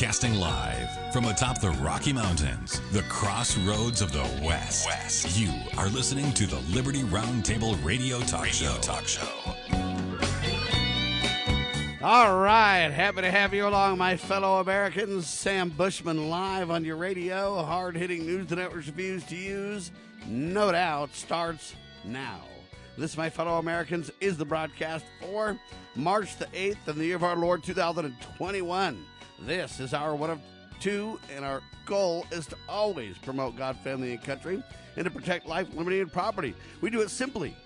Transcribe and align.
Broadcasting 0.00 0.36
live 0.36 1.12
from 1.12 1.26
atop 1.26 1.60
the 1.60 1.72
Rocky 1.72 2.10
Mountains, 2.10 2.80
the 2.90 3.02
crossroads 3.02 4.00
of 4.00 4.12
the 4.12 4.26
West. 4.42 4.86
West. 4.86 5.38
You 5.38 5.52
are 5.76 5.90
listening 5.90 6.32
to 6.32 6.46
the 6.46 6.58
Liberty 6.74 7.02
Roundtable 7.02 7.76
Radio 7.84 8.18
Talk 8.20 8.44
radio 8.44 8.72
Show. 8.72 8.80
Talk 8.80 9.06
Show. 9.06 9.28
All 12.02 12.38
right, 12.38 12.88
happy 12.88 13.20
to 13.20 13.30
have 13.30 13.52
you 13.52 13.68
along, 13.68 13.98
my 13.98 14.16
fellow 14.16 14.60
Americans. 14.60 15.26
Sam 15.26 15.68
Bushman 15.68 16.30
live 16.30 16.70
on 16.70 16.82
your 16.82 16.96
radio. 16.96 17.62
Hard 17.62 17.94
hitting 17.94 18.24
news 18.24 18.46
the 18.46 18.56
network 18.56 18.86
refuse 18.86 19.22
to 19.24 19.36
use, 19.36 19.90
no 20.26 20.72
doubt, 20.72 21.14
starts 21.14 21.74
now. 22.06 22.40
This, 22.96 23.18
my 23.18 23.28
fellow 23.28 23.58
Americans, 23.58 24.10
is 24.18 24.38
the 24.38 24.46
broadcast 24.46 25.04
for 25.20 25.60
March 25.94 26.38
the 26.38 26.46
8th 26.46 26.88
in 26.88 26.96
the 26.96 27.04
year 27.04 27.16
of 27.16 27.24
our 27.24 27.36
Lord 27.36 27.62
2021. 27.62 29.04
This 29.46 29.80
is 29.80 29.94
our 29.94 30.14
one 30.14 30.30
of 30.30 30.40
two, 30.80 31.18
and 31.34 31.44
our 31.44 31.62
goal 31.86 32.26
is 32.30 32.46
to 32.46 32.56
always 32.68 33.16
promote 33.18 33.56
God, 33.56 33.76
family, 33.78 34.12
and 34.12 34.22
country, 34.22 34.62
and 34.96 35.04
to 35.04 35.10
protect 35.10 35.46
life, 35.46 35.68
liberty, 35.74 36.00
and 36.00 36.12
property. 36.12 36.54
We 36.80 36.90
do 36.90 37.00
it 37.00 37.10
simply. 37.10 37.56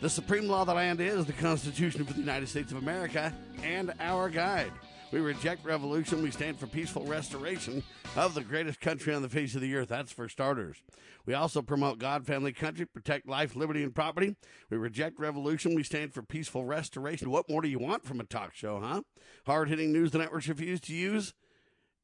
The 0.00 0.10
supreme 0.10 0.46
law 0.46 0.60
of 0.60 0.66
the 0.66 0.74
land 0.74 1.00
is 1.00 1.24
the 1.24 1.32
Constitution 1.32 2.04
for 2.04 2.12
the 2.12 2.20
United 2.20 2.48
States 2.48 2.70
of 2.70 2.78
America 2.78 3.32
and 3.62 3.92
our 3.98 4.28
guide. 4.28 4.72
We 5.12 5.20
reject 5.20 5.64
revolution. 5.64 6.22
We 6.22 6.32
stand 6.32 6.58
for 6.58 6.66
peaceful 6.66 7.04
restoration 7.04 7.82
of 8.16 8.34
the 8.34 8.42
greatest 8.42 8.80
country 8.80 9.14
on 9.14 9.22
the 9.22 9.28
face 9.28 9.54
of 9.54 9.60
the 9.60 9.74
earth. 9.76 9.88
That's 9.88 10.12
for 10.12 10.28
starters. 10.28 10.82
We 11.26 11.34
also 11.34 11.62
promote 11.62 11.98
God, 11.98 12.26
family, 12.26 12.52
country, 12.52 12.86
protect 12.86 13.28
life, 13.28 13.54
liberty, 13.54 13.84
and 13.84 13.94
property. 13.94 14.36
We 14.68 14.76
reject 14.76 15.18
revolution. 15.20 15.74
We 15.74 15.84
stand 15.84 16.12
for 16.12 16.22
peaceful 16.22 16.64
restoration. 16.64 17.30
What 17.30 17.48
more 17.48 17.62
do 17.62 17.68
you 17.68 17.78
want 17.78 18.04
from 18.04 18.20
a 18.20 18.24
talk 18.24 18.54
show, 18.54 18.80
huh? 18.80 19.02
Hard 19.46 19.68
hitting 19.68 19.92
news 19.92 20.10
the 20.10 20.18
networks 20.18 20.48
refuse 20.48 20.80
to 20.82 20.94
use. 20.94 21.34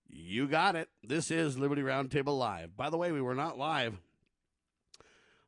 You 0.08 0.46
got 0.46 0.76
it. 0.76 0.88
This 1.02 1.30
is 1.30 1.58
Liberty 1.58 1.82
Roundtable 1.82 2.38
Live. 2.38 2.76
By 2.76 2.88
the 2.88 2.98
way, 2.98 3.10
we 3.10 3.20
were 3.20 3.34
not 3.34 3.58
live 3.58 3.98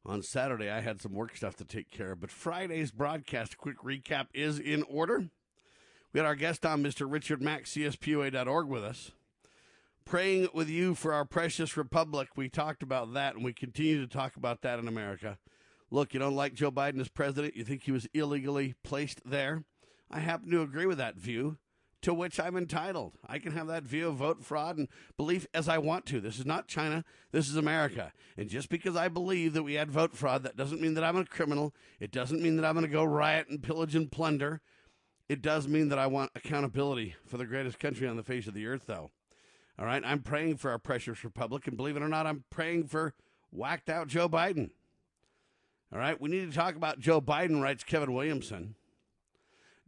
on 0.05 0.23
Saturday. 0.23 0.71
I 0.71 0.81
had 0.81 1.01
some 1.01 1.13
work 1.13 1.37
stuff 1.37 1.57
to 1.57 1.65
take 1.65 1.91
care 1.91 2.13
of, 2.13 2.21
but 2.21 2.31
Friday's 2.31 2.91
broadcast, 2.91 3.59
quick 3.59 3.79
recap, 3.79 4.27
is 4.35 4.59
in 4.59 4.83
order. 4.85 5.29
We 6.15 6.21
had 6.21 6.27
our 6.27 6.37
guest 6.37 6.65
on, 6.65 6.81
Mr. 6.81 7.11
Richard 7.11 7.43
Mack, 7.43 7.65
CSPOA.org, 7.65 8.69
with 8.69 8.85
us. 8.85 9.11
Praying 10.05 10.47
with 10.55 10.69
you 10.69 10.95
for 10.95 11.13
our 11.13 11.25
precious 11.25 11.77
republic. 11.77 12.29
We 12.37 12.49
talked 12.49 12.85
about 12.85 13.15
that, 13.15 13.35
and 13.35 13.45
we 13.45 13.53
continue 13.53 14.01
to 14.01 14.07
talk 14.07 14.37
about 14.37 14.63
that 14.63 14.79
in 14.79 14.87
America. 14.87 15.39
Look, 15.91 16.15
you 16.15 16.21
don't 16.21 16.37
like 16.37 16.55
Joe 16.55 16.71
Biden 16.71 17.01
as 17.01 17.09
president. 17.09 17.57
You 17.57 17.65
think 17.65 17.83
he 17.83 17.91
was 17.91 18.07
illegally 18.15 18.77
placed 18.85 19.23
there. 19.29 19.65
I 20.09 20.21
happen 20.21 20.53
to 20.53 20.63
agree 20.63 20.87
with 20.87 20.99
that 20.99 21.17
view, 21.17 21.57
to 22.03 22.15
which 22.15 22.39
I'm 22.39 22.57
entitled. 22.57 23.15
I 23.27 23.41
can 23.41 23.51
have 23.51 23.67
that 23.67 23.83
view 23.83 24.07
of 24.07 24.15
vote 24.15 24.45
fraud 24.45 24.79
and 24.79 24.87
belief 25.17 25.49
as 25.53 25.69
I 25.69 25.79
want 25.79 26.07
to. 26.07 26.21
This 26.21 26.39
is 26.39 26.47
not 26.47 26.69
China. 26.69 27.05
This 27.33 27.49
is 27.49 27.57
America. 27.57 28.13
And 28.37 28.49
just 28.49 28.69
because 28.69 28.95
I 28.95 29.09
believe 29.09 29.53
that 29.55 29.65
we 29.65 29.75
had 29.75 29.91
vote 29.91 30.15
fraud, 30.15 30.45
that 30.45 30.57
doesn't 30.57 30.81
mean 30.81 30.95
that 30.95 31.03
I'm 31.03 31.17
a 31.17 31.25
criminal. 31.25 31.75
It 31.99 32.13
doesn't 32.13 32.41
mean 32.41 32.55
that 32.55 32.65
I'm 32.65 32.75
going 32.75 32.87
to 32.87 32.93
go 32.93 33.03
riot 33.03 33.49
and 33.49 33.61
pillage 33.61 33.97
and 33.97 34.13
plunder. 34.13 34.61
It 35.29 35.41
does 35.41 35.67
mean 35.67 35.89
that 35.89 35.99
I 35.99 36.07
want 36.07 36.31
accountability 36.35 37.17
for 37.27 37.39
the 37.39 37.47
greatest 37.47 37.79
country 37.79 38.07
on 38.07 38.17
the 38.17 38.23
face 38.23 38.47
of 38.47 38.55
the 38.55 38.67
earth, 38.67 38.85
though. 38.87 39.11
All 39.79 39.87
right, 39.87 40.03
I'm 40.05 40.21
praying 40.21 40.59
for 40.59 40.71
our 40.71 40.79
precious 40.79 41.25
republic, 41.25 41.67
and 41.67 41.77
believe 41.77 41.97
it 41.97 42.03
or 42.03 42.09
not, 42.09 42.27
I'm 42.27 42.45
praying 42.51 42.89
for 42.89 43.15
whacked 43.51 43.89
out 43.89 44.07
Joe 44.07 44.29
Biden. 44.29 44.71
All 45.93 45.99
right, 45.99 46.21
we 46.21 46.29
need 46.29 46.51
to 46.51 46.57
talk 46.57 46.77
about 46.77 47.01
Joe 47.01 47.21
Biden, 47.21 47.63
writes 47.63 47.85
Kevin 47.85 48.13
Williamson. 48.13 48.75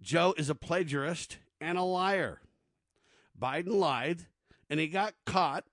Joe 0.00 0.34
is 0.36 0.50
a 0.50 0.54
plagiarist 0.54 1.38
and 1.60 1.76
a 1.76 1.82
liar. 1.82 2.40
Biden 3.40 3.72
lied, 3.72 4.26
and 4.70 4.80
he 4.80 4.88
got 4.88 5.14
caught 5.24 5.64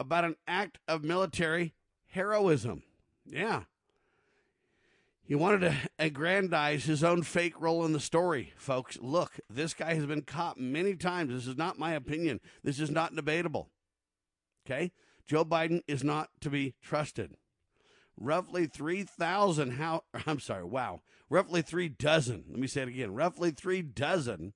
about 0.00 0.24
an 0.24 0.36
act 0.48 0.78
of 0.88 1.04
military 1.04 1.74
heroism. 2.06 2.82
Yeah, 3.26 3.64
he 5.26 5.34
wanted 5.34 5.60
to 5.60 5.76
aggrandize 5.98 6.84
his 6.84 7.02
own 7.02 7.22
fake 7.22 7.60
role 7.60 7.84
in 7.84 7.92
the 7.92 8.00
story, 8.00 8.52
folks. 8.56 8.98
Look, 9.00 9.40
this 9.48 9.74
guy 9.74 9.94
has 9.94 10.06
been 10.06 10.22
caught 10.22 10.58
many 10.58 10.94
times. 10.94 11.32
This 11.32 11.46
is 11.46 11.56
not 11.56 11.78
my 11.78 11.92
opinion. 11.92 12.40
This 12.62 12.78
is 12.78 12.90
not 12.90 13.16
debatable. 13.16 13.70
Okay? 14.66 14.92
Joe 15.26 15.44
Biden 15.44 15.80
is 15.88 16.04
not 16.04 16.28
to 16.40 16.50
be 16.50 16.74
trusted. 16.82 17.36
Roughly 18.16 18.66
3,000 18.66 19.72
how 19.72 20.02
I'm 20.26 20.40
sorry, 20.40 20.64
wow. 20.64 21.00
Roughly 21.30 21.62
3 21.62 21.88
dozen. 21.88 22.44
Let 22.50 22.60
me 22.60 22.66
say 22.66 22.82
it 22.82 22.88
again. 22.88 23.14
Roughly 23.14 23.50
3 23.50 23.82
dozen 23.82 24.52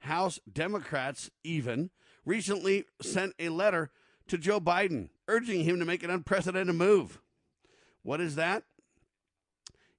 House 0.00 0.38
Democrats 0.50 1.30
even 1.42 1.90
recently 2.24 2.84
sent 3.02 3.34
a 3.38 3.48
letter 3.48 3.90
to 4.28 4.38
Joe 4.38 4.60
Biden 4.60 5.08
urging 5.28 5.64
him 5.64 5.78
to 5.78 5.84
make 5.84 6.02
an 6.02 6.10
unprecedented 6.10 6.74
move. 6.74 7.20
What 8.02 8.20
is 8.20 8.36
that? 8.36 8.62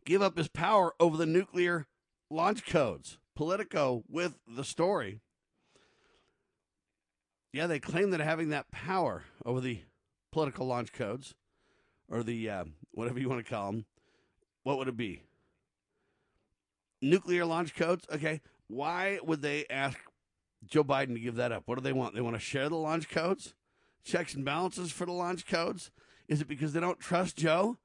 Give 0.07 0.21
up 0.21 0.37
his 0.37 0.47
power 0.47 0.93
over 0.99 1.17
the 1.17 1.25
nuclear 1.25 1.85
launch 2.31 2.65
codes. 2.65 3.19
Politico 3.35 4.03
with 4.09 4.35
the 4.47 4.63
story. 4.63 5.19
Yeah, 7.53 7.67
they 7.67 7.79
claim 7.79 8.09
that 8.11 8.21
having 8.21 8.49
that 8.49 8.71
power 8.71 9.25
over 9.45 9.59
the 9.59 9.81
political 10.31 10.65
launch 10.65 10.93
codes, 10.93 11.35
or 12.09 12.23
the 12.23 12.49
uh, 12.49 12.63
whatever 12.91 13.19
you 13.19 13.29
want 13.29 13.45
to 13.45 13.49
call 13.49 13.71
them, 13.71 13.85
what 14.63 14.77
would 14.77 14.87
it 14.87 14.97
be? 14.97 15.21
Nuclear 17.01 17.45
launch 17.45 17.75
codes? 17.75 18.05
Okay. 18.11 18.41
Why 18.67 19.19
would 19.23 19.41
they 19.41 19.65
ask 19.69 19.99
Joe 20.65 20.83
Biden 20.83 21.13
to 21.13 21.19
give 21.19 21.35
that 21.35 21.51
up? 21.51 21.63
What 21.65 21.75
do 21.75 21.81
they 21.81 21.93
want? 21.93 22.15
They 22.15 22.21
want 22.21 22.35
to 22.35 22.41
share 22.41 22.69
the 22.69 22.75
launch 22.75 23.09
codes? 23.09 23.53
Checks 24.03 24.33
and 24.33 24.45
balances 24.45 24.91
for 24.91 25.05
the 25.05 25.11
launch 25.11 25.45
codes? 25.45 25.91
Is 26.27 26.41
it 26.41 26.47
because 26.47 26.73
they 26.73 26.79
don't 26.79 26.99
trust 26.99 27.37
Joe? 27.37 27.77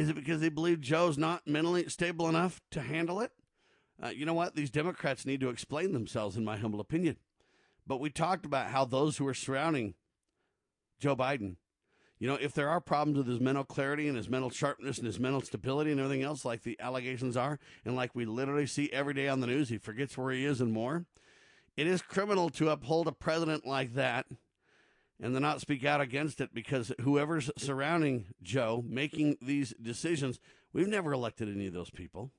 Is 0.00 0.08
it 0.08 0.16
because 0.16 0.40
they 0.40 0.48
believe 0.48 0.80
Joe's 0.80 1.18
not 1.18 1.46
mentally 1.46 1.86
stable 1.90 2.26
enough 2.26 2.58
to 2.70 2.80
handle 2.80 3.20
it? 3.20 3.32
Uh, 4.02 4.08
you 4.08 4.24
know 4.24 4.32
what? 4.32 4.54
These 4.54 4.70
Democrats 4.70 5.26
need 5.26 5.40
to 5.40 5.50
explain 5.50 5.92
themselves, 5.92 6.38
in 6.38 6.44
my 6.44 6.56
humble 6.56 6.80
opinion. 6.80 7.16
But 7.86 8.00
we 8.00 8.08
talked 8.08 8.46
about 8.46 8.70
how 8.70 8.86
those 8.86 9.18
who 9.18 9.26
are 9.26 9.34
surrounding 9.34 9.92
Joe 10.98 11.14
Biden, 11.14 11.56
you 12.18 12.26
know, 12.26 12.38
if 12.40 12.54
there 12.54 12.70
are 12.70 12.80
problems 12.80 13.18
with 13.18 13.26
his 13.26 13.40
mental 13.40 13.62
clarity 13.62 14.08
and 14.08 14.16
his 14.16 14.30
mental 14.30 14.48
sharpness 14.48 14.96
and 14.96 15.06
his 15.06 15.20
mental 15.20 15.42
stability 15.42 15.90
and 15.90 16.00
everything 16.00 16.22
else, 16.22 16.46
like 16.46 16.62
the 16.62 16.80
allegations 16.80 17.36
are, 17.36 17.58
and 17.84 17.94
like 17.94 18.14
we 18.14 18.24
literally 18.24 18.66
see 18.66 18.88
every 18.94 19.12
day 19.12 19.28
on 19.28 19.40
the 19.40 19.46
news, 19.46 19.68
he 19.68 19.76
forgets 19.76 20.16
where 20.16 20.32
he 20.32 20.46
is 20.46 20.62
and 20.62 20.72
more. 20.72 21.04
It 21.76 21.86
is 21.86 22.00
criminal 22.00 22.48
to 22.50 22.70
uphold 22.70 23.06
a 23.06 23.12
president 23.12 23.66
like 23.66 23.92
that 23.92 24.24
and 25.20 25.34
to 25.34 25.40
not 25.40 25.60
speak 25.60 25.84
out 25.84 26.00
against 26.00 26.40
it 26.40 26.54
because 26.54 26.92
whoever's 27.00 27.50
surrounding 27.56 28.26
Joe 28.42 28.82
making 28.86 29.36
these 29.42 29.74
decisions, 29.80 30.40
we've 30.72 30.88
never 30.88 31.12
elected 31.12 31.48
any 31.48 31.66
of 31.66 31.74
those 31.74 31.90
people. 31.90 32.30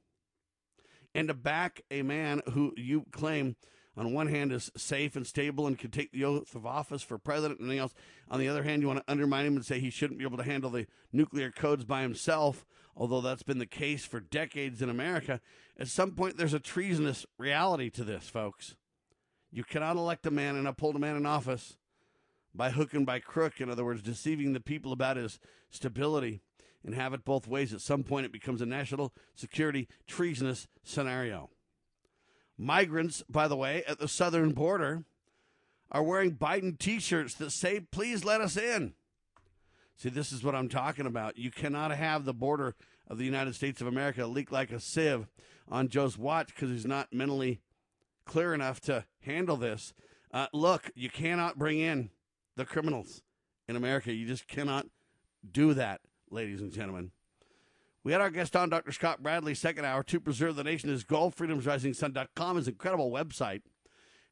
And 1.14 1.28
to 1.28 1.34
back 1.34 1.81
a 1.92 2.02
man 2.02 2.42
who 2.53 2.74
you 2.78 3.06
claim, 3.12 3.56
on 3.96 4.14
one 4.14 4.28
hand, 4.28 4.52
is 4.52 4.72
safe 4.75 5.16
and 5.16 5.28
stable 5.28 5.68
and 5.68 5.78
can 5.78 5.92
take 5.92 6.12
the 6.12 6.24
oath 6.24 6.56
of 6.56 6.66
office 6.66 7.03
for 7.03 7.18
president 7.18 7.59
and 7.59 7.68
anything 7.68 7.81
else. 7.81 7.94
On 8.30 8.40
the 8.40 8.47
other 8.47 8.64
hand, 8.64 8.81
you 8.81 8.88
want 8.88 9.06
to 9.06 9.12
undermine 9.12 9.46
him 9.46 9.56
and 9.56 9.66
say 9.66 9.80
he 9.80 9.90
shouldn't 9.90 10.19
be 10.19 10.25
able 10.25 10.38
to 10.38 10.44
handle 10.44 10.69
the 10.69 10.88
nuclear 11.12 11.52
codes 11.52 11.84
by 11.84 12.02
himself, 12.02 12.66
although 12.96 13.22
that's 13.22 13.44
been 13.44 13.59
the 13.59 13.66
case 13.66 14.06
for 14.06 14.22
decades 14.22 14.81
in 14.81 14.90
America. 14.90 15.42
At 15.78 15.90
some 15.90 16.12
point, 16.12 16.38
there's 16.38 16.53
a 16.53 16.59
treasonous 16.59 17.25
reality 17.38 17.90
to 17.92 18.03
this, 18.03 18.30
folks. 18.30 18.75
You 19.52 19.66
cannot 19.66 19.98
elect 19.98 20.25
a 20.25 20.31
man 20.31 20.56
and 20.56 20.68
uphold 20.68 20.96
a 20.96 21.00
man 21.00 21.18
in 21.18 21.25
office 21.25 21.75
by 22.53 22.72
hook 22.72 22.94
and 22.94 23.06
by 23.06 23.19
crook. 23.19 23.62
In 23.62 23.69
other 23.69 23.85
words, 23.85 24.01
deceiving 24.01 24.53
the 24.53 24.59
people 24.59 24.92
about 24.92 25.18
his 25.18 25.39
stability 25.69 26.42
and 26.83 26.95
have 26.95 27.13
it 27.13 27.25
both 27.25 27.48
ways. 27.48 27.74
At 27.74 27.81
some 27.81 28.03
point, 28.03 28.25
it 28.25 28.31
becomes 28.31 28.62
a 28.62 28.65
national 28.65 29.13
security 29.36 29.88
treasonous 30.07 30.68
scenario. 30.83 31.50
Migrants, 32.57 33.24
by 33.30 33.48
the 33.48 33.56
way, 33.56 33.83
at 33.88 34.00
the 34.00 34.07
southern 34.07 34.51
border 34.51 35.03
are 35.92 36.03
wearing 36.03 36.36
Biden 36.36 36.77
t 36.77 37.00
shirts 37.00 37.33
that 37.36 37.51
say, 37.51 37.80
please 37.80 38.24
let 38.24 38.42
us 38.42 38.56
in. 38.57 38.94
See, 39.95 40.09
this 40.09 40.31
is 40.31 40.44
what 40.44 40.56
I'm 40.56 40.69
talking 40.69 41.06
about. 41.06 41.38
You 41.38 41.51
cannot 41.51 41.92
have 41.92 42.25
the 42.25 42.33
border 42.33 42.75
of 43.07 43.18
the 43.18 43.25
United 43.25 43.56
States 43.56 43.81
of 43.81 43.88
America 43.88 44.25
leak 44.25 44.51
like 44.51 44.71
a 44.71 44.80
sieve 44.80 45.27
on 45.69 45.89
Joe's 45.89 46.18
watch 46.18 46.47
because 46.47 46.69
he's 46.69 46.86
not 46.86 47.13
mentally 47.13 47.62
clear 48.25 48.54
enough 48.54 48.80
to 48.81 49.06
handle 49.21 49.57
this. 49.57 49.94
Uh, 50.33 50.47
look, 50.54 50.92
you 50.95 51.09
cannot 51.09 51.59
bring 51.59 51.80
in 51.80 52.09
the 52.56 52.65
criminals 52.65 53.21
in 53.68 53.75
America. 53.75 54.13
You 54.13 54.27
just 54.27 54.48
cannot 54.48 54.88
do 55.50 55.74
that, 55.74 56.01
ladies 56.30 56.62
and 56.62 56.71
gentlemen. 56.71 57.12
We 58.03 58.12
had 58.12 58.21
our 58.21 58.31
guest 58.31 58.56
on, 58.56 58.69
Dr. 58.69 58.92
Scott 58.92 59.21
Bradley, 59.21 59.53
second 59.53 59.86
hour, 59.86 60.03
to 60.03 60.19
preserve 60.19 60.56
the 60.56 60.63
nation. 60.63 60.89
His 60.89 61.03
goal, 61.03 61.31
freedomsrisingsun.com, 61.31 62.56
his 62.57 62.68
incredible 62.68 63.12
website. 63.12 63.62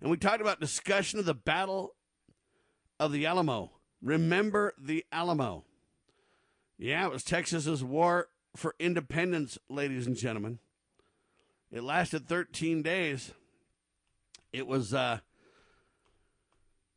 And 0.02 0.10
we 0.10 0.18
talked 0.18 0.42
about 0.42 0.60
discussion 0.60 1.20
of 1.20 1.26
the 1.26 1.36
Battle 1.36 1.96
of 3.00 3.12
the 3.12 3.26
Alamo. 3.26 3.72
Remember 4.02 4.74
the 4.80 5.06
Alamo. 5.12 5.66
Yeah, 6.78 7.06
it 7.06 7.12
was 7.12 7.24
Texas's 7.24 7.84
war 7.84 8.30
for 8.56 8.76
independence, 8.80 9.58
ladies 9.70 10.08
and 10.08 10.16
gentlemen. 10.16 10.60
It 11.72 11.84
lasted 11.84 12.28
13 12.28 12.82
days. 12.82 13.34
It 14.52 14.66
was 14.66 14.94
uh, 14.94 15.20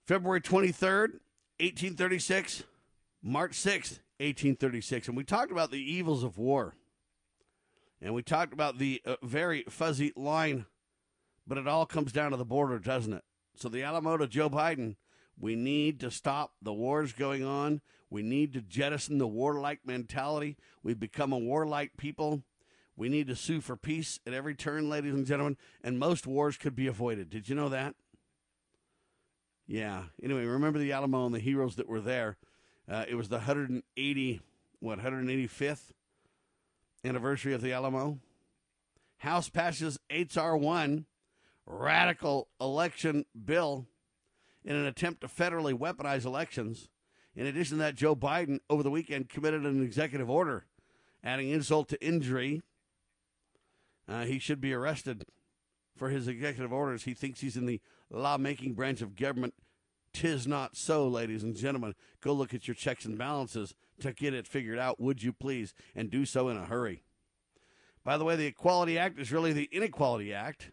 February 0.07 0.41
23rd, 0.41 1.21
1836, 1.61 2.65
March 3.23 3.53
6th, 3.53 4.01
1836. 4.19 5.09
And 5.09 5.17
we 5.17 5.23
talked 5.23 5.53
about 5.53 5.71
the 5.71 5.79
evils 5.79 6.25
of 6.25 6.39
war. 6.39 6.75
And 8.01 8.13
we 8.15 8.23
talked 8.23 8.53
about 8.53 8.79
the 8.79 9.01
uh, 9.07 9.17
very 9.23 9.65
fuzzy 9.69 10.13
line, 10.17 10.67
but 11.47 11.57
it 11.57 11.69
all 11.69 11.87
comes 11.87 12.11
down 12.11 12.33
to 12.33 12.37
the 12.37 12.45
border, 12.45 12.81
doesn't 12.81 13.13
it? 13.13 13.23
So 13.55 13.69
the 13.69 13.85
Alamo 13.85 14.17
to 14.17 14.27
Joe 14.27 14.51
Biden, 14.51 14.97
we 15.39 15.55
need 15.55 16.01
to 16.01 16.11
stop 16.11 16.55
the 16.61 16.73
wars 16.73 17.13
going 17.13 17.45
on. 17.45 17.81
We 18.11 18.23
need 18.23 18.53
to 18.55 18.61
jettison 18.61 19.19
the 19.19 19.29
warlike 19.29 19.81
mentality. 19.87 20.57
We've 20.83 20.99
become 20.99 21.33
a 21.33 21.39
warlike 21.39 21.93
people. 21.97 22.43
We 22.97 23.09
need 23.09 23.29
to 23.29 23.37
sue 23.37 23.61
for 23.61 23.77
peace 23.77 24.19
at 24.27 24.35
every 24.35 24.55
turn, 24.55 24.91
ladies 24.91 25.15
and 25.15 25.25
gentlemen, 25.25 25.57
and 25.83 25.99
most 25.99 26.27
wars 26.27 26.57
could 26.57 26.75
be 26.75 26.89
avoided. 26.89 27.31
Did 27.31 27.49
you 27.49 27.55
know 27.55 27.69
that? 27.69 27.95
Yeah. 29.67 30.05
Anyway, 30.23 30.45
remember 30.45 30.79
the 30.79 30.93
Alamo 30.93 31.27
and 31.27 31.35
the 31.35 31.41
heroes 31.41 31.77
that 31.77 31.89
were 31.89 32.01
there. 32.01 32.37
Uh, 32.91 33.05
it 33.09 33.15
was 33.15 33.29
the 33.29 33.37
180, 33.37 34.41
what, 34.81 34.99
185th 34.99 35.93
anniversary 37.05 37.55
of 37.55 37.63
the 37.63 37.73
Alamo. 37.73 38.19
House 39.19 39.49
passes 39.49 39.99
HR1, 40.11 41.05
radical 41.65 42.49
election 42.61 43.25
bill, 43.45 43.87
in 44.65 44.75
an 44.77 44.85
attempt 44.85 45.21
to 45.21 45.29
federally 45.29 45.77
weaponize 45.77 46.25
elections. 46.25 46.89
In 47.35 47.47
addition 47.47 47.79
to 47.79 47.83
that, 47.85 47.95
Joe 47.95 48.15
Biden 48.15 48.59
over 48.69 48.83
the 48.83 48.91
weekend 48.91 49.29
committed 49.29 49.65
an 49.65 49.83
executive 49.83 50.29
order 50.29 50.67
adding 51.25 51.51
insult 51.51 51.89
to 51.89 52.05
injury. 52.05 52.63
Uh, 54.09 54.25
he 54.25 54.39
should 54.39 54.61
be 54.61 54.73
arrested 54.73 55.25
for 55.97 56.09
his 56.09 56.27
executive 56.27 56.73
orders. 56.73 57.05
He 57.05 57.15
thinks 57.15 57.41
he's 57.41 57.57
in 57.57 57.67
the 57.67 57.81
lawmaking 58.13 58.75
branch 58.75 59.01
of 59.01 59.17
government. 59.17 59.55
Tis 60.13 60.47
not 60.47 60.77
so, 60.77 61.09
ladies 61.09 61.43
and 61.43 61.57
gentlemen. 61.57 61.95
Go 62.21 62.33
look 62.33 62.53
at 62.53 62.69
your 62.69 62.75
checks 62.75 63.05
and 63.05 63.17
balances 63.17 63.75
to 64.01 64.13
get 64.13 64.35
it 64.35 64.47
figured 64.47 64.79
out, 64.79 65.01
would 65.01 65.23
you 65.23 65.33
please, 65.33 65.75
and 65.95 66.11
do 66.11 66.27
so 66.27 66.49
in 66.49 66.57
a 66.57 66.67
hurry. 66.67 67.03
By 68.05 68.19
the 68.19 68.25
way, 68.25 68.37
the 68.37 68.47
Equality 68.47 68.99
Act 68.99 69.19
is 69.19 69.33
really 69.33 69.53
the 69.53 69.69
Inequality 69.73 70.35
Act, 70.35 70.73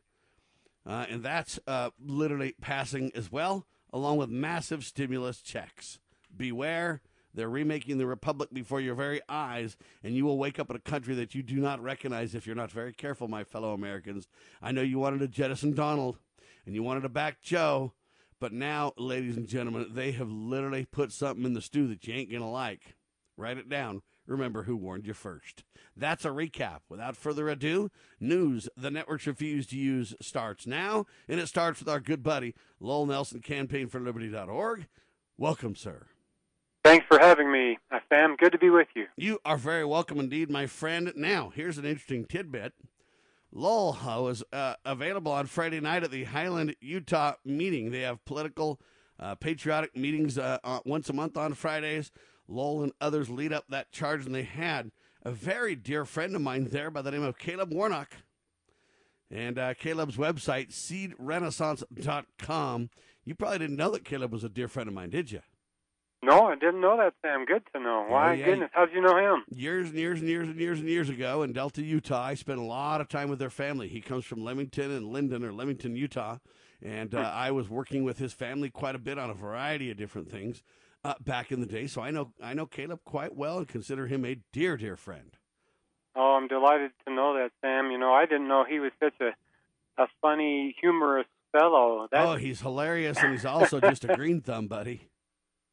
uh, 0.86 1.06
and 1.10 1.24
that's 1.24 1.60
uh, 1.68 1.92
literally 2.04 2.56
passing 2.60 3.12
as 3.16 3.32
well, 3.32 3.66
along 3.94 4.18
with 4.18 4.30
massive 4.30 4.84
stimulus 4.84 5.42
checks. 5.42 6.00
Beware, 6.36 7.02
they're 7.34 7.50
remaking 7.50 8.00
the 8.00 8.08
republic 8.08 8.50
before 8.52 8.82
your 8.82 8.96
very 8.96 9.22
eyes, 9.30 9.78
and 10.04 10.16
you 10.16 10.26
will 10.26 10.40
wake 10.40 10.60
up 10.60 10.70
in 10.70 10.76
a 10.76 10.80
country 10.80 11.14
that 11.16 11.36
you 11.36 11.44
do 11.44 11.58
not 11.58 11.82
recognize 11.82 12.34
if 12.34 12.48
you're 12.48 12.56
not 12.56 12.72
very 12.72 12.94
careful, 12.94 13.28
my 13.28 13.44
fellow 13.44 13.74
Americans. 13.74 14.28
I 14.62 14.72
know 14.72 14.82
you 14.82 14.98
wanted 15.00 15.20
to 15.20 15.28
jettison 15.28 15.74
Donald, 15.74 16.18
and 16.66 16.76
you 16.76 16.84
wanted 16.84 17.02
to 17.02 17.10
back 17.10 17.42
Joe, 17.42 17.94
but 18.40 18.54
now, 18.54 18.94
ladies 18.98 19.36
and 19.36 19.48
gentlemen, 19.48 19.88
they 19.92 20.12
have 20.12 20.32
literally 20.32 20.86
put 20.86 21.12
something 21.12 21.46
in 21.46 21.54
the 21.54 21.62
stew 21.62 21.88
that 21.88 22.08
you 22.08 22.14
ain't 22.14 22.32
going 22.32 22.42
to 22.42 22.48
like. 22.48 22.96
Write 23.36 23.58
it 23.58 23.70
down. 23.70 24.02
Remember 24.26 24.64
who 24.64 24.78
warned 24.78 25.08
you 25.08 25.14
first. 25.14 25.64
That's 25.98 26.24
a 26.24 26.30
recap. 26.30 26.82
Without 26.88 27.18
further 27.18 27.50
ado, 27.50 27.90
news 28.20 28.70
the 28.78 28.92
networks 28.92 29.26
refuse 29.26 29.66
to 29.68 29.78
use 29.78 30.16
starts 30.22 30.68
now, 30.68 31.06
and 31.28 31.40
it 31.40 31.48
starts 31.48 31.80
with 31.80 31.90
our 31.90 32.00
good 32.00 32.22
buddy, 32.22 32.54
Lowell 32.80 33.08
Nelson, 33.08 33.42
campaignforliberty.org. 33.42 34.88
Welcome, 35.38 35.76
sir. 35.76 36.06
Thanks 36.86 37.06
for 37.08 37.20
having 37.20 37.52
me, 37.52 37.78
uh, 37.92 38.00
Sam. 38.08 38.36
Good 38.38 38.52
to 38.52 38.58
be 38.58 38.70
with 38.70 38.88
you. 38.96 39.06
You 39.18 39.40
are 39.44 39.58
very 39.58 39.84
welcome 39.84 40.20
indeed, 40.20 40.50
my 40.50 40.66
friend. 40.68 41.12
Now, 41.16 41.52
here's 41.54 41.78
an 41.78 41.86
interesting 41.86 42.26
tidbit. 42.26 42.74
Lowell 43.52 43.98
was 44.24 44.44
uh, 44.54 44.76
available 44.86 45.32
on 45.32 45.48
Friday 45.48 45.80
night 45.80 46.04
at 46.04 46.12
the 46.12 46.26
Highland, 46.26 46.76
Utah 46.82 47.34
meeting. 47.44 47.90
They 47.92 48.02
have 48.02 48.24
political, 48.26 48.80
uh, 49.20 49.34
patriotic 49.36 49.96
meetings 49.96 50.38
uh, 50.38 50.60
once 50.86 51.10
a 51.10 51.14
month 51.14 51.36
on 51.38 51.56
Fridays. 51.56 52.12
Lowell 52.48 52.84
and 52.84 52.92
others 53.02 53.30
lead 53.30 53.52
up 53.54 53.66
that 53.70 53.92
charge, 53.92 54.26
and 54.26 54.34
they 54.34 54.44
had 54.44 54.92
a 55.24 55.32
very 55.32 55.76
dear 55.76 56.06
friend 56.06 56.36
of 56.36 56.42
mine 56.42 56.70
there 56.72 56.92
by 56.92 57.02
the 57.02 57.12
name 57.12 57.24
of 57.24 57.38
Caleb 57.38 57.74
Warnock. 57.74 58.14
And 59.32 59.60
uh, 59.60 59.76
Caleb's 59.76 60.18
website, 60.18 60.72
seedrenaissance.com. 60.72 62.90
You 63.26 63.36
probably 63.36 63.60
didn't 63.60 63.76
know 63.76 63.92
that 63.92 64.06
Caleb 64.06 64.32
was 64.32 64.44
a 64.44 64.50
dear 64.50 64.68
friend 64.68 64.90
of 64.90 64.96
mine, 64.96 65.12
did 65.12 65.32
you? 65.32 65.42
No, 66.22 66.48
I 66.48 66.56
didn't 66.56 66.82
know 66.82 66.98
that, 66.98 67.14
Sam. 67.22 67.46
Good 67.46 67.64
to 67.74 67.80
know. 67.80 68.06
Why, 68.08 68.32
oh, 68.32 68.34
yeah. 68.34 68.46
goodness, 68.46 68.70
how 68.74 68.86
did 68.86 68.96
you 68.96 69.02
know 69.02 69.18
him? 69.18 69.46
Years 69.50 69.90
and 69.90 69.98
years 69.98 70.20
and 70.20 70.28
years 70.28 70.50
and 70.50 70.60
years 70.60 70.80
and 70.80 70.90
years 70.90 71.10
ago 71.10 71.44
in 71.44 71.54
Delta, 71.54 71.82
Utah, 71.82 72.22
I 72.22 72.34
spent 72.34 72.60
a 72.60 72.64
lot 72.64 73.00
of 73.00 73.08
time 73.08 73.30
with 73.30 73.40
their 73.40 73.50
family. 73.50 73.88
He 73.88 74.02
comes 74.02 74.26
from 74.26 74.44
Leamington 74.44 74.92
and 74.92 75.06
Lynndyl, 75.08 75.44
or 75.44 75.54
Leamington, 75.54 75.96
Utah, 75.96 76.38
and 76.82 77.16
uh, 77.16 77.20
hmm. 77.20 77.38
I 77.38 77.52
was 77.52 77.70
working 77.70 78.04
with 78.04 78.18
his 78.18 78.34
family 78.34 78.70
quite 78.70 78.96
a 78.96 79.00
bit 79.00 79.18
on 79.18 79.30
a 79.30 79.34
variety 79.34 79.92
of 79.92 79.98
different 79.98 80.30
things 80.30 80.62
uh, 81.06 81.14
back 81.22 81.54
in 81.54 81.62
the 81.62 81.66
day. 81.66 81.88
So 81.88 82.02
I 82.02 82.12
know 82.12 82.34
I 82.44 82.54
know 82.54 82.66
Caleb 82.66 83.00
quite 83.06 83.36
well 83.36 83.58
and 83.58 83.68
consider 83.68 84.08
him 84.08 84.26
a 84.26 84.40
dear, 84.52 84.76
dear 84.76 84.98
friend. 84.98 85.38
Oh, 86.16 86.36
I'm 86.36 86.50
delighted 86.50 86.92
to 87.08 87.14
know 87.14 87.36
that, 87.36 87.52
Sam. 87.62 87.92
You 87.92 87.98
know, 87.98 88.12
I 88.12 88.26
didn't 88.26 88.50
know 88.50 88.66
he 88.68 88.80
was 88.80 88.92
such 89.00 89.16
a 89.22 89.32
a 90.02 90.08
funny, 90.22 90.76
humorous 90.82 91.28
fellow. 91.52 92.08
That's... 92.12 92.28
Oh, 92.28 92.36
he's 92.36 92.62
hilarious, 92.62 93.18
and 93.22 93.32
he's 93.32 93.46
also 93.46 93.80
just 93.80 94.06
a 94.06 94.16
green 94.16 94.42
thumb, 94.42 94.68
buddy. 94.68 95.08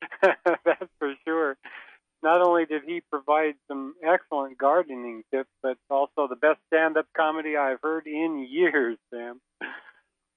That's 0.22 0.90
for 0.98 1.14
sure. 1.25 1.56
Not 2.22 2.43
only 2.43 2.64
did 2.64 2.82
he 2.84 3.02
provide 3.10 3.54
some 3.69 3.94
excellent 4.02 4.58
gardening 4.58 5.22
tips, 5.32 5.50
but 5.62 5.76
also 5.90 6.26
the 6.28 6.37
best 6.37 6.58
stand-up 6.66 7.06
comedy 7.16 7.56
I've 7.56 7.81
heard 7.82 8.06
in 8.06 8.46
years, 8.50 8.98
Sam. 9.10 9.40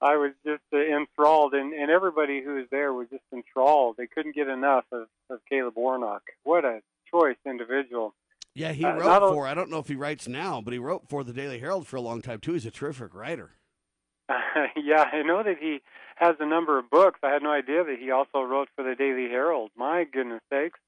I 0.01 0.15
was 0.15 0.31
just 0.45 0.63
uh, 0.73 0.77
enthralled, 0.77 1.53
and, 1.53 1.73
and 1.73 1.89
everybody 1.89 2.41
who 2.41 2.56
was 2.56 2.65
there 2.71 2.94
was 2.94 3.07
just 3.09 3.23
enthralled. 3.33 3.95
They 3.97 4.07
couldn't 4.07 4.35
get 4.35 4.47
enough 4.47 4.85
of, 4.91 5.07
of 5.29 5.39
Caleb 5.50 5.73
Warnock. 5.75 6.21
What 6.44 6.63
a 6.63 6.81
choice 7.11 7.35
individual. 7.45 8.13
Yeah, 8.56 8.71
he 8.71 8.85
uh, 8.85 8.95
wrote 8.95 9.33
for, 9.33 9.47
I 9.47 9.53
don't 9.53 9.69
know 9.69 9.79
if 9.79 9.88
he 9.88 9.95
writes 9.95 10.27
now, 10.27 10.61
but 10.61 10.73
he 10.73 10.79
wrote 10.79 11.09
for 11.09 11.23
the 11.23 11.33
Daily 11.33 11.59
Herald 11.59 11.85
for 11.85 11.97
a 11.97 12.01
long 12.01 12.21
time, 12.21 12.39
too. 12.39 12.53
He's 12.53 12.65
a 12.65 12.71
terrific 12.71 13.13
writer. 13.13 13.51
Uh, 14.29 14.35
yeah, 14.75 15.03
I 15.11 15.21
know 15.23 15.44
that 15.44 15.57
he 15.59 15.79
has 16.19 16.36
a 16.39 16.45
number 16.45 16.77
of 16.77 16.89
books. 16.89 17.19
I 17.24 17.31
had 17.31 17.42
no 17.42 17.51
idea 17.51 17.83
that 17.86 17.98
he 18.00 18.12
also 18.12 18.42
wrote 18.42 18.68
for 18.75 18.83
the 18.83 18.94
Daily 18.94 19.30
Herald. 19.30 19.71
My 19.77 20.04
goodness 20.04 20.42
sakes. 20.51 20.80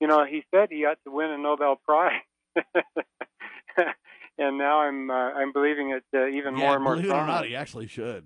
You 0.00 0.06
know, 0.06 0.24
he 0.24 0.44
said 0.54 0.68
he 0.70 0.84
ought 0.84 0.98
to 1.04 1.10
win 1.10 1.30
a 1.30 1.38
Nobel 1.38 1.80
Prize. 1.84 2.12
and 4.38 4.56
now 4.56 4.80
I'm 4.80 5.10
uh, 5.10 5.32
I'm 5.32 5.52
believing 5.52 5.90
it 5.90 6.04
uh, 6.14 6.28
even 6.28 6.56
yeah, 6.56 6.60
more 6.60 6.74
and 6.76 6.84
more. 6.84 6.94
Believe 6.94 7.10
it 7.10 7.14
or 7.14 7.26
not, 7.26 7.44
he 7.46 7.56
actually 7.56 7.88
should. 7.88 8.24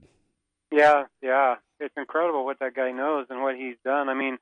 Yeah, 0.71 1.05
yeah, 1.23 1.57
it's 1.81 1.95
incredible 1.97 2.45
what 2.45 2.59
that 2.61 2.75
guy 2.75 2.93
knows 2.93 3.27
and 3.31 3.43
what 3.43 3.57
he's 3.57 3.77
done. 3.85 4.09
I 4.11 4.15
mean, 4.15 4.39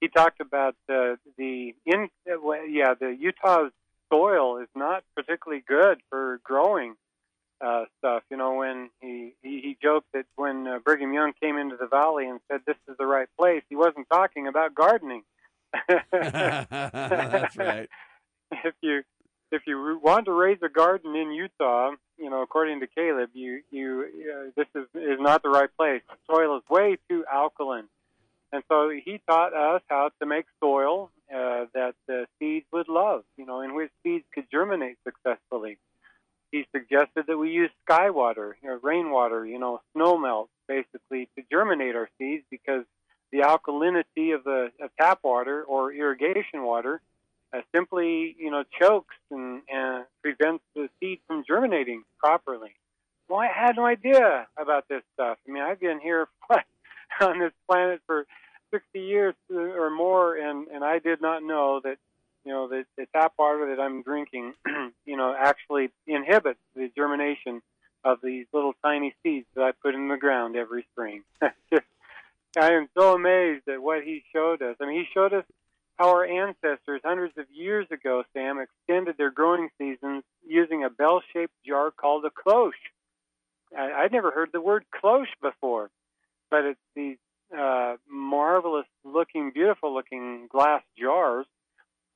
he 0.00 0.08
talked 0.08 0.40
about 0.40 0.76
uh, 0.88 1.16
the 1.36 1.74
in 1.84 2.08
uh, 2.30 2.52
yeah 2.68 2.94
the 2.98 3.14
Utah's 3.18 3.72
soil 4.10 4.58
is 4.58 4.68
not 4.74 5.04
particularly 5.14 5.62
good 5.66 6.00
for 6.08 6.40
growing 6.42 6.94
uh, 7.60 7.84
stuff. 7.98 8.22
You 8.30 8.36
know, 8.36 8.54
when 8.54 8.90
he, 9.00 9.34
he, 9.42 9.60
he 9.60 9.76
joked 9.82 10.12
that 10.14 10.26
when 10.36 10.66
uh, 10.66 10.78
Brigham 10.84 11.12
Young 11.12 11.32
came 11.40 11.56
into 11.56 11.76
the 11.76 11.86
valley 11.86 12.26
and 12.26 12.40
said 12.50 12.60
this 12.66 12.76
is 12.88 12.96
the 12.98 13.06
right 13.06 13.28
place, 13.38 13.62
he 13.68 13.76
wasn't 13.76 14.08
talking 14.10 14.46
about 14.46 14.74
gardening. 14.74 15.22
That's 16.12 17.56
right. 17.56 17.88
if 18.52 18.74
you 18.80 19.02
if 19.52 19.62
you 19.66 20.00
want 20.02 20.26
to 20.26 20.32
raise 20.32 20.58
a 20.62 20.68
garden 20.68 21.14
in 21.16 21.32
Utah, 21.32 21.90
you 22.18 22.30
know, 22.30 22.42
according 22.42 22.80
to 22.80 22.86
Caleb, 22.86 23.30
you 23.34 23.62
you 23.70 24.06
uh, 24.32 24.50
this 24.56 24.66
is 24.74 24.86
is 24.94 25.20
not 25.20 25.42
the 25.42 25.48
right 25.48 25.70
place. 25.76 26.02
The 26.08 26.34
soil 26.34 26.56
is 26.56 26.62
way 26.68 26.98
too 27.08 27.24
alkaline, 27.32 27.88
and 28.52 28.62
so 28.68 28.90
he 28.90 29.20
taught 29.28 29.54
us 29.54 29.82
how 29.88 30.10
to 30.20 30.26
make 30.26 30.46
soil 30.60 31.10
uh, 31.32 31.66
that 31.74 31.94
the 32.06 32.26
seeds 32.38 32.66
would 32.72 32.88
love. 32.88 33.24
You 33.36 33.46
know, 33.46 33.60
in 33.60 33.74
which 33.74 33.90
seeds 34.02 34.24
could 34.34 34.46
germinate 34.50 34.98
successfully 35.04 35.78
he 36.50 36.66
suggested 36.74 37.24
that 37.28 37.38
we 37.38 37.50
use 37.50 37.70
sky 37.84 38.10
water, 38.10 38.56
you 38.62 38.68
know, 38.68 38.78
rainwater, 38.82 39.46
you 39.46 39.58
know, 39.58 39.80
snow 39.94 40.18
melt, 40.18 40.50
basically, 40.66 41.28
to 41.36 41.44
germinate 41.50 41.94
our 41.94 42.08
seeds 42.18 42.44
because 42.50 42.84
the 43.32 43.38
alkalinity 43.38 44.34
of 44.34 44.44
the 44.44 44.70
of 44.80 44.90
tap 45.00 45.20
water 45.22 45.62
or 45.62 45.92
irrigation 45.92 46.62
water 46.62 47.00
uh, 47.52 47.60
simply, 47.74 48.36
you 48.38 48.50
know, 48.50 48.64
chokes 48.80 49.14
and, 49.30 49.62
and 49.68 50.04
prevents 50.22 50.64
the 50.74 50.88
seed 50.98 51.20
from 51.26 51.44
germinating 51.46 52.04
properly. 52.18 52.74
Well, 53.28 53.40
I 53.40 53.48
had 53.48 53.76
no 53.76 53.86
idea 53.86 54.46
about 54.56 54.88
this 54.88 55.02
stuff. 55.14 55.38
I 55.48 55.52
mean, 55.52 55.62
I've 55.62 55.80
been 55.80 56.00
here 56.00 56.28
on 57.20 57.38
this 57.38 57.52
planet 57.68 58.00
for 58.06 58.26
60 58.72 59.00
years 59.00 59.34
or 59.52 59.90
more, 59.90 60.36
and, 60.36 60.68
and 60.68 60.84
I 60.84 60.98
did 60.98 61.20
not 61.20 61.42
know 61.42 61.80
that 61.84 61.98
you 62.44 62.52
know, 62.52 62.68
the, 62.68 62.84
the 62.96 63.06
tap 63.14 63.34
water 63.38 63.74
that 63.74 63.82
I'm 63.82 64.02
drinking, 64.02 64.54
you 65.04 65.16
know, 65.16 65.34
actually 65.38 65.90
inhibits 66.06 66.60
the 66.74 66.90
germination 66.96 67.62
of 68.04 68.18
these 68.22 68.46
little 68.52 68.72
tiny 68.82 69.14
seeds 69.22 69.46
that 69.54 69.62
I 69.62 69.72
put 69.72 69.94
in 69.94 70.08
the 70.08 70.16
ground 70.16 70.56
every 70.56 70.86
spring. 70.92 71.22
I 71.42 72.72
am 72.72 72.88
so 72.98 73.14
amazed 73.14 73.68
at 73.68 73.82
what 73.82 74.02
he 74.02 74.24
showed 74.32 74.62
us. 74.62 74.76
I 74.80 74.86
mean, 74.86 75.00
he 75.00 75.06
showed 75.12 75.32
us 75.32 75.44
how 75.98 76.08
our 76.08 76.24
ancestors, 76.24 77.02
hundreds 77.04 77.36
of 77.36 77.44
years 77.52 77.86
ago, 77.90 78.24
Sam, 78.32 78.58
extended 78.58 79.16
their 79.18 79.30
growing 79.30 79.68
seasons 79.78 80.24
using 80.46 80.82
a 80.82 80.90
bell-shaped 80.90 81.52
jar 81.66 81.90
called 81.90 82.24
a 82.24 82.30
cloche. 82.30 82.72
I, 83.76 83.92
I'd 83.92 84.12
never 84.12 84.30
heard 84.30 84.48
the 84.52 84.62
word 84.62 84.84
cloche 84.90 85.28
before, 85.42 85.90
but 86.50 86.64
it's 86.64 86.80
these 86.96 87.18
uh, 87.56 87.96
marvelous 88.10 88.86
looking, 89.04 89.50
beautiful 89.52 89.92
looking 89.92 90.48
glass 90.50 90.82
jars 90.98 91.46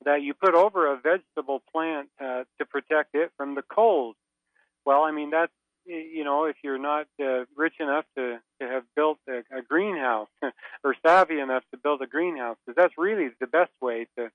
that 0.03 0.21
you 0.21 0.33
put 0.33 0.53
over 0.53 0.91
a 0.91 0.97
vegetable 0.97 1.61
plant 1.71 2.09
uh, 2.19 2.43
to 2.59 2.65
protect 2.65 3.15
it 3.15 3.31
from 3.37 3.55
the 3.55 3.61
cold. 3.61 4.15
Well, 4.85 5.03
I 5.03 5.11
mean 5.11 5.29
that's 5.29 5.51
you 5.85 6.23
know 6.23 6.45
if 6.45 6.55
you're 6.63 6.79
not 6.79 7.07
uh, 7.21 7.45
rich 7.55 7.75
enough 7.79 8.05
to 8.17 8.39
to 8.61 8.67
have 8.67 8.83
built 8.95 9.19
a, 9.29 9.39
a 9.55 9.61
greenhouse 9.67 10.29
or 10.83 10.95
savvy 11.05 11.39
enough 11.39 11.63
to 11.71 11.77
build 11.77 12.01
a 12.01 12.07
greenhouse, 12.07 12.57
because 12.65 12.75
that's 12.75 12.97
really 12.97 13.29
the 13.39 13.47
best 13.47 13.71
way 13.81 14.07
to 14.17 14.29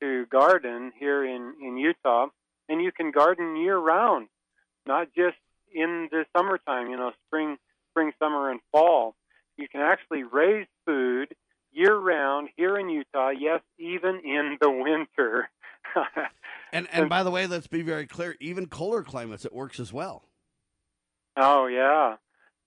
to 0.00 0.26
garden 0.26 0.92
here 0.98 1.24
in 1.24 1.54
in 1.60 1.76
Utah, 1.76 2.28
and 2.68 2.82
you 2.82 2.92
can 2.92 3.10
garden 3.10 3.56
year 3.56 3.76
round, 3.76 4.28
not 4.86 5.08
just 5.16 5.36
in 5.74 6.08
the 6.10 6.24
summertime. 6.36 6.90
You 6.90 6.96
know, 6.96 7.12
spring, 7.26 7.56
spring, 7.90 8.12
summer, 8.18 8.50
and 8.50 8.60
fall. 8.70 9.14
You 9.58 9.68
can 9.68 9.80
actually 9.82 10.22
raise 10.22 10.66
food 10.86 11.34
year 11.72 11.96
round 11.96 12.48
here 12.56 12.78
in 12.78 12.88
Utah. 12.88 13.30
Yes, 13.30 13.60
even 13.78 14.20
in 14.24 14.58
the 14.60 14.70
winter. 14.70 15.50
and 16.72 16.88
and 16.92 17.08
by 17.08 17.22
the 17.22 17.30
way, 17.30 17.46
let's 17.46 17.66
be 17.66 17.82
very 17.82 18.06
clear. 18.06 18.36
Even 18.40 18.66
colder 18.66 19.02
climates, 19.02 19.44
it 19.44 19.52
works 19.52 19.80
as 19.80 19.92
well. 19.92 20.24
Oh 21.36 21.66
yeah, 21.66 22.16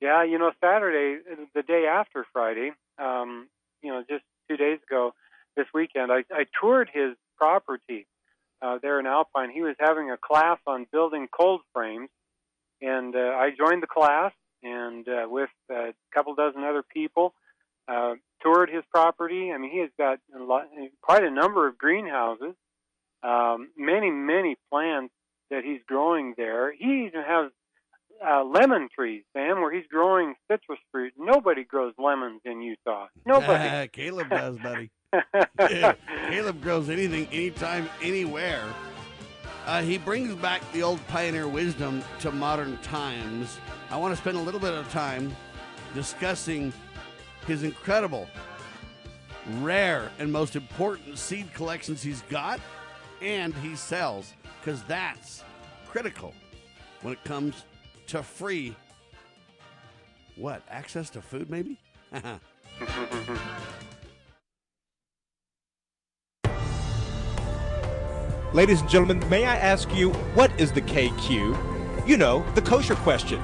yeah. 0.02 0.24
You 0.24 0.38
know, 0.38 0.52
Saturday, 0.62 1.22
the 1.54 1.64
day 1.64 1.86
after 1.90 2.26
Friday, 2.34 2.72
um, 3.00 3.48
you 3.82 3.92
know, 3.92 4.04
just 4.10 4.24
two 4.50 4.58
days 4.58 4.80
ago, 4.88 5.14
this 5.56 5.68
weekend, 5.74 6.12
I, 6.12 6.24
I 6.32 6.46
toured 6.60 6.90
his 6.94 7.16
property 7.38 8.08
uh, 8.62 8.80
there 8.82 9.00
in 9.00 9.06
Alpine. 9.06 9.52
He 9.52 9.62
was 9.62 9.76
having 9.80 10.12
a 10.12 10.18
class 10.18 10.58
on 10.68 10.88
building 10.92 11.28
cold 11.36 11.62
frames, 11.74 12.10
and 12.82 13.16
uh, 13.16 13.20
I 13.20 13.52
joined 13.58 13.84
the 13.84 13.88
class 13.88 14.32
and 14.64 15.08
uh, 15.08 15.28
with 15.30 15.50
a 15.70 15.94
couple 16.14 16.34
dozen 16.36 16.64
other 16.64 16.84
people 16.84 17.34
uh, 17.88 18.16
toured 18.42 18.70
his 18.70 18.84
property. 18.92 19.52
I 19.54 19.58
mean, 19.58 19.72
he 19.72 19.80
has 19.80 19.90
got 19.98 20.20
a 20.36 20.44
lot, 20.44 20.68
quite 21.02 21.24
a 21.24 21.32
number 21.32 21.68
of 21.68 21.78
greenhouses, 21.78 22.56
um, 23.24 23.70
many 23.78 24.10
many 24.12 24.58
plants 24.72 25.14
that 25.52 25.64
he's 25.64 25.82
growing 25.88 26.34
there. 26.38 26.74
He 26.74 27.06
even 27.08 27.22
has 27.22 27.52
uh, 28.26 28.44
lemon 28.44 28.90
trees, 28.94 29.24
Sam, 29.34 29.62
where 29.62 29.74
he's 29.74 29.88
growing 29.88 30.36
citrus 30.50 30.80
fruit. 30.92 31.14
Nobody 31.18 31.64
grows 31.64 31.94
lemons 31.98 32.42
in 32.46 32.62
Utah. 32.62 33.08
Nobody. 33.26 33.88
Caleb 33.94 34.30
does, 34.30 34.58
buddy. 34.58 34.90
Caleb 36.30 36.62
grows 36.62 36.90
anything, 36.90 37.28
anytime, 37.32 37.90
anywhere. 38.02 38.64
Uh, 39.66 39.82
he 39.82 39.98
brings 39.98 40.34
back 40.36 40.62
the 40.74 40.84
old 40.84 41.06
pioneer 41.08 41.48
wisdom 41.48 42.04
to 42.20 42.32
modern 42.32 42.78
times. 42.80 43.58
I 43.90 43.98
want 43.98 44.14
to 44.14 44.18
spend 44.18 44.38
a 44.38 44.42
little 44.42 44.60
bit 44.60 44.74
of 44.74 44.90
time 44.92 45.36
discussing 45.94 46.72
his 47.48 47.64
incredible, 47.64 48.28
rare, 49.60 50.12
and 50.20 50.32
most 50.32 50.56
important 50.56 51.18
seed 51.18 51.54
collections 51.54 52.02
he's 52.02 52.22
got 52.24 52.60
and 53.22 53.54
he 53.56 53.76
sells, 53.76 54.34
because 54.60 54.84
that's 54.84 55.44
critical 55.88 56.34
when 57.02 57.14
it 57.14 57.24
comes 57.24 57.64
to 58.08 58.22
free 58.22 58.76
what 60.36 60.62
access 60.70 61.10
to 61.10 61.22
food 61.22 61.50
maybe 61.50 61.80
Ladies 68.54 68.80
and 68.80 68.90
gentlemen, 68.90 69.28
may 69.30 69.44
I 69.44 69.58
ask 69.58 69.94
you, 69.94 70.12
what 70.34 70.50
is 70.58 70.72
the 70.72 70.80
KQ? 70.82 72.08
You 72.08 72.16
know, 72.16 72.46
the 72.56 72.62
kosher 72.62 72.96
question. 72.96 73.42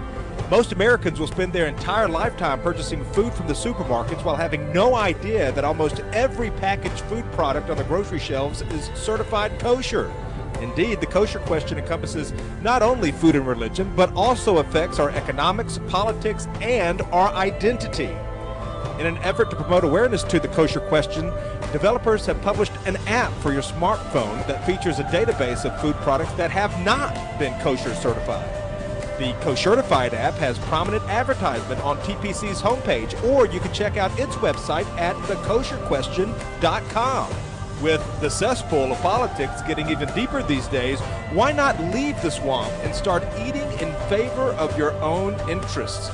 Most 0.52 0.74
Americans 0.74 1.18
will 1.18 1.28
spend 1.28 1.54
their 1.54 1.68
entire 1.68 2.10
lifetime 2.10 2.60
purchasing 2.60 3.06
food 3.14 3.34
from 3.34 3.48
the 3.48 3.54
supermarkets 3.54 4.26
while 4.26 4.36
having 4.36 4.74
no 4.74 4.96
idea 4.96 5.50
that 5.54 5.64
almost 5.64 6.02
every 6.12 6.52
packaged 6.52 7.00
food 7.06 7.24
product 7.32 7.70
on 7.70 7.78
the 7.78 7.86
grocery 7.86 8.20
shelves 8.20 8.62
is 8.64 8.92
certified 8.94 9.58
kosher. 9.62 10.12
Indeed, 10.60 11.00
the 11.00 11.06
kosher 11.06 11.40
question 11.40 11.78
encompasses 11.78 12.34
not 12.62 12.82
only 12.82 13.14
food 13.14 13.38
and 13.38 13.48
religion, 13.48 13.94
but 13.96 14.12
also 14.12 14.58
affects 14.58 15.00
our 15.00 15.12
economics, 15.12 15.80
politics, 15.88 16.50
and 16.60 17.02
our 17.14 17.30
identity. 17.30 18.14
In 19.00 19.06
an 19.06 19.20
effort 19.20 19.52
to 19.52 19.56
promote 19.56 19.86
awareness 19.86 20.22
to 20.24 20.38
the 20.38 20.50
kosher 20.50 20.82
question, 20.82 21.32
developers 21.72 22.26
have 22.26 22.42
published 22.42 22.74
an 22.86 22.98
app 23.08 23.32
for 23.36 23.54
your 23.54 23.64
smartphone 23.64 24.46
that 24.48 24.66
features 24.66 25.00
a 25.00 25.04
database 25.06 25.64
of 25.64 25.80
food 25.80 25.96
products 26.04 26.34
that 26.34 26.52
have 26.52 26.78
not 26.84 27.40
been 27.40 27.58
kosher 27.62 27.96
certified. 27.96 28.61
The 29.22 29.34
Koshertified 29.34 30.14
app 30.14 30.34
has 30.36 30.58
prominent 30.58 31.04
advertisement 31.04 31.80
on 31.82 32.00
TPC's 32.00 32.60
homepage, 32.60 33.24
or 33.24 33.46
you 33.46 33.60
can 33.60 33.72
check 33.72 33.96
out 33.96 34.20
its 34.20 34.34
website 34.38 34.88
at 34.98 35.16
thekosherquestion.com. 35.28 37.32
With 37.84 38.20
the 38.20 38.32
cesspool 38.32 38.92
of 38.92 39.00
politics 39.02 39.62
getting 39.62 39.90
even 39.90 40.12
deeper 40.16 40.42
these 40.42 40.66
days, 40.70 41.00
why 41.34 41.52
not 41.52 41.80
leave 41.94 42.20
the 42.24 42.32
swamp 42.32 42.74
and 42.82 42.96
start 42.96 43.24
eating 43.38 43.72
in 43.74 43.94
favor 44.10 44.54
of 44.54 44.76
your 44.76 44.94
own 45.04 45.40
interests? 45.48 46.10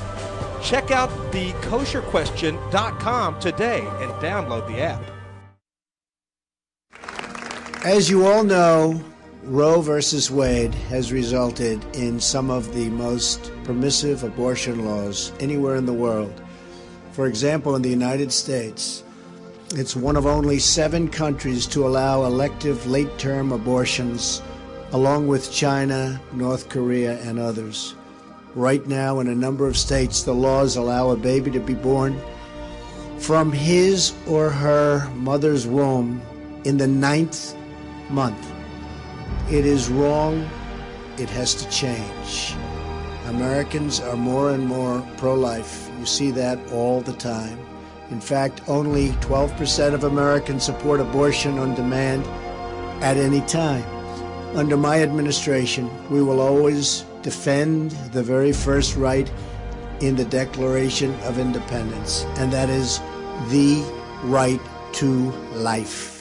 Check 0.61 0.91
out 0.91 1.09
thekosherquestion.com 1.31 3.39
today 3.39 3.87
and 4.01 4.11
download 4.15 4.67
the 4.67 4.81
app. 4.81 5.01
As 7.85 8.09
you 8.09 8.27
all 8.27 8.43
know, 8.43 9.01
Roe 9.47 9.79
versus 9.79 10.29
Wade 10.29 10.75
has 10.89 11.13
resulted 11.13 11.81
in 11.95 12.19
some 12.19 12.49
of 12.49 12.73
the 12.75 12.89
most 12.89 13.49
permissive 13.63 14.25
abortion 14.25 14.83
laws 14.83 15.31
anywhere 15.39 15.77
in 15.77 15.85
the 15.85 15.93
world. 15.93 16.41
For 17.13 17.27
example, 17.27 17.73
in 17.77 17.81
the 17.81 17.89
United 17.89 18.33
States, 18.33 19.05
it's 19.73 19.95
one 19.95 20.17
of 20.17 20.25
only 20.25 20.59
seven 20.59 21.07
countries 21.07 21.65
to 21.67 21.87
allow 21.87 22.25
elective 22.25 22.87
late 22.87 23.17
term 23.17 23.53
abortions, 23.53 24.41
along 24.91 25.29
with 25.29 25.49
China, 25.49 26.19
North 26.33 26.67
Korea, 26.67 27.17
and 27.21 27.39
others. 27.39 27.95
Right 28.53 28.85
now, 28.85 29.21
in 29.21 29.29
a 29.29 29.35
number 29.35 29.65
of 29.65 29.77
states, 29.77 30.23
the 30.23 30.35
laws 30.35 30.75
allow 30.75 31.11
a 31.11 31.15
baby 31.15 31.51
to 31.51 31.61
be 31.61 31.73
born 31.73 32.19
from 33.17 33.53
his 33.53 34.13
or 34.27 34.49
her 34.49 35.09
mother's 35.11 35.65
womb 35.65 36.21
in 36.65 36.75
the 36.75 36.87
ninth 36.87 37.55
month. 38.09 38.56
It 39.49 39.65
is 39.65 39.89
wrong. 39.89 40.49
It 41.17 41.29
has 41.29 41.55
to 41.55 41.69
change. 41.69 42.55
Americans 43.25 43.99
are 43.99 44.15
more 44.15 44.51
and 44.51 44.65
more 44.65 45.05
pro 45.17 45.33
life. 45.33 45.89
You 45.99 46.05
see 46.05 46.31
that 46.31 46.59
all 46.71 47.01
the 47.01 47.13
time. 47.13 47.59
In 48.09 48.21
fact, 48.21 48.61
only 48.67 49.09
12% 49.19 49.93
of 49.93 50.05
Americans 50.05 50.63
support 50.63 51.01
abortion 51.01 51.57
on 51.57 51.75
demand 51.75 52.25
at 53.03 53.17
any 53.17 53.41
time. 53.41 53.83
Under 54.55 54.77
my 54.77 55.01
administration, 55.01 55.89
we 56.09 56.21
will 56.21 56.39
always 56.39 57.03
defend 57.21 57.91
the 58.13 58.23
very 58.23 58.53
first 58.53 58.95
right 58.95 59.29
in 59.99 60.15
the 60.15 60.25
Declaration 60.25 61.13
of 61.21 61.37
Independence, 61.37 62.23
and 62.37 62.51
that 62.53 62.69
is 62.69 62.99
the 63.49 63.83
right 64.23 64.61
to 64.93 65.31
life. 65.53 66.16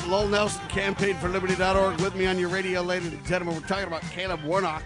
Right, 0.00 0.08
Lowell 0.08 0.28
Nelson, 0.28 0.66
campaign 0.66 1.14
for 1.18 1.28
liberty.org 1.28 2.00
with 2.00 2.16
me 2.16 2.26
on 2.26 2.36
your 2.36 2.48
radio, 2.48 2.82
ladies 2.82 3.12
and 3.12 3.24
gentlemen. 3.24 3.54
We're 3.54 3.68
talking 3.68 3.86
about 3.86 4.02
Caleb 4.02 4.42
Warnock. 4.42 4.82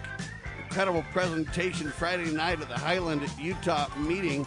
Incredible 0.61 1.03
presentation 1.11 1.89
Friday 1.89 2.31
night 2.31 2.61
at 2.61 2.69
the 2.69 2.77
Highland 2.77 3.27
Utah 3.39 3.87
meeting. 3.97 4.45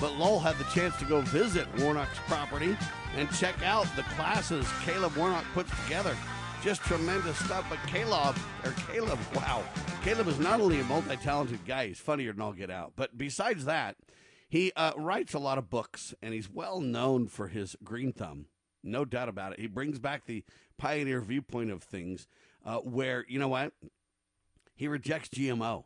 But 0.00 0.14
Lowell 0.14 0.40
had 0.40 0.56
the 0.56 0.64
chance 0.64 0.96
to 0.96 1.04
go 1.04 1.20
visit 1.20 1.68
Warnock's 1.78 2.18
property 2.26 2.76
and 3.16 3.30
check 3.34 3.62
out 3.62 3.86
the 3.94 4.02
classes 4.16 4.66
Caleb 4.84 5.14
Warnock 5.16 5.44
puts 5.54 5.70
together. 5.84 6.16
Just 6.64 6.80
tremendous 6.80 7.36
stuff. 7.36 7.64
But 7.70 7.78
Caleb, 7.86 8.36
or 8.64 8.72
Caleb, 8.92 9.20
wow. 9.36 9.62
Caleb 10.02 10.26
is 10.26 10.40
not 10.40 10.60
only 10.60 10.80
a 10.80 10.84
multi 10.84 11.16
talented 11.16 11.64
guy, 11.64 11.88
he's 11.88 12.00
funnier 12.00 12.32
than 12.32 12.40
all 12.40 12.52
get 12.52 12.70
out. 12.70 12.94
But 12.96 13.16
besides 13.16 13.66
that, 13.66 13.96
he 14.48 14.72
uh, 14.74 14.94
writes 14.96 15.32
a 15.32 15.38
lot 15.38 15.58
of 15.58 15.70
books 15.70 16.12
and 16.20 16.34
he's 16.34 16.50
well 16.50 16.80
known 16.80 17.28
for 17.28 17.46
his 17.46 17.76
green 17.84 18.12
thumb. 18.12 18.46
No 18.82 19.04
doubt 19.04 19.28
about 19.28 19.52
it. 19.52 19.60
He 19.60 19.66
brings 19.66 19.98
back 19.98 20.26
the 20.26 20.44
pioneer 20.78 21.20
viewpoint 21.20 21.70
of 21.70 21.82
things 21.82 22.26
uh, 22.64 22.78
where, 22.78 23.24
you 23.28 23.38
know 23.38 23.48
what? 23.48 23.72
He 24.74 24.88
rejects 24.88 25.28
GMO. 25.28 25.84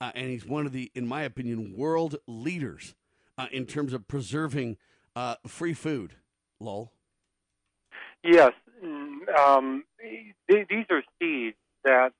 Uh, 0.00 0.10
and 0.14 0.28
he's 0.28 0.44
one 0.44 0.66
of 0.66 0.72
the, 0.72 0.90
in 0.94 1.06
my 1.06 1.22
opinion, 1.22 1.74
world 1.76 2.16
leaders 2.26 2.94
uh, 3.38 3.46
in 3.52 3.64
terms 3.64 3.92
of 3.92 4.08
preserving 4.08 4.76
uh, 5.14 5.36
free 5.46 5.74
food. 5.74 6.14
Lowell. 6.60 6.92
Yes, 8.22 8.52
um, 9.38 9.84
these 10.48 10.86
are 10.90 11.02
seeds 11.20 11.56
that 11.84 12.12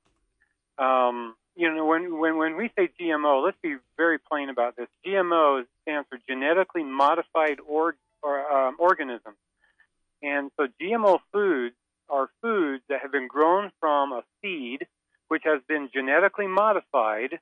um, 0.78 1.34
you 1.56 1.72
know 1.72 1.86
when, 1.86 2.18
when 2.18 2.36
when 2.36 2.56
we 2.56 2.70
say 2.76 2.90
GMO, 3.00 3.44
let's 3.44 3.56
be 3.62 3.76
very 3.96 4.18
plain 4.18 4.50
about 4.50 4.76
this. 4.76 4.88
GMO 5.06 5.64
stands 5.82 6.06
for 6.08 6.18
genetically 6.28 6.84
modified 6.84 7.58
or, 7.66 7.96
or 8.22 8.52
um, 8.52 8.76
organisms, 8.78 9.36
and 10.24 10.50
so 10.58 10.66
GMO 10.80 11.18
foods 11.32 11.74
are 12.08 12.28
foods 12.42 12.82
that 12.88 13.00
have 13.02 13.12
been 13.12 13.28
grown 13.28 13.70
from 13.80 14.12
a 14.12 14.22
seed 14.42 14.86
which 15.28 15.42
has 15.44 15.60
been 15.68 15.88
genetically 15.94 16.46
modified 16.46 17.38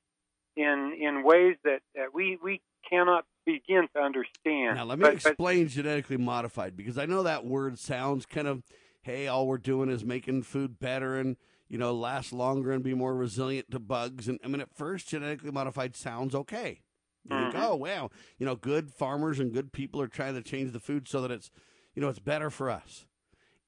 in 0.57 0.93
in 1.01 1.23
ways 1.25 1.57
that, 1.65 1.81
that 1.95 2.15
we 2.15 2.39
we 2.43 2.61
cannot 2.89 3.25
begin 3.47 3.89
to 3.95 4.01
understand. 4.01 4.77
Now, 4.77 4.85
let 4.85 4.99
me 4.99 5.03
But- 5.05 5.23
but- 5.23 5.27
explain 5.33 5.69
genetically 5.69 6.17
modified 6.17 6.77
because 6.77 6.99
I 6.99 7.07
know 7.07 7.23
that 7.23 7.45
word 7.45 7.79
sounds 7.79 8.25
kind 8.27 8.47
of, 8.47 8.63
hey, 9.03 9.27
all 9.27 9.47
we're 9.47 9.59
doing 9.59 9.89
is 9.89 10.05
making 10.05 10.43
food 10.43 10.79
better 10.79 11.19
and 11.19 11.37
you 11.69 11.79
know 11.79 11.93
last 11.95 12.33
longer 12.33 12.71
and 12.71 12.83
be 12.85 12.95
more 12.95 13.15
resilient 13.17 13.71
to 13.73 13.79
bugs. 13.81 14.29
And 14.29 14.39
I 14.45 14.49
mean, 14.49 14.61
at 14.61 14.75
first, 14.77 15.09
genetically 15.09 15.51
modified 15.51 15.97
sounds 15.97 16.35
okay. 16.35 16.83
You 17.25 17.37
think, 17.39 17.55
Mhm. 17.55 17.63
oh 17.63 17.77
wow, 17.77 18.11
you 18.39 18.47
know, 18.47 18.57
good 18.57 18.91
farmers 18.93 19.39
and 19.41 19.53
good 19.53 19.73
people 19.73 20.01
are 20.03 20.09
trying 20.09 20.35
to 20.35 20.43
change 20.43 20.73
the 20.73 20.81
food 20.81 21.07
so 21.09 21.21
that 21.23 21.31
it's, 21.31 21.51
you 21.95 22.03
know, 22.03 22.09
it's 22.09 22.19
better 22.19 22.51
for 22.51 22.71
us. 22.71 23.07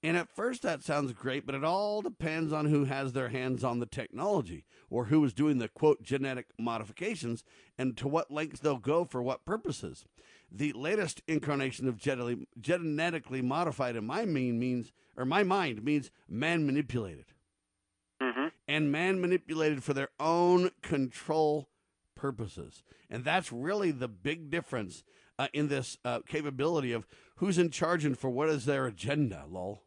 And 0.03 0.19
at 0.19 0.29
first, 0.29 0.61
that 0.63 0.83
sounds 0.83 1.15
great, 1.15 1.47
but 1.47 1.55
it 1.55 1.65
all 1.65 2.03
depends 2.03 2.53
on 2.53 2.67
who 2.67 2.85
has 2.85 3.13
their 3.15 3.31
hands 3.31 3.65
on 3.65 3.79
the 3.79 3.87
technology 3.87 4.67
or 4.91 5.07
who 5.07 5.25
is 5.25 5.33
doing 5.33 5.59
the 5.59 5.69
quote 5.69 6.03
genetic 6.03 6.49
modifications 6.59 7.43
and 7.79 7.97
to 7.97 8.07
what 8.07 8.31
lengths 8.31 8.61
they'll 8.61 8.77
go 8.77 9.05
for 9.07 9.23
what 9.23 9.47
purposes. 9.47 10.05
The 10.53 10.73
latest 10.75 11.23
incarnation 11.27 11.89
of 11.89 11.97
genetically, 12.61 13.41
modified 13.41 13.97
in 13.97 14.07
my 14.07 14.27
mean 14.27 14.59
means, 14.59 14.93
or 15.17 15.25
my 15.25 15.43
mind 15.43 15.83
means 15.83 16.11
man 16.29 16.67
manipulated 16.67 17.33
Mhm. 18.21 18.53
and 18.69 18.93
man 18.93 19.21
manipulated 19.21 19.83
for 19.83 19.95
their 19.95 20.11
own 20.21 20.71
control 20.83 21.71
purposes. 22.15 22.83
And 23.09 23.25
that's 23.25 23.51
really 23.51 23.91
the 23.91 24.09
big 24.09 24.51
difference 24.51 25.03
uh, 25.39 25.49
in 25.53 25.69
this 25.69 25.99
uh, 26.05 26.21
capability 26.21 26.93
of 26.93 27.07
who's 27.37 27.59
in 27.59 27.71
charge 27.71 28.05
and 28.05 28.19
for 28.19 28.31
what 28.31 28.49
is 28.49 28.65
their 28.65 28.87
agenda, 28.87 29.45
Lowell. 29.51 29.83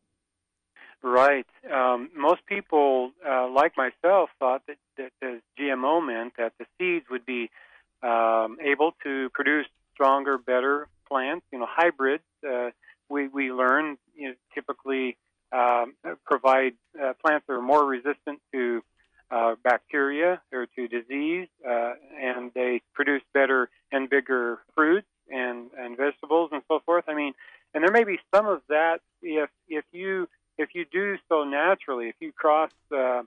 Right. 1.03 1.45
Um, 1.71 2.09
most 2.15 2.45
people, 2.47 3.11
uh, 3.27 3.47
like 3.49 3.73
myself, 3.77 4.29
thought 4.39 4.63
that, 4.67 5.11
that 5.21 5.41
GMO 5.59 6.05
meant 6.05 6.33
that 6.37 6.53
the 6.59 6.65
seeds 6.77 7.05
would 7.09 7.25
be 7.25 7.49
um, 8.01 8.57
able 8.63 8.93
to 9.03 9.29
produce 9.33 9.67
stronger, 9.93 10.37
better 10.37 10.87
plants. 11.07 11.45
You 11.51 11.59
know, 11.59 11.67
hybrids. 11.69 12.23
Uh, 12.47 12.71
we 13.09 13.27
we 13.27 13.51
learn 13.51 13.97
you 14.15 14.29
know, 14.29 14.35
typically 14.53 15.17
um, 15.51 15.93
provide 16.25 16.73
uh, 17.01 17.13
plants 17.23 17.45
that 17.47 17.53
are 17.53 17.61
more 17.61 17.85
resistant 17.85 18.41
to 18.51 18.81
uh, 19.29 19.55
bacteria 19.63 20.41
or 20.51 20.65
to 20.75 20.87
disease, 20.87 21.47
uh, 21.67 21.93
and 22.19 22.51
they 22.53 22.81
produce 22.93 23.21
better 23.33 23.69
and 23.91 24.09
bigger 24.09 24.59
fruits 24.75 25.07
and 25.31 25.69
and 25.77 25.97
vegetables 25.97 26.49
and 26.51 26.61
so 26.67 26.81
forth. 26.85 27.05
I 27.07 27.13
mean, 27.13 27.33
and 27.73 27.83
there 27.83 27.91
may 27.91 28.03
be 28.03 28.19
some 28.33 28.47
of 28.47 28.61
that 28.69 28.99
if 29.21 29.49
if 29.67 29.85
you 29.91 30.27
if 30.57 30.69
you 30.73 30.85
do 30.91 31.17
so 31.29 31.43
naturally, 31.43 32.09
if 32.09 32.15
you 32.19 32.31
cross, 32.31 32.71
uh, 32.91 33.21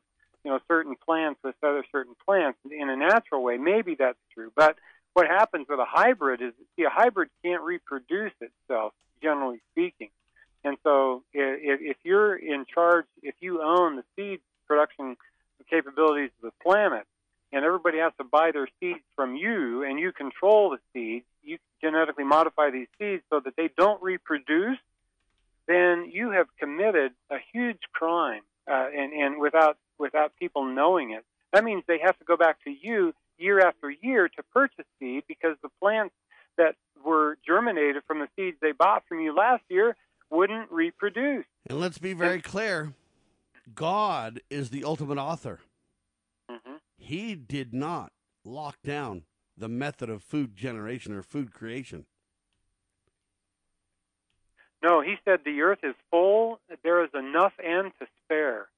you 0.45 0.51
know, 0.51 0.59
certain 0.69 0.97
plants 0.97 1.41
with 1.45 1.55
other 1.63 1.85
certain 1.93 2.15
plants 2.27 2.59
in 2.71 2.89
a 2.89 2.97
natural 2.97 3.43
way, 3.43 3.57
maybe 3.57 3.95
that's 3.95 4.19
true. 4.35 4.51
But 4.57 4.77
what 5.15 5.27
happens 5.27 5.67
with 5.69 5.79
a 5.79 5.85
hybrid 5.87 6.41
is, 6.41 6.53
see, 6.77 6.85
a 6.85 6.91
hybrid 6.91 7.29
can't 7.45 7.63
reproduce 7.63 8.33
itself, 8.41 8.93
generally 9.23 9.61
speaking. 9.73 10.11
And 10.63 10.77
so, 10.83 11.23
if, 11.33 11.81
if 11.81 11.97
you're 12.05 12.37
in 12.37 12.67
charge, 12.67 13.07
if 13.23 13.35
you 13.41 13.63
own 13.63 13.97
the 13.97 14.05
seed 14.15 14.41
production 14.67 15.17
capabilities 15.71 16.31
of 16.43 16.51
the 16.51 16.63
planet, 16.63 17.07
and 17.53 17.65
everybody 17.65 17.99
has 17.99 18.13
to 18.19 18.25
buy 18.25 18.51
their 18.53 18.69
seeds 18.79 19.01
from 19.17 19.37
you, 19.37 19.83
and 19.83 19.99
you 19.99 20.13
control 20.13 20.71
the 20.71 20.79
seeds, 20.93 21.27
you 21.43 21.59
genetically 21.81 22.25
modify 22.25 22.71
these 22.71 22.89
seeds 22.99 23.23
so 23.31 23.41
that 23.41 23.55
they 23.57 23.71
don't 23.77 24.03
reproduce 24.03 24.79
then 25.71 26.11
you 26.13 26.33
have 26.33 26.47
committed 26.59 27.13
a 27.31 27.37
huge 27.53 27.79
crime, 27.93 28.43
uh, 28.69 28.89
and, 28.95 29.13
and 29.13 29.41
without 29.41 29.79
without 29.99 30.33
people 30.37 30.65
knowing 30.65 31.13
it. 31.13 31.25
That 31.53 31.63
means 31.63 31.85
they 31.87 32.01
have 32.05 32.19
to 32.19 32.25
go 32.25 32.37
back 32.37 32.57
to 32.65 32.71
you 32.71 33.15
year 33.39 33.61
after 33.61 33.91
year 33.91 34.29
to 34.29 34.43
purchase 34.53 34.87
seed 34.99 35.25
because 35.29 35.57
the 35.63 35.69
plants 35.81 36.15
that 36.57 36.75
were 37.05 37.39
germinated 37.47 38.03
from 38.07 38.19
the 38.19 38.29
seeds 38.35 38.57
they 38.61 38.73
bought 38.73 39.05
from 39.09 39.21
you 39.21 39.35
last 39.35 39.63
year 39.69 39.97
wouldn't 40.31 40.71
reproduce. 40.73 41.45
And 41.69 41.79
let's 41.79 41.99
be 41.99 42.15
very 42.15 42.41
clear 42.41 42.93
God 43.75 44.41
is 44.51 44.71
the 44.71 44.83
ultimate 44.83 45.19
author. 45.19 45.61
He 47.11 47.35
did 47.35 47.75
not 47.75 48.13
lock 48.45 48.77
down 48.85 49.25
the 49.57 49.69
method 49.69 50.09
of 50.09 50.23
food 50.23 50.55
generation 50.55 51.13
or 51.13 51.25
food 51.25 51.53
creation. 51.53 52.07
No, 54.81 55.01
he 55.01 55.17
said 55.25 55.41
the 55.45 55.61
earth 55.63 55.81
is 55.83 55.97
full. 56.13 56.61
There 56.85 57.03
is 57.03 57.11
enough 57.13 57.53
and 57.59 57.91
to 57.99 58.07
spare. 58.23 58.69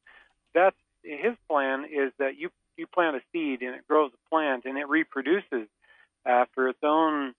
That's 0.54 0.78
his 1.02 1.34
plan. 1.46 1.84
Is 1.84 2.10
that 2.18 2.38
you 2.38 2.48
you 2.78 2.86
plant 2.86 3.16
a 3.16 3.20
seed 3.32 3.60
and 3.60 3.74
it 3.74 3.86
grows 3.86 4.12
a 4.14 4.28
plant 4.30 4.64
and 4.64 4.78
it 4.78 4.88
reproduces 4.88 5.68
uh, 6.24 6.30
after 6.30 6.68
its 6.68 6.82
own 6.82 7.34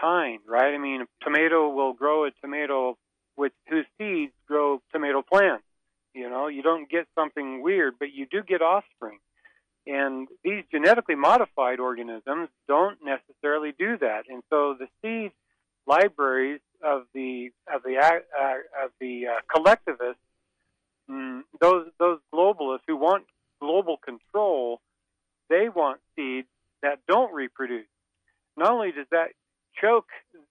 kind, 0.00 0.40
right? 0.48 0.72
I 0.72 0.78
mean, 0.78 1.02
a 1.02 1.24
tomato 1.24 1.68
will 1.68 1.92
grow 1.92 2.24
a 2.24 2.30
tomato 2.40 2.96
with 3.36 3.52
whose 3.68 3.84
seeds 3.98 4.32
grow 4.46 4.80
tomato 4.94 5.20
plants. 5.20 5.64
You 6.14 6.30
know, 6.30 6.46
you 6.46 6.62
don't 6.62 6.88
get 6.88 7.06
something 7.14 7.60
weird, 7.62 7.96
but 7.98 8.14
you 8.14 8.24
do 8.24 8.42
get 8.42 8.62
offspring. 8.62 9.18
And 9.88 10.28
these 10.44 10.64
genetically 10.70 11.14
modified 11.14 11.80
organisms 11.80 12.50
don't 12.68 12.98
necessarily 13.02 13.72
do 13.78 13.96
that. 13.98 14.24
And 14.28 14.42
so 14.50 14.76
the 14.78 14.86
seed 15.00 15.32
libraries 15.86 16.60
of 16.84 17.04
the 17.14 17.50
of 17.74 17.82
the 17.82 17.96
uh, 17.96 18.84
of 18.84 18.90
the 19.00 19.28
uh, 19.28 19.40
collectivists, 19.52 20.20
mm, 21.10 21.40
those 21.58 21.86
those 21.98 22.18
globalists 22.32 22.82
who 22.86 22.96
want 22.96 23.24
global 23.60 23.96
control, 23.96 24.80
they 25.48 25.70
want 25.70 26.00
seeds 26.14 26.48
that 26.82 26.98
don't 27.08 27.32
reproduce. 27.32 27.86
Not 28.58 28.72
only 28.72 28.92
does 28.92 29.06
that 29.10 29.28
choke 29.80 30.08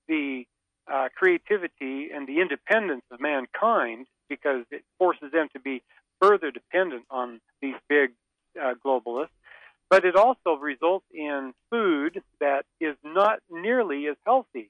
the 0.07 0.45
uh, 0.91 1.09
creativity 1.15 2.09
and 2.11 2.27
the 2.27 2.41
independence 2.41 3.03
of 3.11 3.21
mankind 3.21 4.07
because 4.29 4.65
it 4.71 4.83
forces 4.97 5.31
them 5.31 5.47
to 5.53 5.59
be 5.59 5.83
further 6.19 6.49
dependent 6.49 7.03
on 7.11 7.39
these 7.61 7.75
big 7.87 8.11
uh, 8.61 8.73
globalists, 8.85 9.29
but 9.89 10.05
it 10.05 10.15
also 10.15 10.55
results 10.59 11.05
in 11.13 11.53
food 11.69 12.21
that 12.39 12.65
is 12.79 12.95
not 13.03 13.39
nearly 13.49 14.07
as 14.07 14.15
healthy 14.25 14.69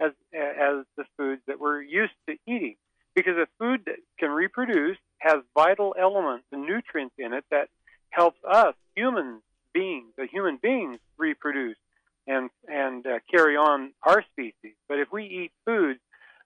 as 0.00 0.12
as 0.34 0.84
the 0.96 1.04
foods 1.16 1.40
that 1.46 1.60
we're 1.60 1.82
used 1.82 2.12
to 2.28 2.36
eating. 2.46 2.76
Because 3.14 3.36
a 3.36 3.46
food 3.58 3.82
that 3.86 3.96
can 4.18 4.30
reproduce 4.30 4.98
has 5.18 5.36
vital 5.54 5.94
elements 5.98 6.44
and 6.52 6.66
nutrients 6.66 7.14
in 7.18 7.32
it 7.32 7.44
that 7.50 7.68
helps 8.10 8.38
us 8.44 8.74
human 8.94 9.40
beings, 9.72 10.12
the 10.18 10.26
human 10.26 10.58
beings, 10.60 10.98
reproduce 11.16 11.76
and 12.26 12.50
and 12.68 13.06
uh, 13.06 13.18
carry 13.30 13.56
on 13.56 13.92
our 14.02 14.22
species. 14.32 14.74
But 14.88 14.98
if 14.98 15.12
we 15.12 15.24
eat 15.24 15.52
foods 15.64 16.00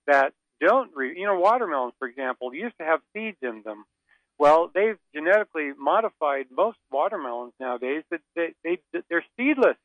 that 0.06 0.32
don't, 0.60 0.90
re- 0.94 1.18
you 1.18 1.26
know, 1.26 1.38
watermelons, 1.38 1.94
for 1.98 2.06
example, 2.06 2.54
used 2.54 2.76
to 2.78 2.84
have 2.84 3.00
seeds 3.12 3.38
in 3.42 3.62
them. 3.64 3.84
Well, 4.40 4.70
they've 4.74 4.96
genetically 5.14 5.72
modified 5.78 6.46
most 6.50 6.78
watermelons 6.90 7.52
nowadays 7.60 8.04
that 8.10 8.20
they, 8.34 8.54
they 8.64 8.78
they're 9.10 9.24
seedless. 9.36 9.76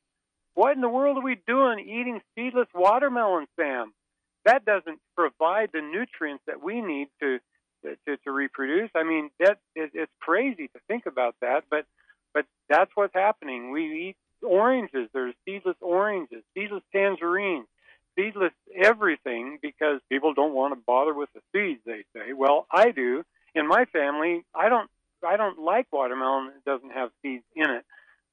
What 0.53 0.73
in 0.73 0.81
the 0.81 0.87
world 0.87 1.17
are 1.17 1.23
we 1.23 1.37
doing 1.45 1.79
eating 1.81 2.21
seedless 2.35 2.69
watermelon, 2.73 3.47
Sam? 3.59 3.93
That 4.45 4.63
doesn't 4.63 4.99
provide 5.13 5.71
the 5.73 5.81
nutrients 5.81 6.41
that 6.47 6.63
we 6.63 6.79
need 6.79 7.09
to 7.21 7.39
to, 7.83 8.17
to 8.23 8.31
reproduce. 8.31 8.89
I 8.95 9.03
mean, 9.03 9.29
that 9.41 9.57
it, 9.75 9.91
it's 9.93 10.11
crazy 10.21 10.69
to 10.69 10.79
think 10.87 11.05
about 11.05 11.35
that, 11.41 11.65
but 11.69 11.85
but 12.33 12.45
that's 12.69 12.91
what's 12.95 13.13
happening. 13.13 13.71
We 13.71 14.07
eat 14.07 14.15
oranges. 14.41 15.09
There's 15.13 15.35
seedless 15.43 15.75
oranges, 15.81 16.43
seedless 16.53 16.83
tangerines, 16.93 17.67
seedless 18.17 18.53
everything 18.73 19.59
because 19.61 19.99
people 20.09 20.33
don't 20.33 20.53
want 20.53 20.73
to 20.73 20.79
bother 20.87 21.13
with 21.13 21.27
the 21.35 21.41
seeds. 21.51 21.81
They 21.85 22.05
say. 22.15 22.31
Well, 22.31 22.67
I 22.71 22.91
do. 22.91 23.25
In 23.55 23.67
my 23.67 23.85
family, 23.85 24.43
I 24.53 24.69
don't. 24.69 24.89
I 25.25 25.37
don't 25.37 25.57
like 25.57 25.87
watermelon 25.91 26.51
that 26.53 26.65
doesn't 26.69 26.91
have 26.91 27.09
seeds 27.23 27.43
in 27.55 27.69
it. 27.69 27.83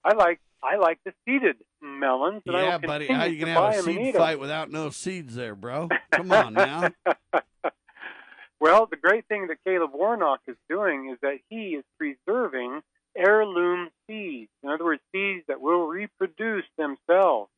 I 0.04 0.14
like 0.14 0.40
I 0.62 0.76
like 0.76 0.98
the 1.04 1.12
seeded 1.24 1.56
melons. 1.80 2.42
Yeah, 2.44 2.78
buddy, 2.78 3.06
how 3.06 3.24
you 3.24 3.38
to 3.38 3.46
gonna 3.46 3.72
have 3.72 3.74
a 3.74 3.82
seed 3.82 4.14
fight 4.14 4.38
without 4.38 4.70
no 4.70 4.90
seeds 4.90 5.34
there, 5.34 5.54
bro? 5.54 5.88
Come 6.12 6.30
on 6.32 6.54
now. 6.54 6.90
well, 8.60 8.86
the 8.86 8.96
great 8.96 9.26
thing 9.26 9.48
that 9.48 9.58
Caleb 9.64 9.90
Warnock 9.94 10.40
is 10.46 10.56
doing 10.68 11.10
is 11.12 11.18
that 11.22 11.38
he 11.48 11.76
is 11.76 11.84
preserving 11.98 12.82
heirloom 13.16 13.88
seeds. 14.06 14.50
In 14.62 14.70
other 14.70 14.84
words, 14.84 15.02
seeds 15.12 15.44
that 15.48 15.60
will 15.60 15.86
reproduce 15.86 16.64
themselves. 16.78 17.50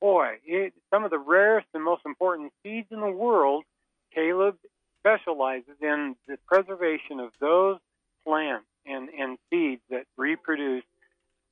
Boy, 0.00 0.38
it, 0.46 0.72
some 0.90 1.04
of 1.04 1.10
the 1.10 1.18
rarest 1.18 1.66
and 1.74 1.84
most 1.84 2.02
important 2.06 2.52
seeds 2.62 2.88
in 2.90 3.00
the 3.00 3.10
world, 3.10 3.64
Caleb 4.14 4.56
specializes 5.00 5.76
in 5.80 6.16
the 6.28 6.38
preservation 6.46 7.20
of 7.20 7.30
those 7.40 7.78
plants 8.26 8.66
and, 8.86 9.08
and 9.08 9.38
seeds 9.50 9.82
that 9.90 10.04
reproduce 10.16 10.84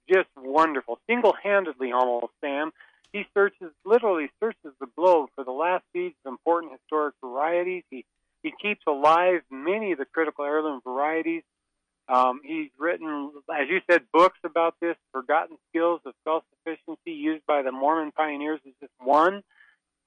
just 0.08 0.28
wonderful. 0.36 0.98
Single 1.06 1.34
handedly 1.42 1.92
almost, 1.92 2.32
Sam. 2.40 2.72
He 3.12 3.24
searches 3.34 3.72
literally 3.84 4.30
searches 4.40 4.72
the 4.80 4.86
globe 4.96 5.30
for 5.34 5.44
the 5.44 5.52
last 5.52 5.84
seeds 5.92 6.14
of 6.24 6.32
important 6.32 6.72
historic 6.72 7.14
varieties. 7.22 7.84
He 7.90 8.04
he 8.42 8.52
keeps 8.62 8.82
alive 8.86 9.40
many 9.50 9.92
of 9.92 9.98
the 9.98 10.04
critical 10.04 10.44
heirloom 10.44 10.80
varieties. 10.84 11.42
Um, 12.08 12.40
he's 12.44 12.70
written, 12.78 13.32
as 13.52 13.68
you 13.68 13.80
said, 13.90 14.02
books 14.12 14.38
about 14.44 14.74
this 14.80 14.96
Forgotten 15.12 15.58
Skills 15.68 16.00
of 16.06 16.14
Self 16.24 16.44
Sufficiency 16.54 17.10
used 17.10 17.44
by 17.46 17.62
the 17.62 17.72
Mormon 17.72 18.12
pioneers 18.12 18.60
is 18.64 18.74
just 18.80 18.92
one. 18.98 19.42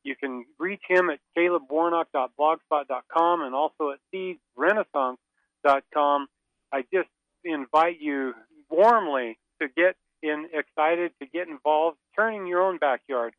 You 0.04 0.16
can 0.16 0.46
reach 0.60 0.84
him 0.88 1.10
at 1.10 1.20
calebwarnock.blogspot.com 1.38 3.42
and 3.42 3.56
also 3.56 3.92
at 3.92 4.00
seedsrenaissance.com. 4.14 6.28
I 6.74 6.86
just 6.94 7.10
invite 7.44 8.00
you 8.00 8.34
warmly 8.70 9.38
to 9.62 9.68
get 9.68 9.98
in 10.24 10.48
excited 10.54 11.12
to 11.20 11.28
get 11.28 11.48
involved, 11.48 11.98
turning 12.16 12.48
your 12.48 12.62
own 12.62 12.78
backyard 12.78 13.34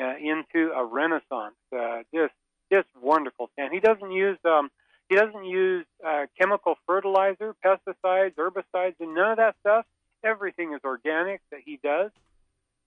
uh, 0.00 0.14
into 0.16 0.72
a 0.72 0.84
renaissance. 0.84 1.54
Uh, 1.74 2.02
just 2.14 2.34
just 2.72 2.88
wonderful, 3.00 3.50
and 3.58 3.72
he 3.72 3.80
doesn't 3.80 4.10
use 4.10 4.38
um, 4.44 4.70
he 5.08 5.16
doesn't 5.16 5.44
use 5.44 5.86
uh, 6.04 6.26
chemical 6.40 6.76
fertilizer, 6.86 7.54
pesticides, 7.64 8.34
herbicides, 8.34 8.94
and 9.00 9.14
none 9.14 9.32
of 9.32 9.36
that 9.36 9.54
stuff. 9.60 9.84
Everything 10.24 10.72
is 10.72 10.80
organic 10.84 11.40
that 11.50 11.60
he 11.64 11.78
does. 11.82 12.10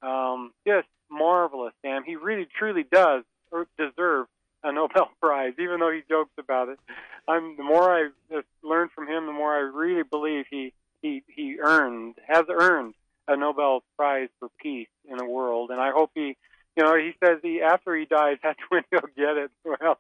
Um, 0.02 0.52
just 0.66 0.88
marvelous, 1.10 1.74
Sam. 1.82 2.04
He 2.06 2.16
really, 2.16 2.48
truly 2.58 2.86
does 2.92 3.24
deserve 3.78 4.28
a 4.64 4.72
Nobel 4.72 5.10
Prize, 5.22 5.54
even 5.60 5.80
though 5.80 5.92
he 5.92 6.02
jokes 6.10 6.32
about 6.38 6.70
it. 6.70 6.80
I'm 7.28 7.58
the 7.58 7.64
more 7.64 7.92
I 7.92 8.10
learned 8.64 8.92
from 8.92 9.08
him, 9.08 9.26
the 9.26 9.34
more 9.34 9.54
I 9.54 9.60
really 9.60 10.04
believe 10.04 10.46
he 10.50 10.74
he 11.02 11.24
he 11.28 11.58
earned 11.60 12.16
has 12.28 12.46
earned 12.50 12.94
a 13.28 13.36
Nobel 13.36 13.84
Prize 13.98 14.30
for 14.40 14.50
peace 14.62 14.88
in 15.10 15.18
the 15.18 15.26
world, 15.26 15.72
and 15.72 15.82
I 15.82 15.92
hope 15.92 16.12
he, 16.14 16.38
you 16.76 16.84
know, 16.84 16.96
he 16.96 17.14
says 17.24 17.40
he 17.42 17.62
after 17.62 17.96
he 17.96 18.06
dies, 18.06 18.38
that's 18.44 18.60
when 18.70 18.84
he'll 18.92 19.02
get 19.16 19.38
it. 19.38 19.52
Well, 19.82 20.00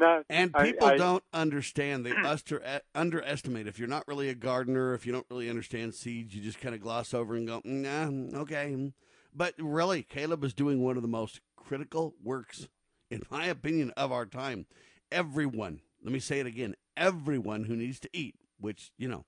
not, 0.00 0.24
and 0.28 0.52
people 0.54 0.88
I, 0.88 0.92
I, 0.92 0.96
don't 0.96 1.24
understand. 1.32 2.04
They 2.04 2.14
underestimate. 2.94 3.66
If 3.66 3.78
you're 3.78 3.88
not 3.88 4.08
really 4.08 4.28
a 4.28 4.34
gardener, 4.34 4.94
if 4.94 5.06
you 5.06 5.12
don't 5.12 5.26
really 5.30 5.48
understand 5.48 5.94
seeds, 5.94 6.34
you 6.34 6.42
just 6.42 6.60
kind 6.60 6.74
of 6.74 6.80
gloss 6.80 7.14
over 7.14 7.34
and 7.34 7.46
go, 7.46 7.60
mm, 7.60 7.82
nah, 7.82 8.06
mm, 8.06 8.34
okay. 8.34 8.72
Mm. 8.76 8.92
But 9.34 9.54
really, 9.58 10.02
Caleb 10.02 10.42
is 10.42 10.54
doing 10.54 10.82
one 10.82 10.96
of 10.96 11.02
the 11.02 11.08
most 11.08 11.40
critical 11.56 12.14
works, 12.22 12.68
in 13.10 13.22
my 13.30 13.46
opinion, 13.46 13.92
of 13.96 14.10
our 14.10 14.26
time. 14.26 14.66
Everyone, 15.12 15.80
let 16.02 16.12
me 16.12 16.20
say 16.20 16.40
it 16.40 16.46
again, 16.46 16.74
everyone 16.96 17.64
who 17.64 17.76
needs 17.76 18.00
to 18.00 18.10
eat, 18.12 18.34
which, 18.58 18.90
you 18.98 19.08
know, 19.08 19.24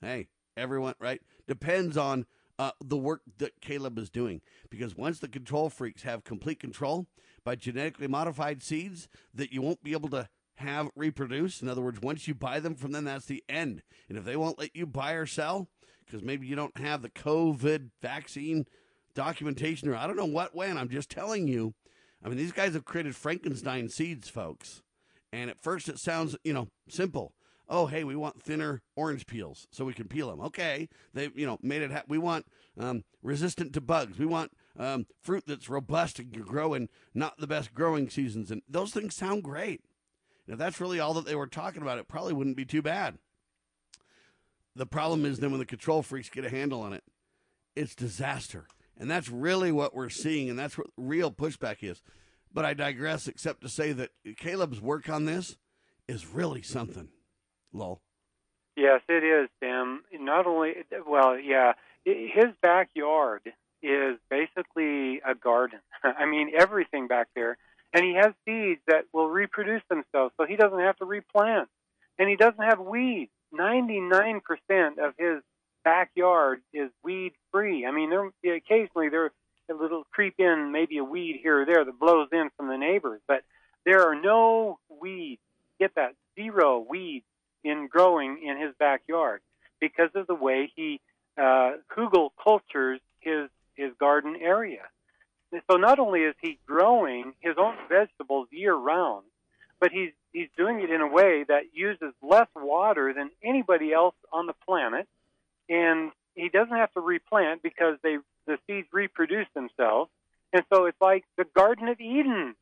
hey, 0.00 0.28
everyone, 0.56 0.94
right? 1.00 1.20
Depends 1.48 1.96
on 1.96 2.26
uh, 2.58 2.70
the 2.82 2.96
work 2.96 3.22
that 3.38 3.60
Caleb 3.60 3.98
is 3.98 4.10
doing. 4.10 4.40
Because 4.70 4.96
once 4.96 5.18
the 5.18 5.28
control 5.28 5.70
freaks 5.70 6.02
have 6.02 6.24
complete 6.24 6.60
control 6.60 7.06
by 7.44 7.56
genetically 7.56 8.08
modified 8.08 8.62
seeds 8.62 9.08
that 9.32 9.52
you 9.52 9.62
won't 9.62 9.82
be 9.82 9.92
able 9.92 10.08
to 10.10 10.28
have 10.56 10.90
reproduce, 10.94 11.60
in 11.60 11.68
other 11.68 11.82
words, 11.82 12.00
once 12.00 12.28
you 12.28 12.34
buy 12.34 12.60
them 12.60 12.74
from 12.74 12.92
them, 12.92 13.04
that's 13.04 13.26
the 13.26 13.42
end. 13.48 13.82
And 14.08 14.16
if 14.16 14.24
they 14.24 14.36
won't 14.36 14.58
let 14.58 14.74
you 14.74 14.86
buy 14.86 15.12
or 15.12 15.26
sell, 15.26 15.68
because 16.04 16.22
maybe 16.22 16.46
you 16.46 16.56
don't 16.56 16.78
have 16.78 17.02
the 17.02 17.10
COVID 17.10 17.90
vaccine 18.00 18.66
documentation 19.14 19.88
or 19.88 19.96
I 19.96 20.06
don't 20.06 20.16
know 20.16 20.24
what 20.24 20.54
and 20.54 20.78
I'm 20.78 20.88
just 20.88 21.10
telling 21.10 21.48
you, 21.48 21.74
I 22.24 22.28
mean, 22.28 22.38
these 22.38 22.52
guys 22.52 22.74
have 22.74 22.84
created 22.84 23.16
Frankenstein 23.16 23.88
seeds, 23.88 24.28
folks. 24.28 24.82
And 25.32 25.50
at 25.50 25.62
first 25.62 25.88
it 25.88 25.98
sounds, 25.98 26.36
you 26.44 26.52
know, 26.52 26.68
simple 26.88 27.34
oh 27.68 27.86
hey 27.86 28.04
we 28.04 28.16
want 28.16 28.42
thinner 28.42 28.82
orange 28.96 29.26
peels 29.26 29.66
so 29.70 29.84
we 29.84 29.94
can 29.94 30.06
peel 30.08 30.28
them 30.28 30.40
okay 30.40 30.88
they 31.12 31.30
you 31.34 31.46
know 31.46 31.58
made 31.62 31.82
it 31.82 31.90
ha- 31.90 32.02
we 32.08 32.18
want 32.18 32.46
um, 32.78 33.02
resistant 33.22 33.72
to 33.72 33.80
bugs 33.80 34.18
we 34.18 34.26
want 34.26 34.52
um, 34.78 35.06
fruit 35.22 35.44
that's 35.46 35.68
robust 35.68 36.18
and 36.18 36.32
can 36.32 36.42
grow 36.42 36.74
in 36.74 36.88
not 37.14 37.38
the 37.38 37.46
best 37.46 37.74
growing 37.74 38.10
seasons. 38.10 38.50
And 38.50 38.62
those 38.68 38.92
things 38.92 39.14
sound 39.14 39.42
great. 39.42 39.82
And 40.46 40.54
if 40.54 40.58
that's 40.58 40.80
really 40.80 41.00
all 41.00 41.14
that 41.14 41.26
they 41.26 41.34
were 41.34 41.46
talking 41.46 41.82
about 41.82 41.98
it 41.98 42.08
probably 42.08 42.32
wouldn't 42.32 42.56
be 42.56 42.64
too 42.64 42.82
bad. 42.82 43.18
The 44.76 44.86
problem 44.86 45.24
is 45.24 45.38
then 45.38 45.50
when 45.50 45.60
the 45.60 45.66
control 45.66 46.02
freaks 46.02 46.28
get 46.28 46.44
a 46.44 46.50
handle 46.50 46.82
on 46.82 46.92
it 46.92 47.04
it's 47.76 47.94
disaster. 47.94 48.66
And 48.96 49.10
that's 49.10 49.28
really 49.28 49.72
what 49.72 49.94
we're 49.94 50.08
seeing 50.08 50.48
and 50.50 50.58
that's 50.58 50.78
what 50.78 50.88
real 50.96 51.30
pushback 51.30 51.78
is. 51.82 52.02
But 52.52 52.64
i 52.64 52.72
digress 52.74 53.26
except 53.26 53.62
to 53.62 53.68
say 53.68 53.92
that 53.92 54.10
caleb's 54.38 54.80
work 54.80 55.08
on 55.08 55.24
this 55.24 55.56
is 56.06 56.26
really 56.26 56.62
something 56.62 57.08
Lowell. 57.72 58.00
Yes, 58.76 59.00
it 59.08 59.24
is, 59.24 59.48
Tim. 59.60 60.02
Not 60.20 60.46
only, 60.46 60.74
well, 61.06 61.38
yeah, 61.38 61.72
his 62.04 62.54
backyard 62.60 63.52
is 63.84 64.18
basically 64.30 65.20
a 65.26 65.34
garden. 65.34 65.80
I 66.04 66.26
mean, 66.26 66.52
everything 66.56 67.06
back 67.06 67.28
there. 67.34 67.56
And 67.92 68.04
he 68.04 68.14
has 68.14 68.32
seeds 68.44 68.80
that 68.88 69.04
will 69.12 69.28
reproduce 69.28 69.82
themselves, 69.88 70.34
so 70.36 70.46
he 70.46 70.56
doesn't 70.56 70.80
have 70.80 70.96
to 70.96 71.04
replant. 71.04 71.68
And 72.18 72.28
he 72.28 72.36
doesn't 72.36 72.62
have 72.62 72.80
weeds. 72.80 73.30
99% 73.56 74.40
of 74.98 75.14
his 75.16 75.42
backyard 75.84 76.60
is 76.72 76.90
weed 77.04 77.32
free. 77.52 77.86
I 77.86 77.92
mean, 77.92 78.10
there 78.10 78.56
occasionally 78.56 79.10
there 79.10 79.30
a 79.70 79.74
little 79.74 80.04
creep 80.10 80.34
in, 80.38 80.72
maybe 80.72 80.98
a 80.98 81.04
weed 81.04 81.40
here 81.42 81.62
or 81.62 81.66
there 81.66 81.84
that 81.84 81.98
blows 81.98 82.28
in 82.32 82.50
from 82.56 82.68
the 82.68 82.76
neighbors, 82.76 83.20
but 83.26 83.42
there 83.84 84.08
are 84.08 84.14
no 84.14 84.78
weeds. 85.00 85.40
Get 85.78 85.94
that 85.96 86.14
zero 86.34 86.84
weeds 86.88 87.24
in 87.62 87.88
growing 87.90 88.42
in 88.44 88.60
his 88.60 88.74
backyard 88.78 89.40
because 89.80 90.10
of 90.14 90.26
the 90.26 90.34
way 90.34 90.70
he 90.74 91.00
uh, 91.36 91.72
Kugel 91.94 92.30
cultures 92.42 93.00
his 93.20 93.48
his 93.76 93.92
garden 93.98 94.36
area. 94.40 94.82
So 95.70 95.76
not 95.76 95.98
only 95.98 96.20
is 96.20 96.34
he 96.40 96.58
growing 96.66 97.32
his 97.40 97.54
own 97.58 97.76
vegetables 97.88 98.48
year 98.50 98.74
round, 98.74 99.24
but 99.80 99.92
he's 99.92 100.10
he's 100.32 100.48
doing 100.56 100.80
it 100.80 100.90
in 100.90 101.00
a 101.00 101.06
way 101.06 101.44
that 101.46 101.64
uses 101.72 102.12
less 102.22 102.48
water 102.56 103.12
than 103.12 103.30
anybody 103.42 103.92
else 103.92 104.14
on 104.32 104.46
the 104.46 104.54
planet, 104.66 105.06
and 105.68 106.10
he 106.34 106.48
doesn't 106.48 106.74
have 106.74 106.92
to 106.94 107.00
replant 107.00 107.62
because 107.62 107.98
they 108.02 108.18
the 108.46 108.58
seeds 108.66 108.88
reproduce 108.92 109.46
themselves, 109.54 110.10
and 110.52 110.62
so 110.72 110.86
it's 110.86 111.00
like 111.00 111.24
the 111.36 111.44
Garden 111.54 111.88
of 111.88 112.00
Eden 112.00 112.54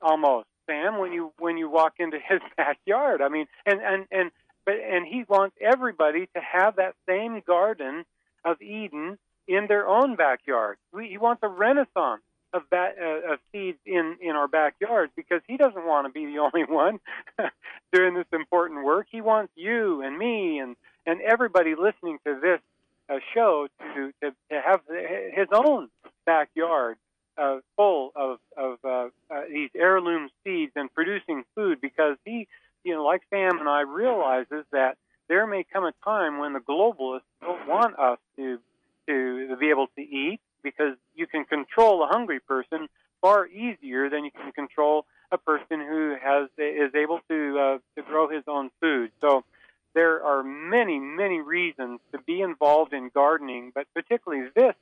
almost, 0.00 0.46
Sam, 0.66 0.98
when 0.98 1.12
you 1.12 1.32
when 1.38 1.56
you 1.56 1.68
walk 1.68 1.94
into 1.98 2.18
his 2.18 2.40
backyard. 2.56 3.22
I 3.22 3.28
mean, 3.28 3.46
and 3.64 3.80
and 3.80 4.06
and 4.10 4.30
but 4.64 4.74
and 4.74 5.06
he 5.06 5.24
wants 5.28 5.56
everybody 5.60 6.26
to 6.34 6.40
have 6.40 6.76
that 6.76 6.94
same 7.08 7.42
garden 7.46 8.04
of 8.44 8.60
Eden 8.62 9.18
in 9.48 9.66
their 9.68 9.88
own 9.88 10.16
backyard. 10.16 10.76
We, 10.92 11.08
he 11.08 11.18
wants 11.18 11.42
a 11.42 11.48
renaissance 11.48 12.22
of 12.52 12.62
uh, 12.72 13.32
of 13.32 13.38
seeds 13.52 13.78
in 13.84 14.16
in 14.20 14.30
our 14.30 14.48
backyards 14.48 15.12
because 15.16 15.40
he 15.46 15.56
doesn't 15.56 15.86
want 15.86 16.06
to 16.06 16.12
be 16.12 16.26
the 16.26 16.38
only 16.38 16.64
one 16.64 17.00
doing 17.92 18.14
this 18.14 18.26
important 18.32 18.84
work. 18.84 19.06
He 19.10 19.20
wants 19.20 19.52
you 19.56 20.02
and 20.02 20.16
me 20.16 20.58
and 20.58 20.76
and 21.06 21.20
everybody 21.20 21.74
listening 21.74 22.18
to 22.26 22.38
this 22.40 22.60
uh, 23.08 23.18
show 23.34 23.68
to, 23.94 24.12
to 24.22 24.30
to 24.50 24.60
have 24.60 24.80
his 25.34 25.48
own 25.52 25.88
backyard 26.24 26.96
uh, 27.36 27.58
full 27.76 28.12
of 28.14 28.38
of 28.56 28.78
uh, 28.84 29.08
uh, 29.30 29.42
these 29.50 29.70
heirloom 29.76 30.28
seeds 30.44 30.72
and 30.76 30.92
producing 30.94 31.44
food 31.54 31.80
because 31.80 32.16
he 32.24 32.48
you 32.86 32.94
know, 32.94 33.04
like 33.04 33.22
Sam 33.30 33.58
and 33.58 33.68
I 33.68 33.80
realizes 33.80 34.64
that 34.70 34.96
there 35.28 35.44
may 35.46 35.64
come 35.64 35.84
a 35.84 35.92
time 36.04 36.38
when 36.38 36.52
the 36.52 36.60
globalists 36.60 37.22
don't 37.40 37.66
want 37.66 37.98
us 37.98 38.18
to 38.36 38.60
to, 39.06 39.56
be 39.58 39.70
able 39.70 39.88
to 39.96 40.02
eat 40.02 40.40
because 40.62 40.96
you 41.14 41.26
can 41.26 41.44
control 41.44 42.02
a 42.04 42.06
hungry 42.06 42.40
person 42.40 42.88
far 43.20 43.46
easier 43.46 44.10
than 44.10 44.24
you 44.24 44.30
can 44.30 44.52
control 44.52 45.06
a 45.32 45.38
person 45.38 45.80
who 45.80 46.14
has 46.22 46.48
is 46.58 46.94
able 46.94 47.20
to 47.28 47.58
uh, 47.58 47.78
to 47.96 48.02
grow 48.06 48.28
his 48.28 48.44
own 48.46 48.70
food. 48.80 49.10
So 49.20 49.44
there 49.94 50.22
are 50.24 50.42
many 50.42 50.98
many 50.98 51.40
reasons 51.40 52.00
to 52.12 52.18
be 52.18 52.40
involved 52.40 52.92
in 52.92 53.10
gardening, 53.12 53.72
but 53.74 53.86
particularly 53.94 54.48
this 54.54 54.74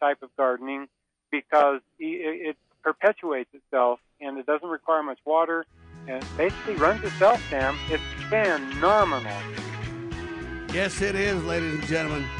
type 0.00 0.22
of 0.22 0.30
gardening 0.36 0.88
because 1.30 1.80
it 1.98 2.56
perpetuates 2.82 3.50
itself 3.52 4.00
and 4.20 4.38
it 4.38 4.46
doesn't 4.46 4.68
require 4.68 5.02
much 5.02 5.18
water 5.24 5.64
and 6.06 6.24
basically 6.36 6.76
runs 6.76 7.04
itself, 7.04 7.40
Sam. 7.50 7.76
It's 7.90 8.02
phenomenal. 8.28 9.32
Yes, 10.72 11.02
it 11.02 11.14
is, 11.14 11.42
ladies 11.44 11.74
and 11.74 11.86
gentlemen. 11.86 12.39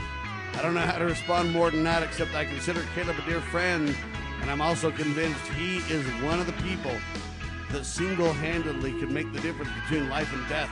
I 0.60 0.62
don't 0.62 0.74
know 0.74 0.80
how 0.80 0.98
to 0.98 1.06
respond 1.06 1.52
more 1.52 1.70
than 1.70 1.82
that, 1.84 2.02
except 2.02 2.34
I 2.34 2.44
consider 2.44 2.82
Caleb 2.94 3.16
a 3.18 3.22
dear 3.22 3.40
friend, 3.40 3.96
and 4.42 4.50
I'm 4.50 4.60
also 4.60 4.90
convinced 4.90 5.40
he 5.52 5.78
is 5.90 6.04
one 6.22 6.38
of 6.38 6.44
the 6.44 6.52
people 6.62 6.92
that 7.70 7.86
single 7.86 8.34
handedly 8.34 8.90
can 9.00 9.10
make 9.10 9.32
the 9.32 9.40
difference 9.40 9.70
between 9.80 10.10
life 10.10 10.30
and 10.34 10.46
death 10.50 10.68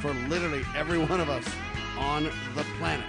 for 0.00 0.14
literally 0.28 0.62
every 0.76 0.98
one 0.98 1.18
of 1.18 1.28
us 1.28 1.44
on 1.98 2.30
the 2.54 2.62
planet. 2.78 3.04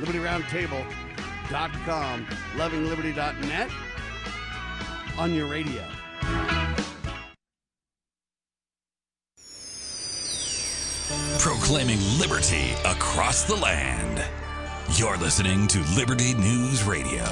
LibertyRoundtable.com, 0.00 2.26
lovingliberty.net 2.56 3.70
on 5.18 5.32
your 5.32 5.46
radio. 5.46 5.84
proclaiming 11.38 12.00
liberty 12.18 12.72
across 12.84 13.44
the 13.44 13.56
land. 13.56 14.22
You're 15.00 15.16
listening 15.16 15.66
to 15.68 15.78
Liberty 15.96 16.34
News 16.34 16.84
Radio. 16.84 17.24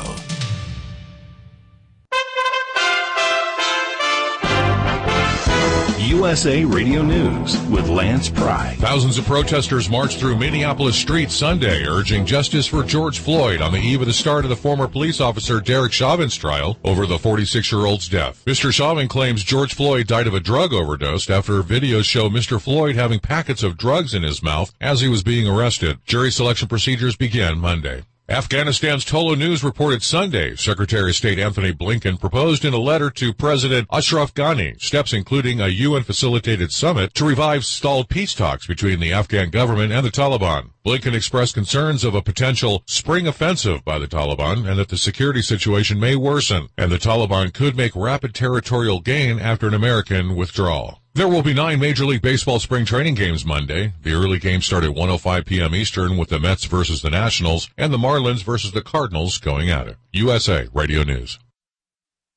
USA 6.28 6.62
Radio 6.62 7.00
News 7.00 7.58
with 7.68 7.88
Lance 7.88 8.28
Pry. 8.28 8.76
Thousands 8.80 9.16
of 9.16 9.24
protesters 9.24 9.88
marched 9.88 10.18
through 10.18 10.36
Minneapolis 10.36 10.94
streets 10.94 11.34
Sunday, 11.34 11.86
urging 11.86 12.26
justice 12.26 12.66
for 12.66 12.82
George 12.82 13.20
Floyd 13.20 13.62
on 13.62 13.72
the 13.72 13.78
eve 13.78 14.02
of 14.02 14.08
the 14.08 14.12
start 14.12 14.44
of 14.44 14.50
the 14.50 14.54
former 14.54 14.86
police 14.86 15.22
officer 15.22 15.58
Derek 15.58 15.90
Chauvin's 15.90 16.36
trial 16.36 16.76
over 16.84 17.06
the 17.06 17.16
46-year-old's 17.16 18.10
death. 18.10 18.44
Mr. 18.44 18.70
Chauvin 18.70 19.08
claims 19.08 19.42
George 19.42 19.72
Floyd 19.72 20.06
died 20.06 20.26
of 20.26 20.34
a 20.34 20.40
drug 20.40 20.74
overdose 20.74 21.30
after 21.30 21.62
videos 21.62 22.04
show 22.04 22.28
Mr. 22.28 22.60
Floyd 22.60 22.94
having 22.94 23.20
packets 23.20 23.62
of 23.62 23.78
drugs 23.78 24.12
in 24.12 24.22
his 24.22 24.42
mouth 24.42 24.70
as 24.82 25.00
he 25.00 25.08
was 25.08 25.22
being 25.22 25.48
arrested. 25.48 25.98
Jury 26.04 26.30
selection 26.30 26.68
procedures 26.68 27.16
begin 27.16 27.58
Monday. 27.58 28.02
Afghanistan's 28.30 29.06
Tolo 29.06 29.38
News 29.38 29.64
reported 29.64 30.02
Sunday 30.02 30.54
Secretary 30.54 31.12
of 31.12 31.16
State 31.16 31.38
Antony 31.38 31.72
Blinken 31.72 32.20
proposed 32.20 32.62
in 32.62 32.74
a 32.74 32.78
letter 32.78 33.08
to 33.08 33.32
President 33.32 33.88
Ashraf 33.90 34.34
Ghani 34.34 34.78
steps 34.82 35.14
including 35.14 35.62
a 35.62 35.68
UN-facilitated 35.68 36.70
summit 36.70 37.14
to 37.14 37.24
revive 37.24 37.64
stalled 37.64 38.10
peace 38.10 38.34
talks 38.34 38.66
between 38.66 39.00
the 39.00 39.14
Afghan 39.14 39.48
government 39.48 39.94
and 39.94 40.04
the 40.04 40.10
Taliban. 40.10 40.72
Blinken 40.84 41.14
expressed 41.14 41.54
concerns 41.54 42.04
of 42.04 42.14
a 42.14 42.20
potential 42.20 42.82
spring 42.84 43.26
offensive 43.26 43.82
by 43.82 43.98
the 43.98 44.06
Taliban 44.06 44.68
and 44.68 44.78
that 44.78 44.88
the 44.88 44.98
security 44.98 45.40
situation 45.40 45.98
may 45.98 46.14
worsen 46.14 46.68
and 46.76 46.92
the 46.92 46.98
Taliban 46.98 47.54
could 47.54 47.78
make 47.78 47.96
rapid 47.96 48.34
territorial 48.34 49.00
gain 49.00 49.38
after 49.38 49.66
an 49.66 49.72
American 49.72 50.36
withdrawal. 50.36 51.00
There 51.14 51.28
will 51.28 51.42
be 51.42 51.54
nine 51.54 51.80
Major 51.80 52.04
League 52.04 52.22
Baseball 52.22 52.60
spring 52.60 52.84
training 52.84 53.14
games 53.14 53.44
Monday. 53.44 53.94
The 54.02 54.12
early 54.12 54.38
game 54.38 54.62
start 54.62 54.84
at 54.84 54.94
1.05 54.94 55.46
p.m. 55.46 55.74
Eastern 55.74 56.16
with 56.16 56.28
the 56.28 56.38
Mets 56.38 56.64
versus 56.64 57.02
the 57.02 57.10
Nationals 57.10 57.68
and 57.76 57.92
the 57.92 57.98
Marlins 57.98 58.44
versus 58.44 58.70
the 58.70 58.82
Cardinals 58.82 59.38
going 59.38 59.68
at 59.68 59.88
it. 59.88 59.96
USA 60.12 60.68
Radio 60.72 61.02
News. 61.02 61.40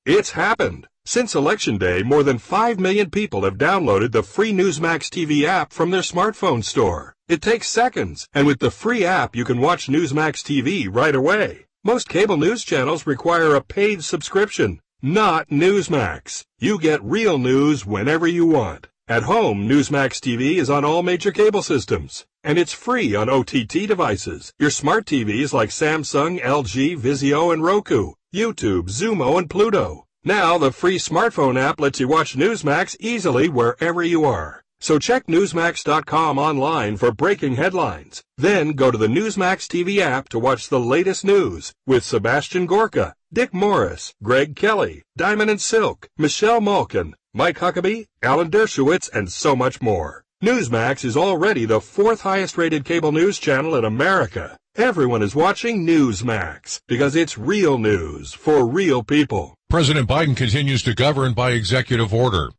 It's 0.06 0.32
happened. 0.32 0.88
Since 1.06 1.36
Election 1.36 1.78
Day, 1.78 2.02
more 2.02 2.24
than 2.24 2.40
5 2.40 2.80
million 2.80 3.12
people 3.12 3.44
have 3.44 3.58
downloaded 3.58 4.14
the 4.14 4.24
free 4.24 4.52
Newsmax 4.52 5.10
TV 5.10 5.44
app 5.44 5.74
from 5.74 5.92
their 5.92 6.02
smartphone 6.02 6.64
store. 6.64 7.16
It 7.28 7.42
takes 7.42 7.70
seconds, 7.70 8.28
and 8.34 8.48
with 8.48 8.60
the 8.60 8.72
free 8.72 9.06
app, 9.06 9.36
you 9.36 9.46
can 9.46 9.60
watch 9.60 9.88
Newsmax 9.88 10.42
TV 10.42 10.88
right 10.92 11.14
away. 11.14 11.66
Most 11.84 12.10
cable 12.10 12.38
news 12.38 12.64
channels 12.64 13.06
require 13.06 13.54
a 13.56 13.62
paid 13.62 14.04
subscription. 14.04 14.80
Not 15.04 15.50
Newsmax. 15.50 16.46
You 16.60 16.78
get 16.78 17.04
real 17.04 17.40
news 17.40 17.88
whenever 17.88 18.28
you 18.28 18.46
want. 18.46 18.86
At 19.08 19.24
home, 19.24 19.68
Newsmax 19.68 20.20
TV 20.20 20.58
is 20.58 20.70
on 20.70 20.86
all 20.86 21.02
major 21.02 21.32
cable 21.32 21.64
systems, 21.64 22.28
and 22.44 22.60
it's 22.60 22.72
free 22.72 23.16
on 23.16 23.28
OTT 23.28 23.88
devices. 23.88 24.54
Your 24.60 24.70
smart 24.70 25.08
TVs 25.08 25.54
like 25.54 25.70
Samsung, 25.70 26.40
LG, 26.40 27.00
Vizio, 27.00 27.52
and 27.52 27.64
Roku, 27.64 28.14
YouTube, 28.32 28.92
Xumo, 28.92 29.40
and 29.40 29.50
Pluto. 29.50 30.06
Now 30.24 30.60
the 30.60 30.72
free 30.72 31.00
smartphone 31.00 31.60
app 31.60 31.80
lets 31.80 32.00
you 32.00 32.08
watch 32.08 32.36
Newsmax 32.36 32.96
easily 33.00 33.50
wherever 33.50 34.04
you 34.04 34.24
are. 34.24 34.61
So 34.82 34.98
check 34.98 35.28
Newsmax.com 35.28 36.40
online 36.40 36.98
for 36.98 37.12
breaking 37.12 37.56
headlines. 37.56 38.24
Then 38.36 38.72
go 38.72 38.90
to 38.90 38.98
the 38.98 39.06
Newsmax 39.06 39.68
TV 39.68 40.00
app 40.00 40.28
to 40.30 40.40
watch 40.40 40.70
the 40.70 40.80
latest 40.80 41.24
news 41.24 41.72
with 41.86 42.04
Sebastian 42.04 42.66
Gorka, 42.66 43.14
Dick 43.32 43.54
Morris, 43.54 44.16
Greg 44.24 44.56
Kelly, 44.56 45.04
Diamond 45.16 45.52
and 45.52 45.62
Silk, 45.62 46.10
Michelle 46.18 46.62
Malkin, 46.62 47.14
Mike 47.32 47.60
Huckabee, 47.60 48.08
Alan 48.24 48.50
Dershowitz, 48.50 49.08
and 49.14 49.32
so 49.32 49.56
much 49.56 49.84
more. 49.84 50.24
Newsmax 50.44 51.06
is 51.06 51.16
already 51.16 51.66
the 51.66 51.80
fourth 51.80 52.22
highest 52.22 52.58
rated 52.58 52.84
cable 52.84 53.12
news 53.12 53.38
channel 53.38 53.76
in 53.76 53.86
America. 53.86 54.58
Everyone 54.76 55.22
is 55.22 55.36
watching 55.36 55.86
Newsmax 55.86 56.82
because 56.88 57.16
it's 57.16 57.38
real 57.38 57.78
news 57.78 58.34
for 58.34 58.66
real 58.66 59.04
people. 59.04 59.54
President 59.70 60.10
Biden 60.10 60.36
continues 60.36 60.82
to 60.84 60.96
govern 60.96 61.34
by 61.34 61.52
executive 61.52 62.12
order. 62.12 62.50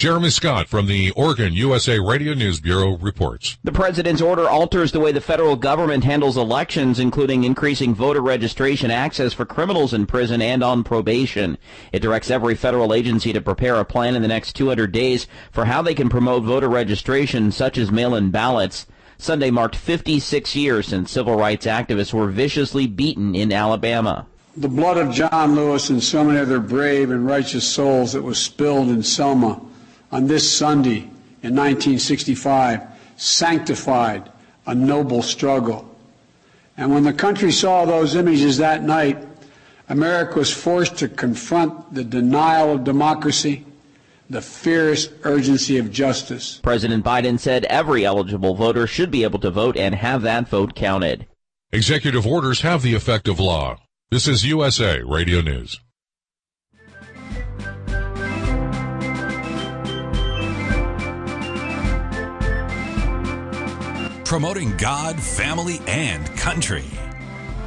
Jeremy 0.00 0.30
Scott 0.30 0.66
from 0.66 0.86
the 0.86 1.10
Oregon 1.10 1.52
USA 1.52 1.98
Radio 1.98 2.32
News 2.32 2.58
Bureau 2.58 2.96
reports. 2.96 3.58
The 3.62 3.70
president's 3.70 4.22
order 4.22 4.48
alters 4.48 4.92
the 4.92 4.98
way 4.98 5.12
the 5.12 5.20
federal 5.20 5.56
government 5.56 6.04
handles 6.04 6.38
elections, 6.38 6.98
including 6.98 7.44
increasing 7.44 7.94
voter 7.94 8.22
registration 8.22 8.90
access 8.90 9.34
for 9.34 9.44
criminals 9.44 9.92
in 9.92 10.06
prison 10.06 10.40
and 10.40 10.64
on 10.64 10.84
probation. 10.84 11.58
It 11.92 12.00
directs 12.00 12.30
every 12.30 12.54
federal 12.54 12.94
agency 12.94 13.34
to 13.34 13.42
prepare 13.42 13.76
a 13.76 13.84
plan 13.84 14.14
in 14.14 14.22
the 14.22 14.28
next 14.28 14.54
200 14.54 14.90
days 14.90 15.26
for 15.52 15.66
how 15.66 15.82
they 15.82 15.92
can 15.92 16.08
promote 16.08 16.44
voter 16.44 16.70
registration, 16.70 17.52
such 17.52 17.76
as 17.76 17.90
mail-in 17.90 18.30
ballots. 18.30 18.86
Sunday 19.18 19.50
marked 19.50 19.76
56 19.76 20.56
years 20.56 20.86
since 20.86 21.10
civil 21.10 21.36
rights 21.36 21.66
activists 21.66 22.14
were 22.14 22.28
viciously 22.28 22.86
beaten 22.86 23.34
in 23.34 23.52
Alabama. 23.52 24.26
The 24.56 24.66
blood 24.66 24.96
of 24.96 25.12
John 25.12 25.54
Lewis 25.54 25.90
and 25.90 26.02
so 26.02 26.24
many 26.24 26.38
other 26.38 26.58
brave 26.58 27.10
and 27.10 27.26
righteous 27.26 27.68
souls 27.68 28.14
that 28.14 28.22
was 28.22 28.38
spilled 28.38 28.88
in 28.88 29.02
Selma 29.02 29.60
on 30.12 30.26
this 30.26 30.50
Sunday 30.50 31.08
in 31.42 31.54
1965 31.54 32.82
sanctified 33.16 34.30
a 34.66 34.74
noble 34.74 35.22
struggle. 35.22 35.86
And 36.76 36.92
when 36.92 37.04
the 37.04 37.12
country 37.12 37.52
saw 37.52 37.84
those 37.84 38.14
images 38.14 38.58
that 38.58 38.82
night, 38.82 39.26
America 39.88 40.38
was 40.38 40.52
forced 40.52 40.96
to 40.98 41.08
confront 41.08 41.92
the 41.94 42.04
denial 42.04 42.72
of 42.72 42.84
democracy, 42.84 43.66
the 44.30 44.40
fierce 44.40 45.08
urgency 45.24 45.78
of 45.78 45.90
justice. 45.90 46.60
President 46.62 47.04
Biden 47.04 47.38
said 47.38 47.64
every 47.64 48.04
eligible 48.04 48.54
voter 48.54 48.86
should 48.86 49.10
be 49.10 49.24
able 49.24 49.40
to 49.40 49.50
vote 49.50 49.76
and 49.76 49.94
have 49.96 50.22
that 50.22 50.48
vote 50.48 50.74
counted. 50.74 51.26
Executive 51.72 52.26
orders 52.26 52.60
have 52.62 52.82
the 52.82 52.94
effect 52.94 53.28
of 53.28 53.40
law. 53.40 53.76
This 54.10 54.26
is 54.26 54.46
USA 54.46 55.02
Radio 55.02 55.40
News. 55.40 55.80
Promoting 64.30 64.74
God, 64.76 65.20
family, 65.20 65.80
and 65.88 66.24
country. 66.36 66.84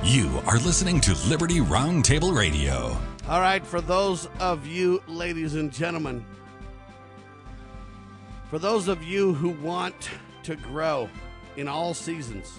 You 0.01 0.41
are 0.45 0.59
listening 0.59 1.01
to 1.01 1.13
Liberty 1.27 1.59
Roundtable 1.59 2.33
Radio. 2.33 2.97
All 3.27 3.41
right, 3.41 3.67
for 3.67 3.81
those 3.81 4.29
of 4.39 4.65
you, 4.65 5.03
ladies 5.05 5.55
and 5.55 5.73
gentlemen, 5.73 6.25
for 8.49 8.59
those 8.59 8.87
of 8.87 9.03
you 9.03 9.33
who 9.33 9.49
want 9.49 10.09
to 10.43 10.55
grow 10.55 11.09
in 11.57 11.67
all 11.67 11.93
seasons, 11.93 12.49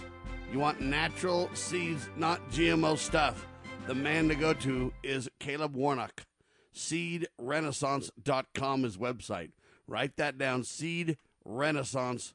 you 0.53 0.59
want 0.59 0.83
natural 0.83 1.49
seeds, 1.55 2.11
not 2.15 2.47
GMO 2.51 2.99
stuff, 2.99 3.47
the 3.87 3.95
man 3.95 4.29
to 4.29 4.35
go 4.35 4.53
to 4.53 4.93
is 5.03 5.31
Caleb 5.41 5.75
Warnock. 5.75 6.27
SeedRenaissance.com 6.75 8.85
is 8.85 8.99
website. 8.99 9.53
Write 9.89 10.19
that 10.19 10.37
down, 10.37 10.61
SeedRenaissance.com 10.61 12.35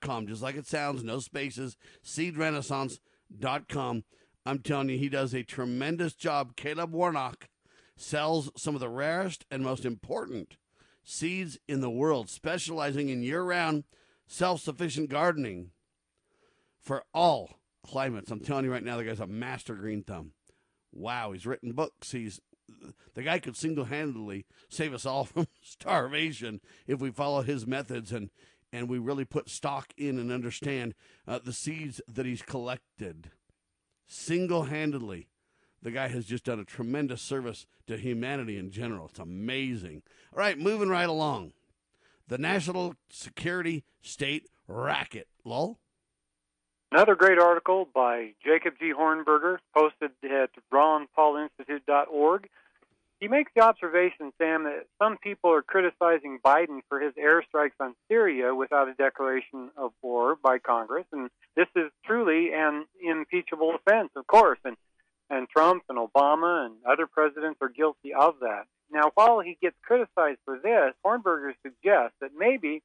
com, 0.00 0.26
just 0.26 0.42
like 0.42 0.56
it 0.56 0.66
sounds, 0.66 1.02
no 1.02 1.18
spaces, 1.18 1.76
seedrenaissance.com. 2.04 4.04
I'm 4.44 4.58
telling 4.58 4.88
you, 4.88 4.98
he 4.98 5.08
does 5.08 5.34
a 5.34 5.42
tremendous 5.42 6.14
job. 6.14 6.56
Caleb 6.56 6.92
Warnock 6.92 7.48
sells 7.96 8.50
some 8.56 8.74
of 8.74 8.80
the 8.80 8.88
rarest 8.88 9.44
and 9.50 9.62
most 9.62 9.84
important 9.84 10.56
seeds 11.04 11.58
in 11.68 11.80
the 11.80 11.90
world, 11.90 12.28
specializing 12.28 13.08
in 13.08 13.22
year 13.22 13.42
round, 13.42 13.84
self 14.26 14.60
sufficient 14.60 15.10
gardening 15.10 15.70
for 16.80 17.04
all 17.14 17.58
climates. 17.84 18.30
I'm 18.30 18.40
telling 18.40 18.64
you 18.64 18.72
right 18.72 18.82
now, 18.82 18.96
the 18.96 19.04
guy's 19.04 19.20
a 19.20 19.26
master 19.26 19.74
green 19.74 20.02
thumb. 20.02 20.32
Wow, 20.92 21.32
he's 21.32 21.46
written 21.46 21.72
books. 21.72 22.12
He's 22.12 22.40
the 23.14 23.22
guy 23.22 23.38
could 23.38 23.56
single 23.56 23.84
handedly 23.84 24.46
save 24.68 24.94
us 24.94 25.06
all 25.06 25.24
from 25.24 25.46
starvation 25.60 26.60
if 26.86 27.00
we 27.00 27.10
follow 27.10 27.42
his 27.42 27.66
methods 27.66 28.12
and 28.12 28.30
and 28.72 28.88
we 28.88 28.98
really 28.98 29.24
put 29.24 29.50
stock 29.50 29.92
in 29.96 30.18
and 30.18 30.32
understand 30.32 30.94
uh, 31.28 31.38
the 31.42 31.52
seeds 31.52 32.00
that 32.08 32.26
he's 32.26 32.42
collected 32.42 33.30
single 34.06 34.64
handedly. 34.64 35.28
The 35.82 35.90
guy 35.90 36.08
has 36.08 36.24
just 36.26 36.44
done 36.44 36.60
a 36.60 36.64
tremendous 36.64 37.20
service 37.20 37.66
to 37.86 37.96
humanity 37.96 38.56
in 38.56 38.70
general. 38.70 39.06
It's 39.06 39.18
amazing. 39.18 40.02
All 40.32 40.38
right, 40.38 40.58
moving 40.58 40.88
right 40.88 41.08
along. 41.08 41.52
The 42.28 42.38
National 42.38 42.94
Security 43.10 43.84
State 44.00 44.48
Racket. 44.68 45.28
Lowell? 45.44 45.80
Another 46.92 47.14
great 47.14 47.38
article 47.38 47.88
by 47.92 48.32
Jacob 48.44 48.74
G. 48.78 48.92
Hornberger, 48.96 49.58
posted 49.76 50.10
at 50.24 50.50
ronpaulinstitute.org. 50.72 52.48
He 53.22 53.28
makes 53.28 53.52
the 53.54 53.62
observation, 53.62 54.32
Sam, 54.36 54.64
that 54.64 54.86
some 55.00 55.16
people 55.16 55.52
are 55.52 55.62
criticizing 55.62 56.40
Biden 56.44 56.80
for 56.88 56.98
his 56.98 57.14
airstrikes 57.14 57.78
on 57.78 57.94
Syria 58.08 58.52
without 58.52 58.88
a 58.88 58.94
declaration 58.94 59.70
of 59.76 59.92
war 60.02 60.34
by 60.34 60.58
Congress, 60.58 61.04
and 61.12 61.30
this 61.54 61.68
is 61.76 61.92
truly 62.04 62.52
an 62.52 62.84
impeachable 63.00 63.76
offense, 63.76 64.10
of 64.16 64.26
course, 64.26 64.58
and 64.64 64.76
and 65.30 65.48
Trump 65.48 65.84
and 65.88 65.98
Obama 65.98 66.66
and 66.66 66.74
other 66.84 67.06
presidents 67.06 67.58
are 67.62 67.68
guilty 67.68 68.12
of 68.12 68.40
that. 68.40 68.64
Now, 68.90 69.12
while 69.14 69.38
he 69.38 69.56
gets 69.62 69.76
criticized 69.84 70.40
for 70.44 70.58
this, 70.58 70.92
Hornberger 71.06 71.52
suggests 71.62 72.16
that 72.20 72.30
maybe 72.36 72.82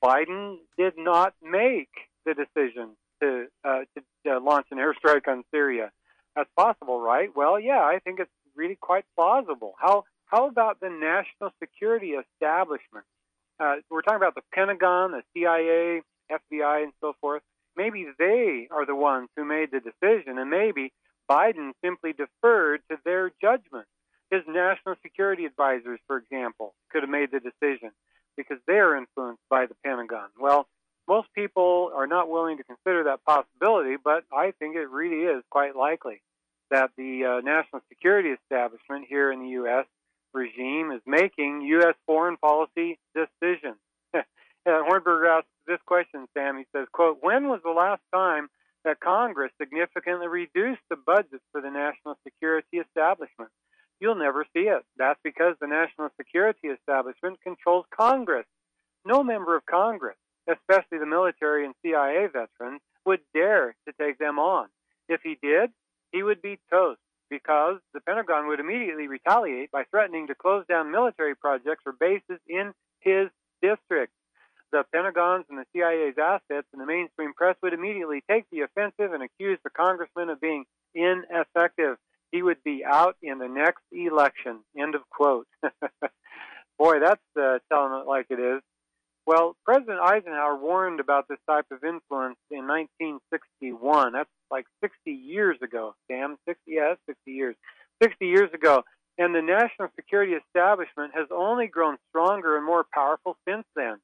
Biden 0.00 0.58
did 0.78 0.94
not 0.96 1.34
make 1.42 1.90
the 2.24 2.34
decision 2.34 2.90
to 3.20 3.46
uh, 3.64 3.80
to 3.96 4.36
uh, 4.36 4.40
launch 4.40 4.68
an 4.70 4.78
airstrike 4.78 5.26
on 5.26 5.42
Syria. 5.50 5.90
That's 6.36 6.50
possible, 6.56 7.00
right? 7.00 7.30
Well, 7.34 7.58
yeah, 7.58 7.80
I 7.80 7.98
think 8.04 8.20
it's 8.20 8.30
really 8.56 8.76
quite 8.80 9.04
plausible. 9.16 9.74
How 9.78 10.04
how 10.26 10.48
about 10.48 10.80
the 10.80 10.88
national 10.88 11.52
security 11.60 12.12
establishment 12.12 13.04
uh, 13.60 13.76
we're 13.90 14.02
talking 14.02 14.16
about 14.16 14.34
the 14.34 14.42
Pentagon, 14.52 15.12
the 15.12 15.22
CIA, 15.32 16.02
FBI, 16.30 16.82
and 16.82 16.92
so 17.00 17.14
forth. 17.20 17.42
Maybe 17.76 18.06
they 18.18 18.68
are 18.70 18.86
the 18.86 18.94
ones 18.94 19.28
who 19.36 19.44
made 19.44 19.70
the 19.70 19.80
decision, 19.80 20.38
and 20.38 20.50
maybe 20.50 20.92
Biden 21.30 21.72
simply 21.84 22.12
deferred 22.12 22.80
to 22.90 22.98
their 23.04 23.30
judgment. 23.40 23.86
His 24.30 24.42
national 24.48 24.96
security 25.02 25.44
advisors, 25.44 26.00
for 26.06 26.16
example, 26.16 26.74
could 26.90 27.02
have 27.02 27.10
made 27.10 27.30
the 27.30 27.40
decision 27.40 27.90
because 28.36 28.58
they 28.66 28.74
are 28.74 28.96
influenced 28.96 29.42
by 29.48 29.66
the 29.66 29.74
Pentagon. 29.84 30.28
Well, 30.38 30.66
most 31.06 31.28
people 31.34 31.92
are 31.94 32.06
not 32.06 32.30
willing 32.30 32.56
to 32.56 32.64
consider 32.64 33.04
that 33.04 33.24
possibility, 33.24 33.96
but 34.02 34.24
I 34.32 34.52
think 34.58 34.74
it 34.74 34.90
really 34.90 35.24
is 35.24 35.44
quite 35.50 35.76
likely 35.76 36.22
that 36.70 36.90
the 36.96 37.24
uh, 37.24 37.40
national 37.40 37.82
security 37.88 38.30
establishment 38.30 39.06
here 39.08 39.32
in 39.32 39.40
the 39.40 39.48
U.S. 39.60 39.86
regime 40.32 40.90
is 40.92 41.00
making 41.06 41.62
U.S. 41.62 41.94
foreign 42.06 42.36
policy 42.36 42.98
decisions. 43.14 43.78
Hornberger 44.66 45.38
asks 45.38 45.48
this 45.66 45.80
question, 45.86 46.26
Sam. 46.34 46.58
He 46.58 46.64
says, 46.74 46.86
quote, 46.92 47.18
when 47.20 47.48
was 47.48 47.60
the 47.64 47.70
last 47.70 48.02
time 48.12 48.48
that 48.84 49.00
Congress 49.00 49.52
significantly 49.60 50.28
reduced 50.28 50.82
the 50.90 50.96
budget 50.96 51.40
for 51.52 51.60
the 51.60 51.70
national 51.70 52.16
security 52.24 52.78
establishment? 52.78 53.50
You'll 54.00 54.16
never 54.16 54.44
see 54.52 54.64
it. 54.68 54.82
That's 54.96 55.20
because 55.22 55.56
the 55.60 55.66
national 55.66 56.10
security 56.16 56.68
establishment 56.68 57.40
controls 57.42 57.86
Congress. 57.94 58.46
No 59.06 59.22
member 59.22 59.56
of 59.56 59.64
Congress, 59.66 60.16
especially 60.48 60.98
the 60.98 61.06
military 61.06 61.64
and 61.64 61.74
CIA 61.82 62.26
veterans, 62.26 62.80
would 63.06 63.20
dare 63.32 63.76
to 63.86 63.94
take 64.00 64.18
them 64.18 64.38
on. 64.38 64.68
If 65.08 65.20
he 65.22 65.38
did, 65.42 65.70
he 66.14 66.22
would 66.22 66.40
be 66.40 66.60
toast 66.70 67.00
because 67.28 67.78
the 67.92 68.00
Pentagon 68.00 68.46
would 68.46 68.60
immediately 68.60 69.08
retaliate 69.08 69.72
by 69.72 69.82
threatening 69.90 70.28
to 70.28 70.34
close 70.34 70.64
down 70.68 70.92
military 70.92 71.34
projects 71.34 71.82
or 71.84 71.92
bases 71.98 72.40
in 72.48 72.72
his 73.00 73.28
district. 73.60 74.12
The 74.70 74.84
Pentagon's 74.94 75.46
and 75.50 75.58
the 75.58 75.66
CIA's 75.72 76.16
assets 76.16 76.68
and 76.72 76.80
the 76.80 76.86
mainstream 76.86 77.34
press 77.34 77.56
would 77.62 77.72
immediately 77.72 78.22
take 78.30 78.44
the 78.52 78.60
offensive 78.60 79.12
and 79.12 79.24
accuse 79.24 79.58
the 79.64 79.70
congressman 79.70 80.30
of 80.30 80.40
being 80.40 80.64
ineffective. 80.94 81.96
He 82.30 82.42
would 82.42 82.62
be 82.64 82.84
out 82.84 83.16
in 83.20 83.38
the 83.38 83.48
next 83.48 83.82
election. 83.92 84.60
End 84.78 84.94
of 84.94 85.02
quote. 85.10 85.48
Boy, 86.78 87.00
that's 87.00 87.22
uh, 87.36 87.58
telling 87.72 88.00
it 88.00 88.06
like 88.06 88.26
it 88.30 88.38
is. 88.38 88.62
Well, 89.26 89.56
President 89.64 90.00
Eisenhower 90.00 90.56
warned 90.56 91.00
about 91.00 91.28
this 91.28 91.38
type 91.48 91.66
of 91.70 91.82
influence 91.82 92.36
in 92.50 92.66
1961. 92.66 94.12
That's 94.12 94.28
like 94.50 94.66
60 94.82 95.10
years 95.10 95.56
ago, 95.62 95.94
Sam. 96.10 96.36
60, 96.46 96.60
yeah, 96.66 96.94
60 97.06 97.30
years. 97.30 97.56
60 98.02 98.26
years 98.26 98.52
ago. 98.52 98.84
And 99.16 99.34
the 99.34 99.40
national 99.40 99.88
security 99.96 100.32
establishment 100.32 101.12
has 101.14 101.28
only 101.30 101.68
grown 101.68 101.96
stronger 102.10 102.56
and 102.56 102.66
more 102.66 102.84
powerful 102.92 103.36
since 103.48 103.64
then. 103.74 103.96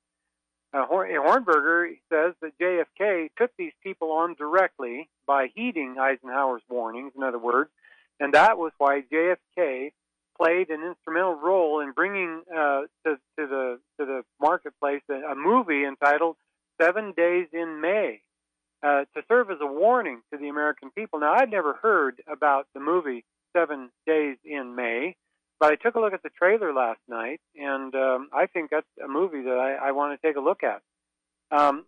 Uh, 0.72 0.87
Hornberger 0.87 1.96
says 2.12 2.35
that 2.40 2.56
JFK 2.61 3.30
took 3.37 3.50
these 3.59 3.72
people 3.83 4.12
on 4.12 4.35
directly 4.35 5.09
by 5.26 5.48
heeding 5.54 5.96
Eisenhower's 5.98 6.62
warnings, 6.68 7.12
in 7.16 7.24
other 7.24 7.40
words, 7.40 7.70
and 8.20 8.35
that 8.35 8.56
was 8.56 8.70
why 8.78 9.02
JFK 9.12 9.90
played 10.40 10.70
an 10.70 10.83
instrumental 10.83 11.35
role 11.35 11.81
in 11.81 11.92
bringing 11.92 12.42
uh, 12.50 12.83
to, 13.05 13.16
to 13.38 13.46
the 13.46 13.79
to 13.98 14.07
the 14.07 14.22
marketplace 14.40 15.03
a, 15.11 15.33
a 15.33 15.35
movie 15.35 15.85
entitled 15.85 16.37
Seven 16.81 17.12
Days 17.16 17.48
in 17.53 17.81
May 17.81 18.22
uh, 18.83 19.05
to 19.14 19.22
serve 19.29 19.50
as 19.50 19.59
a 19.61 19.66
warning 19.66 20.22
to 20.33 20.38
the 20.38 20.48
American 20.48 20.90
people. 20.90 21.20
Now, 21.20 21.35
I'd 21.35 21.50
never 21.50 21.74
heard 21.74 22.22
about 22.31 22.66
the 22.74 22.81
movie 22.81 23.24
Seven 23.55 23.90
Days 24.07 24.38
in 24.44 24.74
May, 24.74 25.16
but 25.59 25.72
I 25.72 25.76
took 25.76 25.94
a 25.94 26.00
look 26.00 26.14
at 26.14 26.22
the 26.22 26.31
trailer 26.31 26.72
last 26.72 27.00
night, 27.09 27.40
and 27.55 27.94
um, 27.94 28.31
I 28.33 28.46
think 28.46 28.70
that's 28.70 28.87
a 29.05 29.09
movie 29.09 29.42
that 29.42 29.59
I, 29.59 29.88
I 29.88 29.92
want 29.92 30.18
to 30.18 30.26
take 30.26 30.37
a 30.37 30.40
look 30.40 30.62
at. 30.62 30.81
Um, 31.50 31.85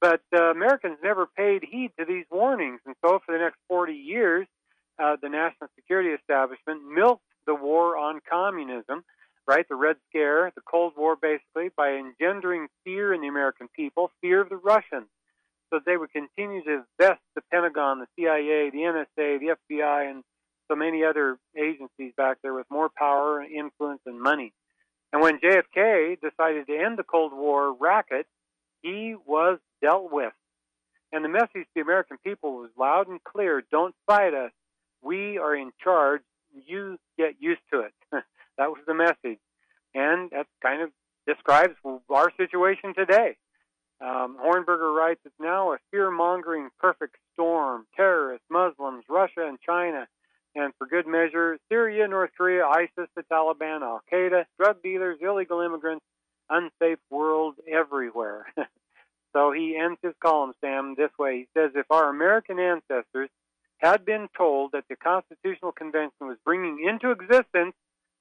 but 0.00 0.20
uh, 0.34 0.50
Americans 0.50 0.98
never 1.02 1.26
paid 1.26 1.64
heed 1.68 1.90
to 1.98 2.04
these 2.04 2.26
warnings, 2.30 2.80
and 2.86 2.94
so 3.04 3.18
for 3.24 3.32
the 3.32 3.38
next 3.38 3.56
40 3.68 3.94
years, 3.94 4.46
uh, 5.02 5.16
the 5.20 5.28
national 5.28 5.68
security 5.74 6.10
establishment 6.10 6.82
milked 6.88 7.22
the 7.46 7.54
war 7.54 7.96
on 7.96 8.20
communism, 8.28 9.04
right? 9.46 9.66
The 9.68 9.76
Red 9.76 9.96
Scare, 10.08 10.52
the 10.54 10.62
Cold 10.62 10.94
War, 10.96 11.16
basically, 11.16 11.70
by 11.76 11.92
engendering 11.92 12.68
fear 12.84 13.14
in 13.14 13.20
the 13.20 13.28
American 13.28 13.68
people, 13.74 14.10
fear 14.20 14.40
of 14.40 14.48
the 14.48 14.56
Russians, 14.56 15.08
so 15.70 15.80
they 15.84 15.96
would 15.96 16.12
continue 16.12 16.62
to 16.64 16.84
vest 17.00 17.20
the 17.34 17.42
Pentagon, 17.52 18.00
the 18.00 18.06
CIA, 18.16 18.70
the 18.70 18.78
NSA, 18.78 19.40
the 19.40 19.56
FBI, 19.70 20.10
and 20.10 20.22
so 20.68 20.76
many 20.76 21.04
other 21.04 21.38
agencies 21.56 22.12
back 22.16 22.38
there 22.42 22.54
with 22.54 22.66
more 22.70 22.88
power, 22.88 23.42
influence, 23.42 24.00
and 24.06 24.20
money. 24.20 24.52
And 25.12 25.22
when 25.22 25.38
JFK 25.38 26.20
decided 26.20 26.66
to 26.66 26.76
end 26.76 26.98
the 26.98 27.04
Cold 27.04 27.32
War 27.32 27.72
racket, 27.72 28.26
he 28.82 29.14
was 29.26 29.58
dealt 29.80 30.12
with. 30.12 30.32
And 31.12 31.24
the 31.24 31.28
message 31.28 31.50
to 31.54 31.66
the 31.74 31.80
American 31.80 32.18
people 32.22 32.56
was 32.56 32.70
loud 32.78 33.08
and 33.08 33.22
clear 33.22 33.62
don't 33.70 33.94
fight 34.06 34.34
us. 34.34 34.50
We 35.02 35.38
are 35.38 35.54
in 35.54 35.70
charge 35.82 36.22
you 36.66 36.98
get 37.18 37.34
used 37.40 37.60
to 37.72 37.80
it. 37.80 37.92
that 38.12 38.70
was 38.70 38.80
the 38.86 38.94
message. 38.94 39.40
And 39.94 40.30
that 40.30 40.46
kind 40.62 40.82
of 40.82 40.90
describes 41.26 41.74
our 42.10 42.30
situation 42.36 42.94
today. 42.94 43.36
Um, 44.00 44.36
Hornberger 44.38 44.94
writes, 44.94 45.20
it's 45.24 45.34
now 45.40 45.72
a 45.72 45.78
fear 45.90 46.10
mongering 46.10 46.68
perfect 46.78 47.16
storm. 47.32 47.86
Terrorists, 47.96 48.46
Muslims, 48.50 49.04
Russia, 49.08 49.46
and 49.46 49.58
China. 49.60 50.06
And 50.54 50.72
for 50.78 50.86
good 50.86 51.06
measure, 51.06 51.58
Syria, 51.68 52.08
North 52.08 52.30
Korea, 52.36 52.64
ISIS, 52.64 53.08
the 53.14 53.22
Taliban, 53.30 53.82
Al 53.82 54.00
Qaeda, 54.12 54.44
drug 54.58 54.82
dealers, 54.82 55.18
illegal 55.20 55.60
immigrants, 55.60 56.04
unsafe 56.48 56.98
world 57.10 57.56
everywhere. 57.70 58.46
so 59.34 59.52
he 59.52 59.76
ends 59.76 59.98
his 60.02 60.14
column, 60.22 60.52
Sam, 60.62 60.94
this 60.96 61.10
way. 61.18 61.40
He 61.40 61.46
says, 61.58 61.72
If 61.74 61.86
our 61.90 62.08
American 62.08 62.58
ancestors 62.58 63.28
had 63.78 64.04
been 64.04 64.28
told 64.36 64.72
that 64.72 64.84
the 64.88 64.96
Constitutional 64.96 65.72
Convention 65.72 66.26
was 66.26 66.38
bringing 66.44 66.84
into 66.88 67.10
existence 67.10 67.74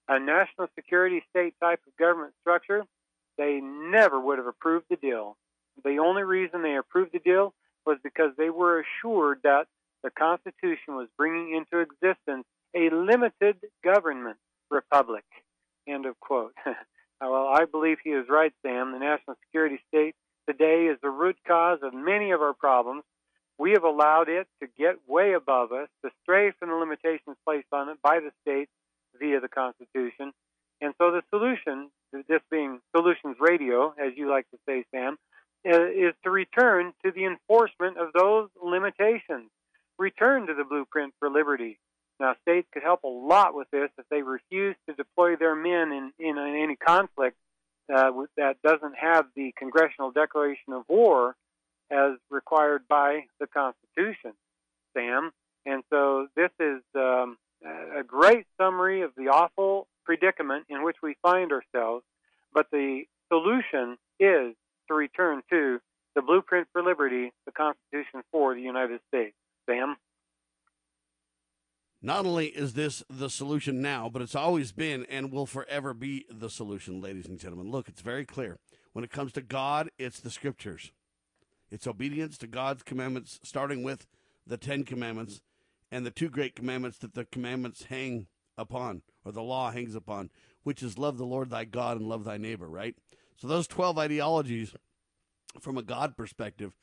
a 0.08 0.20
national 0.20 0.68
security 0.76 1.24
state 1.30 1.56
type 1.62 1.80
of 1.88 1.96
government 1.98 2.34
structure, 2.42 2.84
they 3.38 3.60
never 3.62 4.20
would 4.20 4.38
have 4.38 4.48
approved 4.48 4.86
the 4.90 4.96
deal. 4.96 5.38
The 5.84 5.98
only 5.98 6.24
reason 6.24 6.62
they 6.62 6.76
approved 6.76 7.12
the 7.14 7.20
deal 7.20 7.54
was 7.86 7.98
because 8.04 8.32
they 8.38 8.50
were 8.50 8.82
assured 8.82 9.40
that 9.44 9.66
the 10.04 10.12
Constitution 10.12 10.96
was 10.96 11.08
bringing 11.18 11.56
into 11.56 11.80
existence 11.80 12.46
a 12.76 12.90
limited 12.90 13.58
government 13.84 14.38
republic. 14.70 15.24
End 15.88 16.06
of 16.06 16.20
quote. 16.20 16.54
well, 17.22 17.48
I 17.48 17.66
believe 17.66 17.98
he 18.04 18.12
is 18.12 18.26
right, 18.30 18.54
Sam. 18.62 18.92
The 18.92 19.00
national 19.00 19.38
security 19.46 19.80
state 19.88 20.16
today 20.48 20.88
is 20.92 20.98
the 21.02 21.10
root 21.10 21.38
cause 21.48 21.80
of 21.82 21.94
many 21.94 22.32
of 22.32 22.42
our 22.42 22.54
problems 22.54 23.04
we 23.58 23.72
have 23.72 23.84
allowed 23.84 24.28
it 24.30 24.48
to 24.62 24.68
get 24.78 24.96
way 25.08 25.34
above 25.34 25.72
us, 25.72 25.88
to 26.04 26.12
stray 26.24 26.52
from 26.60 26.70
the 26.70 26.76
limitations 26.76 27.38
placed 27.46 27.68
on 27.72 27.90
it 27.90 27.98
by 28.02 28.20
the 28.20 28.32
states 28.42 28.72
via 29.20 29.40
the 29.40 29.48
Constitution. 29.48 30.34
And 30.82 30.94
so 30.98 31.12
the 31.12 31.22
solution, 31.30 31.90
this 32.12 32.42
being 32.52 32.80
Solutions 32.96 33.38
Radio, 33.40 33.94
as 33.98 34.14
you 34.16 34.30
like 34.30 34.50
to 34.52 34.58
say, 34.68 34.84
Sam, 34.92 35.18
uh, 35.66 35.86
is 35.88 36.14
to 36.24 36.30
return 36.30 36.94
to 37.04 37.12
the 37.12 37.26
enforcement 37.26 37.98
of 37.98 38.10
those 38.14 38.50
limitations. 38.62 39.50
Return 39.98 40.48
to 40.48 40.54
the 40.54 40.66
blueprint 40.66 41.14
for 41.20 41.30
liberty. 41.30 41.80
Now, 42.20 42.36
states 42.42 42.68
could 42.74 42.84
help 42.84 43.04
a 43.04 43.08
lot 43.08 43.56
with 43.56 43.70
this 43.72 43.90
if 43.98 44.06
they 44.10 44.22
refuse 44.22 44.76
to 44.88 44.96
deploy 44.96 45.38
their 45.38 45.56
men 45.56 45.92
in, 45.92 46.12
in, 46.20 46.38
in 46.38 46.56
any 46.56 46.76
conflict 46.76 47.38
uh, 47.94 48.12
that 48.38 48.62
doesn't 48.64 48.96
have 49.00 49.28
the 49.36 49.54
Congressional 49.58 50.12
Declaration 50.12 50.74
of 50.74 50.84
War 50.88 51.36
as 51.92 52.14
required 52.30 52.84
by 52.88 53.26
the 53.40 53.48
Constitution, 53.48 54.34
Sam. 54.94 55.32
And 55.66 55.84
so 55.90 56.28
this 56.36 56.52
is 56.60 56.82
um, 56.96 57.38
a 57.64 58.04
great 58.04 58.46
summary 58.60 59.02
of 59.02 59.12
the 59.18 59.30
awful 59.30 59.88
predicament 60.04 60.66
in 60.70 60.84
which 60.84 60.98
we 61.02 61.16
find 61.22 61.52
ourselves. 61.52 62.04
But 62.54 62.68
the 62.72 63.04
solution 63.30 63.98
is 64.20 64.56
to 64.88 64.94
return 64.94 65.42
to 65.50 65.80
the 66.16 66.22
blueprint 66.22 66.68
for 66.72 66.82
liberty, 66.84 67.34
the 67.46 67.52
Constitution 67.52 68.22
for 68.32 68.54
the 68.56 68.62
United 68.62 69.02
States. 69.10 69.36
Sam? 69.68 69.98
Not 72.02 72.26
only 72.26 72.48
is 72.48 72.74
this 72.74 73.04
the 73.10 73.30
solution 73.30 73.82
now, 73.82 74.10
but 74.10 74.22
it's 74.22 74.36
always 74.36 74.72
been 74.72 75.06
and 75.10 75.32
will 75.32 75.48
forever 75.48 75.94
be 75.94 76.26
the 76.30 76.50
solution, 76.50 77.02
ladies 77.02 77.26
and 77.26 77.40
gentlemen. 77.40 77.72
Look, 77.72 77.90
it's 77.90 78.02
very 78.02 78.26
clear. 78.26 78.60
When 78.94 79.04
it 79.04 79.12
comes 79.12 79.34
to 79.34 79.42
God, 79.42 79.90
it's 79.98 80.20
the 80.20 80.30
scriptures. 80.30 80.92
It's 81.72 81.88
obedience 81.88 82.38
to 82.40 82.48
God's 82.48 82.84
commandments, 82.84 83.40
starting 83.44 83.84
with 83.84 84.08
the 84.46 84.58
Ten 84.58 84.84
Commandments 84.84 85.42
and 85.92 86.06
the 86.06 86.12
two 86.12 86.30
great 86.30 86.56
commandments 86.56 86.98
that 87.00 87.14
the 87.14 87.26
commandments 87.26 87.86
hang 87.86 88.28
upon, 88.58 89.02
or 89.24 89.32
the 89.32 89.42
law 89.42 89.72
hangs 89.72 89.96
upon, 89.96 90.30
which 90.64 90.84
is 90.84 90.98
love 90.98 91.18
the 91.18 91.26
Lord 91.26 91.50
thy 91.50 91.66
God 91.66 91.98
and 91.98 92.08
love 92.08 92.24
thy 92.24 92.38
neighbor, 92.38 92.70
right? 92.70 92.96
So 93.38 93.48
those 93.48 93.68
12 93.68 93.98
ideologies, 93.98 94.74
from 95.60 95.78
a 95.78 95.84
God 95.84 96.16
perspective, 96.16 96.76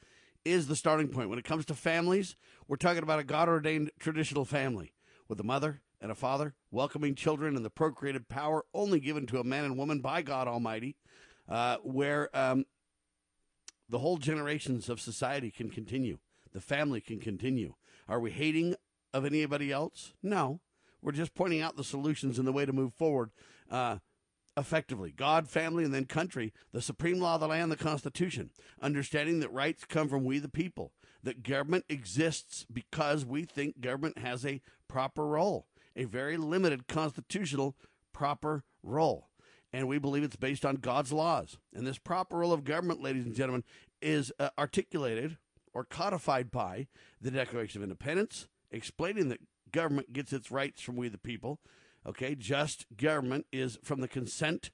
is 0.44 0.66
the 0.66 0.76
starting 0.76 1.08
point. 1.08 1.30
When 1.30 1.38
it 1.38 1.44
comes 1.44 1.64
to 1.66 1.74
families, 1.74 2.36
we're 2.66 2.76
talking 2.76 3.02
about 3.02 3.20
a 3.20 3.24
God 3.24 3.48
ordained 3.48 3.90
traditional 3.98 4.44
family 4.44 4.92
with 5.28 5.38
a 5.40 5.44
mother 5.44 5.80
and 6.00 6.10
a 6.10 6.16
father, 6.16 6.54
welcoming 6.70 7.14
children 7.14 7.56
and 7.56 7.64
the 7.64 7.70
procreative 7.70 8.28
power 8.28 8.64
only 8.74 8.98
given 8.98 9.26
to 9.26 9.38
a 9.38 9.44
man 9.44 9.64
and 9.64 9.78
woman 9.78 10.00
by 10.00 10.20
God 10.20 10.48
Almighty 10.48 10.96
uh, 11.48 11.76
where 11.82 12.28
um, 12.36 12.64
the 13.92 13.98
whole 13.98 14.16
generations 14.16 14.88
of 14.88 15.00
society 15.00 15.50
can 15.50 15.68
continue, 15.68 16.18
the 16.52 16.62
family 16.62 17.00
can 17.00 17.20
continue. 17.20 17.74
Are 18.08 18.18
we 18.18 18.30
hating 18.30 18.74
of 19.12 19.26
anybody 19.26 19.70
else? 19.70 20.14
No. 20.22 20.60
We're 21.02 21.12
just 21.12 21.34
pointing 21.34 21.60
out 21.60 21.76
the 21.76 21.84
solutions 21.84 22.38
and 22.38 22.48
the 22.48 22.52
way 22.52 22.64
to 22.64 22.72
move 22.72 22.94
forward 22.94 23.32
uh, 23.70 23.98
effectively. 24.56 25.12
God, 25.14 25.46
family, 25.46 25.84
and 25.84 25.92
then 25.92 26.06
country, 26.06 26.54
the 26.72 26.80
supreme 26.80 27.20
law 27.20 27.34
of 27.34 27.40
the 27.40 27.48
land, 27.48 27.70
the 27.70 27.76
Constitution. 27.76 28.50
Understanding 28.80 29.40
that 29.40 29.52
rights 29.52 29.84
come 29.84 30.08
from 30.08 30.24
we 30.24 30.38
the 30.38 30.48
people, 30.48 30.92
that 31.22 31.42
government 31.42 31.84
exists 31.90 32.64
because 32.72 33.26
we 33.26 33.44
think 33.44 33.80
government 33.80 34.18
has 34.18 34.46
a 34.46 34.62
proper 34.88 35.26
role, 35.26 35.66
a 35.94 36.04
very 36.04 36.38
limited 36.38 36.88
constitutional 36.88 37.76
proper 38.14 38.64
role. 38.82 39.28
And 39.72 39.88
we 39.88 39.98
believe 39.98 40.22
it's 40.22 40.36
based 40.36 40.66
on 40.66 40.76
God's 40.76 41.12
laws. 41.12 41.56
And 41.74 41.86
this 41.86 41.98
proper 41.98 42.38
role 42.38 42.52
of 42.52 42.64
government, 42.64 43.02
ladies 43.02 43.24
and 43.24 43.34
gentlemen, 43.34 43.64
is 44.02 44.32
uh, 44.38 44.50
articulated 44.58 45.38
or 45.72 45.84
codified 45.84 46.50
by 46.50 46.88
the 47.20 47.30
Declaration 47.30 47.80
of 47.80 47.84
Independence, 47.84 48.48
explaining 48.70 49.28
that 49.30 49.40
government 49.70 50.12
gets 50.12 50.32
its 50.32 50.50
rights 50.50 50.82
from 50.82 50.96
we 50.96 51.08
the 51.08 51.18
people. 51.18 51.60
Okay, 52.06 52.34
just 52.34 52.86
government 52.96 53.46
is 53.52 53.78
from 53.82 54.00
the 54.00 54.08
consent 54.08 54.70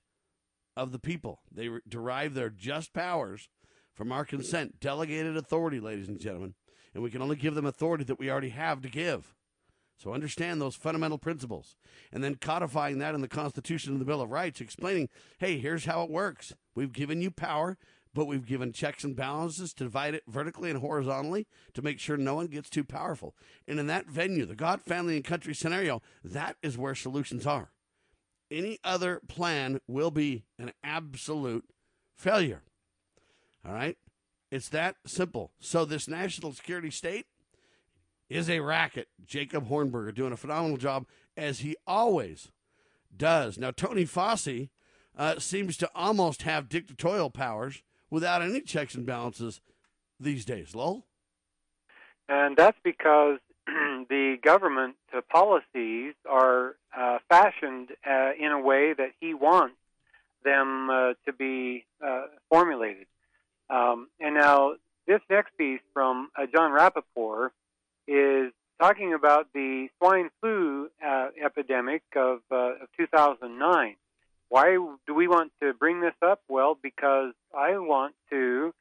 of 0.77 0.93
the 0.93 0.99
people. 0.99 1.41
They 1.53 1.69
re- 1.69 1.81
derive 1.87 2.35
their 2.35 2.51
just 2.51 2.93
powers 2.93 3.49
from 3.95 4.13
our 4.13 4.25
consent, 4.25 4.81
delegated 4.81 5.37
authority, 5.37 5.81
ladies 5.81 6.09
and 6.09 6.21
gentlemen. 6.21 6.55
And 6.95 7.03
we 7.03 7.11
can 7.11 7.21
only 7.21 7.37
give 7.37 7.55
them 7.55 7.67
authority 7.67 8.05
that 8.05 8.19
we 8.19 8.31
already 8.31 8.49
have 8.51 8.81
to 8.83 8.89
give. 8.89 9.35
So 9.99 10.15
understand 10.15 10.61
those 10.61 10.77
fundamental 10.77 11.19
principles. 11.19 11.77
And 12.13 12.23
then 12.23 12.37
codifying 12.37 12.99
that 12.99 13.15
in 13.15 13.21
the 13.21 13.29
Constitution 13.29 13.93
and 13.93 14.01
the 14.01 14.05
Bill 14.05 14.23
of 14.23 14.31
Rights, 14.31 14.61
explaining, 14.61 15.09
hey, 15.39 15.59
here's 15.59 15.85
how 15.85 16.03
it 16.03 16.11
works. 16.11 16.55
We've 16.75 16.93
given 16.93 17.21
you 17.21 17.31
power 17.31 17.77
but 18.15 18.27
we've 18.27 18.47
given 18.47 18.73
checks 18.73 19.05
and 19.05 19.15
balances 19.15 19.73
to 19.75 19.85
divide 19.85 20.15
it 20.15 20.25
vertically 20.27 20.71
and 20.71 20.81
horizontally 20.81 21.47
to 21.73 21.83
make 21.83 22.01
sure 22.01 22.17
no 22.17 22.35
one 22.35 22.47
gets 22.47 22.69
too 22.69 22.83
powerful. 22.83 23.35
And 23.69 23.79
in 23.79 23.87
that 23.87 24.07
venue, 24.07 24.45
the 24.45 24.57
God, 24.57 24.83
family, 24.83 25.15
and 25.15 25.25
country 25.25 25.55
scenario, 25.55 26.03
that 26.25 26.57
is 26.61 26.77
where 26.77 26.97
solutions 26.97 27.47
are. 27.47 27.71
Any 28.51 28.79
other 28.83 29.21
plan 29.29 29.81
will 29.87 30.11
be 30.11 30.45
an 30.59 30.73
absolute 30.83 31.67
failure. 32.17 32.63
All 33.65 33.73
right? 33.73 33.97
It's 34.51 34.69
that 34.71 34.97
simple. 35.07 35.53
So, 35.61 35.85
this 35.85 36.09
national 36.09 36.55
security 36.55 36.91
state 36.91 37.27
is 38.29 38.49
a 38.51 38.61
racket. 38.61 39.09
Jacob 39.25 39.69
Hornberger 39.69 40.15
doing 40.15 40.33
a 40.33 40.37
phenomenal 40.37 40.77
job, 40.77 41.07
as 41.37 41.61
he 41.61 41.77
always 41.87 42.51
does. 43.17 43.59
Now, 43.59 43.71
Tony 43.71 44.05
Fauci 44.05 44.69
uh, 45.17 45.39
seems 45.39 45.77
to 45.79 45.91
almost 45.95 46.43
have 46.43 46.69
dictatorial 46.69 47.31
powers 47.31 47.83
without 48.11 48.43
any 48.43 48.61
checks 48.61 48.95
and 48.95 49.07
balances 49.07 49.61
these 50.21 50.45
days, 50.45 50.75
Lowell? 50.75 51.07
And 52.29 52.57
that's 52.57 52.79
because 52.83 53.39
the 53.67 54.37
government 54.43 54.97
policies 55.31 56.15
are 56.29 56.77
uh, 56.97 57.19
fashioned 57.29 57.91
uh, 58.09 58.31
in 58.39 58.53
a 58.53 58.61
way 58.61 58.93
that 58.93 59.13
he 59.21 59.35
wants 59.35 59.77
them 60.45 60.91
uh, 60.91 61.13
to 61.27 61.33
be 61.33 61.85
uh, 62.05 62.27
formulated. 62.49 63.07
Um, 63.71 64.09
and 64.21 64.35
now, 64.35 64.75
this 65.07 65.21
next 65.31 65.57
piece 65.57 65.81
from 65.93 66.31
uh, 66.37 66.47
Jon 66.55 66.71
Rappoport 66.71 67.51
is 68.09 68.53
talking 68.81 69.13
about 69.13 69.49
the 69.53 69.89
swine 69.99 70.31
flu 70.41 70.89
epidemic 71.45 72.03
of, 72.17 72.41
of 72.51 72.89
2009. 72.97 73.97
Why 74.49 74.79
do 75.07 75.15
we 75.15 75.29
want 75.29 75.53
to 75.63 75.75
bring 75.75 76.01
this 76.01 76.15
up? 76.23 76.41
Well, 76.49 76.79
because 76.83 77.35
I 77.55 77.77
want 77.79 78.15
to 78.31 78.75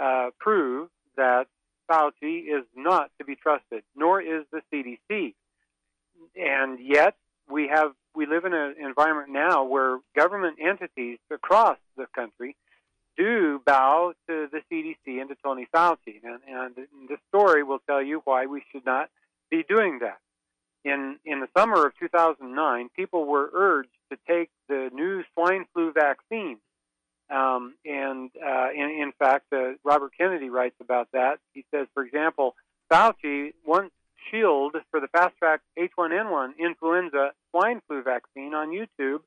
uh, 0.00 0.30
prove 0.38 0.88
that 1.16 1.46
Fauci 1.90 2.44
is 2.44 2.64
not 2.74 3.10
to 3.18 3.24
be 3.24 3.36
trusted, 3.36 3.82
nor 3.94 4.22
is 4.22 4.44
the 4.50 4.62
CDC. 4.72 5.34
And 6.36 6.78
yet, 6.80 7.16
we 7.50 7.68
have 7.68 7.92
we 8.14 8.26
live 8.26 8.44
in 8.44 8.54
an 8.54 8.76
environment 8.80 9.30
now 9.30 9.64
where 9.64 9.98
government 10.16 10.58
entities 10.60 11.18
across 11.30 11.78
the 11.96 12.06
country 12.14 12.56
do 13.16 13.60
bow 13.64 14.12
to 14.28 14.48
the 14.50 14.60
CDC 14.70 15.20
and 15.20 15.28
to 15.28 15.36
Tony 15.42 15.66
Fauci. 15.74 16.20
And, 16.22 16.76
and 16.76 17.18
story 17.28 17.62
will 17.62 17.80
tell 17.86 18.02
you 18.02 18.22
why 18.24 18.46
we 18.46 18.62
should 18.72 18.84
not 18.84 19.10
be 19.50 19.64
doing 19.68 19.98
that 20.00 20.18
in 20.84 21.18
in 21.24 21.40
the 21.40 21.48
summer 21.56 21.86
of 21.86 21.92
2009, 21.98 22.88
people 22.96 23.26
were 23.26 23.50
urged 23.52 23.90
to 24.10 24.18
take 24.26 24.50
the 24.68 24.90
new 24.92 25.22
swine 25.34 25.66
flu 25.72 25.92
vaccine. 25.92 26.58
Um, 27.30 27.74
and 27.84 28.30
uh, 28.44 28.70
in, 28.74 28.90
in 28.90 29.12
fact, 29.18 29.46
uh, 29.52 29.74
Robert 29.84 30.12
Kennedy 30.18 30.50
writes 30.50 30.74
about 30.80 31.08
that. 31.12 31.38
He 31.52 31.64
says, 31.72 31.86
for 31.94 32.04
example, 32.04 32.56
Fauci 32.90 33.52
once 33.64 33.92
shielded 34.30 34.82
for 34.90 35.00
the 35.00 35.08
fast 35.08 35.36
track 35.38 35.60
H1N1 35.78 36.58
influenza 36.58 37.30
swine 37.50 37.80
flu 37.86 38.02
vaccine 38.02 38.52
on 38.54 38.70
YouTube, 38.70 39.20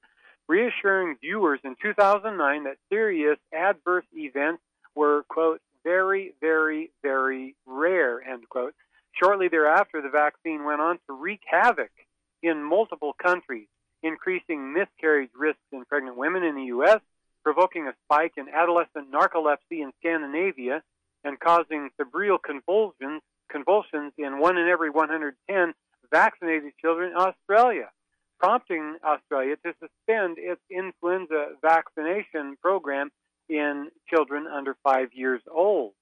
reassuring 0.48 1.18
viewers 1.22 1.60
in 1.64 1.76
2009 1.82 2.64
that 2.64 2.78
serious 2.90 3.38
adverse 3.54 4.06
events 4.14 4.62
were, 4.96 5.24
quote, 5.30 5.62
very, 5.84 6.34
very, 6.42 6.92
very 7.02 7.56
rare, 7.66 8.22
end 8.22 8.48
quote. 8.50 8.74
Shortly 9.22 9.48
thereafter, 9.48 10.02
the 10.02 10.10
vaccine 10.10 10.64
went 10.64 10.82
on 10.82 11.00
to 11.08 11.14
wreak 11.14 11.42
havoc 11.46 11.92
in 12.42 12.64
multiple 12.64 13.14
countries, 13.22 13.68
increasing 14.02 14.74
miscarriage 14.74 15.32
risks 15.38 15.62
in 15.72 15.86
pregnant 15.86 16.18
women 16.18 16.44
in 16.44 16.56
the 16.56 16.66
U.S., 16.66 17.00
provoking 17.44 17.88
a 17.88 17.94
spike 18.06 18.34
in 18.38 18.48
adolescent 18.50 19.12
narcolepsy 19.12 19.82
in 19.82 19.92
Scandinavia, 20.00 20.82
and 21.24 21.40
causing 21.40 21.90
febrile 21.98 22.38
convulsions, 22.38 23.22
convulsions 23.50 24.14
in 24.18 24.40
one 24.40 24.58
in 24.58 24.68
every 24.68 24.90
110 24.90 25.74
vaccinated 26.12 26.74
children 26.82 27.12
in 27.12 27.18
Australia, 27.18 27.90
prompting 28.40 28.98
Australia 29.04 29.56
to 29.66 29.74
suspend 29.80 30.38
its 30.38 30.62
influenza 30.70 31.50
vaccination 31.62 32.56
program 32.62 33.10
in 33.50 33.90
children 34.10 34.48
under 34.48 34.76
five 34.84 35.10
years 35.14 35.42
old. 35.52 35.94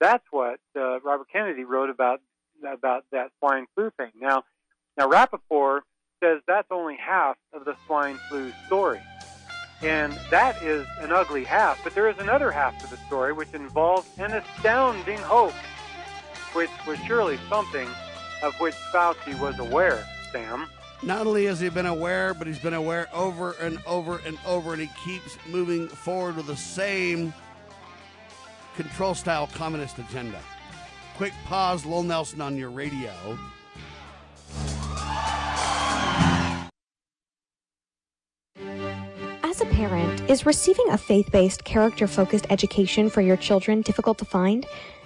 That's 0.00 0.24
what 0.30 0.60
uh, 0.76 1.00
Robert 1.00 1.28
Kennedy 1.32 1.64
wrote 1.64 1.90
about 1.90 2.20
about 2.66 3.04
that 3.12 3.30
swine 3.38 3.66
flu 3.74 3.90
thing. 3.96 4.10
Now, 4.20 4.44
now 4.98 5.08
Rappoport 5.08 5.80
says 6.22 6.40
that's 6.46 6.68
only 6.70 6.96
half 6.96 7.36
of 7.52 7.64
the 7.64 7.74
swine 7.86 8.18
flu 8.28 8.52
story. 8.66 9.00
And 9.82 10.12
that 10.30 10.62
is 10.62 10.86
an 10.98 11.10
ugly 11.10 11.44
half. 11.44 11.82
But 11.82 11.94
there 11.94 12.10
is 12.10 12.18
another 12.18 12.50
half 12.50 12.78
to 12.82 12.90
the 12.90 12.98
story 13.06 13.32
which 13.32 13.52
involves 13.54 14.06
an 14.18 14.32
astounding 14.32 15.18
hoax, 15.18 15.54
which 16.52 16.70
was 16.86 16.98
surely 17.06 17.38
something 17.48 17.88
of 18.42 18.54
which 18.60 18.74
Fauci 18.92 19.38
was 19.40 19.58
aware, 19.58 20.06
Sam. 20.32 20.66
Not 21.02 21.26
only 21.26 21.46
has 21.46 21.60
he 21.60 21.68
been 21.68 21.86
aware, 21.86 22.34
but 22.34 22.46
he's 22.46 22.58
been 22.58 22.74
aware 22.74 23.08
over 23.12 23.52
and 23.60 23.78
over 23.86 24.20
and 24.26 24.38
over, 24.46 24.72
and 24.72 24.82
he 24.82 24.90
keeps 25.04 25.38
moving 25.48 25.88
forward 25.88 26.36
with 26.36 26.46
the 26.46 26.56
same 26.56 27.32
control 28.76 29.14
style 29.14 29.48
communist 29.54 29.98
agenda 29.98 30.40
quick 31.20 31.34
pause, 31.44 31.84
Lowell 31.84 32.02
Nelson 32.02 32.40
on 32.40 32.56
your 32.56 32.70
radio. 32.70 33.12
As 39.42 39.60
a 39.60 39.66
parent, 39.66 40.30
is 40.30 40.46
receiving 40.46 40.88
a 40.88 40.96
faith 40.96 41.30
based, 41.30 41.62
character 41.64 42.06
focused 42.06 42.46
education 42.48 43.10
for 43.10 43.20
your 43.20 43.36
children 43.36 43.82
difficult 43.82 44.16
to 44.16 44.24
find? 44.24 44.64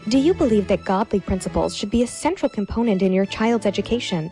Do 0.08 0.18
you 0.18 0.34
believe 0.34 0.68
that 0.68 0.84
godly 0.84 1.18
principles 1.18 1.74
should 1.74 1.90
be 1.90 2.04
a 2.04 2.06
central 2.06 2.48
component 2.48 3.02
in 3.02 3.12
your 3.12 3.26
child's 3.26 3.66
education? 3.66 4.30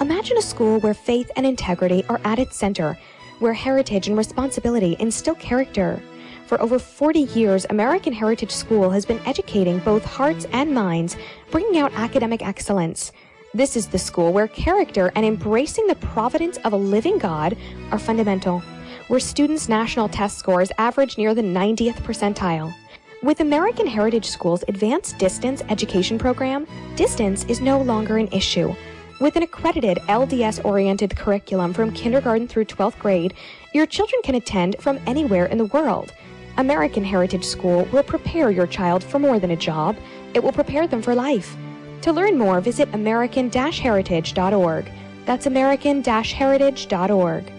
Imagine 0.00 0.36
a 0.38 0.42
school 0.42 0.80
where 0.80 0.92
faith 0.92 1.30
and 1.36 1.46
integrity 1.46 2.04
are 2.08 2.20
at 2.24 2.40
its 2.40 2.56
center, 2.56 2.98
where 3.38 3.52
heritage 3.52 4.08
and 4.08 4.18
responsibility 4.18 4.96
instill 4.98 5.36
character. 5.36 6.02
For 6.46 6.60
over 6.60 6.80
40 6.80 7.20
years, 7.20 7.64
American 7.70 8.12
Heritage 8.12 8.50
School 8.50 8.90
has 8.90 9.06
been 9.06 9.20
educating 9.24 9.78
both 9.78 10.04
hearts 10.04 10.46
and 10.52 10.74
minds, 10.74 11.16
bringing 11.52 11.78
out 11.78 11.94
academic 11.94 12.44
excellence. 12.44 13.12
This 13.54 13.76
is 13.76 13.86
the 13.86 13.98
school 13.98 14.32
where 14.32 14.48
character 14.48 15.12
and 15.14 15.24
embracing 15.24 15.86
the 15.86 15.94
providence 15.94 16.56
of 16.64 16.72
a 16.72 16.76
living 16.76 17.18
God 17.18 17.56
are 17.92 17.98
fundamental, 17.98 18.64
where 19.06 19.20
students' 19.20 19.68
national 19.68 20.08
test 20.08 20.38
scores 20.38 20.72
average 20.76 21.16
near 21.18 21.34
the 21.34 21.42
90th 21.42 21.98
percentile. 22.02 22.74
With 23.22 23.38
American 23.38 23.86
Heritage 23.86 24.26
School's 24.26 24.64
advanced 24.66 25.18
distance 25.18 25.62
education 25.68 26.18
program, 26.18 26.66
distance 26.96 27.44
is 27.44 27.60
no 27.60 27.80
longer 27.80 28.16
an 28.16 28.26
issue. 28.32 28.74
With 29.20 29.36
an 29.36 29.44
accredited 29.44 29.98
LDS 30.08 30.64
oriented 30.64 31.16
curriculum 31.16 31.72
from 31.72 31.92
kindergarten 31.92 32.48
through 32.48 32.64
12th 32.64 32.98
grade, 32.98 33.34
your 33.72 33.86
children 33.86 34.20
can 34.22 34.34
attend 34.34 34.76
from 34.80 34.98
anywhere 35.06 35.46
in 35.46 35.56
the 35.56 35.66
world. 35.66 36.12
American 36.56 37.04
Heritage 37.04 37.44
School 37.44 37.84
will 37.92 38.02
prepare 38.02 38.50
your 38.50 38.66
child 38.66 39.04
for 39.04 39.20
more 39.20 39.38
than 39.38 39.52
a 39.52 39.56
job, 39.56 39.96
it 40.34 40.42
will 40.42 40.52
prepare 40.52 40.88
them 40.88 41.00
for 41.00 41.14
life. 41.14 41.56
To 42.02 42.12
learn 42.12 42.36
more, 42.36 42.60
visit 42.60 42.92
American 42.92 43.50
Heritage.org. 43.52 44.90
That's 45.26 45.46
American 45.46 46.02
Heritage.org. 46.02 47.52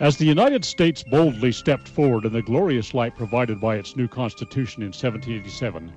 As 0.00 0.16
the 0.16 0.26
United 0.26 0.64
States 0.64 1.04
boldly 1.04 1.52
stepped 1.52 1.88
forward 1.88 2.24
in 2.24 2.32
the 2.32 2.42
glorious 2.42 2.92
light 2.92 3.16
provided 3.16 3.60
by 3.60 3.76
its 3.76 3.96
new 3.96 4.08
Constitution 4.08 4.82
in 4.82 4.88
1787, 4.88 5.92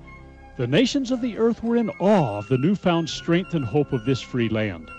the 0.56 0.66
nations 0.66 1.10
of 1.10 1.20
the 1.22 1.38
earth 1.38 1.62
were 1.62 1.76
in 1.76 1.88
awe 1.98 2.38
of 2.38 2.48
the 2.48 2.58
newfound 2.58 3.08
strength 3.08 3.54
and 3.54 3.64
hope 3.64 3.92
of 3.92 4.04
this 4.04 4.20
free 4.20 4.48
land. 4.48 4.90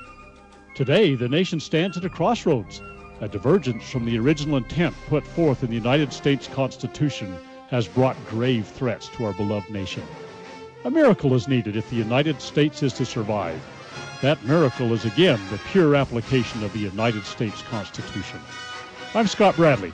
Today, 0.75 1.13
the 1.13 1.29
nation 1.29 1.59
stands 1.59 1.95
at 1.95 2.05
a 2.05 2.09
crossroads. 2.09 2.81
A 3.21 3.27
divergence 3.27 3.89
from 3.89 4.05
the 4.05 4.17
original 4.17 4.57
intent 4.57 4.95
put 5.07 5.25
forth 5.25 5.63
in 5.63 5.69
the 5.69 5.75
United 5.75 6.11
States 6.11 6.47
Constitution 6.47 7.37
has 7.69 7.87
brought 7.87 8.17
grave 8.27 8.65
threats 8.67 9.07
to 9.09 9.25
our 9.25 9.33
beloved 9.33 9.69
nation. 9.69 10.03
A 10.85 10.91
miracle 10.91 11.35
is 11.35 11.47
needed 11.47 11.75
if 11.75 11.89
the 11.89 11.95
United 11.95 12.41
States 12.41 12.81
is 12.81 12.93
to 12.93 13.05
survive. 13.05 13.61
That 14.23 14.43
miracle 14.45 14.91
is 14.93 15.05
again 15.05 15.39
the 15.51 15.59
pure 15.71 15.95
application 15.95 16.63
of 16.63 16.73
the 16.73 16.79
United 16.79 17.25
States 17.25 17.61
Constitution. 17.63 18.39
I'm 19.13 19.27
Scott 19.27 19.55
Bradley. 19.55 19.93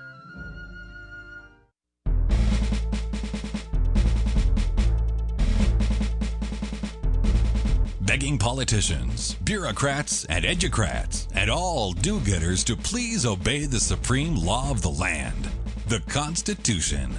Begging 8.11 8.37
politicians, 8.37 9.35
bureaucrats, 9.35 10.25
and 10.25 10.43
educrats, 10.43 11.29
and 11.33 11.49
all 11.49 11.93
do 11.93 12.19
getters 12.19 12.61
to 12.61 12.75
please 12.75 13.25
obey 13.25 13.65
the 13.65 13.79
supreme 13.79 14.35
law 14.35 14.69
of 14.69 14.81
the 14.81 14.89
land, 14.89 15.47
the 15.87 16.01
Constitution. 16.09 17.09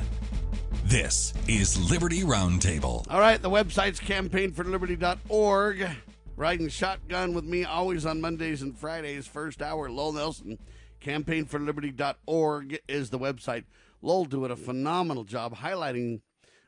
This 0.84 1.32
is 1.48 1.90
Liberty 1.90 2.24
Roundtable. 2.24 3.06
All 3.10 3.20
right, 3.20 3.40
the 3.40 3.48
website's 3.48 4.00
campaignforliberty.org. 4.00 5.88
Riding 6.36 6.68
shotgun 6.68 7.32
with 7.32 7.44
me 7.44 7.64
always 7.64 8.04
on 8.04 8.20
Mondays 8.20 8.60
and 8.60 8.76
Fridays, 8.76 9.26
first 9.26 9.62
hour. 9.62 9.88
Lowell 9.88 10.12
Nelson, 10.12 10.58
campaignforliberty.org 11.00 12.80
is 12.86 13.08
the 13.08 13.18
website. 13.18 13.64
Lowell 14.02 14.26
doing 14.26 14.50
a 14.50 14.56
phenomenal 14.56 15.24
job 15.24 15.56
highlighting 15.56 16.20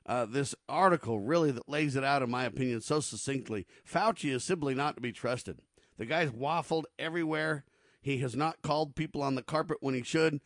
uh, 0.06 0.26
this 0.26 0.54
article 0.68 1.18
really 1.18 1.50
that 1.50 1.68
lays 1.68 1.96
it 1.96 2.04
out, 2.04 2.22
in 2.22 2.30
my 2.30 2.44
opinion, 2.44 2.80
so 2.80 3.00
succinctly. 3.00 3.66
Fauci 3.90 4.32
is 4.32 4.44
simply 4.44 4.74
not 4.74 4.96
to 4.96 5.02
be 5.02 5.12
trusted. 5.12 5.60
The 5.96 6.06
guy's 6.06 6.30
waffled 6.30 6.84
everywhere. 6.98 7.64
He 8.00 8.18
has 8.18 8.36
not 8.36 8.62
called 8.62 8.96
people 8.96 9.22
on 9.22 9.34
the 9.34 9.42
carpet 9.42 9.78
when 9.80 9.94
he 9.94 10.02
should. 10.02 10.40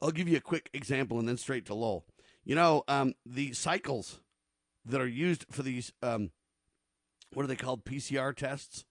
I'll 0.00 0.10
give 0.10 0.28
you 0.28 0.38
a 0.38 0.40
quick 0.40 0.70
example 0.72 1.18
and 1.18 1.28
then 1.28 1.36
straight 1.36 1.66
to 1.66 1.74
Lowell. 1.74 2.06
You 2.44 2.54
know, 2.54 2.82
um, 2.88 3.14
the 3.26 3.52
cycles 3.52 4.20
that 4.84 5.00
are 5.00 5.06
used 5.06 5.46
for 5.50 5.62
these, 5.62 5.92
um, 6.02 6.30
what 7.34 7.44
are 7.44 7.48
they 7.48 7.56
called, 7.56 7.84
PCR 7.84 8.34
tests? 8.34 8.84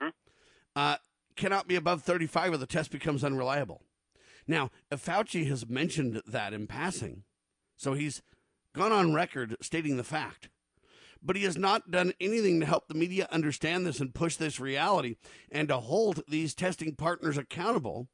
Hmm? 0.00 0.10
Uh, 0.76 0.96
cannot 1.36 1.66
be 1.66 1.74
above 1.74 2.02
35 2.02 2.52
or 2.52 2.56
the 2.58 2.66
test 2.66 2.90
becomes 2.90 3.24
unreliable. 3.24 3.82
Now, 4.46 4.70
Fauci 4.92 5.48
has 5.48 5.68
mentioned 5.68 6.22
that 6.26 6.52
in 6.52 6.66
passing, 6.66 7.24
so 7.76 7.94
he's 7.94 8.22
gone 8.74 8.92
on 8.92 9.14
record 9.14 9.56
stating 9.60 9.96
the 9.96 10.04
fact. 10.04 10.48
But 11.22 11.36
he 11.36 11.44
has 11.44 11.58
not 11.58 11.90
done 11.90 12.12
anything 12.20 12.60
to 12.60 12.66
help 12.66 12.88
the 12.88 12.94
media 12.94 13.28
understand 13.30 13.86
this 13.86 14.00
and 14.00 14.14
push 14.14 14.36
this 14.36 14.58
reality 14.58 15.16
and 15.50 15.68
to 15.68 15.76
hold 15.76 16.22
these 16.28 16.54
testing 16.54 16.94
partners 16.94 17.36
accountable 17.36 18.08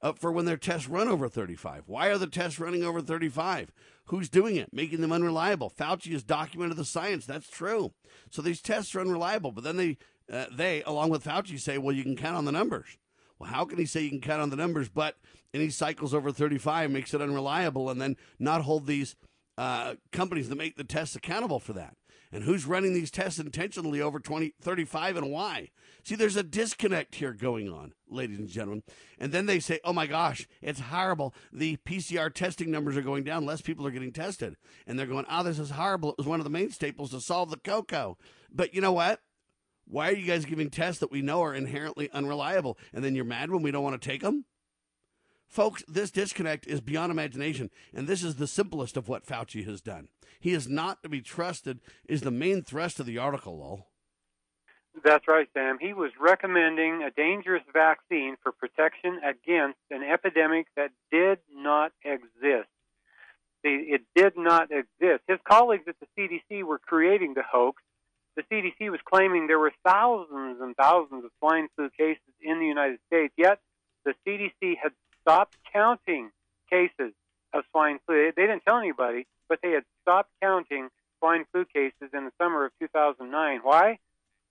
uh, 0.00 0.12
for 0.12 0.32
when 0.32 0.44
their 0.44 0.56
tests 0.56 0.88
run 0.88 1.06
over 1.06 1.28
35. 1.28 1.84
Why 1.86 2.08
are 2.08 2.18
the 2.18 2.26
tests 2.26 2.58
running 2.58 2.82
over 2.82 3.00
35? 3.00 3.70
Who's 4.06 4.28
doing 4.28 4.56
it? 4.56 4.72
Making 4.72 5.00
them 5.00 5.12
unreliable. 5.12 5.70
Fauci 5.70 6.12
has 6.12 6.24
documented 6.24 6.76
the 6.76 6.84
science. 6.84 7.24
That's 7.24 7.48
true. 7.48 7.92
So 8.30 8.42
these 8.42 8.60
tests 8.60 8.94
are 8.96 9.00
unreliable. 9.00 9.52
But 9.52 9.62
then 9.62 9.76
they, 9.76 9.98
uh, 10.30 10.46
they, 10.50 10.82
along 10.82 11.10
with 11.10 11.24
Fauci, 11.24 11.60
say, 11.60 11.78
well, 11.78 11.94
you 11.94 12.02
can 12.02 12.16
count 12.16 12.36
on 12.36 12.44
the 12.44 12.52
numbers. 12.52 12.98
Well, 13.38 13.50
how 13.50 13.64
can 13.64 13.78
he 13.78 13.86
say 13.86 14.02
you 14.02 14.10
can 14.10 14.20
count 14.20 14.42
on 14.42 14.50
the 14.50 14.56
numbers, 14.56 14.88
but 14.88 15.16
any 15.54 15.68
cycles 15.70 16.14
over 16.14 16.32
35 16.32 16.90
makes 16.90 17.14
it 17.14 17.22
unreliable 17.22 17.90
and 17.90 18.00
then 18.00 18.16
not 18.38 18.62
hold 18.62 18.86
these 18.86 19.14
uh, 19.58 19.94
companies 20.10 20.48
that 20.48 20.56
make 20.56 20.76
the 20.76 20.84
tests 20.84 21.16
accountable 21.16 21.60
for 21.60 21.72
that. 21.74 21.96
And 22.34 22.44
who's 22.44 22.64
running 22.64 22.94
these 22.94 23.10
tests 23.10 23.38
intentionally 23.38 24.00
over 24.00 24.18
20, 24.18 24.54
35 24.60 25.16
and 25.18 25.30
why? 25.30 25.68
See, 26.02 26.14
there's 26.14 26.36
a 26.36 26.42
disconnect 26.42 27.16
here 27.16 27.34
going 27.34 27.68
on, 27.68 27.92
ladies 28.08 28.38
and 28.38 28.48
gentlemen. 28.48 28.82
And 29.18 29.32
then 29.32 29.44
they 29.44 29.60
say, 29.60 29.80
oh 29.84 29.92
my 29.92 30.06
gosh, 30.06 30.48
it's 30.62 30.80
horrible. 30.80 31.34
The 31.52 31.76
PCR 31.86 32.32
testing 32.32 32.70
numbers 32.70 32.96
are 32.96 33.02
going 33.02 33.24
down. 33.24 33.44
Less 33.44 33.60
people 33.60 33.86
are 33.86 33.90
getting 33.90 34.12
tested. 34.12 34.56
And 34.86 34.98
they're 34.98 35.06
going, 35.06 35.26
oh, 35.30 35.42
this 35.42 35.58
is 35.58 35.70
horrible. 35.70 36.12
It 36.12 36.18
was 36.18 36.26
one 36.26 36.40
of 36.40 36.44
the 36.44 36.50
main 36.50 36.70
staples 36.70 37.10
to 37.10 37.20
solve 37.20 37.50
the 37.50 37.58
cocoa. 37.58 38.16
But 38.50 38.74
you 38.74 38.80
know 38.80 38.92
what? 38.92 39.20
Why 39.84 40.08
are 40.08 40.14
you 40.14 40.26
guys 40.26 40.46
giving 40.46 40.70
tests 40.70 41.00
that 41.00 41.12
we 41.12 41.20
know 41.20 41.42
are 41.42 41.54
inherently 41.54 42.10
unreliable? 42.12 42.78
And 42.94 43.04
then 43.04 43.14
you're 43.14 43.26
mad 43.26 43.50
when 43.50 43.62
we 43.62 43.70
don't 43.70 43.84
want 43.84 44.00
to 44.00 44.08
take 44.08 44.22
them? 44.22 44.46
Folks, 45.52 45.84
this 45.86 46.10
disconnect 46.10 46.66
is 46.66 46.80
beyond 46.80 47.12
imagination, 47.12 47.68
and 47.92 48.08
this 48.08 48.24
is 48.24 48.36
the 48.36 48.46
simplest 48.46 48.96
of 48.96 49.06
what 49.06 49.26
Fauci 49.26 49.66
has 49.66 49.82
done. 49.82 50.08
He 50.40 50.54
is 50.54 50.66
not 50.66 51.02
to 51.02 51.10
be 51.10 51.20
trusted, 51.20 51.80
is 52.08 52.22
the 52.22 52.30
main 52.30 52.62
thrust 52.62 52.98
of 52.98 53.04
the 53.04 53.18
article, 53.18 53.58
Lowell. 53.58 53.86
That's 55.04 55.28
right, 55.28 55.46
Sam. 55.52 55.76
He 55.78 55.92
was 55.92 56.10
recommending 56.18 57.02
a 57.02 57.10
dangerous 57.10 57.62
vaccine 57.70 58.36
for 58.42 58.50
protection 58.52 59.20
against 59.22 59.76
an 59.90 60.02
epidemic 60.02 60.68
that 60.74 60.90
did 61.10 61.38
not 61.54 61.92
exist. 62.02 62.70
It 63.62 64.00
did 64.16 64.38
not 64.38 64.70
exist. 64.70 65.22
His 65.28 65.38
colleagues 65.44 65.84
at 65.86 65.96
the 66.00 66.06
CDC 66.16 66.62
were 66.62 66.78
creating 66.78 67.34
the 67.34 67.42
hoax. 67.42 67.82
The 68.36 68.42
CDC 68.50 68.90
was 68.90 69.00
claiming 69.04 69.48
there 69.48 69.58
were 69.58 69.72
thousands 69.84 70.62
and 70.62 70.74
thousands 70.76 71.26
of 71.26 71.30
swine 71.40 71.68
flu 71.76 71.90
cases 71.90 72.22
in 72.40 72.58
the 72.58 72.66
United 72.66 73.00
States, 73.06 73.34
yet 73.36 73.60
the 74.06 74.14
CDC 74.26 74.78
had 74.82 74.92
stopped 75.22 75.56
counting 75.72 76.30
cases 76.70 77.12
of 77.52 77.64
swine 77.70 77.98
flu. 78.06 78.32
They 78.34 78.42
didn't 78.42 78.64
tell 78.66 78.78
anybody, 78.78 79.26
but 79.48 79.60
they 79.62 79.70
had 79.70 79.84
stopped 80.02 80.30
counting 80.42 80.88
swine 81.18 81.44
flu 81.52 81.64
cases 81.64 82.10
in 82.12 82.24
the 82.24 82.32
summer 82.40 82.66
of 82.66 82.72
2009. 82.80 83.60
Why? 83.62 83.98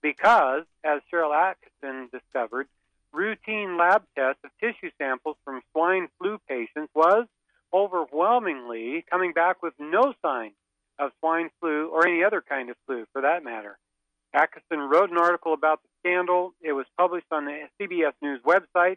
Because, 0.02 0.64
as 0.84 1.00
Sharyl 1.12 1.30
Attkisson 1.30 2.10
discovered, 2.10 2.66
routine 3.12 3.76
lab 3.76 4.02
tests 4.16 4.40
of 4.44 4.50
tissue 4.60 4.90
samples 4.98 5.36
from 5.44 5.60
swine 5.72 6.08
flu 6.18 6.38
patients 6.48 6.90
was 6.94 7.26
overwhelmingly 7.72 9.04
coming 9.10 9.32
back 9.32 9.62
with 9.62 9.74
no 9.78 10.14
signs 10.22 10.54
of 10.98 11.10
swine 11.20 11.50
flu 11.60 11.88
or 11.88 12.06
any 12.06 12.24
other 12.24 12.42
kind 12.46 12.70
of 12.70 12.76
flu 12.86 13.06
for 13.12 13.22
that 13.22 13.44
matter. 13.44 13.78
Attkisson 14.34 14.90
wrote 14.90 15.10
an 15.10 15.18
article 15.18 15.52
about 15.52 15.80
the 15.82 15.88
scandal. 16.00 16.54
It 16.62 16.72
was 16.72 16.86
published 16.96 17.26
on 17.30 17.44
the 17.44 17.68
CBS 17.80 18.12
News 18.22 18.40
website. 18.46 18.96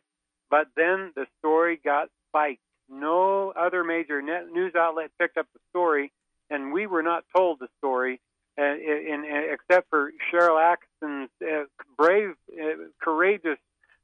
But 0.50 0.68
then 0.76 1.12
the 1.16 1.26
story 1.40 1.80
got 1.84 2.10
spiked. 2.30 2.62
No 2.90 3.52
other 3.52 3.84
major 3.84 4.22
net 4.22 4.48
news 4.52 4.74
outlet 4.76 5.12
picked 5.20 5.38
up 5.38 5.48
the 5.54 5.60
story, 5.72 6.12
and 6.50 6.72
we 6.72 6.86
were 6.86 7.02
not 7.02 7.24
told 7.36 7.60
the 7.60 7.68
story, 7.80 8.22
uh, 8.60 8.64
in, 8.64 9.26
in, 9.26 9.50
except 9.52 9.90
for 9.90 10.12
Sharyl 10.32 10.60
Attkisson's 10.62 11.30
uh, 11.42 11.66
brave, 11.98 12.36
uh, 12.54 12.86
courageous 13.02 13.58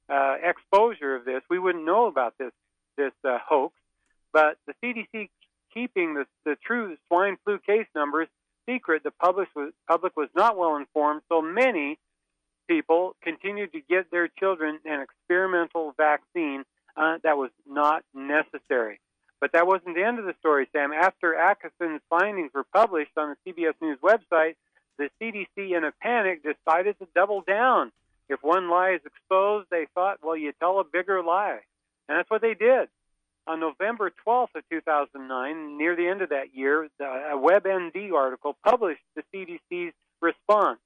uh, 0.09 0.37
exposure 0.43 1.15
of 1.15 1.25
this. 1.25 1.41
We 1.49 1.59
wouldn't 1.59 1.85
know 1.85 2.07
about 2.07 2.33
this 2.39 2.51
this 2.97 3.13
uh, 3.23 3.37
hoax. 3.47 3.73
But 4.33 4.57
the 4.67 4.73
CDC 4.83 5.29
keeping 5.73 6.13
the, 6.13 6.25
the 6.45 6.55
true 6.65 6.97
swine 7.07 7.37
flu 7.43 7.59
case 7.59 7.87
numbers 7.95 8.27
secret, 8.69 9.03
the 9.03 9.11
public 9.11 9.49
was, 9.55 9.73
public 9.87 10.15
was 10.15 10.29
not 10.35 10.57
well 10.57 10.75
informed. 10.75 11.21
So 11.29 11.41
many 11.41 11.97
people 12.71 13.17
continued 13.21 13.73
to 13.73 13.81
get 13.81 14.09
their 14.11 14.29
children 14.39 14.79
an 14.85 15.01
experimental 15.01 15.93
vaccine 15.97 16.63
uh, 16.95 17.17
that 17.21 17.37
was 17.37 17.51
not 17.67 18.03
necessary. 18.13 19.01
But 19.41 19.51
that 19.51 19.67
wasn't 19.67 19.95
the 19.95 20.03
end 20.03 20.19
of 20.19 20.25
the 20.25 20.35
story, 20.39 20.69
Sam. 20.71 20.93
After 20.93 21.33
Attkisson's 21.33 22.01
findings 22.09 22.51
were 22.53 22.63
published 22.73 23.11
on 23.17 23.35
the 23.35 23.51
CBS 23.51 23.73
News 23.81 23.97
website, 24.01 24.55
the 24.97 25.09
CDC, 25.19 25.75
in 25.75 25.83
a 25.83 25.91
panic, 26.01 26.43
decided 26.43 26.97
to 26.99 27.07
double 27.13 27.41
down. 27.41 27.91
If 28.29 28.39
one 28.41 28.69
lie 28.69 28.91
is 28.91 29.01
exposed, 29.05 29.67
they 29.69 29.87
thought, 29.93 30.19
well, 30.23 30.37
you 30.37 30.53
tell 30.59 30.79
a 30.79 30.85
bigger 30.85 31.21
lie. 31.21 31.59
And 32.07 32.17
that's 32.17 32.29
what 32.29 32.41
they 32.41 32.53
did. 32.53 32.87
On 33.47 33.59
November 33.59 34.13
12th 34.25 34.55
of 34.55 34.63
2009, 34.69 35.77
near 35.77 35.95
the 35.97 36.07
end 36.07 36.21
of 36.21 36.29
that 36.29 36.55
year, 36.55 36.87
a 36.99 37.35
WebMD 37.35 38.13
article 38.13 38.55
published 38.63 39.01
the 39.15 39.23
CDC's 39.33 39.93
response. 40.21 40.79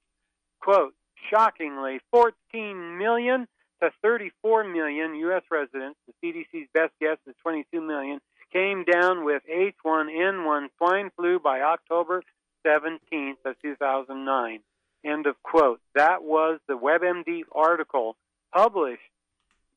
Quote, 0.60 0.94
shockingly 1.30 2.00
14 2.12 2.98
million 2.98 3.46
to 3.82 3.90
34 4.02 4.64
million 4.64 5.14
U.S. 5.16 5.42
residents. 5.50 5.98
The 6.06 6.14
CDC's 6.22 6.68
best 6.72 6.92
guess 7.00 7.18
is 7.26 7.34
22 7.42 7.80
million 7.80 8.20
came 8.52 8.84
down 8.84 9.24
with 9.24 9.42
H1N1 9.50 10.68
swine 10.78 11.10
flu 11.16 11.38
by 11.38 11.60
October 11.60 12.22
17th 12.66 13.44
of 13.44 13.54
2009. 13.62 14.60
End 15.04 15.26
of 15.26 15.42
quote. 15.42 15.80
That 15.94 16.22
was 16.22 16.58
the 16.66 16.76
WebMD 16.76 17.42
article 17.52 18.16
published 18.54 19.02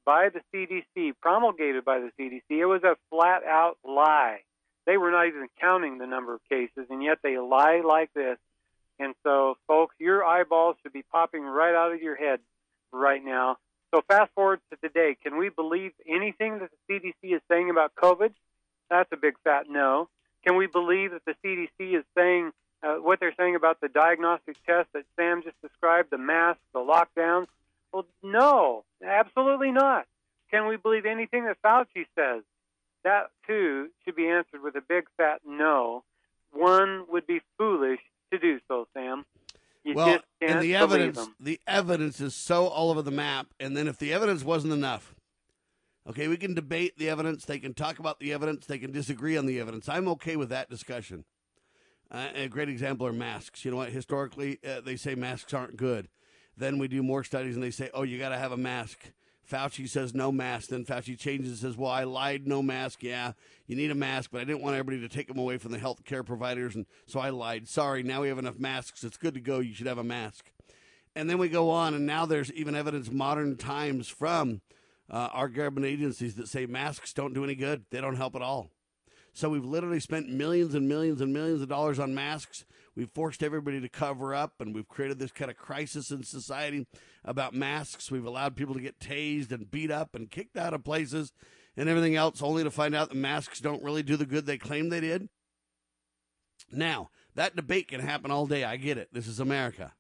by 0.06 0.30
the 0.30 0.42
CDC, 0.54 1.14
promulgated 1.22 1.86
by 1.86 2.00
the 2.00 2.12
CDC. 2.20 2.42
It 2.50 2.66
was 2.66 2.84
a 2.84 2.96
flat 3.10 3.44
out 3.44 3.78
lie. 3.84 4.40
They 4.88 4.98
were 4.98 5.12
not 5.12 5.28
even 5.28 5.48
counting 5.60 5.98
the 5.98 6.08
number 6.08 6.34
of 6.34 6.42
cases, 6.50 6.88
and 6.90 7.04
yet 7.04 7.20
they 7.22 7.38
lie 7.38 7.82
like 7.86 8.12
this. 8.14 8.38
And 9.00 9.16
so, 9.24 9.58
folks, 9.66 9.96
your 9.98 10.26
eyeballs 10.26 10.76
should 10.84 10.94
be 10.94 11.04
popping 11.04 11.44
right 11.44 11.74
out 11.74 11.94
of 11.94 12.02
your 12.02 12.16
head 12.16 12.40
right 12.92 13.24
now. 13.24 13.58
So, 13.94 14.02
fast 14.08 14.32
forward 14.36 14.60
to 14.72 14.78
today. 14.88 15.18
Can 15.24 15.38
we 15.38 15.50
believe 15.50 15.92
anything 16.08 16.60
that 16.60 16.70
the 16.88 16.94
CDC 16.94 17.36
is 17.36 17.42
saying 17.50 17.70
about 17.70 17.96
COVID? 17.96 18.32
That's 18.90 19.10
a 19.12 19.18
big 19.18 19.36
fat 19.44 19.66
no. 19.70 20.10
Can 20.46 20.58
we 20.58 20.68
believe 20.68 21.12
that 21.12 21.24
the 21.26 21.36
CDC 21.44 21.98
is 21.98 22.04
saying 22.16 22.52
uh, 22.84 22.96
what 22.96 23.20
they're 23.20 23.34
saying 23.38 23.56
about 23.56 23.82
the 23.82 23.88
diagnostic 23.88 24.58
test 24.66 24.90
that 24.94 25.04
Sam 25.16 25.44
just 25.44 25.60
described, 25.62 26.10
the 26.12 26.18
masks, 26.18 26.62
the 26.74 26.80
lockdowns? 26.80 27.48
Well, 27.92 28.06
no, 28.22 28.84
absolutely 29.04 29.72
not. 29.72 30.06
Can 30.52 30.68
we 30.68 30.78
believe 30.78 31.06
anything 31.06 31.46
that 31.46 31.62
Fauci 31.62 32.06
says? 32.16 32.44
That 33.04 33.30
too 33.48 33.90
should 34.04 34.16
be 34.16 34.28
answered 34.28 34.62
with 34.62 34.76
a 34.76 34.82
big 34.82 35.06
fat 35.18 35.42
no. 35.48 36.04
One 36.52 37.06
would 37.10 37.28
be 37.28 37.42
foolish 37.58 38.00
to 38.32 38.40
do 38.40 38.60
so, 38.68 38.88
Sam. 38.94 39.26
You 39.84 39.94
well, 39.94 40.20
and 40.42 40.62
the 40.62 40.76
evidence, 40.76 41.30
the 41.40 41.60
evidence 41.66 42.20
is 42.20 42.36
so 42.36 42.68
all 42.68 42.92
over 42.92 43.02
the 43.02 43.12
map. 43.12 43.48
And 43.60 43.78
then 43.78 43.88
if 43.88 43.98
the 43.98 44.14
evidence 44.14 44.44
wasn't 44.44 44.74
enough, 44.74 45.16
okay, 46.08 46.28
we 46.28 46.38
can 46.38 46.54
debate 46.54 46.98
the 46.98 47.10
evidence. 47.10 47.46
They 47.46 47.60
can 47.60 47.74
talk 47.74 47.98
about 47.98 48.20
the 48.20 48.34
evidence. 48.34 48.66
They 48.66 48.78
can 48.78 48.92
disagree 48.92 49.38
on 49.38 49.46
the 49.46 49.60
evidence. 49.60 49.88
I'm 49.88 50.08
okay 50.10 50.36
with 50.36 50.50
that 50.50 50.70
discussion. 50.70 51.24
Uh, 52.12 52.28
a 52.36 52.48
great 52.48 52.70
example 52.70 53.08
are 53.08 53.14
masks. 53.14 53.64
You 53.64 53.72
know 53.72 53.78
what? 53.78 53.90
Historically, 53.90 54.60
uh, 54.68 54.82
they 54.82 54.96
say 54.96 55.16
masks 55.16 55.54
aren't 55.54 55.78
good. 55.78 56.10
Then 56.58 56.78
we 56.78 56.88
do 56.88 57.02
more 57.02 57.24
studies 57.24 57.56
and 57.56 57.64
they 57.64 57.72
say, 57.72 57.90
oh, 57.94 58.04
you 58.04 58.20
got 58.20 58.30
to 58.30 58.38
have 58.38 58.52
a 58.52 58.58
mask. 58.58 59.12
Fauci 59.50 59.90
says 59.90 60.14
no 60.14 60.32
mask. 60.32 60.70
Then 60.70 60.86
Fauci 60.86 61.18
changes 61.18 61.50
and 61.50 61.58
says, 61.58 61.78
well, 61.78 61.92
I 61.92 62.04
lied, 62.04 62.48
no 62.48 62.62
mask. 62.62 63.04
Yeah, 63.04 63.34
you 63.66 63.76
need 63.76 63.92
a 63.92 63.96
mask, 63.96 64.30
but 64.32 64.42
I 64.42 64.44
didn't 64.44 64.62
want 64.62 64.76
everybody 64.76 65.02
to 65.08 65.14
take 65.14 65.28
them 65.28 65.40
away 65.40 65.58
from 65.58 65.72
the 65.72 65.80
health 65.80 66.06
care 66.06 66.24
providers. 66.24 66.76
And 66.76 66.86
so 67.06 67.20
I 67.20 67.30
lied. 67.30 67.68
Sorry, 67.68 68.04
now 68.04 68.22
we 68.22 68.28
have 68.28 68.38
enough 68.38 68.60
masks. 68.60 69.04
It's 69.04 69.18
good 69.18 69.34
to 69.34 69.40
go. 69.40 69.60
You 69.60 69.74
should 69.74 69.88
have 69.88 69.98
a 69.98 70.04
mask. 70.04 70.52
And 71.16 71.30
then 71.30 71.38
we 71.40 71.50
go 71.50 71.70
on, 71.72 71.94
and 71.94 72.06
now 72.06 72.26
there's 72.26 72.52
even 72.54 72.76
evidence 72.76 73.12
modern 73.12 73.58
times 73.58 74.08
from 74.08 74.62
uh, 75.10 75.30
our 75.34 75.50
government 75.50 75.88
agencies 75.88 76.36
that 76.36 76.48
say 76.48 76.66
masks 76.66 77.14
don't 77.14 77.34
do 77.34 77.44
any 77.44 77.56
good. 77.56 77.86
They 77.90 78.00
don't 78.00 78.16
help 78.16 78.36
at 78.36 78.42
all. 78.42 78.70
So 79.34 79.50
we've 79.50 79.66
literally 79.66 80.00
spent 80.00 80.30
millions 80.30 80.76
and 80.76 80.88
millions 80.88 81.22
and 81.22 81.34
millions 81.34 81.62
of 81.62 81.70
dollars 81.70 82.00
on 82.00 82.14
masks. 82.14 82.66
We've 82.96 83.10
forced 83.10 83.44
everybody 83.44 83.80
to 83.82 83.90
cover 83.90 84.34
up, 84.34 84.56
and 84.60 84.74
we've 84.74 84.88
created 84.88 85.20
this 85.20 85.32
kind 85.32 85.50
of 85.50 85.58
crisis 85.58 86.12
in 86.12 86.24
society 86.24 86.88
about 87.24 87.54
masks. 87.54 88.12
We've 88.12 88.26
allowed 88.26 88.56
people 88.56 88.74
to 88.76 88.82
get 88.82 89.00
tased 89.00 89.52
and 89.52 89.70
beat 89.70 89.92
up 89.92 90.16
and 90.16 90.30
kicked 90.30 90.58
out 90.58 90.74
of 90.74 90.84
places 90.84 91.32
and 91.78 91.88
everything 91.88 92.16
else, 92.16 92.42
only 92.42 92.64
to 92.64 92.72
find 92.72 92.96
out 92.96 93.10
that 93.10 93.16
masks 93.16 93.60
don't 93.60 93.84
really 93.84 94.04
do 94.04 94.18
the 94.18 94.26
good 94.26 94.46
they 94.46 94.58
claim 94.58 94.90
they 94.90 95.00
did. 95.00 95.30
Now, 96.72 97.10
that 97.36 97.56
debate 97.56 97.88
can 97.88 98.02
happen 98.02 98.32
all 98.32 98.48
day. 98.48 98.64
I 98.64 98.76
get 98.76 98.98
it. 98.98 99.10
This 99.14 99.28
is 99.28 99.40
America. 99.40 99.94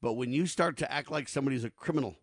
But 0.00 0.14
when 0.14 0.32
you 0.32 0.46
start 0.46 0.76
to 0.78 0.90
act 0.90 1.10
like 1.10 1.28
somebody's 1.28 1.64
a 1.64 1.70
criminal 1.70 2.16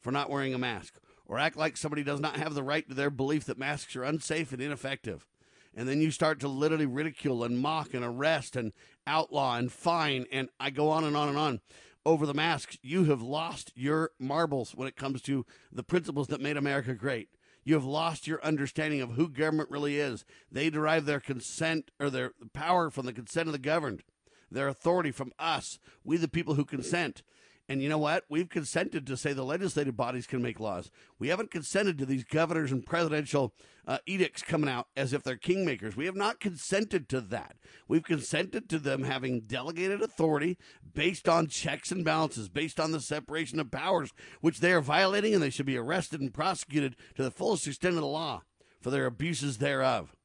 for 0.00 0.12
not 0.12 0.30
wearing 0.30 0.54
a 0.54 0.58
mask, 0.58 0.94
or 1.26 1.38
act 1.38 1.56
like 1.56 1.76
somebody 1.76 2.02
does 2.02 2.20
not 2.20 2.36
have 2.36 2.54
the 2.54 2.62
right 2.62 2.88
to 2.88 2.94
their 2.94 3.10
belief 3.10 3.44
that 3.44 3.58
masks 3.58 3.94
are 3.94 4.04
unsafe 4.04 4.52
and 4.52 4.62
ineffective, 4.62 5.26
and 5.74 5.88
then 5.88 6.00
you 6.00 6.10
start 6.10 6.40
to 6.40 6.48
literally 6.48 6.86
ridicule 6.86 7.44
and 7.44 7.58
mock 7.58 7.94
and 7.94 8.04
arrest 8.04 8.56
and 8.56 8.72
outlaw 9.06 9.56
and 9.56 9.70
fine, 9.70 10.26
and 10.30 10.48
I 10.58 10.70
go 10.70 10.90
on 10.90 11.04
and 11.04 11.16
on 11.16 11.28
and 11.28 11.38
on 11.38 11.60
over 12.04 12.26
the 12.26 12.34
masks, 12.34 12.78
you 12.82 13.04
have 13.04 13.22
lost 13.22 13.72
your 13.74 14.10
marbles 14.18 14.74
when 14.74 14.88
it 14.88 14.96
comes 14.96 15.20
to 15.22 15.44
the 15.70 15.82
principles 15.82 16.28
that 16.28 16.40
made 16.40 16.56
America 16.56 16.94
great. 16.94 17.28
You 17.62 17.74
have 17.74 17.84
lost 17.84 18.26
your 18.26 18.42
understanding 18.42 19.02
of 19.02 19.12
who 19.12 19.28
government 19.28 19.70
really 19.70 19.98
is. 19.98 20.24
They 20.50 20.70
derive 20.70 21.04
their 21.04 21.20
consent 21.20 21.90
or 22.00 22.08
their 22.08 22.32
power 22.54 22.90
from 22.90 23.04
the 23.04 23.12
consent 23.12 23.48
of 23.48 23.52
the 23.52 23.58
governed, 23.58 24.02
their 24.50 24.68
authority 24.68 25.10
from 25.10 25.32
us, 25.38 25.78
we 26.02 26.16
the 26.16 26.26
people 26.26 26.54
who 26.54 26.64
consent. 26.64 27.22
And 27.70 27.80
you 27.80 27.88
know 27.88 27.98
what? 27.98 28.24
We've 28.28 28.48
consented 28.48 29.06
to 29.06 29.16
say 29.16 29.32
the 29.32 29.44
legislative 29.44 29.96
bodies 29.96 30.26
can 30.26 30.42
make 30.42 30.58
laws. 30.58 30.90
We 31.20 31.28
haven't 31.28 31.52
consented 31.52 31.98
to 31.98 32.04
these 32.04 32.24
governors 32.24 32.72
and 32.72 32.84
presidential 32.84 33.54
uh, 33.86 33.98
edicts 34.06 34.42
coming 34.42 34.68
out 34.68 34.88
as 34.96 35.12
if 35.12 35.22
they're 35.22 35.36
kingmakers. 35.36 35.94
We 35.94 36.06
have 36.06 36.16
not 36.16 36.40
consented 36.40 37.08
to 37.10 37.20
that. 37.20 37.54
We've 37.86 38.02
consented 38.02 38.68
to 38.70 38.80
them 38.80 39.04
having 39.04 39.42
delegated 39.42 40.02
authority 40.02 40.58
based 40.94 41.28
on 41.28 41.46
checks 41.46 41.92
and 41.92 42.04
balances, 42.04 42.48
based 42.48 42.80
on 42.80 42.90
the 42.90 43.00
separation 43.00 43.60
of 43.60 43.70
powers, 43.70 44.10
which 44.40 44.58
they 44.58 44.72
are 44.72 44.80
violating, 44.80 45.32
and 45.32 45.40
they 45.40 45.48
should 45.48 45.64
be 45.64 45.78
arrested 45.78 46.20
and 46.20 46.34
prosecuted 46.34 46.96
to 47.14 47.22
the 47.22 47.30
fullest 47.30 47.68
extent 47.68 47.94
of 47.94 48.00
the 48.00 48.06
law 48.08 48.42
for 48.80 48.90
their 48.90 49.06
abuses 49.06 49.58
thereof. 49.58 50.16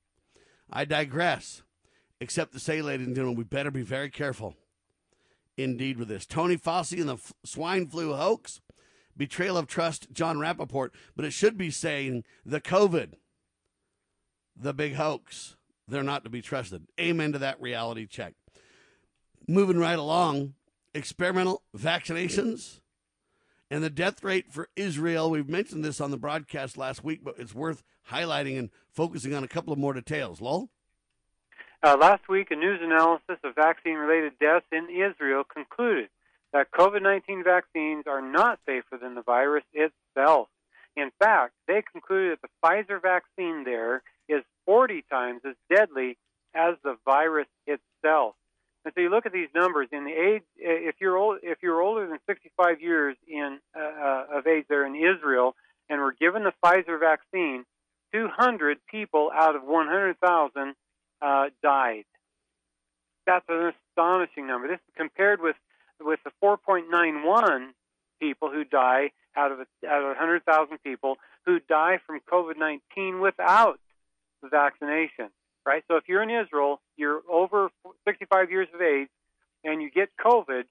I 0.73 0.83
digress, 0.83 1.61
except 2.19 2.53
to 2.53 2.59
say, 2.59 2.81
ladies 2.81 3.05
and 3.05 3.15
gentlemen, 3.15 3.37
we 3.37 3.43
better 3.43 3.69
be 3.69 3.83
very 3.83 4.09
careful 4.09 4.55
indeed 5.57 5.97
with 5.97 6.07
this. 6.07 6.25
Tony 6.25 6.57
Fauci 6.57 6.99
and 6.99 7.09
the 7.09 7.13
f- 7.15 7.33
swine 7.43 7.87
flu 7.87 8.13
hoax, 8.13 8.61
betrayal 9.15 9.57
of 9.57 9.67
trust, 9.67 10.11
Jon 10.11 10.37
Rappoport, 10.37 10.89
but 11.15 11.25
it 11.25 11.31
should 11.31 11.57
be 11.57 11.71
saying 11.71 12.23
the 12.45 12.61
COVID, 12.61 13.13
the 14.55 14.73
big 14.73 14.95
hoax. 14.95 15.55
They're 15.87 16.03
not 16.03 16.23
to 16.23 16.29
be 16.29 16.41
trusted. 16.41 16.87
Amen 16.99 17.31
to 17.33 17.39
that 17.39 17.61
reality 17.61 18.07
check. 18.07 18.33
Moving 19.47 19.77
right 19.77 19.99
along, 19.99 20.55
experimental 20.93 21.61
vaccinations 21.77 22.79
and 23.69 23.83
the 23.83 23.89
death 23.89 24.23
rate 24.23 24.51
for 24.51 24.69
Israel. 24.75 25.29
We've 25.29 25.49
mentioned 25.49 25.83
this 25.83 26.01
on 26.01 26.11
the 26.11 26.17
broadcast 26.17 26.77
last 26.77 27.03
week, 27.03 27.23
but 27.23 27.35
it's 27.37 27.53
worth 27.53 27.83
highlighting 28.09 28.57
and 28.57 28.69
focusing 28.91 29.33
on 29.33 29.43
a 29.43 29.47
couple 29.47 29.73
of 29.73 29.79
more 29.79 29.93
details. 29.93 30.41
Lowell? 30.41 30.69
Uh, 31.85 31.95
last 32.01 32.27
week, 32.27 32.49
a 32.49 32.55
news 32.55 32.79
analysis 32.81 33.37
of 33.43 33.53
vaccine 33.53 33.93
related 33.93 34.33
deaths 34.39 34.65
in 34.71 34.87
Israel 34.89 35.43
concluded 35.43 36.09
that 36.51 36.71
COVID 36.71 37.03
19 37.03 37.43
vaccines 37.43 38.05
are 38.07 38.23
not 38.23 38.57
safer 38.65 38.97
than 38.99 39.13
the 39.13 39.21
virus 39.21 39.63
itself. 39.71 40.47
In 40.97 41.11
fact, 41.19 41.53
they 41.67 41.83
concluded 41.91 42.39
that 42.39 42.41
the 42.41 42.67
Pfizer 42.67 42.99
vaccine 42.99 43.65
there 43.65 44.01
is 44.27 44.41
40 44.65 45.05
times 45.11 45.41
as 45.47 45.53
deadly 45.69 46.17
as 46.55 46.73
the 46.83 46.97
virus 47.05 47.45
itself. 47.67 48.33
And 48.83 48.91
so 48.95 49.01
you 49.01 49.11
look 49.11 49.27
at 49.27 49.31
these 49.31 49.49
numbers. 49.53 49.87
In 49.91 50.05
the 50.05 50.11
age, 50.13 50.41
if 50.57 50.95
you're 50.99 51.17
old, 51.17 51.37
if 51.43 51.59
you're 51.61 51.81
older 51.81 52.07
than 52.07 52.17
65 52.25 52.81
years 52.81 53.15
in 53.27 53.59
uh, 53.77 53.79
uh, 53.79 54.25
of 54.39 54.47
age 54.47 54.65
there 54.67 54.87
in 54.87 54.95
Israel, 54.95 55.55
and 55.87 56.01
were 56.01 56.15
given 56.19 56.45
the 56.45 56.53
Pfizer 56.63 56.99
vaccine, 56.99 57.63
200 58.11 58.79
people 58.89 59.29
out 59.31 59.55
of 59.55 59.61
100,000 59.61 60.73
uh, 61.21 61.45
died. 61.61 62.05
That's 63.25 63.45
an 63.49 63.73
astonishing 63.91 64.47
number. 64.47 64.67
This 64.67 64.79
is 64.87 64.93
compared 64.95 65.41
with 65.41 65.55
with 66.01 66.19
the 66.25 66.31
4.91 66.43 67.69
people 68.19 68.51
who 68.51 68.63
die 68.65 69.11
out 69.35 69.51
of 69.51 69.59
out 69.87 70.01
of 70.01 70.07
100,000 70.07 70.77
people 70.83 71.15
who 71.45 71.59
die 71.59 71.99
from 72.05 72.19
COVID-19 72.31 73.21
without 73.21 73.79
the 74.41 74.49
vaccination. 74.49 75.29
Right. 75.65 75.83
So 75.87 75.95
if 75.95 76.03
you're 76.07 76.21
in 76.21 76.29
Israel, 76.29 76.79
you're 76.95 77.21
over 77.27 77.69
65 78.07 78.51
years 78.51 78.67
of 78.73 78.81
age, 78.81 79.07
and 79.63 79.81
you 79.81 79.89
get 79.89 80.09
COVID, 80.23 80.65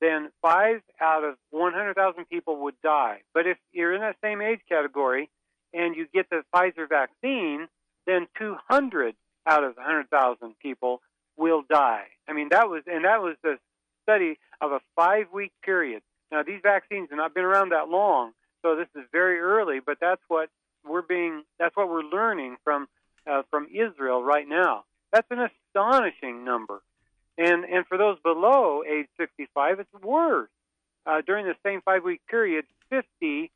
then 0.00 0.30
five 0.42 0.80
out 1.00 1.22
of 1.22 1.36
100,000 1.50 2.24
people 2.28 2.56
would 2.64 2.74
die. 2.82 3.20
But 3.32 3.46
if 3.46 3.56
you're 3.70 3.94
in 3.94 4.00
that 4.00 4.16
same 4.22 4.42
age 4.42 4.58
category 4.68 5.30
and 5.72 5.94
you 5.94 6.06
get 6.12 6.28
the 6.28 6.42
Pfizer 6.52 6.88
vaccine, 6.88 7.68
then 8.06 8.26
200 8.36 9.14
out 9.46 9.64
of 9.64 9.76
100,000 9.76 10.54
people 10.60 11.00
will 11.36 11.62
die. 11.68 12.04
I 12.28 12.32
mean, 12.32 12.48
that 12.50 12.68
was, 12.68 12.82
and 12.86 13.04
that 13.04 13.22
was 13.22 13.36
the 13.42 13.58
study 14.02 14.38
of 14.60 14.72
a 14.72 14.80
five 14.94 15.26
week 15.32 15.52
period. 15.64 16.02
Now, 16.30 16.42
these 16.42 16.60
vaccines 16.62 17.08
have 17.10 17.18
not 17.18 17.34
been 17.34 17.44
around 17.44 17.70
that 17.70 17.88
long, 17.88 18.32
so 18.62 18.76
this 18.76 18.88
is 18.94 19.06
very 19.12 19.38
early, 19.38 19.80
but 19.84 19.98
that's 20.00 20.22
what 20.28 20.48
we're 20.84 21.02
being, 21.02 21.42
that's 21.58 21.76
what 21.76 21.88
we're 21.88 22.02
learning 22.02 22.56
from, 22.64 22.88
uh, 23.30 23.42
from 23.50 23.68
Israel 23.72 24.22
right 24.22 24.48
now. 24.48 24.84
That's 25.12 25.26
an 25.30 25.48
astonishing 25.74 26.44
number. 26.44 26.80
And, 27.36 27.64
and 27.64 27.86
for 27.86 27.98
those 27.98 28.18
below 28.22 28.82
age 28.88 29.08
65, 29.18 29.80
it's 29.80 30.04
worse. 30.04 30.48
Uh, 31.04 31.20
during 31.26 31.46
the 31.46 31.56
same 31.64 31.80
five 31.82 32.04
week 32.04 32.20
period, 32.28 32.64
50 32.90 33.50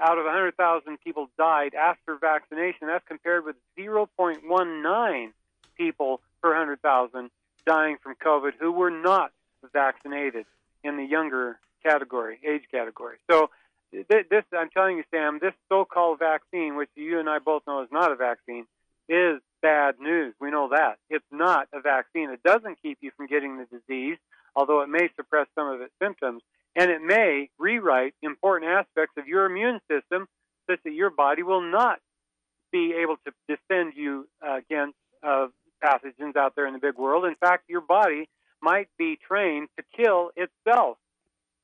out 0.00 0.18
of 0.18 0.24
100,000 0.24 0.98
people 1.02 1.28
died 1.38 1.74
after 1.74 2.16
vaccination. 2.16 2.88
That's 2.88 3.06
compared 3.06 3.44
with 3.44 3.56
0.19 3.78 5.32
people 5.76 6.20
per 6.42 6.50
100,000 6.50 7.30
dying 7.66 7.96
from 8.02 8.14
COVID 8.14 8.52
who 8.58 8.72
were 8.72 8.90
not 8.90 9.32
vaccinated 9.72 10.46
in 10.82 10.96
the 10.96 11.04
younger 11.04 11.58
category, 11.84 12.38
age 12.46 12.62
category. 12.70 13.16
So, 13.30 13.50
th- 13.92 14.26
this, 14.28 14.44
I'm 14.56 14.70
telling 14.70 14.96
you, 14.96 15.04
Sam, 15.10 15.38
this 15.40 15.54
so 15.68 15.84
called 15.84 16.18
vaccine, 16.18 16.76
which 16.76 16.90
you 16.94 17.20
and 17.20 17.28
I 17.28 17.38
both 17.38 17.62
know 17.66 17.82
is 17.82 17.88
not 17.92 18.10
a 18.10 18.16
vaccine, 18.16 18.66
is 19.08 19.40
bad 19.60 20.00
news. 20.00 20.34
We 20.40 20.50
know 20.50 20.68
that. 20.70 20.98
It's 21.08 21.24
not 21.30 21.68
a 21.72 21.80
vaccine. 21.80 22.30
It 22.30 22.42
doesn't 22.42 22.82
keep 22.82 22.98
you 23.00 23.10
from 23.16 23.26
getting 23.26 23.58
the 23.58 23.66
disease, 23.66 24.18
although 24.56 24.82
it 24.82 24.88
may 24.88 25.08
suppress 25.16 25.46
some 25.54 25.68
of 25.68 25.80
its 25.80 25.92
symptoms. 26.00 26.42
And 26.74 26.90
it 26.90 27.02
may 27.02 27.50
rewrite 27.58 28.14
important 28.22 28.70
aspects 28.70 29.14
of 29.18 29.26
your 29.26 29.46
immune 29.46 29.80
system 29.90 30.26
such 30.70 30.80
that 30.84 30.92
your 30.92 31.10
body 31.10 31.42
will 31.42 31.60
not 31.60 31.98
be 32.72 32.94
able 33.02 33.16
to 33.26 33.32
defend 33.48 33.92
you 33.94 34.26
uh, 34.46 34.56
against 34.56 34.96
uh, 35.22 35.48
pathogens 35.84 36.36
out 36.36 36.54
there 36.56 36.66
in 36.66 36.72
the 36.72 36.78
big 36.78 36.96
world. 36.96 37.24
In 37.24 37.34
fact, 37.34 37.64
your 37.68 37.82
body 37.82 38.28
might 38.62 38.88
be 38.98 39.18
trained 39.26 39.68
to 39.76 39.84
kill 39.96 40.30
itself. 40.36 40.96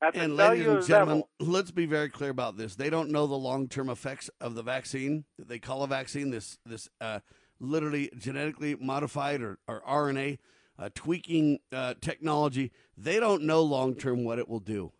At 0.01 0.13
the 0.13 0.21
And 0.21 0.37
ladies 0.37 0.67
and 0.67 0.85
gentlemen, 0.85 1.23
level. 1.39 1.53
let's 1.53 1.71
be 1.71 1.85
very 1.85 2.09
clear 2.09 2.29
about 2.29 2.55
this. 2.55 2.75
They 2.75 2.89
don't 2.89 3.09
know 3.09 3.27
the 3.27 3.35
long-term 3.35 3.89
effects 3.89 4.29
of 4.39 4.55
the 4.55 4.63
vaccine 4.63 5.25
that 5.37 5.49
they 5.49 5.59
call 5.59 5.83
a 5.83 5.87
vaccine. 5.87 6.29
This 6.29 6.57
this 6.65 6.87
uh, 7.01 7.19
literally 7.59 8.09
genetically 8.17 8.75
modified 8.75 9.41
or, 9.41 9.57
or 9.67 9.81
RNA 9.81 10.37
uh, 10.77 10.89
tweaking 10.95 11.59
uh, 11.73 11.95
technology. 11.99 12.71
They 12.97 13.19
don't 13.19 13.43
know 13.43 13.61
long-term 13.61 14.23
what 14.23 14.39
it 14.39 14.47
will 14.47 14.61
do. 14.61 14.93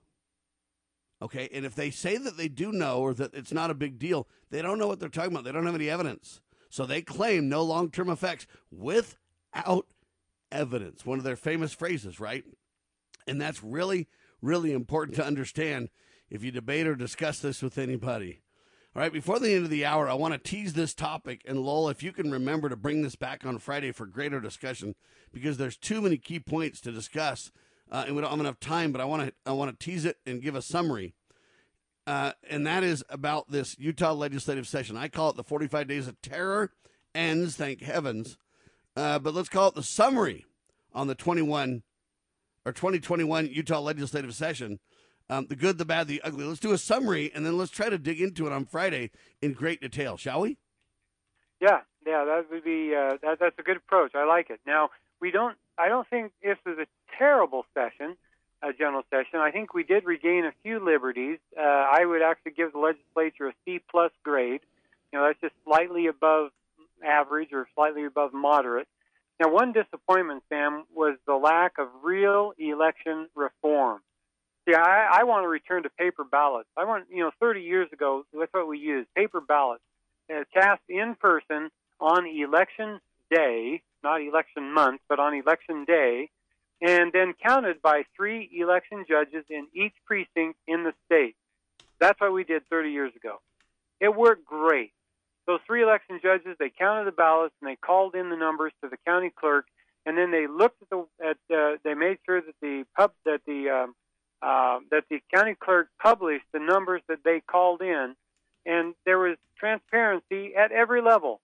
Okay, 1.22 1.50
and 1.52 1.66
if 1.66 1.76
they 1.76 1.90
say 1.92 2.18
that 2.18 2.38
they 2.38 2.48
do 2.48 2.72
know 2.72 3.00
or 3.02 3.14
that 3.14 3.34
it's 3.34 3.52
not 3.52 3.70
a 3.70 3.76
big 3.76 4.00
deal, 4.00 4.28
they 4.52 4.62
don't 4.62 4.80
know 4.80 4.88
what 4.88 5.00
they're 5.00 5.10
talking 5.10 5.32
about. 5.32 5.44
They 5.44 5.52
don't 5.52 5.66
have 5.66 5.76
any 5.76 5.90
evidence. 5.90 6.40
So 6.70 6.86
they 6.86 7.02
claim 7.02 7.50
no 7.50 7.62
long-term 7.62 8.10
effects 8.10 8.48
without 8.72 9.86
evidence. 10.52 11.06
One 11.06 11.18
of 11.18 11.26
their 11.26 11.36
famous 11.36 11.74
phrases, 11.74 12.20
right? 12.20 12.46
And 13.28 13.42
that's 13.42 13.64
really, 13.64 14.08
really 14.42 14.72
important 14.72 15.18
to 15.18 15.26
understand 15.26 15.90
if 16.30 16.44
you 16.44 16.52
debate 16.52 16.88
or 16.88 16.96
discuss 16.96 17.40
this 17.40 17.62
with 17.62 17.78
anybody. 17.78 18.42
All 18.96 19.02
right, 19.02 19.14
before 19.14 19.40
the 19.40 19.54
end 19.54 19.66
of 19.66 19.70
the 19.70 19.86
hour, 19.86 20.08
I 20.10 20.14
want 20.14 20.34
to 20.34 20.40
tease 20.40 20.74
this 20.74 20.94
topic. 20.94 21.42
And 21.46 21.60
Lowell, 21.60 21.90
if 21.90 22.02
you 22.02 22.12
can 22.12 22.32
remember 22.32 22.70
to 22.70 22.76
bring 22.76 23.02
this 23.02 23.16
back 23.16 23.46
on 23.46 23.60
Friday 23.60 23.92
for 23.92 24.06
greater 24.06 24.40
discussion, 24.40 24.96
because 25.32 25.58
there's 25.58 25.78
too 25.78 26.02
many 26.02 26.18
key 26.18 26.40
points 26.40 26.82
to 26.82 26.92
discuss, 26.92 27.52
uh, 27.92 28.04
and 28.08 28.16
we 28.16 28.22
don't 28.22 28.32
have 28.32 28.40
enough 28.40 28.60
time. 28.60 28.92
But 28.92 29.02
I 29.02 29.06
want 29.06 29.28
to 29.28 29.34
I 29.46 29.54
want 29.54 29.78
to 29.78 29.86
tease 29.86 30.06
it 30.06 30.18
and 30.26 30.42
give 30.42 30.56
a 30.56 30.62
summary, 30.62 31.14
uh, 32.08 32.34
and 32.50 32.66
that 32.68 32.84
is 32.84 33.04
about 33.10 33.52
this 33.52 33.78
Utah 33.80 34.14
legislative 34.14 34.68
session. 34.68 34.98
I 34.98 35.08
call 35.08 35.30
it 35.32 35.36
the 35.36 35.44
45 35.44 35.88
days 35.88 36.08
of 36.08 36.22
terror 36.22 36.72
ends, 37.14 37.56
thank 37.56 37.82
heavens. 37.82 38.38
Uh, 38.96 39.20
but 39.20 39.34
let's 39.34 39.50
call 39.50 39.70
it 39.70 39.76
the 39.76 39.84
summary 39.84 40.46
on 40.94 41.08
the 41.08 41.16
21 41.16 41.84
or 42.66 42.72
2021 42.72 43.48
Utah 43.48 43.80
legislative 43.80 44.34
session. 44.34 44.80
Um, 45.30 45.46
the 45.48 45.56
good, 45.56 45.78
the 45.78 45.86
bad, 45.86 46.08
the 46.08 46.22
ugly. 46.24 46.44
Let's 46.44 46.60
do 46.60 46.72
a 46.72 46.78
summary 46.78 47.32
and 47.34 47.46
then 47.46 47.58
let's 47.58 47.72
try 47.72 47.90
to 47.90 48.00
dig 48.00 48.20
into 48.20 48.48
it 48.48 48.52
on 48.52 48.66
Friday 48.66 49.12
in 49.42 49.54
great 49.54 49.80
detail, 49.80 50.18
shall 50.18 50.42
we? 50.42 50.58
Yeah, 51.62 51.82
yeah, 52.06 52.26
that 52.26 52.46
would 52.50 52.64
be 52.64 52.94
uh, 52.96 53.18
that, 53.22 53.38
that's 53.40 53.60
a 53.60 53.64
good 53.64 53.78
approach. 53.78 54.16
I 54.16 54.26
like 54.26 54.50
it. 54.50 54.60
Now 54.66 54.90
we 55.22 55.32
don't. 55.32 55.56
I 55.80 55.88
don't 55.88 56.08
think 56.10 56.32
this 56.44 56.58
was 56.66 56.78
a 56.78 56.88
terrible 57.18 57.66
session, 57.74 58.18
a 58.62 58.74
general 58.74 59.04
session. 59.10 59.40
I 59.40 59.52
think 59.52 59.74
we 59.74 59.84
did 59.84 60.04
regain 60.06 60.46
a 60.46 60.52
few 60.62 60.84
liberties. 60.84 61.40
Uh, 61.58 61.62
I 61.62 62.06
would 62.06 62.22
actually 62.22 62.52
give 62.52 62.74
the 62.74 62.80
legislature 62.80 63.48
a 63.48 63.54
C 63.66 63.80
plus 63.90 64.12
grade. 64.24 64.62
You 65.12 65.20
know, 65.20 65.26
that's 65.26 65.40
just 65.40 65.54
slightly 65.66 66.08
above 66.08 66.50
average 67.04 67.50
or 67.54 67.68
slightly 67.76 68.06
above 68.06 68.34
moderate. 68.34 68.88
Now, 69.40 69.52
one 69.54 69.72
disappointment, 69.72 70.44
Sam, 70.50 70.84
was 70.94 71.18
the 71.26 71.36
lack 71.36 71.78
of 71.80 71.88
real 72.04 72.52
election 72.60 73.30
reform. 73.36 74.02
See, 74.68 74.76
I, 74.76 75.08
I 75.22 75.24
want 75.24 75.46
to 75.46 75.48
return 75.48 75.84
to 75.84 75.90
paper 75.90 76.26
ballots. 76.26 76.68
I 76.76 76.84
want, 76.84 77.06
you 77.10 77.24
know, 77.24 77.32
30 77.40 77.62
years 77.62 77.88
ago, 77.94 78.26
that's 78.38 78.54
what 78.54 78.68
we 78.68 78.80
used, 78.80 79.08
paper 79.16 79.40
ballots, 79.40 79.82
uh, 80.30 80.44
cast 80.54 80.82
in 80.90 81.16
person 81.16 81.70
on 82.02 82.28
election 82.28 83.00
day, 83.32 83.82
not 84.04 84.22
election 84.22 84.74
month, 84.74 85.02
but 85.10 85.20
on 85.20 85.34
election 85.34 85.86
day, 85.86 86.30
and 86.82 87.12
then 87.12 87.34
counted 87.46 87.82
by 87.82 88.04
three 88.16 88.50
election 88.54 89.06
judges 89.08 89.46
in 89.50 89.68
each 89.74 89.94
precinct 90.06 90.58
in 90.68 90.84
the 90.84 90.94
state. 91.06 91.36
That's 92.00 92.20
what 92.20 92.34
we 92.34 92.44
did 92.44 92.64
30 92.70 92.92
years 92.92 93.12
ago. 93.16 93.42
It 94.00 94.16
worked 94.16 94.46
great. 94.46 94.94
Those 95.46 95.60
three 95.66 95.84
election 95.84 96.20
judges, 96.22 96.56
they 96.60 96.70
counted 96.70 97.06
the 97.06 97.12
ballots 97.12 97.56
and 97.62 97.70
they 97.70 97.76
called 97.76 98.16
in 98.16 98.30
the 98.30 98.38
numbers 98.38 98.72
to 98.84 98.90
the 98.90 98.98
county 99.06 99.32
clerk, 99.36 99.66
and 100.06 100.18
then 100.18 100.32
they 100.32 100.48
looked 100.48 100.82
at 100.82 100.90
the 100.90 101.06
at 101.22 101.38
uh, 101.56 101.78
they 101.84 101.94
made 101.96 102.18
sure 102.26 102.42
that 102.42 102.56
the 102.62 102.86
pub 102.96 103.12
that 103.26 103.42
the 103.46 103.70
um, 103.70 103.96
uh, 104.42 104.80
that 104.92 105.06
the 105.10 105.20
county 105.34 105.56
clerk 105.60 105.90
published 106.02 106.46
the 106.54 106.60
numbers 106.60 107.02
that 107.10 107.24
they 107.26 107.42
called 107.42 107.82
in, 107.82 108.16
and 108.66 108.94
there 109.06 109.20
was 109.20 109.38
transparency 109.58 110.56
at 110.56 110.72
every 110.72 111.02
level. 111.02 111.42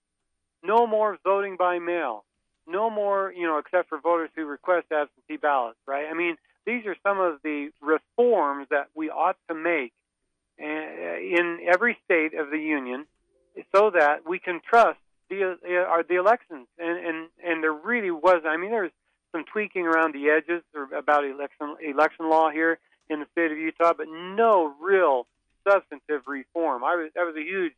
No 0.63 0.87
more 0.87 1.17
voting 1.23 1.57
by 1.57 1.79
mail. 1.79 2.23
No 2.67 2.89
more, 2.89 3.31
you 3.31 3.43
know, 3.43 3.57
except 3.57 3.89
for 3.89 3.99
voters 3.99 4.29
who 4.35 4.45
request 4.45 4.87
absentee 4.91 5.37
ballots, 5.37 5.77
right? 5.87 6.07
I 6.09 6.13
mean, 6.13 6.35
these 6.65 6.85
are 6.85 6.95
some 7.03 7.19
of 7.19 7.39
the 7.43 7.69
reforms 7.81 8.67
that 8.71 8.87
we 8.95 9.09
ought 9.09 9.37
to 9.49 9.55
make 9.55 9.93
uh, 10.59 10.65
in 10.65 11.59
every 11.67 11.97
state 12.05 12.33
of 12.33 12.49
the 12.49 12.57
union 12.57 13.05
so 13.73 13.91
that 13.91 14.27
we 14.27 14.39
can 14.39 14.61
trust 14.67 14.99
the 15.29 15.43
uh, 15.43 16.03
the 16.07 16.15
elections 16.15 16.67
and 16.77 17.05
and 17.05 17.27
and 17.43 17.63
there 17.63 17.73
really 17.73 18.11
was 18.11 18.43
I 18.47 18.57
mean 18.57 18.71
there's 18.71 18.91
some 19.31 19.43
tweaking 19.51 19.85
around 19.85 20.13
the 20.13 20.29
edges 20.29 20.63
about 20.97 21.25
election 21.25 21.75
election 21.83 22.29
law 22.29 22.51
here 22.51 22.79
in 23.09 23.19
the 23.19 23.25
state 23.31 23.51
of 23.51 23.57
Utah 23.57 23.93
but 23.97 24.07
no 24.07 24.73
real 24.81 25.27
substantive 25.67 26.21
reform 26.27 26.83
I 26.83 26.95
was 26.95 27.11
that 27.15 27.25
was 27.25 27.35
a 27.35 27.43
huge 27.43 27.73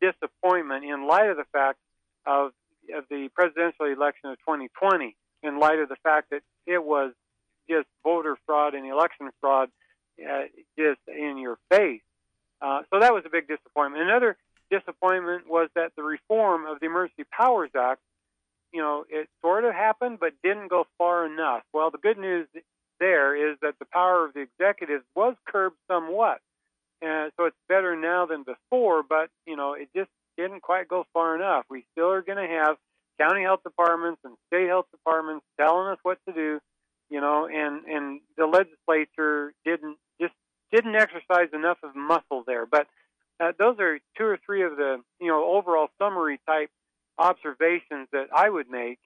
disappointment 0.00 0.84
in 0.84 1.06
light 1.06 1.30
of 1.30 1.36
the 1.36 1.46
fact 1.52 1.78
of 2.26 2.52
of 2.94 3.04
the 3.10 3.28
presidential 3.34 3.86
election 3.86 4.30
of 4.30 4.38
2020 4.38 5.16
in 5.42 5.60
light 5.60 5.78
of 5.78 5.88
the 5.88 5.96
fact 6.02 6.30
that 6.30 6.42
it 6.66 6.82
was 6.82 7.12
just 7.68 7.86
voter 8.02 8.36
fraud 8.46 8.74
and 8.74 8.86
election 8.86 9.30
fraud 9.40 9.68
uh, 10.20 10.42
just 10.78 11.00
in 11.08 11.38
your 11.38 11.58
face 11.70 12.02
uh, 12.60 12.82
so 12.92 13.00
that 13.00 13.12
was 13.12 13.24
a 13.26 13.30
big 13.30 13.48
disappointment 13.48 14.02
another 14.02 14.36
disappointment 14.70 15.48
was 15.48 15.68
that 15.74 15.92
the 15.96 16.02
reform 16.02 16.66
of 16.66 16.80
the 16.80 16.86
Emergency 16.86 17.24
Powers 17.30 17.70
Act, 17.76 18.00
you 18.72 18.80
know, 18.80 19.04
it 19.08 19.28
sort 19.42 19.64
of 19.64 19.74
happened 19.74 20.18
but 20.20 20.32
didn't 20.42 20.68
go 20.68 20.86
far 20.98 21.26
enough. 21.26 21.62
Well, 21.72 21.90
the 21.90 21.98
good 21.98 22.18
news 22.18 22.46
there 22.98 23.50
is 23.50 23.58
that 23.62 23.78
the 23.78 23.84
power 23.84 24.24
of 24.24 24.34
the 24.34 24.40
executive 24.40 25.02
was 25.14 25.34
curbed 25.46 25.76
somewhat. 25.88 26.40
And 27.02 27.30
so 27.36 27.44
it's 27.44 27.56
better 27.68 27.94
now 27.94 28.26
than 28.26 28.42
before, 28.42 29.02
but, 29.02 29.28
you 29.46 29.56
know, 29.56 29.74
it 29.74 29.88
just 29.94 30.10
didn't 30.36 30.62
quite 30.62 30.88
go 30.88 31.04
far 31.12 31.36
enough. 31.36 31.64
We 31.70 31.84
still 31.92 32.10
are 32.10 32.22
going 32.22 32.38
to 32.38 32.54
have 32.54 32.76
county 33.20 33.42
health 33.42 33.60
departments 33.62 34.20
and 34.24 34.36
state 34.48 34.68
health 34.68 34.86
departments 34.90 35.44
telling 35.58 35.88
us 35.88 35.98
what 36.02 36.18
to 36.28 36.34
do, 36.34 36.60
you 37.10 37.20
know, 37.20 37.46
and, 37.46 37.84
and 37.86 38.20
the 38.36 38.46
legislature 38.46 39.52
didn't 39.64 39.96
just 40.20 40.34
didn't 40.72 40.96
exercise 40.96 41.48
enough 41.52 41.78
of 41.82 41.94
muscle 41.94 42.44
there. 42.46 42.66
But 42.66 42.86
uh, 43.40 43.52
those 43.58 43.76
are 43.78 43.98
two 44.16 44.24
or 44.24 44.38
three 44.44 44.62
of 44.62 44.76
the 44.76 44.98
you 45.20 45.28
know 45.28 45.44
overall 45.44 45.88
summary 45.98 46.40
type 46.46 46.70
observations 47.18 48.08
that 48.12 48.26
I 48.34 48.48
would 48.48 48.68
make 48.68 48.98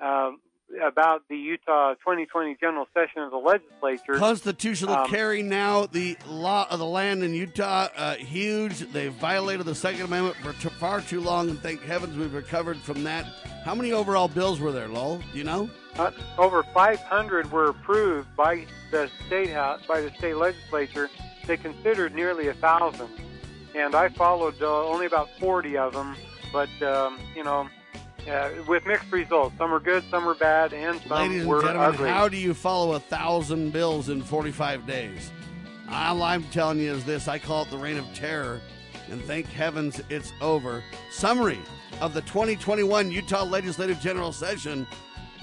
um, 0.00 0.40
about 0.80 1.22
the 1.28 1.36
Utah 1.36 1.94
2020 1.94 2.56
general 2.60 2.86
session 2.94 3.22
of 3.22 3.30
the 3.30 3.36
legislature. 3.36 4.18
Constitutional 4.18 4.94
Um, 4.94 5.08
carry 5.08 5.42
now 5.42 5.86
the 5.86 6.16
law 6.26 6.66
of 6.70 6.78
the 6.78 6.86
land 6.86 7.22
in 7.22 7.34
Utah 7.34 7.88
uh, 7.96 8.14
huge. 8.14 8.78
They've 8.92 9.12
violated 9.12 9.66
the 9.66 9.74
Second 9.74 10.02
Amendment 10.02 10.36
for 10.36 10.52
t- 10.54 10.74
far 10.76 11.00
too 11.00 11.20
long, 11.20 11.50
and 11.50 11.60
thank 11.60 11.82
heavens 11.82 12.16
we've 12.16 12.34
recovered 12.34 12.78
from 12.78 13.04
that. 13.04 13.26
How 13.64 13.74
many 13.74 13.92
overall 13.92 14.28
bills 14.28 14.60
were 14.60 14.72
there, 14.72 14.88
Lowell? 14.88 15.18
Do 15.32 15.38
you 15.38 15.44
know? 15.44 15.70
Uh, 15.96 16.10
over 16.38 16.62
500 16.62 17.52
were 17.52 17.68
approved 17.68 18.34
by 18.34 18.66
the 18.90 19.10
state 19.26 19.50
house, 19.50 19.80
by 19.86 20.00
the 20.00 20.10
state 20.14 20.36
legislature. 20.36 21.10
They 21.46 21.56
considered 21.56 22.14
nearly 22.14 22.48
a 22.48 22.54
thousand, 22.54 23.08
and 23.74 23.94
I 23.94 24.08
followed 24.08 24.60
uh, 24.62 24.86
only 24.86 25.06
about 25.06 25.28
40 25.38 25.76
of 25.76 25.92
them. 25.92 26.16
But 26.52 26.70
um, 26.82 27.18
you 27.34 27.44
know, 27.44 27.68
uh, 28.28 28.50
with 28.66 28.86
mixed 28.86 29.10
results. 29.10 29.56
Some 29.58 29.72
are 29.72 29.80
good, 29.80 30.04
some 30.10 30.28
are 30.28 30.34
bad, 30.34 30.72
and 30.72 31.00
some 31.02 31.18
Ladies 31.18 31.40
and 31.42 31.50
were 31.50 31.62
gentlemen, 31.62 31.94
ugly. 31.94 32.08
how 32.08 32.28
do 32.28 32.36
you 32.36 32.54
follow 32.54 32.94
a 32.94 33.00
thousand 33.00 33.72
bills 33.72 34.08
in 34.08 34.22
45 34.22 34.86
days? 34.86 35.30
All 35.90 36.22
I'm 36.22 36.44
telling 36.44 36.78
you 36.78 36.92
is 36.92 37.04
this 37.04 37.28
I 37.28 37.38
call 37.38 37.62
it 37.62 37.70
the 37.70 37.76
reign 37.76 37.98
of 37.98 38.06
terror, 38.14 38.60
and 39.10 39.22
thank 39.24 39.46
heavens 39.46 40.00
it's 40.08 40.32
over. 40.40 40.82
Summary 41.10 41.58
of 42.00 42.14
the 42.14 42.22
2021 42.22 43.10
Utah 43.10 43.44
Legislative 43.44 44.00
General 44.00 44.32
Session. 44.32 44.86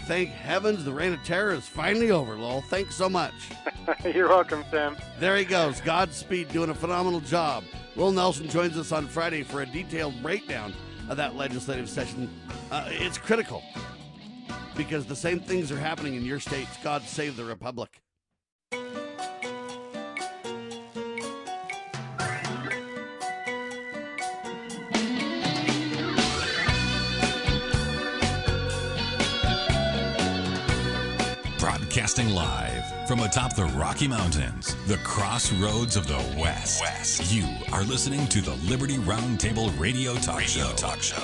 Thank 0.04 0.30
heavens 0.30 0.84
the 0.84 0.92
reign 0.92 1.14
of 1.14 1.24
terror 1.24 1.52
is 1.54 1.68
finally 1.68 2.10
over, 2.10 2.36
Lowell. 2.36 2.62
Thanks 2.62 2.96
so 2.96 3.08
much. 3.08 3.34
You're 4.04 4.30
welcome, 4.30 4.64
Sam. 4.72 4.98
There 5.20 5.38
he 5.38 5.46
goes. 5.46 5.82
Godspeed, 5.82 6.50
doing 6.50 6.72
a 6.72 6.74
phenomenal 6.74 7.20
job. 7.20 7.64
Lowell 7.96 8.12
Nelson 8.12 8.50
joins 8.50 8.76
us 8.76 8.92
on 8.92 9.06
Friday 9.08 9.44
for 9.44 9.62
a 9.62 9.68
detailed 9.68 10.20
breakdown 10.24 10.74
of 11.10 11.18
that 11.18 11.36
legislative 11.36 11.89
session. 11.89 12.30
Uh, 12.72 12.86
it's 12.88 13.18
critical 13.18 13.64
because 14.78 15.05
the 15.05 15.16
same 15.16 15.39
things 15.39 15.72
are 15.72 15.80
happening 15.80 16.16
in 16.16 16.24
your 16.24 16.39
states. 16.39 16.78
God 16.84 17.01
save 17.01 17.36
the 17.36 17.43
Republic. 17.43 18.01
Broadcasting 31.60 32.30
live 32.30 32.68
from 33.10 33.22
atop 33.22 33.55
the 33.55 33.66
Rocky 33.66 34.07
Mountains, 34.07 34.76
the 34.86 34.97
crossroads 34.97 35.95
of 35.95 36.05
the 36.05 36.24
West. 36.39 36.80
West. 36.80 37.34
You 37.34 37.43
are 37.74 37.82
listening 37.82 38.28
to 38.28 38.39
the 38.39 38.53
Liberty 38.70 38.97
Roundtable 38.97 39.72
Radio 39.80 40.14
Talk 40.14 40.38
Radio 40.38 40.68
Show. 40.68 40.76
Talk 40.76 41.01
Show. 41.01 41.24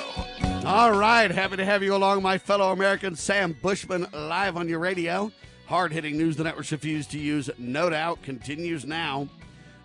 All 0.65 0.93
right, 0.93 1.29
happy 1.29 1.57
to 1.57 1.63
have 1.63 1.83
you 1.83 1.95
along, 1.95 2.23
my 2.23 2.39
fellow 2.39 2.71
Americans. 2.71 3.19
Sam 3.19 3.55
Bushman 3.61 4.07
live 4.13 4.57
on 4.57 4.67
your 4.67 4.79
radio. 4.79 5.31
Hard 5.67 5.91
hitting 5.91 6.17
news 6.17 6.35
the 6.37 6.43
networks 6.43 6.71
refuse 6.71 7.05
to 7.05 7.19
use, 7.19 7.51
no 7.59 7.91
doubt, 7.91 8.23
continues 8.23 8.83
now. 8.83 9.27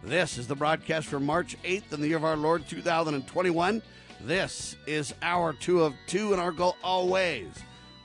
This 0.03 0.39
is 0.39 0.47
the 0.47 0.57
broadcast 0.57 1.07
for 1.07 1.21
March 1.21 1.55
8th 1.65 1.93
in 1.93 2.01
the 2.01 2.09
year 2.09 2.17
of 2.17 2.25
our 2.25 2.35
Lord 2.35 2.67
2021. 2.67 3.83
This 4.23 4.75
is 4.87 5.13
our 5.21 5.53
two 5.53 5.83
of 5.83 5.93
two, 6.07 6.33
and 6.33 6.41
our 6.41 6.53
goal 6.53 6.77
always 6.83 7.49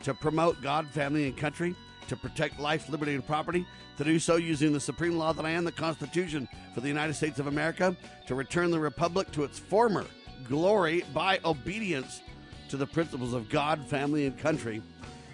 to 0.03 0.13
promote 0.13 0.61
God, 0.61 0.85
family, 0.89 1.29
and 1.29 1.37
country, 1.37 1.77
to 2.07 2.15
protect 2.15 2.59
life, 2.59 2.89
liberty, 2.89 3.13
and 3.13 3.25
property, 3.25 3.65
to 3.97 4.03
do 4.03 4.19
so 4.19 4.35
using 4.35 4.73
the 4.73 4.79
supreme 4.79 5.17
law 5.17 5.29
of 5.29 5.37
the 5.37 5.43
land, 5.43 5.65
the 5.65 5.71
Constitution 5.71 6.47
for 6.73 6.81
the 6.81 6.87
United 6.87 7.13
States 7.13 7.39
of 7.39 7.47
America, 7.47 7.95
to 8.27 8.35
return 8.35 8.71
the 8.71 8.79
Republic 8.79 9.31
to 9.31 9.43
its 9.43 9.59
former 9.59 10.05
glory 10.47 11.03
by 11.13 11.39
obedience 11.45 12.21
to 12.69 12.77
the 12.77 12.87
principles 12.87 13.33
of 13.33 13.49
God, 13.49 13.85
family, 13.87 14.25
and 14.25 14.37
country. 14.37 14.81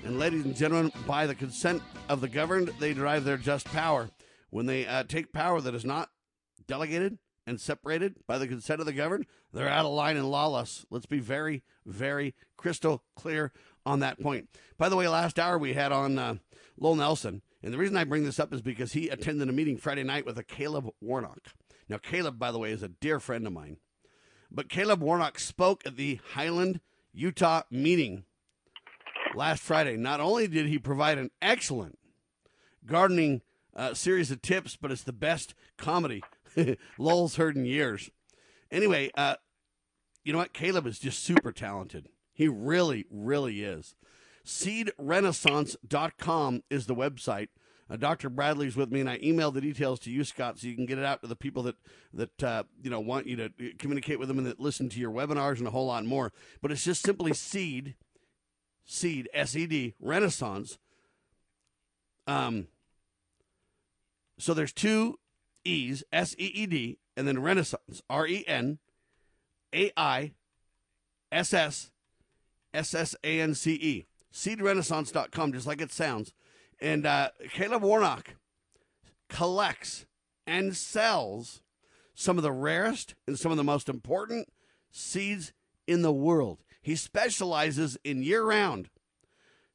And, 0.04 0.20
ladies 0.20 0.46
and 0.46 0.56
gentlemen, 0.56 0.92
by 1.06 1.28
the 1.28 1.36
consent 1.36 1.82
of 2.10 2.22
the 2.22 2.28
governed, 2.28 2.72
they 2.80 2.94
derive 2.94 3.24
their 3.24 3.38
just 3.38 3.68
power. 3.68 4.10
When 4.50 4.66
they 4.66 4.86
uh, 4.86 5.04
take 5.04 5.32
power 5.32 5.62
that 5.62 5.76
is 5.76 5.86
not 5.86 6.10
delegated 6.68 7.18
and 7.48 7.60
separated 7.60 8.16
by 8.28 8.38
the 8.38 8.48
consent 8.48 8.80
of 8.80 8.86
the 8.86 8.94
governed, 8.94 9.26
they're 9.54 9.70
out 9.70 9.86
of 9.86 9.92
line 9.92 10.18
and 10.18 10.30
lawless. 10.30 10.86
Let's 10.90 11.06
be 11.06 11.20
very, 11.20 11.64
very 11.86 12.36
crystal 12.58 13.04
clear 13.16 13.52
on 13.86 14.00
that 14.00 14.20
point. 14.20 14.50
By 14.78 14.90
the 14.90 14.96
way, 14.96 15.08
last 15.08 15.40
hour 15.40 15.58
we 15.58 15.74
had 15.74 15.92
on 15.92 16.18
uh, 16.18 16.36
Lowell 16.82 16.96
Nelson, 16.96 17.44
and 17.62 17.72
the 17.72 17.78
reason 17.78 17.96
I 17.96 18.04
bring 18.04 18.24
this 18.24 18.40
up 18.40 18.52
is 18.52 18.64
because 18.64 18.94
he 18.94 19.08
attended 19.08 19.48
a 19.48 19.54
meeting 19.54 19.78
Friday 19.78 20.04
night 20.04 20.26
with 20.26 20.40
a 20.40 20.44
Caleb 20.44 20.90
Warnock. 21.00 21.54
Now, 21.88 22.00
Caleb, 22.00 22.40
by 22.40 22.52
the 22.52 22.58
way, 22.58 22.72
is 22.72 22.82
a 22.82 22.88
dear 22.88 23.20
friend 23.20 23.46
of 23.46 23.54
mine. 23.54 23.78
But 24.50 24.68
Caleb 24.68 25.00
Warnock 25.00 25.38
spoke 25.38 25.86
at 25.86 25.96
the 25.96 26.20
Highland, 26.34 26.82
Utah 27.14 27.62
meeting 27.70 28.24
last 29.36 29.62
Friday. 29.62 29.96
Not 29.96 30.20
only 30.20 30.48
did 30.48 30.66
he 30.66 30.80
provide 30.80 31.20
an 31.20 31.30
excellent 31.40 32.00
gardening 32.84 33.44
uh, 33.76 33.94
series 33.94 34.32
of 34.32 34.42
tips, 34.42 34.76
but 34.76 34.92
it's 34.92 35.04
the 35.04 35.14
best 35.14 35.54
comedy 35.78 36.24
Lowell's 36.98 37.36
heard 37.36 37.56
in 37.56 37.66
years. 37.66 38.10
Anyway, 38.72 39.12
uh, 39.16 39.36
you 40.24 40.34
know 40.34 40.40
what? 40.40 40.54
Caleb 40.54 40.88
is 40.88 40.98
just 40.98 41.24
super 41.24 41.52
talented. 41.52 42.10
He 42.34 42.48
really, 42.48 43.06
really 43.12 43.62
is. 43.64 43.96
SeedRenaissance.com 44.46 46.64
is 46.70 46.88
the 46.88 46.96
website. 46.96 47.50
Uh, 47.90 47.98
Dr. 47.98 48.30
Bradley's 48.30 48.78
with 48.78 48.92
me, 48.92 49.02
and 49.02 49.10
I 49.10 49.20
emailed 49.20 49.54
the 49.54 49.62
details 49.62 50.00
to 50.02 50.12
you, 50.12 50.24
Scott, 50.24 50.60
so 50.60 50.68
you 50.68 50.76
can 50.76 50.86
get 50.86 50.98
it 50.98 51.04
out 51.04 51.22
to 51.22 51.28
the 51.28 51.36
people 51.36 51.64
that 51.64 51.76
that 52.14 52.44
uh, 52.44 52.64
you 52.82 52.90
know 52.90 53.02
want 53.02 53.28
you 53.28 53.36
to 53.36 53.50
communicate 53.78 54.18
with 54.18 54.30
them 54.30 54.38
and 54.38 54.48
that 54.48 54.60
listen 54.60 54.88
to 54.90 55.00
your 55.00 55.12
webinars 55.12 55.58
and 55.58 55.68
a 55.68 55.72
whole 55.72 55.88
lot 55.88 56.06
more. 56.06 56.32
But 56.62 56.72
it's 56.72 56.86
just 56.86 57.04
simply 57.04 57.34
Seed, 57.34 57.96
Seed 58.86 59.30
S 59.34 59.56
E 59.56 59.68
D 59.68 59.94
Renaissance. 60.00 60.78
Um. 62.28 62.68
So 64.40 64.54
there's 64.54 64.74
two 64.74 65.20
E's 65.66 66.04
S 66.12 66.34
E 66.38 66.46
E 66.46 66.66
D 66.66 66.98
and 67.16 67.28
then 67.28 67.42
Renaissance 67.42 68.02
R 68.10 68.26
E 68.26 68.44
N 68.48 68.80
A 69.74 69.92
I 69.98 70.34
S 71.32 71.54
S 71.54 71.92
S 72.74 72.94
S 72.94 73.16
A 73.24 73.42
N 73.42 73.54
C 73.54 73.74
E. 73.74 74.06
SeedRenaissance.com, 74.34 75.54
just 75.54 75.68
like 75.68 75.82
it 75.82 75.92
sounds. 75.92 76.34
And 76.80 77.06
uh, 77.06 77.30
Caleb 77.52 77.84
Warnock 77.84 78.36
collects 79.30 80.06
and 80.48 80.76
sells 80.76 81.62
some 82.16 82.38
of 82.38 82.44
the 82.44 82.52
rarest 82.52 83.16
and 83.28 83.38
some 83.38 83.52
of 83.52 83.58
the 83.58 83.64
most 83.64 83.90
important 83.90 84.52
seeds 84.92 85.54
in 85.88 86.02
the 86.02 86.12
world. 86.12 86.60
He 86.82 86.96
specializes 86.96 87.98
in 88.04 88.24
year 88.24 88.44
round 88.44 88.90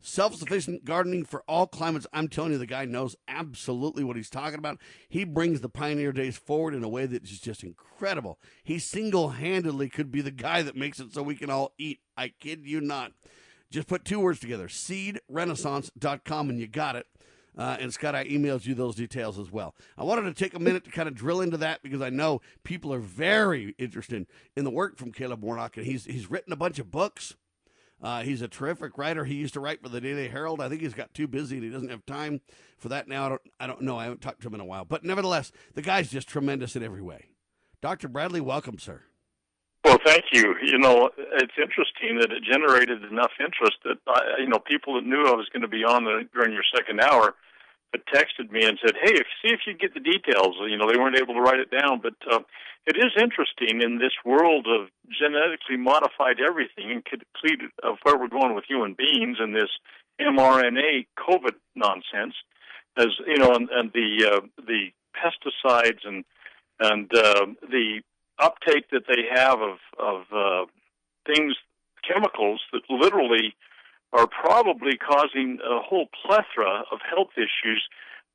self 0.01 0.35
sufficient 0.35 0.85
gardening 0.85 1.25
for 1.25 1.43
all 1.49 1.67
climates. 1.67 2.07
I'm 2.13 2.29
telling 2.29 2.53
you, 2.53 2.59
the 2.59 2.67
guy 2.67 2.85
knows 2.85 3.17
absolutely 3.29 4.05
what 4.05 4.17
he's 4.17 4.31
talking 4.31 4.59
about. 4.59 4.81
He 5.09 5.25
brings 5.25 5.61
the 5.61 5.69
pioneer 5.69 6.13
days 6.13 6.37
forward 6.37 6.75
in 6.75 6.85
a 6.85 6.89
way 6.89 7.07
that 7.07 7.25
is 7.25 7.41
just 7.41 7.65
incredible. 7.65 8.39
He 8.63 8.79
single 8.79 9.31
handedly 9.31 9.89
could 9.89 10.11
be 10.11 10.21
the 10.21 10.31
guy 10.31 10.63
that 10.63 10.77
makes 10.77 11.01
it 11.01 11.13
so 11.13 11.23
we 11.23 11.37
can 11.37 11.51
all 11.51 11.73
eat. 11.79 12.01
I 12.17 12.29
kid 12.29 12.65
you 12.65 12.81
not. 12.81 13.13
Just 13.71 13.89
put 13.89 14.05
two 14.05 14.21
words 14.21 14.41
together 14.41 14.69
seedrenaissance.com 14.69 16.51
and 16.51 16.61
you 16.61 16.67
got 16.67 16.97
it. 16.97 17.07
Uh, 17.59 17.77
and 17.81 17.93
Scott, 17.93 18.15
I 18.15 18.25
emailed 18.25 18.67
you 18.67 18.75
those 18.75 18.95
details 18.95 19.39
as 19.39 19.51
well. 19.51 19.75
I 19.97 20.05
wanted 20.05 20.25
to 20.25 20.35
take 20.35 20.53
a 20.53 20.59
minute 20.59 20.85
to 20.85 20.91
kind 20.91 21.09
of 21.09 21.15
drill 21.15 21.41
into 21.41 21.57
that 21.57 21.83
because 21.83 22.03
I 22.03 22.11
know 22.11 22.43
people 22.65 22.93
are 22.93 22.99
very 22.99 23.75
interested 23.79 24.27
in 24.55 24.65
the 24.65 24.71
work 24.71 24.99
from 24.99 25.11
Caleb 25.11 25.43
Warnock, 25.43 25.79
and 25.79 25.87
he's 25.87 26.05
he's 26.05 26.31
written 26.31 26.53
a 26.53 26.57
bunch 26.57 26.79
of 26.79 26.91
books. 26.91 27.35
Uh, 28.03 28.23
he's 28.23 28.43
a 28.43 28.49
terrific 28.49 28.99
writer. 28.99 29.25
He 29.25 29.35
used 29.35 29.55
to 29.55 29.61
write 29.61 29.83
for 29.83 29.89
the 29.89 30.03
Daily 30.03 30.29
Herald. 30.29 30.61
I 30.61 30.69
think 30.69 30.83
he's 30.83 30.93
got 30.93 31.15
too 31.15 31.27
busy 31.27 31.57
and 31.57 31.65
he 31.65 31.71
doesn't 31.71 31.89
have 31.89 32.05
time 32.05 32.43
for 32.77 32.91
that 32.91 33.09
now. 33.09 33.25
I 33.25 33.29
don't, 33.31 33.43
I 33.61 33.67
don't 33.67 33.81
know. 33.81 33.99
I 33.99 34.05
haven't 34.05 34.21
talked 34.21 34.43
to 34.43 34.49
him 34.49 34.55
in 34.55 34.61
a 34.61 34.67
while. 34.67 34.85
But 34.85 35.03
nevertheless, 35.03 35.51
the 35.75 35.81
guy's 35.81 36.11
just 36.11 36.29
tremendous 36.29 36.77
in 36.77 36.83
every 36.83 37.01
way. 37.01 37.31
Dr. 37.81 38.09
Bradley, 38.09 38.41
welcome, 38.41 38.79
sir. 38.79 39.05
Well, 39.87 40.03
thank 40.05 40.25
you. 40.33 40.57
You 40.61 40.79
know, 40.79 41.11
it's 41.39 41.55
interesting 41.55 42.19
that 42.19 42.33
it 42.35 42.43
generated 42.43 43.05
enough 43.05 43.31
interest 43.39 43.79
that, 43.85 44.03
I, 44.09 44.43
you 44.43 44.49
know, 44.49 44.59
people 44.59 44.99
that 44.99 45.07
knew 45.07 45.23
I 45.23 45.39
was 45.39 45.47
going 45.53 45.63
to 45.63 45.71
be 45.71 45.85
on 45.87 46.03
the, 46.03 46.27
during 46.35 46.53
your 46.53 46.67
second 46.75 46.99
hour 46.99 47.37
had 47.95 48.03
texted 48.11 48.51
me 48.51 48.67
and 48.67 48.81
said, 48.85 48.97
"Hey, 49.01 49.15
if, 49.15 49.31
see 49.39 49.55
if 49.55 49.61
you 49.65 49.79
get 49.79 49.95
the 49.95 50.03
details." 50.03 50.59
You 50.59 50.77
know, 50.77 50.91
they 50.91 50.99
weren't 50.99 51.15
able 51.23 51.35
to 51.35 51.41
write 51.41 51.61
it 51.61 51.71
down, 51.71 52.03
but 52.03 52.19
uh, 52.27 52.41
it 52.85 52.97
is 52.99 53.15
interesting 53.15 53.81
in 53.81 53.99
this 54.03 54.11
world 54.25 54.67
of 54.67 54.91
genetically 55.07 55.79
modified 55.79 56.43
everything 56.43 56.91
and 56.91 57.05
complete 57.07 57.63
of 57.85 58.03
where 58.03 58.19
we're 58.19 58.27
going 58.27 58.57
with 58.57 58.65
human 58.67 58.99
beings 58.99 59.39
and 59.39 59.55
this 59.55 59.71
mRNA 60.21 61.07
COVID 61.15 61.55
nonsense, 61.77 62.35
as 62.99 63.15
you 63.25 63.39
know, 63.39 63.55
and, 63.55 63.71
and 63.71 63.93
the 63.95 64.35
uh, 64.35 64.41
the 64.67 64.91
pesticides 65.15 66.03
and 66.03 66.25
and 66.81 67.07
uh, 67.15 67.47
the 67.71 68.03
uptake 68.39 68.91
that 68.91 69.05
they 69.09 69.23
have 69.33 69.61
of 69.61 69.79
of 69.99 70.23
uh, 70.33 70.67
things, 71.27 71.55
chemicals 72.07 72.61
that 72.73 72.83
literally 72.89 73.55
are 74.13 74.27
probably 74.27 74.97
causing 74.97 75.59
a 75.65 75.81
whole 75.81 76.07
plethora 76.25 76.85
of 76.93 76.99
health 77.09 77.31
issues. 77.37 77.83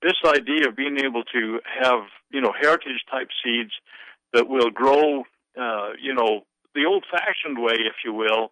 This 0.02 0.18
idea 0.26 0.68
of 0.68 0.76
being 0.76 0.98
able 1.00 1.24
to 1.34 1.60
have, 1.82 2.02
you 2.32 2.42
know, 2.42 2.52
heritage 2.60 3.06
type 3.10 3.30
seeds 3.44 3.72
that 4.34 4.48
will 4.48 4.70
grow, 4.70 5.24
uh, 5.60 5.90
you 6.02 6.14
know, 6.14 6.42
the 6.74 6.86
old 6.86 7.06
fashioned 7.10 7.62
way, 7.62 7.76
if 7.78 7.96
you 8.04 8.14
will, 8.14 8.52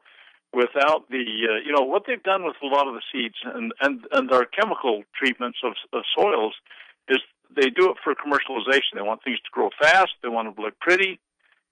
without 0.54 1.10
the, 1.10 1.24
uh, 1.50 1.60
you 1.66 1.72
know, 1.72 1.84
what 1.84 2.04
they've 2.08 2.24
done 2.24 2.46
with 2.46 2.56
a 2.62 2.66
lot 2.66 2.88
of 2.88 2.94
the 2.94 3.02
seeds 3.12 3.36
and, 3.44 3.74
and, 3.82 4.06
and 4.12 4.32
our 4.32 4.46
chemical 4.46 5.04
treatments 5.16 5.60
of, 5.64 5.74
of 5.94 6.04
soils 6.18 6.54
is 7.08 7.20
they 7.56 7.70
do 7.70 7.90
it 7.90 7.98
for 8.04 8.14
commercialization. 8.14 8.96
They 8.96 9.02
want 9.02 9.24
things 9.24 9.40
to 9.40 9.52
grow 9.52 9.70
fast. 9.82 10.12
They 10.22 10.30
want 10.30 10.48
them 10.48 10.56
to 10.56 10.62
look 10.62 10.80
pretty 10.80 11.20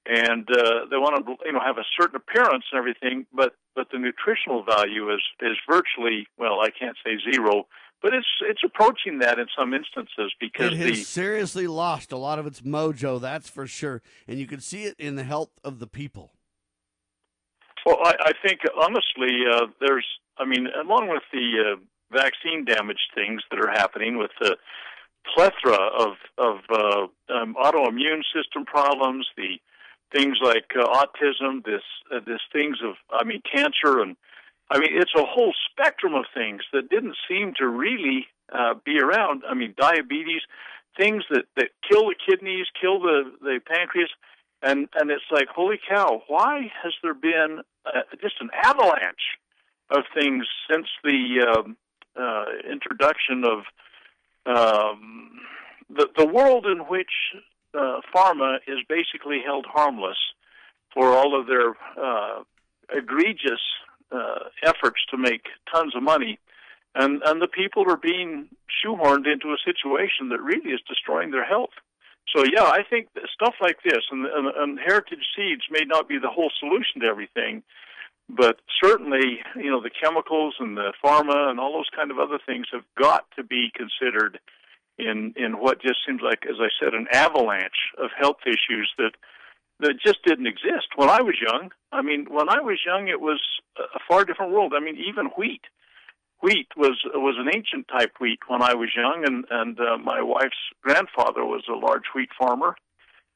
and 0.08 0.47
uh, 0.49 0.86
they 0.89 0.97
want 0.97 1.26
to 1.26 1.36
you 1.45 1.51
know 1.51 1.60
have 1.60 1.78
a 1.78 1.86
certain 1.99 2.16
appearance 2.16 2.66
and 2.72 2.80
everything, 2.80 3.26
but 3.34 3.53
but 3.76 3.88
the 3.91 3.99
nutritional 3.99 4.64
value 4.64 5.12
is 5.14 5.22
is 5.41 5.58
virtually 5.70 6.28
well 6.38 6.60
I 6.62 6.70
can't 6.70 6.95
say 7.05 7.18
zero, 7.32 7.68
but 8.01 8.14
it's 8.14 8.28
it's 8.41 8.62
approaching 8.64 9.20
that 9.20 9.39
in 9.39 9.47
some 9.58 9.74
instances 9.74 10.34
because 10.39 10.74
it 10.74 10.78
has 10.78 10.91
the 10.91 11.03
seriously 11.03 11.68
lost 11.68 12.12
a 12.12 12.18
lot 12.18 12.39
of 12.39 12.47
its 12.47 12.62
mojo. 12.62 13.20
That's 13.20 13.49
for 13.49 13.68
sure, 13.68 14.01
and 14.28 14.39
you 14.39 14.47
can 14.47 14.62
see 14.62 14.86
it 14.86 14.95
in 14.97 15.16
the 15.16 15.24
health 15.24 15.51
of 15.64 15.80
the 15.80 15.88
people. 15.88 16.32
Well, 17.86 17.99
I, 18.03 18.16
I 18.20 18.32
think 18.45 18.62
honestly, 18.80 19.43
uh, 19.51 19.68
there's 19.80 20.05
I 20.38 20.45
mean, 20.45 20.68
along 20.68 21.10
with 21.10 21.24
the 21.34 21.74
uh, 21.74 22.16
vaccine 22.16 22.66
damage 22.66 23.10
things 23.14 23.41
that 23.51 23.60
are 23.60 23.72
happening 23.72 24.18
with 24.18 24.32
the 24.39 24.55
plethora 25.36 25.89
of 25.99 26.14
of 26.38 26.58
uh, 26.70 27.34
um, 27.34 27.55
autoimmune 27.55 28.22
system 28.34 28.66
problems, 28.66 29.28
the 29.36 29.60
things 30.16 30.38
like 30.41 30.72
uh, 30.78 30.86
autism, 30.86 31.64
this 31.66 31.84
uh, 32.14 32.20
this 32.26 32.41
things 32.51 32.78
of 32.84 32.95
I 33.12 33.24
mean 33.24 33.41
cancer, 33.41 33.99
and 33.99 34.16
I 34.70 34.80
mean 34.80 34.89
it's 34.91 35.14
a 35.16 35.26
whole 35.26 35.53
spectrum 35.72 36.14
of 36.14 36.26
things 36.34 36.62
that 36.74 36.89
didn't 36.89 37.16
seem 37.28 37.53
to 37.58 37.68
really 37.68 38.28
uh, 38.51 38.76
be 38.86 38.99
around. 38.99 39.43
I 39.49 39.53
mean 39.53 39.74
diabetes, 39.78 40.41
things 40.97 41.24
that 41.30 41.45
that 41.55 41.70
kill 41.89 42.08
the 42.08 42.16
kidneys, 42.28 42.68
kill 42.80 42.99
the 42.99 43.32
the 43.41 43.60
pancreas, 43.66 44.10
and 44.62 44.88
and 44.95 45.12
it's 45.12 45.30
like 45.32 45.47
holy 45.47 45.80
cow, 45.88 46.22
why 46.28 46.72
has 46.84 46.93
there 47.03 47.14
been 47.14 47.62
uh, 47.86 48.01
just 48.22 48.36
an 48.39 48.49
avalanche 48.64 49.38
of 49.89 50.03
things 50.14 50.45
since 50.70 50.88
the 51.03 51.45
um, 51.47 51.78
uh, 52.20 52.45
introduction 52.70 53.43
of 53.45 53.60
um, 54.45 55.32
the 55.89 56.08
the 56.18 56.26
world 56.26 56.66
in 56.66 56.80
which 56.80 57.12
uh, 57.78 58.01
pharma 58.13 58.57
is 58.67 58.80
basically 58.89 59.41
held 59.45 59.65
harmless 59.65 60.17
for 60.93 61.15
all 61.15 61.39
of 61.39 61.47
their 61.47 61.75
uh, 62.01 62.43
egregious 62.95 63.61
uh, 64.11 64.49
efforts 64.63 64.99
to 65.11 65.17
make 65.17 65.43
tons 65.71 65.95
of 65.95 66.01
money 66.01 66.39
and 66.97 67.21
and 67.23 67.41
the 67.41 67.47
people 67.47 67.86
are 67.88 67.97
being 67.97 68.49
shoehorned 68.67 69.32
into 69.32 69.53
a 69.53 69.63
situation 69.63 70.30
that 70.30 70.41
really 70.41 70.71
is 70.71 70.82
destroying 70.88 71.32
their 71.32 71.45
health. 71.45 71.75
So 72.36 72.43
yeah, 72.43 72.63
I 72.65 72.82
think 72.89 73.07
stuff 73.34 73.55
like 73.61 73.78
this 73.84 74.03
and, 74.11 74.25
and, 74.25 74.47
and 74.47 74.80
heritage 74.80 75.25
seeds 75.36 75.63
may 75.71 75.86
not 75.86 76.09
be 76.09 76.17
the 76.17 76.30
whole 76.30 76.51
solution 76.59 77.01
to 77.01 77.07
everything, 77.07 77.63
but 78.28 78.59
certainly 78.84 79.39
you 79.55 79.69
know 79.71 79.82
the 79.82 79.91
chemicals 79.91 80.55
and 80.59 80.75
the 80.75 80.91
pharma 81.03 81.49
and 81.49 81.59
all 81.59 81.73
those 81.73 81.89
kind 81.95 82.11
of 82.11 82.19
other 82.19 82.39
things 82.45 82.67
have 82.73 82.84
got 82.99 83.25
to 83.38 83.43
be 83.43 83.71
considered 83.73 84.39
in 84.98 85.34
in 85.36 85.54
what 85.54 85.82
just 85.82 86.00
seems 86.06 86.22
like, 86.22 86.45
as 86.50 86.58
I 86.60 86.70
said, 86.80 86.93
an 86.93 87.08
avalanche 87.12 87.93
of 87.98 88.10
health 88.18 88.41
issues 88.45 88.91
that 88.98 89.12
that 89.80 89.95
just 90.04 90.24
didn't 90.26 90.48
exist 90.48 90.95
when 90.95 91.10
I 91.10 91.22
was 91.22 91.36
young. 91.39 91.72
I 91.91 92.02
mean, 92.02 92.26
when 92.30 92.50
I 92.50 92.62
was 92.62 92.80
young, 92.86 93.08
it 93.08 93.22
was 93.22 93.39
a 93.78 94.00
far 94.08 94.26
different 94.26 94.52
world. 94.52 94.74
I 94.76 94.80
mean, 94.80 94.98
even 94.98 95.28
wheat 95.38 95.62
wheat 96.41 96.68
was 96.76 96.98
was 97.14 97.36
an 97.39 97.52
ancient 97.54 97.88
type 97.88 98.14
wheat 98.20 98.39
when 98.48 98.62
I 98.62 98.76
was 98.76 98.89
young, 98.95 99.24
and 99.26 99.45
and 99.50 99.80
uh, 99.80 99.98
my 99.98 100.22
wife's 100.22 100.56
grandfather 100.82 101.45
was 101.45 101.64
a 101.70 101.74
large 101.74 102.06
wheat 102.16 102.30
farmer, 102.39 102.76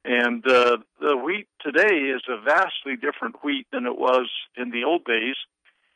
and 0.06 0.46
uh, 0.48 0.78
the 1.00 1.18
wheat 1.18 1.48
today 1.62 1.96
is 1.96 2.22
a 2.28 2.42
vastly 2.42 2.96
different 2.96 3.44
wheat 3.44 3.68
than 3.72 3.86
it 3.86 3.98
was 3.98 4.30
in 4.56 4.72
the 4.72 4.84
old 4.84 5.06
days, 5.06 5.36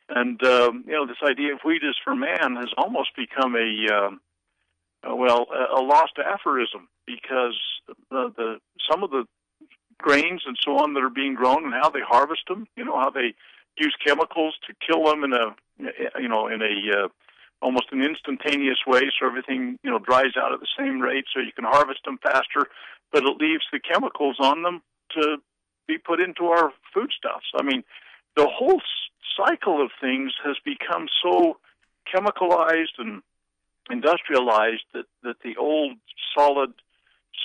and 0.10 0.42
um, 0.44 0.84
you 0.88 0.94
know 0.94 1.06
this 1.06 1.24
idea 1.28 1.54
of 1.54 1.60
wheat 1.66 1.84
is 1.84 1.96
for 2.04 2.16
man 2.16 2.56
has 2.56 2.74
almost 2.78 3.16
become 3.16 3.56
a 3.56 3.94
uh, 3.94 4.10
well 5.14 5.48
a, 5.54 5.80
a 5.80 5.82
lost 5.82 6.14
aphorism 6.18 6.88
because 7.06 7.56
the, 8.10 8.34
the 8.36 8.60
some 8.90 9.04
of 9.04 9.12
the 9.12 9.26
grains 9.98 10.44
and 10.46 10.58
so 10.62 10.78
on 10.78 10.94
that 10.94 11.04
are 11.04 11.10
being 11.10 11.36
grown 11.36 11.64
and 11.66 11.74
how 11.74 11.90
they 11.90 12.02
harvest 12.02 12.42
them, 12.48 12.68
you 12.76 12.84
know 12.84 13.00
how 13.00 13.10
they 13.10 13.34
use 13.78 13.96
chemicals 14.06 14.56
to 14.68 14.74
kill 14.86 15.06
them 15.06 15.24
in 15.24 15.34
a 15.34 15.56
you 16.20 16.28
know 16.28 16.48
in 16.48 16.62
a 16.62 17.04
uh, 17.04 17.08
almost 17.62 17.88
an 17.92 18.02
instantaneous 18.02 18.80
way 18.86 19.02
so 19.20 19.26
everything 19.26 19.78
you 19.84 19.90
know 19.90 20.00
dries 20.00 20.38
out 20.38 20.54
at 20.54 20.60
the 20.60 20.68
same 20.78 21.00
rate 21.00 21.26
so 21.34 21.40
you 21.40 21.52
can 21.54 21.66
harvest 21.66 22.00
them 22.06 22.20
faster 22.22 22.68
but 23.12 23.24
it 23.24 23.38
leaves 23.40 23.64
the 23.72 23.80
chemicals 23.80 24.38
on 24.40 24.64
them 24.64 24.82
to 25.12 25.38
be 25.88 25.98
put 25.98 26.20
into 26.20 26.46
our 26.46 26.72
foodstuffs. 26.94 27.52
I 27.56 27.64
mean 27.64 27.84
the 28.36 28.48
whole 28.48 28.82
cycle 29.38 29.84
of 29.84 29.92
things 30.02 30.34
has 30.44 30.56
become 30.64 31.08
so 31.24 31.58
chemicalized 32.14 32.98
and 32.98 33.22
industrialized 33.90 34.84
that 34.94 35.06
that 35.24 35.38
the 35.44 35.56
old 35.58 35.98
solid 36.38 36.74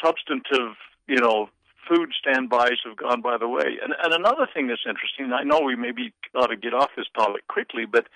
substantive 0.03 0.77
you 1.07 1.21
know 1.21 1.49
food 1.89 2.11
standbys 2.19 2.79
have 2.85 2.97
gone 2.97 3.21
by 3.21 3.37
the 3.37 3.49
way. 3.49 3.79
And, 3.83 3.95
and 4.03 4.15
another 4.15 4.47
thing 4.53 4.69
that's 4.69 4.87
interesting, 4.87 5.33
I 5.33 5.43
know 5.43 5.61
we 5.61 5.77
maybe 5.77 6.13
ought 6.35 6.49
to 6.49 6.57
get 6.57 6.75
off 6.75 6.91
this 6.97 7.07
topic 7.17 7.47
quickly, 7.49 7.85
but 7.85 8.07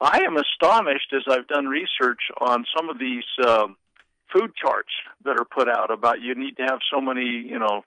I 0.00 0.20
am 0.20 0.36
astonished 0.36 1.12
as 1.12 1.22
I've 1.28 1.48
done 1.48 1.66
research 1.66 2.20
on 2.40 2.64
some 2.76 2.88
of 2.88 2.98
these 2.98 3.24
uh, 3.42 3.68
food 4.32 4.52
charts 4.54 4.92
that 5.24 5.38
are 5.38 5.44
put 5.44 5.68
out 5.68 5.90
about 5.90 6.20
you 6.20 6.34
need 6.34 6.56
to 6.58 6.62
have 6.64 6.78
so 6.92 7.00
many, 7.00 7.24
you 7.24 7.58
know, 7.58 7.82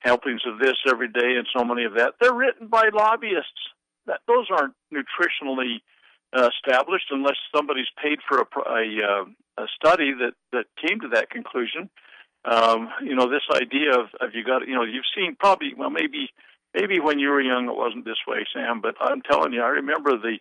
helpings 0.00 0.42
of 0.46 0.58
this 0.58 0.74
every 0.88 1.08
day 1.08 1.36
and 1.36 1.46
so 1.56 1.64
many 1.64 1.84
of 1.84 1.94
that. 1.94 2.14
They're 2.20 2.34
written 2.34 2.68
by 2.68 2.88
lobbyists. 2.92 3.70
That 4.06 4.20
those 4.26 4.48
aren't 4.50 4.74
nutritionally 4.92 5.80
uh, 6.34 6.48
established 6.48 7.06
unless 7.10 7.36
somebody's 7.54 7.86
paid 8.02 8.18
for 8.28 8.38
a, 8.38 8.46
a, 8.70 8.84
uh, 9.02 9.24
a 9.62 9.66
study 9.74 10.12
that 10.12 10.34
that 10.52 10.66
came 10.80 11.00
to 11.00 11.08
that 11.08 11.30
conclusion 11.30 11.88
um, 12.44 12.90
you 13.02 13.14
know, 13.14 13.28
this 13.28 13.42
idea 13.50 13.98
of, 13.98 14.08
of 14.20 14.34
you 14.34 14.44
got, 14.44 14.66
you 14.68 14.74
know, 14.74 14.84
you've 14.84 15.08
seen 15.16 15.36
probably, 15.38 15.72
well, 15.76 15.90
maybe, 15.90 16.28
maybe 16.74 17.00
when 17.00 17.18
you 17.18 17.30
were 17.30 17.40
young 17.40 17.68
it 17.68 17.76
wasn't 17.76 18.04
this 18.04 18.18
way, 18.26 18.44
Sam, 18.52 18.80
but 18.80 18.96
I'm 19.00 19.22
telling 19.22 19.52
you, 19.52 19.62
I 19.62 19.68
remember 19.68 20.18
the, 20.18 20.38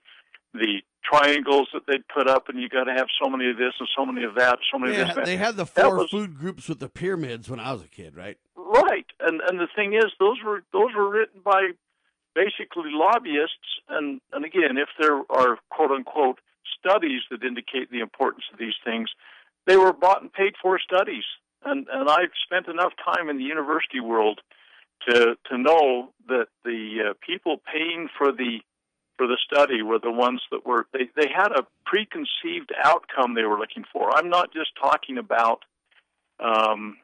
the 0.54 0.82
triangles 1.04 1.70
that 1.74 1.84
they'd 1.88 2.08
put 2.08 2.28
up, 2.28 2.50
and 2.50 2.62
you 2.62 2.68
got 2.68 2.86
to 2.86 2.94
have 2.94 3.08
so 3.22 3.30
many 3.30 3.50
of 3.50 3.58
this 3.58 3.74
and 3.80 3.88
so 3.96 4.06
many 4.06 4.26
of 4.26 4.36
that, 4.36 4.60
so 4.72 4.80
many 4.80 4.94
yeah, 4.94 5.10
of 5.10 5.16
this. 5.16 5.26
They 5.26 5.38
had 5.38 5.56
the 5.56 5.66
four 5.66 6.00
was, 6.00 6.10
food 6.10 6.38
groups 6.38 6.68
with 6.68 6.80
the 6.80 6.90
pyramids 6.90 7.50
when 7.50 7.60
I 7.60 7.72
was 7.72 7.84
a 7.84 7.88
kid, 7.88 8.16
right? 8.16 8.38
Right, 8.56 9.06
and 9.20 9.40
and 9.42 9.60
the 9.60 9.68
thing 9.76 9.94
is, 9.94 10.06
those 10.20 10.38
were 10.44 10.64
those 10.74 10.94
were 10.96 11.10
written 11.10 11.42
by 11.44 11.70
basically 12.36 12.92
lobbyists, 12.92 13.82
and 13.90 14.22
and 14.32 14.46
again, 14.46 14.78
if 14.78 14.90
there 15.00 15.22
are 15.30 15.58
quote 15.70 15.92
unquote 15.92 16.40
studies 16.80 17.22
that 17.32 17.44
indicate 17.44 17.92
the 17.92 18.00
importance 18.00 18.44
of 18.52 18.60
these 18.60 18.76
things, 18.84 19.10
they 19.68 19.78
were 19.78 19.94
bought 19.94 20.22
and 20.22 20.32
paid 20.32 20.54
for 20.62 20.80
studies 20.80 21.24
and 21.66 21.88
and 21.92 22.10
I've 22.10 22.32
spent 22.44 22.68
enough 22.68 22.94
time 23.04 23.30
in 23.30 23.38
the 23.38 23.44
university 23.44 24.00
world 24.00 24.42
to 25.08 25.36
to 25.50 25.58
know 25.58 26.10
that 26.28 26.48
the 26.64 27.10
uh, 27.10 27.14
people 27.26 27.62
paying 27.72 28.10
for 28.18 28.32
the 28.32 28.60
for 29.18 29.28
the 29.28 29.38
study 29.46 29.82
were 29.82 30.00
the 30.00 30.12
ones 30.12 30.42
that 30.52 30.66
were 30.66 30.88
they 30.94 31.10
they 31.16 31.30
had 31.34 31.52
a 31.52 31.66
preconceived 31.86 32.72
outcome 32.84 33.36
they 33.36 33.44
were 33.44 33.60
looking 33.60 33.84
for. 33.92 34.16
I'm 34.16 34.30
not 34.30 34.54
just 34.54 34.72
talking 34.82 35.18
about 35.18 35.60
um, 36.40 36.98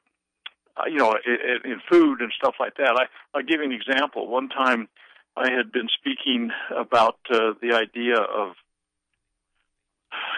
you 0.87 0.97
know 0.97 1.15
in, 1.25 1.71
in 1.71 1.81
food 1.89 2.21
and 2.21 2.31
stuff 2.37 2.55
like 2.59 2.75
that. 2.77 2.95
I 2.95 3.05
I'll 3.37 3.43
give 3.43 3.61
you 3.61 3.65
an 3.65 3.71
example. 3.71 4.27
One 4.27 4.49
time 4.49 4.87
I 5.39 5.51
had 5.51 5.71
been 5.71 5.87
speaking 5.97 6.51
about 6.75 7.17
uh, 7.31 7.53
the 7.61 7.73
idea 7.73 8.17
of 8.17 8.55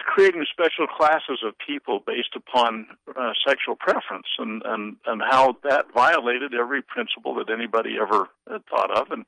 creating 0.05 0.45
special 0.51 0.85
classes 0.85 1.39
of 1.43 1.53
people 1.65 2.03
based 2.05 2.35
upon 2.35 2.85
uh, 3.15 3.31
sexual 3.47 3.75
preference 3.75 4.27
and, 4.37 4.61
and, 4.63 4.97
and 5.07 5.21
how 5.27 5.57
that 5.63 5.85
violated 5.93 6.53
every 6.53 6.83
principle 6.83 7.33
that 7.35 7.49
anybody 7.49 7.97
ever 7.99 8.27
had 8.47 8.63
thought 8.67 8.91
of. 8.95 9.09
And, 9.11 9.25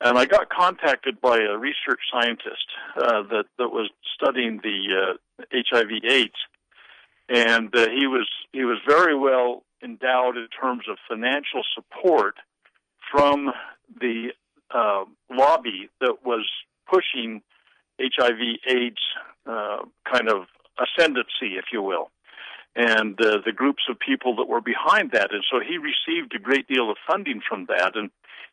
and 0.00 0.18
I 0.18 0.26
got 0.26 0.50
contacted 0.50 1.20
by 1.20 1.38
a 1.38 1.56
research 1.56 2.00
scientist 2.12 2.66
uh, 2.96 3.22
that, 3.30 3.46
that 3.58 3.68
was 3.70 3.90
studying 4.14 4.60
the 4.62 5.16
uh, 5.40 5.44
HIV 5.52 5.90
AIDS. 6.08 6.34
And 7.28 7.74
uh, 7.74 7.88
he 7.88 8.06
was 8.06 8.28
he 8.52 8.64
was 8.64 8.78
very 8.86 9.16
well 9.16 9.62
endowed 9.82 10.36
in 10.36 10.48
terms 10.48 10.84
of 10.90 10.98
financial 11.08 11.62
support 11.74 12.34
from 13.10 13.50
the 14.00 14.32
uh, 14.74 15.04
lobby 15.30 15.88
that 16.00 16.16
was 16.24 16.48
pushing 16.90 17.42
HIV 18.00 18.40
AIDS 18.68 19.02
uh, 19.46 19.78
kind 20.10 20.28
of 20.28 20.46
ascendancy, 20.78 21.56
if 21.58 21.66
you 21.72 21.82
will, 21.82 22.10
and 22.74 23.20
uh, 23.20 23.38
the 23.44 23.52
groups 23.52 23.82
of 23.90 23.98
people 23.98 24.36
that 24.36 24.48
were 24.48 24.60
behind 24.60 25.12
that. 25.12 25.32
And 25.32 25.44
so 25.50 25.60
he 25.60 25.78
received 25.78 26.34
a 26.34 26.38
great 26.38 26.66
deal 26.68 26.90
of 26.90 26.96
funding 27.06 27.40
from 27.46 27.66
that. 27.66 27.92
And 27.94 28.10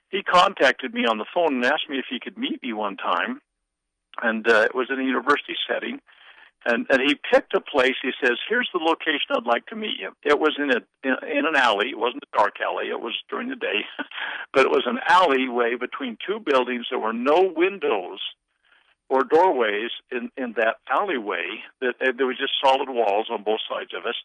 he 0.09 0.23
contacted 0.23 0.93
me 0.93 1.05
on 1.05 1.17
the 1.17 1.25
phone 1.33 1.55
and 1.55 1.65
asked 1.65 1.89
me 1.89 1.99
if 1.99 2.05
he 2.09 2.19
could 2.19 2.37
meet 2.37 2.61
me 2.61 2.73
one 2.73 2.97
time. 2.97 3.41
And 4.21 4.49
uh, 4.49 4.63
it 4.63 4.75
was 4.75 4.87
in 4.89 4.99
a 4.99 5.03
university 5.03 5.55
setting. 5.67 5.99
And, 6.65 6.85
and 6.89 7.01
he 7.01 7.15
picked 7.31 7.53
a 7.53 7.61
place. 7.61 7.95
He 8.01 8.11
says, 8.21 8.37
"Here's 8.49 8.69
the 8.73 8.79
location 8.79 9.31
I'd 9.31 9.45
like 9.45 9.65
to 9.67 9.75
meet 9.75 9.97
you." 9.97 10.11
It 10.23 10.39
was 10.39 10.57
in 10.57 10.71
a 10.71 10.81
in, 11.03 11.45
an 11.45 11.55
alley. 11.55 11.89
It 11.89 11.97
wasn't 11.97 12.23
a 12.23 12.37
dark 12.37 12.55
alley. 12.61 12.89
It 12.89 12.99
was 12.99 13.15
during 13.29 13.47
the 13.47 13.55
day, 13.55 13.85
but 14.53 14.65
it 14.65 14.71
was 14.71 14.83
an 14.85 14.99
alleyway 15.07 15.75
between 15.79 16.17
two 16.27 16.39
buildings. 16.39 16.87
There 16.89 16.99
were 16.99 17.13
no 17.13 17.53
windows 17.55 18.19
or 19.07 19.23
doorways 19.23 19.91
in 20.11 20.31
in 20.35 20.53
that 20.57 20.77
alleyway 20.89 21.63
that 21.79 21.95
there 22.17 22.27
was 22.27 22.37
just 22.37 22.53
solid 22.61 22.89
walls 22.89 23.27
on 23.31 23.43
both 23.43 23.61
sides 23.69 23.91
of 23.97 24.05
us. 24.05 24.15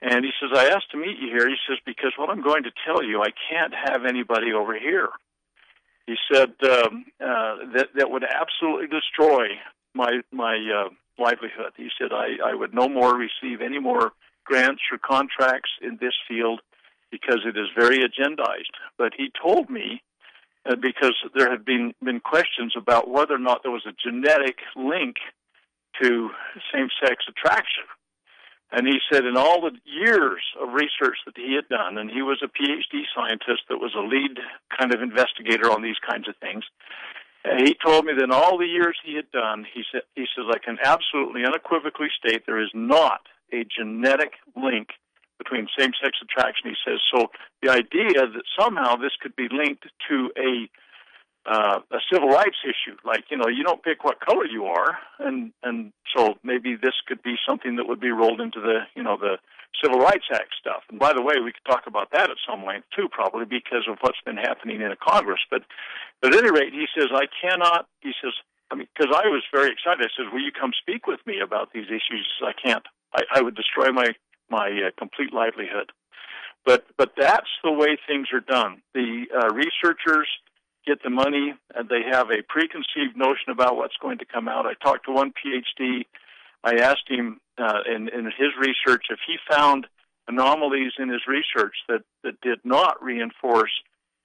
And 0.00 0.24
he 0.24 0.32
says, 0.38 0.50
I 0.54 0.66
asked 0.68 0.90
to 0.92 0.98
meet 0.98 1.18
you 1.18 1.28
here. 1.28 1.48
He 1.48 1.56
says, 1.66 1.78
because 1.86 2.12
what 2.18 2.28
I'm 2.28 2.42
going 2.42 2.64
to 2.64 2.72
tell 2.84 3.02
you, 3.02 3.22
I 3.22 3.30
can't 3.48 3.72
have 3.72 4.04
anybody 4.04 4.52
over 4.52 4.78
here. 4.78 5.08
He 6.06 6.16
said 6.30 6.52
um, 6.62 7.06
uh, 7.18 7.56
that 7.74 7.88
that 7.96 8.10
would 8.10 8.24
absolutely 8.24 8.88
destroy 8.88 9.46
my 9.94 10.20
my 10.32 10.56
uh, 10.56 10.88
livelihood. 11.18 11.72
He 11.76 11.88
said 11.98 12.12
I, 12.12 12.50
I 12.50 12.54
would 12.54 12.74
no 12.74 12.88
more 12.88 13.16
receive 13.16 13.60
any 13.60 13.78
more 13.78 14.12
grants 14.44 14.82
or 14.92 14.98
contracts 14.98 15.70
in 15.80 15.98
this 16.00 16.14
field 16.28 16.60
because 17.10 17.40
it 17.46 17.56
is 17.56 17.68
very 17.76 17.98
agendized. 17.98 18.74
But 18.98 19.12
he 19.16 19.30
told 19.40 19.70
me 19.70 20.02
uh, 20.68 20.76
because 20.76 21.14
there 21.34 21.50
had 21.50 21.64
been 21.64 21.94
been 22.02 22.20
questions 22.20 22.74
about 22.76 23.08
whether 23.08 23.34
or 23.34 23.38
not 23.38 23.62
there 23.62 23.72
was 23.72 23.86
a 23.86 23.94
genetic 24.02 24.58
link 24.76 25.16
to 26.02 26.30
same-sex 26.72 27.24
attraction. 27.28 27.84
And 28.72 28.88
he 28.88 28.98
said 29.12 29.24
in 29.24 29.36
all 29.36 29.60
the 29.60 29.78
years 29.84 30.42
of 30.60 30.74
research 30.74 31.18
that 31.26 31.36
he 31.36 31.54
had 31.54 31.68
done, 31.68 31.96
and 31.96 32.10
he 32.10 32.22
was 32.22 32.42
a 32.42 32.48
PhD 32.48 33.04
scientist 33.14 33.62
that 33.68 33.78
was 33.78 33.94
a 33.94 34.00
lead 34.00 34.38
kind 34.76 34.92
of 34.92 35.00
investigator 35.00 35.70
on 35.70 35.82
these 35.82 36.00
kinds 36.02 36.28
of 36.28 36.34
things. 36.38 36.64
And 37.44 37.68
he 37.68 37.76
told 37.84 38.06
me 38.06 38.14
that 38.14 38.24
in 38.24 38.32
all 38.32 38.56
the 38.58 38.66
years 38.66 38.96
he 39.04 39.14
had 39.14 39.30
done, 39.30 39.66
he 39.72 39.82
said, 39.92 40.02
he 40.14 40.24
says, 40.34 40.46
I 40.48 40.58
can 40.58 40.78
absolutely 40.82 41.44
unequivocally 41.44 42.08
state 42.16 42.44
there 42.46 42.62
is 42.62 42.70
not 42.72 43.20
a 43.52 43.64
genetic 43.64 44.32
link 44.56 44.88
between 45.38 45.68
same-sex 45.78 46.16
attraction. 46.22 46.70
He 46.70 46.76
says 46.90 47.00
so. 47.12 47.26
The 47.62 47.70
idea 47.70 48.14
that 48.14 48.42
somehow 48.58 48.96
this 48.96 49.12
could 49.20 49.36
be 49.36 49.48
linked 49.50 49.84
to 50.08 50.30
a 50.38 50.68
uh, 51.46 51.80
a 51.90 51.98
civil 52.10 52.30
rights 52.30 52.56
issue, 52.64 52.96
like 53.04 53.24
you 53.30 53.36
know, 53.36 53.48
you 53.48 53.62
don't 53.64 53.82
pick 53.82 54.02
what 54.02 54.18
color 54.18 54.46
you 54.46 54.64
are, 54.64 54.96
and 55.18 55.52
and 55.62 55.92
so 56.16 56.36
maybe 56.42 56.74
this 56.74 56.94
could 57.06 57.22
be 57.22 57.34
something 57.46 57.76
that 57.76 57.86
would 57.86 58.00
be 58.00 58.10
rolled 58.10 58.40
into 58.40 58.60
the 58.62 58.78
you 58.94 59.02
know 59.02 59.18
the 59.18 59.36
Civil 59.82 60.00
Rights 60.00 60.26
Act 60.32 60.54
stuff. 60.58 60.82
And 60.90 60.98
by 60.98 61.12
the 61.12 61.22
way, 61.22 61.34
we 61.42 61.52
could 61.52 61.64
talk 61.66 61.84
about 61.86 62.10
that 62.12 62.30
at 62.30 62.36
some 62.48 62.64
length 62.64 62.86
too, 62.96 63.08
probably 63.10 63.44
because 63.44 63.86
of 63.88 63.98
what's 64.00 64.20
been 64.24 64.36
happening 64.36 64.80
in 64.80 64.88
the 64.88 64.96
Congress. 64.96 65.40
But, 65.50 65.62
at 66.22 66.34
any 66.34 66.50
rate, 66.50 66.72
he 66.72 66.86
says 66.96 67.08
I 67.12 67.26
cannot. 67.42 67.86
He 68.00 68.12
says 68.22 68.32
I 68.70 68.76
mean, 68.76 68.88
because 68.96 69.14
I 69.14 69.28
was 69.28 69.42
very 69.52 69.70
excited. 69.70 70.04
I 70.04 70.10
said, 70.16 70.32
"Will 70.32 70.40
you 70.40 70.52
come 70.52 70.72
speak 70.80 71.06
with 71.06 71.20
me 71.26 71.40
about 71.40 71.72
these 71.72 71.86
issues?" 71.86 72.26
I 72.42 72.52
can't. 72.52 72.84
I, 73.14 73.22
I 73.36 73.42
would 73.42 73.54
destroy 73.54 73.92
my 73.92 74.14
my 74.50 74.68
uh, 74.68 74.90
complete 74.98 75.32
livelihood. 75.32 75.92
But 76.64 76.86
but 76.96 77.12
that's 77.16 77.50
the 77.62 77.72
way 77.72 77.98
things 78.06 78.28
are 78.32 78.40
done. 78.40 78.82
The 78.94 79.26
uh, 79.32 79.54
researchers 79.54 80.28
get 80.86 81.02
the 81.02 81.10
money, 81.10 81.54
and 81.74 81.88
they 81.88 82.02
have 82.10 82.30
a 82.30 82.42
preconceived 82.48 83.16
notion 83.16 83.50
about 83.50 83.76
what's 83.76 83.96
going 84.00 84.18
to 84.18 84.24
come 84.24 84.48
out. 84.48 84.66
I 84.66 84.74
talked 84.74 85.06
to 85.06 85.12
one 85.12 85.32
PhD. 85.32 86.06
I 86.62 86.76
asked 86.76 87.08
him 87.08 87.40
uh, 87.58 87.80
in, 87.86 88.08
in 88.08 88.24
his 88.26 88.52
research 88.58 89.06
if 89.10 89.18
he 89.26 89.36
found 89.50 89.86
anomalies 90.28 90.92
in 90.98 91.08
his 91.08 91.22
research 91.28 91.74
that, 91.88 92.02
that 92.22 92.40
did 92.40 92.58
not 92.64 93.02
reinforce 93.02 93.72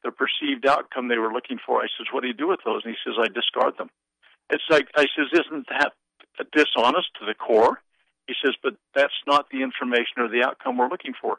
the 0.03 0.11
perceived 0.11 0.65
outcome 0.65 1.07
they 1.07 1.17
were 1.17 1.33
looking 1.33 1.57
for. 1.65 1.81
I 1.81 1.87
says, 1.97 2.07
"What 2.11 2.21
do 2.21 2.27
you 2.27 2.33
do 2.33 2.47
with 2.47 2.61
those?" 2.63 2.81
And 2.85 2.95
he 2.95 2.99
says, 3.03 3.19
"I 3.19 3.27
discard 3.27 3.77
them." 3.77 3.89
It's 4.49 4.63
like 4.69 4.87
I 4.95 5.05
says, 5.15 5.27
"Isn't 5.33 5.67
that 5.69 5.93
dishonest 6.53 7.09
to 7.19 7.25
the 7.25 7.33
core?" 7.33 7.81
He 8.27 8.33
says, 8.43 8.55
"But 8.63 8.75
that's 8.93 9.13
not 9.27 9.49
the 9.49 9.61
information 9.61 10.19
or 10.19 10.29
the 10.29 10.43
outcome 10.45 10.77
we're 10.77 10.87
looking 10.87 11.13
for." 11.19 11.37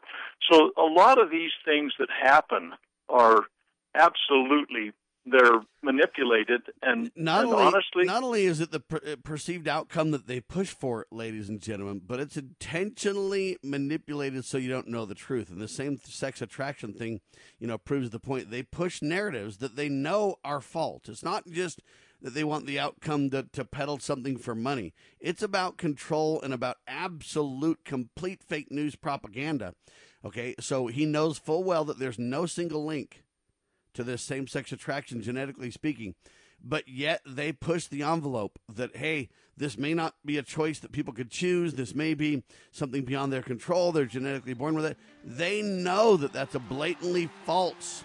So 0.51 0.71
a 0.77 0.83
lot 0.83 1.19
of 1.19 1.31
these 1.31 1.51
things 1.65 1.93
that 1.97 2.09
happen 2.11 2.73
are 3.09 3.45
absolutely 3.95 4.93
they're 5.25 5.61
manipulated 5.83 6.61
and, 6.81 7.11
not 7.15 7.43
and 7.43 7.53
only, 7.53 7.65
honestly 7.65 8.05
not 8.05 8.23
only 8.23 8.45
is 8.45 8.59
it 8.59 8.71
the 8.71 8.79
per- 8.79 9.01
uh, 9.05 9.15
perceived 9.23 9.67
outcome 9.67 10.11
that 10.11 10.27
they 10.27 10.39
push 10.39 10.69
for, 10.69 11.05
ladies 11.11 11.47
and 11.47 11.61
gentlemen, 11.61 12.01
but 12.05 12.19
it's 12.19 12.37
intentionally 12.37 13.57
manipulated 13.63 14.43
so 14.45 14.57
you 14.57 14.69
don't 14.69 14.87
know 14.87 15.05
the 15.05 15.15
truth. 15.15 15.49
And 15.49 15.61
the 15.61 15.67
same 15.67 15.97
sex 16.03 16.41
attraction 16.41 16.93
thing, 16.93 17.21
you 17.59 17.67
know, 17.67 17.77
proves 17.77 18.09
the 18.09 18.19
point. 18.19 18.49
They 18.49 18.63
push 18.63 19.01
narratives 19.01 19.57
that 19.57 19.75
they 19.75 19.89
know 19.89 20.37
are 20.43 20.61
false. 20.61 21.03
It's 21.07 21.23
not 21.23 21.47
just 21.47 21.81
that 22.21 22.33
they 22.33 22.43
want 22.43 22.65
the 22.65 22.79
outcome 22.79 23.29
to, 23.31 23.43
to 23.53 23.65
peddle 23.65 23.99
something 23.99 24.37
for 24.37 24.55
money. 24.55 24.93
It's 25.19 25.41
about 25.41 25.77
control 25.77 26.41
and 26.41 26.53
about 26.53 26.77
absolute, 26.87 27.83
complete 27.83 28.43
fake 28.43 28.71
news 28.71 28.95
propaganda. 28.95 29.73
Okay, 30.23 30.55
so 30.59 30.87
he 30.87 31.05
knows 31.05 31.39
full 31.39 31.63
well 31.63 31.83
that 31.85 31.97
there's 31.97 32.19
no 32.19 32.45
single 32.45 32.85
link 32.85 33.23
to 33.93 34.03
this 34.03 34.21
same 34.21 34.47
sex 34.47 34.71
attraction, 34.71 35.21
genetically 35.21 35.71
speaking. 35.71 36.15
But 36.63 36.87
yet 36.87 37.21
they 37.25 37.51
push 37.51 37.87
the 37.87 38.03
envelope 38.03 38.59
that, 38.69 38.95
hey, 38.95 39.29
this 39.57 39.77
may 39.77 39.93
not 39.93 40.15
be 40.25 40.37
a 40.37 40.43
choice 40.43 40.79
that 40.79 40.91
people 40.91 41.13
could 41.13 41.29
choose. 41.29 41.73
This 41.73 41.95
may 41.95 42.13
be 42.13 42.43
something 42.71 43.03
beyond 43.03 43.33
their 43.33 43.41
control. 43.41 43.91
They're 43.91 44.05
genetically 44.05 44.53
born 44.53 44.75
with 44.75 44.85
it. 44.85 44.97
They 45.23 45.61
know 45.61 46.17
that 46.17 46.33
that's 46.33 46.55
a 46.55 46.59
blatantly 46.59 47.29
false 47.45 48.03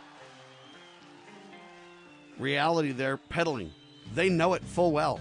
reality 2.38 2.92
they're 2.92 3.16
peddling. 3.16 3.72
They 4.14 4.28
know 4.28 4.54
it 4.54 4.64
full 4.64 4.92
well. 4.92 5.20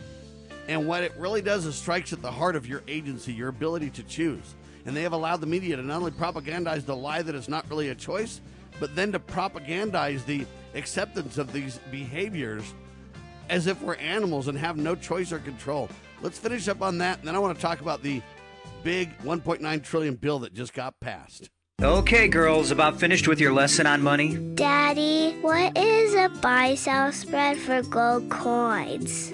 And 0.67 0.87
what 0.87 1.03
it 1.03 1.13
really 1.17 1.41
does 1.41 1.65
is 1.65 1.75
strikes 1.75 2.11
at 2.11 2.21
the 2.21 2.31
heart 2.31 2.55
of 2.55 2.67
your 2.67 2.81
agency, 2.87 3.33
your 3.33 3.49
ability 3.49 3.91
to 3.91 4.03
choose. 4.03 4.55
And 4.85 4.95
they 4.95 5.03
have 5.03 5.13
allowed 5.13 5.41
the 5.41 5.47
media 5.47 5.75
to 5.75 5.81
not 5.81 5.97
only 5.97 6.11
propagandize 6.11 6.85
the 6.85 6.95
lie 6.95 7.21
that 7.21 7.35
it's 7.35 7.47
not 7.47 7.69
really 7.69 7.89
a 7.89 7.95
choice, 7.95 8.41
but 8.79 8.95
then 8.95 9.11
to 9.11 9.19
propagandize 9.19 10.25
the 10.25 10.45
acceptance 10.73 11.37
of 11.37 11.53
these 11.53 11.79
behaviors 11.91 12.73
as 13.49 13.67
if 13.67 13.81
we're 13.81 13.95
animals 13.95 14.47
and 14.47 14.57
have 14.57 14.77
no 14.77 14.95
choice 14.95 15.31
or 15.31 15.39
control. 15.39 15.89
Let's 16.21 16.37
finish 16.37 16.67
up 16.67 16.81
on 16.81 16.97
that, 16.99 17.19
and 17.19 17.27
then 17.27 17.35
I 17.35 17.39
want 17.39 17.55
to 17.57 17.61
talk 17.61 17.81
about 17.81 18.01
the 18.01 18.21
big 18.83 19.17
1.9 19.19 19.83
trillion 19.83 20.15
bill 20.15 20.39
that 20.39 20.53
just 20.53 20.73
got 20.73 20.99
passed. 20.99 21.49
Okay, 21.81 22.29
girls, 22.29 22.71
about 22.71 22.99
finished 22.99 23.27
with 23.27 23.39
your 23.39 23.51
lesson 23.51 23.85
on 23.85 24.01
money? 24.01 24.37
Daddy, 24.55 25.37
what 25.41 25.77
is 25.77 26.13
a 26.13 26.29
buy 26.41 26.75
sell 26.75 27.11
spread 27.11 27.57
for 27.57 27.81
gold 27.83 28.29
coins? 28.29 29.33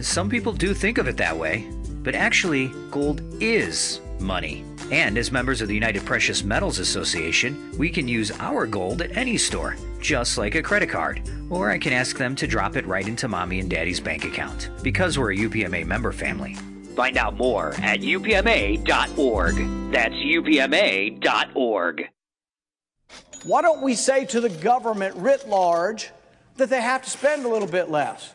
Some 0.00 0.28
people 0.28 0.52
do 0.52 0.74
think 0.74 0.98
of 0.98 1.08
it 1.08 1.16
that 1.18 1.36
way, 1.36 1.68
but 2.02 2.14
actually, 2.14 2.68
gold 2.90 3.22
is 3.40 4.00
money. 4.18 4.64
And 4.90 5.16
as 5.16 5.32
members 5.32 5.60
of 5.60 5.68
the 5.68 5.74
United 5.74 6.04
Precious 6.04 6.42
Metals 6.44 6.78
Association, 6.78 7.76
we 7.78 7.88
can 7.88 8.08
use 8.08 8.30
our 8.40 8.66
gold 8.66 9.02
at 9.02 9.16
any 9.16 9.36
store, 9.38 9.76
just 10.00 10.36
like 10.38 10.54
a 10.54 10.62
credit 10.62 10.90
card. 10.90 11.22
Or 11.50 11.70
I 11.70 11.78
can 11.78 11.92
ask 11.92 12.18
them 12.18 12.34
to 12.36 12.46
drop 12.46 12.76
it 12.76 12.86
right 12.86 13.06
into 13.06 13.28
mommy 13.28 13.60
and 13.60 13.70
daddy's 13.70 14.00
bank 14.00 14.24
account, 14.24 14.70
because 14.82 15.18
we're 15.18 15.32
a 15.32 15.36
UPMA 15.36 15.86
member 15.86 16.12
family. 16.12 16.56
Find 16.96 17.16
out 17.16 17.36
more 17.36 17.74
at 17.82 18.00
upma.org. 18.00 19.54
That's 19.92 20.14
upma.org. 20.14 22.08
Why 23.44 23.62
don't 23.62 23.82
we 23.82 23.94
say 23.94 24.24
to 24.26 24.40
the 24.40 24.50
government 24.50 25.16
writ 25.16 25.48
large 25.48 26.10
that 26.58 26.68
they 26.68 26.80
have 26.80 27.02
to 27.02 27.10
spend 27.10 27.44
a 27.44 27.48
little 27.48 27.68
bit 27.68 27.90
less? 27.90 28.34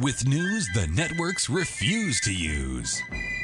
With 0.00 0.26
news 0.26 0.66
the 0.72 0.86
networks 0.86 1.50
refuse 1.50 2.22
to 2.22 2.32
use. 2.32 3.02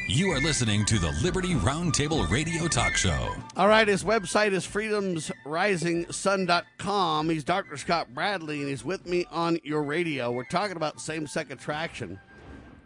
You 0.08 0.30
are 0.30 0.40
listening 0.40 0.86
to 0.86 0.98
the 0.98 1.10
Liberty 1.22 1.52
Roundtable 1.52 2.26
Radio 2.30 2.66
Talk 2.66 2.96
Show. 2.96 3.36
All 3.58 3.68
right, 3.68 3.86
his 3.86 4.02
website 4.02 4.52
is 4.52 4.66
freedomsrisingsun.com. 4.66 7.28
He's 7.28 7.44
Dr. 7.44 7.76
Scott 7.76 8.14
Bradley, 8.14 8.60
and 8.60 8.70
he's 8.70 8.86
with 8.86 9.04
me 9.04 9.26
on 9.30 9.58
your 9.64 9.82
radio. 9.82 10.32
We're 10.32 10.44
talking 10.44 10.78
about 10.78 10.98
same 10.98 11.26
sex 11.26 11.50
attraction, 11.50 12.20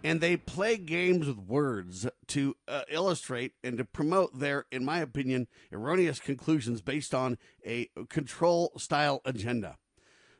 and 0.02 0.20
they 0.20 0.36
play 0.36 0.76
games 0.76 1.28
with 1.28 1.38
words 1.38 2.08
to 2.26 2.56
uh, 2.66 2.82
illustrate 2.90 3.52
and 3.62 3.78
to 3.78 3.84
promote 3.84 4.40
their, 4.40 4.66
in 4.72 4.84
my 4.84 4.98
opinion, 4.98 5.46
erroneous 5.72 6.18
conclusions 6.18 6.82
based 6.82 7.14
on 7.14 7.38
a 7.64 7.88
control 8.08 8.72
style 8.78 9.20
agenda. 9.24 9.76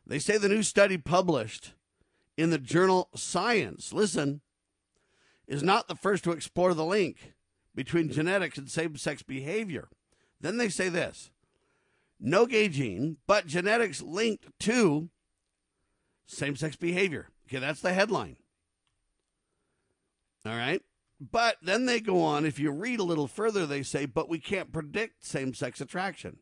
They 0.05 0.19
say 0.19 0.36
the 0.36 0.48
new 0.48 0.65
study 0.65 0.98
published 0.98 1.74
in 2.41 2.51
the 2.51 2.59
journal 2.59 3.09
Science, 3.15 3.93
listen, 3.93 4.41
is 5.47 5.62
not 5.62 5.89
the 5.89 5.95
first 5.95 6.25
to 6.25 6.33
explore 6.33 6.75
the 6.75 6.85
link 6.85 7.35
between 7.75 8.11
genetics 8.11 8.57
and 8.57 8.71
same 8.71 8.97
sex 8.97 9.23
behavior. 9.23 9.89
Then 10.41 10.57
they 10.57 10.69
say 10.69 10.89
this 10.89 11.31
no 12.19 12.47
gay 12.47 12.69
gene, 12.69 13.19
but 13.27 13.47
genetics 13.47 14.03
linked 14.03 14.47
to 14.61 15.11
same 16.27 16.57
sex 16.57 16.77
behavior. 16.77 17.29
Okay, 17.47 17.59
that's 17.59 17.81
the 17.81 17.93
headline. 17.93 18.37
All 20.47 20.57
right. 20.57 20.83
But 21.21 21.57
then 21.61 21.85
they 21.85 22.01
go 22.01 22.23
on, 22.23 22.47
if 22.47 22.59
you 22.59 22.71
read 22.71 23.01
a 23.01 23.05
little 23.05 23.27
further, 23.27 23.67
they 23.67 23.83
say, 23.83 24.07
but 24.07 24.31
we 24.31 24.39
can't 24.39 24.73
predict 24.73 25.27
same 25.27 25.53
sex 25.53 25.81
attraction. 25.81 26.39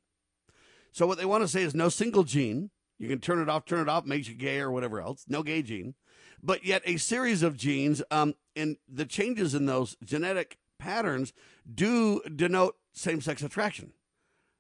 So 0.93 1.07
what 1.07 1.19
they 1.19 1.25
want 1.25 1.43
to 1.43 1.49
say 1.49 1.62
is 1.62 1.75
no 1.75 1.89
single 1.89 2.23
gene, 2.23 2.70
You 2.99 3.09
can 3.09 3.20
turn 3.20 3.41
it 3.41 3.49
off, 3.49 3.65
turn 3.65 3.81
it 3.81 3.89
off, 3.89 4.05
makes 4.05 4.29
you 4.29 4.35
gay 4.35 4.59
or 4.59 4.70
whatever 4.70 5.01
else. 5.01 5.25
No 5.29 5.43
gay 5.43 5.62
gene. 5.62 5.95
But 6.43 6.65
yet, 6.65 6.83
a 6.85 6.97
series 6.97 7.43
of 7.43 7.57
genes 7.57 8.03
um, 8.11 8.35
and 8.55 8.77
the 8.89 9.05
changes 9.05 9.55
in 9.55 9.66
those 9.66 9.97
genetic 10.05 10.59
patterns 10.79 11.33
do 11.73 12.20
denote 12.23 12.77
same 12.93 13.20
sex 13.20 13.43
attraction. 13.43 13.93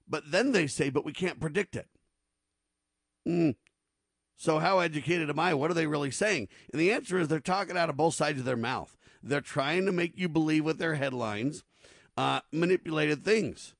But 0.08 0.30
then 0.30 0.52
they 0.52 0.66
say, 0.66 0.90
but 0.90 1.04
we 1.04 1.12
can't 1.12 1.40
predict 1.40 1.76
it. 1.76 1.88
Mm. 3.26 3.56
So, 4.36 4.58
how 4.60 4.78
educated 4.78 5.28
am 5.28 5.38
I? 5.38 5.54
What 5.54 5.70
are 5.70 5.74
they 5.74 5.86
really 5.86 6.12
saying? 6.12 6.48
And 6.72 6.80
the 6.80 6.92
answer 6.92 7.18
is 7.18 7.28
they're 7.28 7.40
talking 7.40 7.76
out 7.76 7.90
of 7.90 7.96
both 7.96 8.14
sides 8.14 8.38
of 8.38 8.44
their 8.44 8.56
mouth. 8.56 8.96
They're 9.22 9.40
trying 9.40 9.84
to 9.86 9.92
make 9.92 10.16
you 10.16 10.28
believe 10.28 10.64
with 10.64 10.78
their 10.78 10.94
headlines 10.94 11.64
uh, 12.16 12.40
manipulated 12.52 13.24
things. 13.24 13.74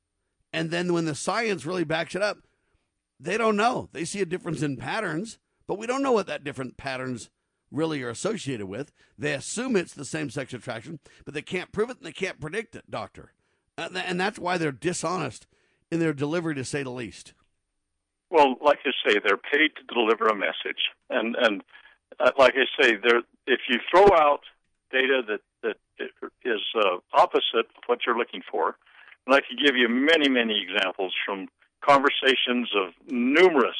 And 0.53 0.71
then 0.71 0.93
when 0.93 1.05
the 1.05 1.15
science 1.15 1.65
really 1.65 1.85
backs 1.85 2.15
it 2.15 2.23
up, 2.23 2.39
they 3.21 3.37
don't 3.37 3.57
know. 3.57 3.89
They 3.93 4.05
see 4.05 4.21
a 4.21 4.27
difference 4.27 4.63
in 4.63 4.77
patterns, 4.77 5.39
but 5.67 5.79
we 5.79 5.87
don't 5.87 6.03
know 6.03 6.13
what 6.13 6.27
that 6.27 6.45
different 6.45 6.77
patterns 6.77 7.31
really 7.71 8.03
are 8.03 8.11
associated 8.11 8.67
with. 8.67 8.93
They 9.19 9.35
assume 9.35 9.77
it's 9.77 9.95
the 9.95 10.05
same 10.05 10.31
sex 10.31 10.55
attraction, 10.55 11.01
but 11.25 11.35
they 11.35 11.43
can't 11.43 11.73
prove 11.73 11.91
it 11.91 11.99
and 11.99 12.07
they 12.07 12.13
can't 12.13 12.41
predict 12.41 12.75
it, 12.77 12.91
doctor. 12.91 13.33
And 13.77 14.19
that's 14.19 14.39
why 14.39 14.59
they're 14.59 14.73
dishonest 14.73 15.47
in 15.91 16.01
their 16.01 16.13
delivery, 16.13 16.55
to 16.55 16.65
say 16.65 16.83
the 16.83 16.91
least. 16.91 17.33
Well, 18.31 18.57
like 18.63 18.79
I 18.85 18.91
say, 19.07 19.19
they're 19.25 19.37
paid 19.37 19.71
to 19.77 19.95
deliver 19.95 20.27
a 20.27 20.35
message, 20.35 20.91
and 21.09 21.35
and 21.37 21.63
uh, 22.21 22.33
like 22.39 22.55
I 22.57 22.83
say, 22.83 22.97
they're 23.03 23.23
if 23.47 23.61
you 23.71 23.79
throw 23.91 24.05
out 24.15 24.41
data 24.91 25.23
that 25.29 25.41
that 25.63 25.77
is 26.45 26.61
uh, 26.77 26.99
opposite 27.15 27.67
of 27.77 27.83
what 27.87 28.01
you're 28.05 28.19
looking 28.19 28.43
for, 28.51 28.77
and 29.27 29.35
I 29.35 29.41
could 29.41 29.59
give 29.65 29.77
you 29.77 29.89
many 29.89 30.29
many 30.29 30.61
examples 30.61 31.15
from 31.25 31.49
conversations 31.81 32.71
of 32.77 32.93
numerous. 33.07 33.77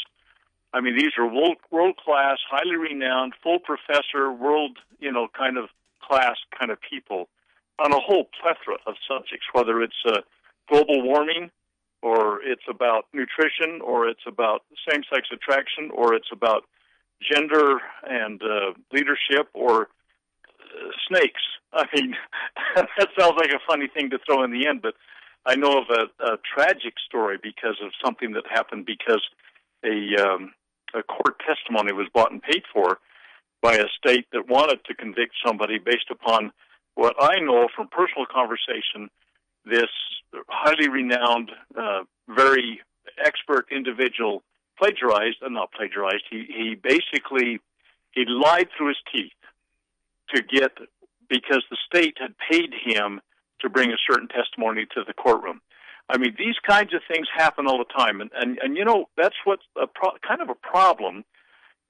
I 0.73 0.81
mean, 0.81 0.97
these 0.97 1.13
are 1.19 1.27
world 1.27 1.57
world 1.71 1.97
class, 1.97 2.39
highly 2.51 2.77
renowned, 2.77 3.35
full 3.43 3.59
professor, 3.59 4.33
world 4.33 4.79
you 5.01 5.13
know 5.13 5.29
kind 5.37 5.57
of 5.57 5.69
class 6.03 6.37
kind 6.59 6.71
of 6.71 6.79
people 6.81 7.29
on 7.79 7.93
a 7.93 8.01
whole 8.01 8.29
plethora 8.41 8.79
of 8.87 8.95
subjects, 9.09 9.47
whether 9.53 9.81
it's 9.83 10.03
uh, 10.07 10.21
global 10.69 11.03
warming 11.03 11.51
or 12.03 12.41
it's 12.43 12.63
about 12.71 13.07
nutrition, 13.13 13.81
or 13.83 14.09
it's 14.09 14.23
about 14.27 14.63
same 14.89 15.03
sex 15.13 15.29
attraction, 15.33 15.91
or 15.93 16.15
it's 16.15 16.29
about 16.33 16.65
gender 17.21 17.81
and 18.09 18.41
uh, 18.43 18.73
leadership, 18.93 19.49
or 19.53 19.89
uh, 20.61 20.91
snakes. 21.09 21.41
I 21.73 21.87
mean, 21.95 22.15
that 22.77 23.09
sounds 23.19 23.35
like 23.37 23.51
a 23.51 23.59
funny 23.69 23.89
thing 23.89 24.11
to 24.11 24.19
throw 24.25 24.45
in 24.45 24.53
the 24.53 24.67
end, 24.67 24.81
but 24.81 24.95
I 25.47 25.55
know 25.57 25.79
of 25.79 25.87
a, 25.91 26.25
a 26.25 26.37
tragic 26.55 26.95
story 27.07 27.39
because 27.43 27.77
of 27.83 27.91
something 28.05 28.33
that 28.33 28.45
happened 28.51 28.87
because 28.87 29.23
a, 29.85 30.23
um, 30.23 30.53
a 30.95 31.03
court 31.03 31.41
testimony 31.47 31.93
was 31.93 32.09
bought 32.13 32.33
and 32.33 32.43
paid 32.43 32.63
for 32.73 32.99
by 33.63 33.77
a 33.77 33.85
state 33.97 34.27
that 34.33 34.49
wanted 34.49 34.85
to 34.87 34.95
convict 34.95 35.35
somebody 35.45 35.79
based 35.79 36.11
upon 36.11 36.53
what 36.95 37.15
I 37.21 37.41
know 37.41 37.69
from 37.75 37.89
personal 37.89 38.27
conversation 38.27 39.09
this 39.65 39.91
highly 40.49 40.89
renowned, 40.89 41.51
uh, 41.79 42.01
very 42.29 42.81
expert 43.25 43.67
individual 43.71 44.43
plagiarized, 44.79 45.37
uh, 45.45 45.49
not 45.49 45.73
plagiarized. 45.73 46.25
He 46.31 46.47
he 46.49 46.75
basically 46.75 47.61
he 48.13 48.25
lied 48.27 48.69
through 48.77 48.89
his 48.89 48.97
teeth 49.13 49.33
to 50.35 50.43
get 50.43 50.73
because 51.29 51.63
the 51.71 51.77
state 51.87 52.17
had 52.19 52.35
paid 52.51 52.73
him 52.85 53.21
to 53.61 53.69
bring 53.69 53.91
a 53.91 54.05
certain 54.11 54.29
testimony 54.29 54.87
to 54.95 55.05
the 55.07 55.15
courtroom. 55.15 55.61
I 56.09 56.17
mean, 56.17 56.35
these 56.39 56.57
kinds 56.67 56.95
of 56.95 57.03
things 57.07 57.27
happen 57.37 57.67
all 57.67 57.79
the 57.79 57.93
time, 57.97 58.21
and 58.21 58.31
and, 58.35 58.59
and 58.63 58.77
you 58.77 58.85
know 58.85 59.07
that's 59.17 59.37
what's 59.45 59.65
a 59.81 59.87
pro- 59.87 60.17
kind 60.27 60.41
of 60.41 60.49
a 60.49 60.55
problem 60.55 61.25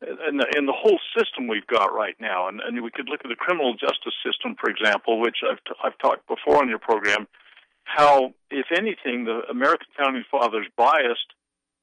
in 0.03 0.36
the, 0.39 0.47
in 0.57 0.66
the 0.66 0.77
whole 0.77 0.99
system 1.16 1.49
we've 1.49 1.66
got 1.66 1.93
right 1.93 2.15
now. 2.20 2.47
And, 2.47 2.61
and 2.61 2.82
we 2.82 2.90
could 2.90 3.09
look 3.09 3.20
at 3.24 3.28
the 3.28 3.36
criminal 3.36 3.74
justice 3.74 4.15
system, 4.24 4.55
for 4.61 4.70
example, 4.70 5.20
which 5.20 5.39
I've 5.43 5.62
t- 5.65 5.81
I've 5.82 5.99
talked 5.99 6.27
before 6.28 6.62
on 6.62 6.69
your 6.69 6.78
program 6.78 7.27
how, 7.89 8.35
if 8.51 8.66
anything, 8.77 9.24
the 9.24 9.40
American 9.51 9.89
founding 9.97 10.24
fathers 10.31 10.66
biased 10.77 11.32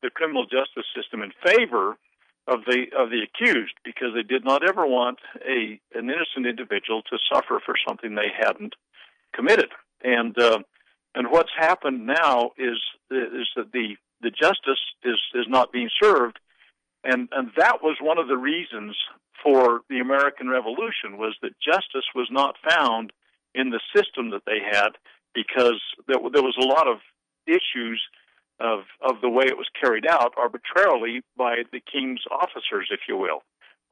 the 0.04 0.10
criminal 0.10 0.46
justice 0.46 0.86
system 0.96 1.24
in 1.24 1.32
favor 1.44 1.98
of 2.48 2.60
the 2.68 2.86
of 2.96 3.10
the 3.10 3.26
accused 3.26 3.74
because 3.84 4.14
they 4.14 4.22
did 4.22 4.46
not 4.46 4.62
ever 4.68 4.86
want 4.86 5.18
a 5.42 5.82
an 5.98 6.06
innocent 6.10 6.46
individual 6.46 7.02
to 7.10 7.18
suffer 7.34 7.60
for 7.66 7.74
something 7.88 8.14
they 8.14 8.30
hadn't 8.38 8.76
committed. 9.36 9.70
And 10.04 10.38
uh, 10.40 10.60
and 11.14 11.32
what's 11.32 11.52
happened 11.58 12.06
now 12.06 12.52
is 12.58 12.80
is 13.12 13.48
that 13.56 13.72
the 13.72 13.96
the 14.22 14.32
justice 14.32 14.82
is 15.04 15.20
is 15.34 15.46
not 15.48 15.72
being 15.72 15.90
served, 16.02 16.40
and 17.04 17.30
and 17.32 17.52
that 17.58 17.82
was 17.82 17.98
one 18.02 18.18
of 18.18 18.28
the 18.28 18.38
reasons 18.38 18.96
for 19.44 19.82
the 19.90 20.00
American 20.00 20.50
Revolution 20.50 21.18
was 21.18 21.36
that 21.42 21.52
justice 21.64 22.06
was 22.16 22.28
not 22.32 22.56
found 22.68 23.12
in 23.54 23.70
the 23.70 23.80
system 23.96 24.32
that 24.32 24.44
they 24.46 24.60
had 24.60 24.90
because 25.34 25.82
there, 26.08 26.18
there 26.34 26.44
was 26.44 26.58
a 26.60 26.66
lot 26.66 26.88
of 26.88 26.98
issues 27.48 28.02
of 28.60 28.80
of 29.02 29.22
the 29.22 29.30
way 29.30 29.46
it 29.46 29.58
was 29.58 29.68
carried 29.80 30.08
out 30.08 30.34
arbitrarily 30.38 31.22
by 31.38 31.64
the 31.72 31.82
king's 31.82 32.22
officers, 32.32 32.90
if 32.92 33.02
you 33.08 33.18
will. 33.18 33.44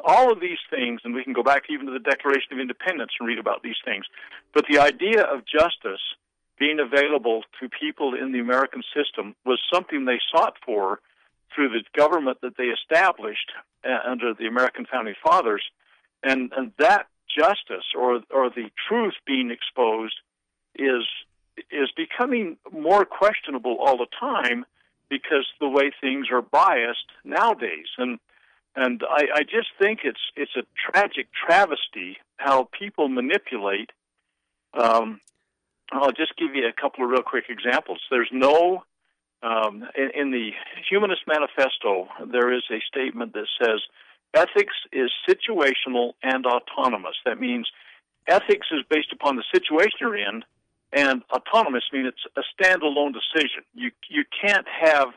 All 0.03 0.31
of 0.31 0.41
these 0.41 0.59
things, 0.69 1.01
and 1.03 1.13
we 1.13 1.23
can 1.23 1.33
go 1.33 1.43
back 1.43 1.63
even 1.69 1.85
to 1.85 1.91
the 1.93 1.99
Declaration 1.99 2.51
of 2.51 2.59
Independence 2.59 3.11
and 3.19 3.27
read 3.27 3.39
about 3.39 3.63
these 3.63 3.79
things. 3.85 4.05
But 4.53 4.65
the 4.69 4.79
idea 4.79 5.21
of 5.21 5.45
justice 5.45 6.01
being 6.59 6.79
available 6.79 7.43
to 7.59 7.69
people 7.69 8.13
in 8.13 8.31
the 8.31 8.39
American 8.39 8.83
system 8.93 9.35
was 9.45 9.59
something 9.73 10.05
they 10.05 10.19
sought 10.31 10.55
for 10.65 10.99
through 11.55 11.69
the 11.69 11.83
government 11.97 12.39
that 12.41 12.57
they 12.57 12.65
established 12.65 13.51
uh, 13.85 13.99
under 14.05 14.33
the 14.33 14.47
American 14.47 14.85
founding 14.85 15.15
fathers, 15.23 15.63
and 16.21 16.51
and 16.55 16.71
that 16.79 17.07
justice 17.37 17.85
or 17.97 18.21
or 18.29 18.49
the 18.49 18.69
truth 18.87 19.13
being 19.25 19.51
exposed 19.51 20.15
is 20.75 21.03
is 21.71 21.89
becoming 21.95 22.57
more 22.71 23.05
questionable 23.05 23.77
all 23.79 23.97
the 23.97 24.07
time 24.19 24.65
because 25.09 25.45
the 25.59 25.69
way 25.69 25.91
things 26.01 26.27
are 26.31 26.41
biased 26.41 27.05
nowadays 27.23 27.87
and 27.97 28.19
and 28.75 29.01
I, 29.09 29.25
I 29.35 29.43
just 29.43 29.69
think 29.79 29.99
it's 30.03 30.19
it's 30.35 30.55
a 30.55 30.63
tragic 30.91 31.27
travesty 31.45 32.17
how 32.37 32.69
people 32.77 33.07
manipulate 33.07 33.91
um, 34.73 35.19
I'll 35.91 36.11
just 36.11 36.35
give 36.37 36.55
you 36.55 36.67
a 36.67 36.73
couple 36.73 37.03
of 37.03 37.11
real 37.11 37.21
quick 37.21 37.45
examples. 37.49 37.99
There's 38.09 38.29
no 38.31 38.83
um, 39.43 39.83
in, 39.95 40.09
in 40.15 40.31
the 40.31 40.51
Humanist 40.89 41.21
Manifesto 41.27 42.07
there 42.31 42.53
is 42.53 42.63
a 42.71 42.79
statement 42.87 43.33
that 43.33 43.47
says 43.61 43.81
ethics 44.33 44.73
is 44.91 45.11
situational 45.27 46.13
and 46.23 46.45
autonomous. 46.45 47.15
That 47.25 47.39
means 47.39 47.69
ethics 48.27 48.67
is 48.71 48.83
based 48.89 49.11
upon 49.11 49.35
the 49.35 49.43
situation 49.53 49.97
you're 49.99 50.17
in, 50.17 50.43
and 50.93 51.21
autonomous 51.31 51.83
means 51.91 52.07
it's 52.07 52.25
a 52.37 52.63
standalone 52.63 53.13
decision. 53.13 53.63
You 53.73 53.91
you 54.09 54.23
can't 54.41 54.67
have 54.81 55.09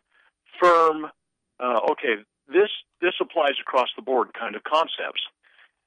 firm, 0.61 1.07
uh, 1.61 1.81
okay, 1.93 2.17
this 2.49 2.71
this 3.01 3.15
applies 3.21 3.55
across 3.61 3.89
the 3.97 4.03
board 4.03 4.29
kind 4.39 4.57
of 4.57 4.65
concepts. 4.65 5.23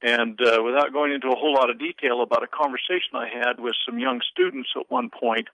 And 0.02 0.40
uh, 0.40 0.64
without 0.64 0.94
going 0.94 1.12
into 1.12 1.28
a 1.28 1.36
whole 1.36 1.54
lot 1.54 1.70
of 1.70 1.78
detail 1.78 2.22
about 2.22 2.42
a 2.44 2.48
conversation 2.48 3.16
I 3.16 3.28
had 3.28 3.60
with 3.60 3.74
some 3.86 4.00
young 4.00 4.22
students 4.32 4.70
at 4.80 4.90
one 4.90 5.10
point, 5.10 5.50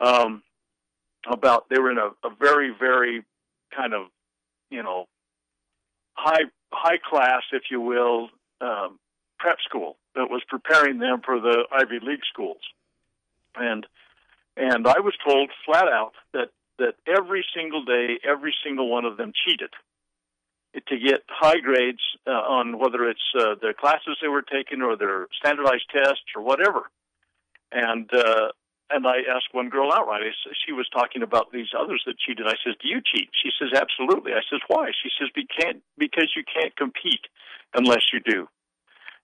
um, 0.00 0.42
about 1.26 1.70
they 1.70 1.78
were 1.78 1.90
in 1.90 1.98
a, 1.98 2.08
a 2.26 2.30
very 2.38 2.74
very 2.78 3.24
kind 3.74 3.94
of 3.94 4.06
you 4.70 4.82
know 4.82 5.06
high 6.14 6.44
high 6.72 6.98
class, 6.98 7.42
if 7.52 7.64
you 7.70 7.80
will, 7.80 8.28
um, 8.60 8.98
prep 9.38 9.58
school 9.66 9.96
that 10.14 10.28
was 10.28 10.42
preparing 10.48 10.98
them 10.98 11.22
for 11.24 11.40
the 11.40 11.64
Ivy 11.72 12.00
League 12.02 12.24
schools 12.30 12.60
and 13.56 13.86
and 14.56 14.86
I 14.86 15.00
was 15.00 15.14
told 15.26 15.50
flat 15.64 15.88
out 15.88 16.12
that 16.32 16.48
that 16.78 16.94
every 17.06 17.44
single 17.54 17.84
day, 17.84 18.18
every 18.24 18.54
single 18.64 18.88
one 18.88 19.04
of 19.04 19.16
them 19.16 19.32
cheated 19.44 19.70
to 20.74 20.98
get 20.98 21.22
high 21.28 21.58
grades 21.58 22.02
uh, 22.26 22.30
on 22.30 22.78
whether 22.78 23.08
it's 23.08 23.20
uh, 23.38 23.54
their 23.60 23.74
classes 23.74 24.16
they 24.22 24.28
were 24.28 24.42
taking 24.42 24.82
or 24.82 24.96
their 24.96 25.26
standardized 25.38 25.86
tests 25.92 26.30
or 26.36 26.42
whatever. 26.42 26.90
And 27.72 28.08
uh, 28.12 28.48
and 28.90 29.06
I 29.06 29.22
asked 29.30 29.52
one 29.52 29.68
girl 29.68 29.92
outright. 29.92 30.22
I 30.22 30.30
she 30.66 30.72
was 30.72 30.88
talking 30.92 31.22
about 31.22 31.52
these 31.52 31.68
others 31.78 32.02
that 32.06 32.18
cheated. 32.18 32.46
I 32.46 32.54
says, 32.64 32.74
"Do 32.82 32.88
you 32.88 33.00
cheat?" 33.00 33.30
She 33.42 33.50
says, 33.58 33.70
"Absolutely." 33.74 34.32
I 34.32 34.42
says, 34.50 34.60
"Why?" 34.66 34.90
She 34.90 35.10
says, 35.18 35.28
"We 35.36 35.46
can't 35.46 35.82
because 35.98 36.32
you 36.34 36.42
can't 36.42 36.74
compete 36.76 37.26
unless 37.74 38.12
you 38.12 38.20
do." 38.20 38.48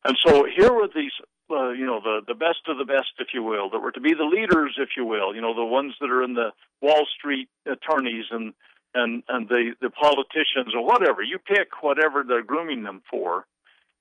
And 0.05 0.16
so 0.24 0.47
here 0.47 0.73
were 0.73 0.89
these 0.94 1.12
uh, 1.51 1.70
you 1.70 1.86
know 1.86 2.01
the 2.01 2.20
the 2.27 2.35
best 2.35 2.62
of 2.68 2.78
the 2.78 2.85
best, 2.85 3.18
if 3.18 3.28
you 3.35 3.43
will, 3.43 3.70
that 3.70 3.81
were 3.81 3.93
to 3.93 4.01
be 4.01 4.14
the 4.14 4.24
leaders, 4.24 4.78
if 4.78 4.90
you 4.97 5.05
will, 5.05 5.35
you 5.35 5.40
know 5.40 5.55
the 5.55 5.64
ones 5.64 5.94
that 6.01 6.10
are 6.10 6.23
in 6.23 6.35
the 6.35 6.51
Wall 6.81 7.06
Street 7.18 7.48
attorneys 7.66 8.27
and 8.31 8.55
and 8.94 9.22
and 9.28 9.48
the 9.48 9.72
the 9.80 9.90
politicians 9.90 10.74
or 10.74 10.84
whatever. 10.84 11.22
You 11.22 11.38
pick 11.38 11.82
whatever 11.82 12.24
they're 12.26 12.42
grooming 12.42 12.82
them 12.82 13.02
for, 13.10 13.46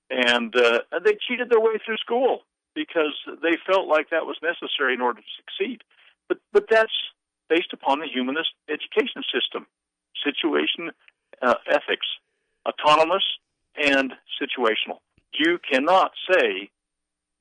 and 0.09 0.55
uh, 0.55 0.79
they 1.03 1.17
cheated 1.27 1.49
their 1.49 1.59
way 1.59 1.79
through 1.85 1.97
school 1.97 2.41
because 2.73 3.15
they 3.41 3.57
felt 3.65 3.87
like 3.87 4.09
that 4.09 4.25
was 4.25 4.37
necessary 4.43 4.93
in 4.93 5.01
order 5.01 5.21
to 5.21 5.27
succeed. 5.37 5.83
But 6.27 6.37
but 6.53 6.65
that's 6.69 6.93
based 7.49 7.73
upon 7.73 7.99
the 7.99 8.07
humanist 8.07 8.49
education 8.69 9.23
system, 9.31 9.67
situation, 10.23 10.91
uh, 11.41 11.55
ethics, 11.67 12.07
autonomous 12.67 13.23
and 13.81 14.13
situational. 14.41 14.99
You 15.33 15.59
cannot 15.69 16.11
say, 16.31 16.69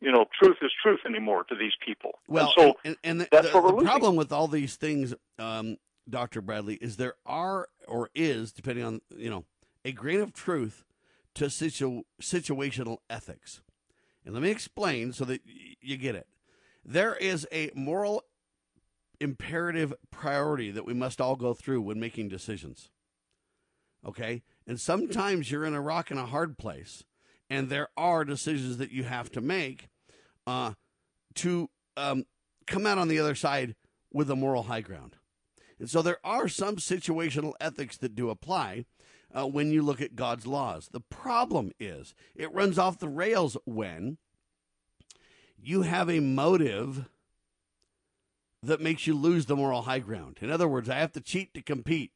you 0.01 0.11
know, 0.11 0.27
truth 0.41 0.57
is 0.63 0.71
truth 0.83 1.01
anymore 1.07 1.45
to 1.45 1.55
these 1.55 1.73
people. 1.85 2.13
Well, 2.29 2.47
and 2.47 2.53
so 2.57 2.75
and, 2.85 2.97
and 3.05 3.21
the, 3.21 3.29
that's 3.31 3.53
the, 3.53 3.61
what 3.61 3.75
we're 3.75 3.81
the 3.81 3.87
problem 3.87 4.17
with 4.17 4.33
all 4.33 4.49
these 4.49 4.77
things, 4.77 5.15
um, 5.39 5.77
Doctor 6.09 6.41
Bradley, 6.41 6.75
is 6.77 6.97
there 6.97 7.15
are 7.25 7.69
or 7.87 8.11
is 8.15 8.53
depending 8.53 8.85
on 8.85 9.01
you 9.17 9.31
know 9.31 9.45
a 9.85 9.93
grain 9.93 10.21
of 10.21 10.33
truth 10.33 10.85
to 11.35 11.51
situ- 11.51 12.05
situational 12.21 12.99
ethics. 13.11 13.61
And 14.25 14.33
let 14.35 14.43
me 14.43 14.51
explain 14.51 15.13
so 15.13 15.25
that 15.25 15.43
y- 15.47 15.75
you 15.81 15.97
get 15.97 16.15
it. 16.15 16.27
There 16.85 17.15
is 17.15 17.47
a 17.53 17.71
moral 17.75 18.23
imperative 19.21 19.95
priority 20.11 20.71
that 20.71 20.85
we 20.85 20.95
must 20.95 21.21
all 21.21 21.37
go 21.37 21.55
through 21.55 21.83
when 21.83 22.01
making 22.01 22.29
decisions. 22.29 22.91
Okay? 24.07 24.43
And 24.67 24.81
sometimes 24.81 25.51
you're 25.51 25.65
in 25.65 25.75
a 25.75 25.81
rock 25.81 26.11
and 26.11 26.21
a 26.21 26.27
hard 26.27 26.59
place, 26.59 27.05
and 27.51 27.69
there 27.69 27.89
are 27.97 28.25
decisions 28.25 28.79
that 28.79 28.91
you 28.91 29.05
have 29.05 29.31
to 29.33 29.41
make 29.41 29.89
uh, 30.47 30.73
to 31.37 31.71
um, 31.97 32.25
come 32.67 32.87
out 32.87 32.99
on 32.99 33.09
the 33.09 33.19
other 33.19 33.35
side 33.35 33.75
with 34.13 34.31
a 34.31 34.37
moral 34.37 34.65
high 34.65 34.81
ground. 34.81 35.17
And 35.85 35.91
so 35.91 36.01
there 36.01 36.17
are 36.25 36.49
some 36.49 36.77
situational 36.77 37.53
ethics 37.61 37.99
that 37.99 38.15
do 38.15 38.31
apply 38.31 38.87
uh, 39.35 39.47
when 39.47 39.71
you 39.71 39.83
look 39.83 40.01
at 40.01 40.17
God's 40.17 40.47
laws. 40.47 40.89
The 40.91 41.01
problem 41.01 41.73
is 41.79 42.15
it 42.35 42.55
runs 42.55 42.79
off 42.79 42.99
the 42.99 43.07
rails 43.11 43.59
when 43.67 44.17
you 45.63 45.83
have 45.83 46.09
a 46.09 46.21
motive 46.21 47.05
that 48.63 48.81
makes 48.81 49.07
you 49.07 49.13
lose 49.13 49.45
the 49.45 49.57
moral 49.57 49.83
high 49.83 49.99
ground. 49.99 50.39
In 50.41 50.51
other 50.51 50.67
words, 50.67 50.89
I 50.89 50.95
have 50.95 51.13
to 51.13 51.21
cheat 51.21 51.53
to 51.53 51.61
compete. 51.61 52.13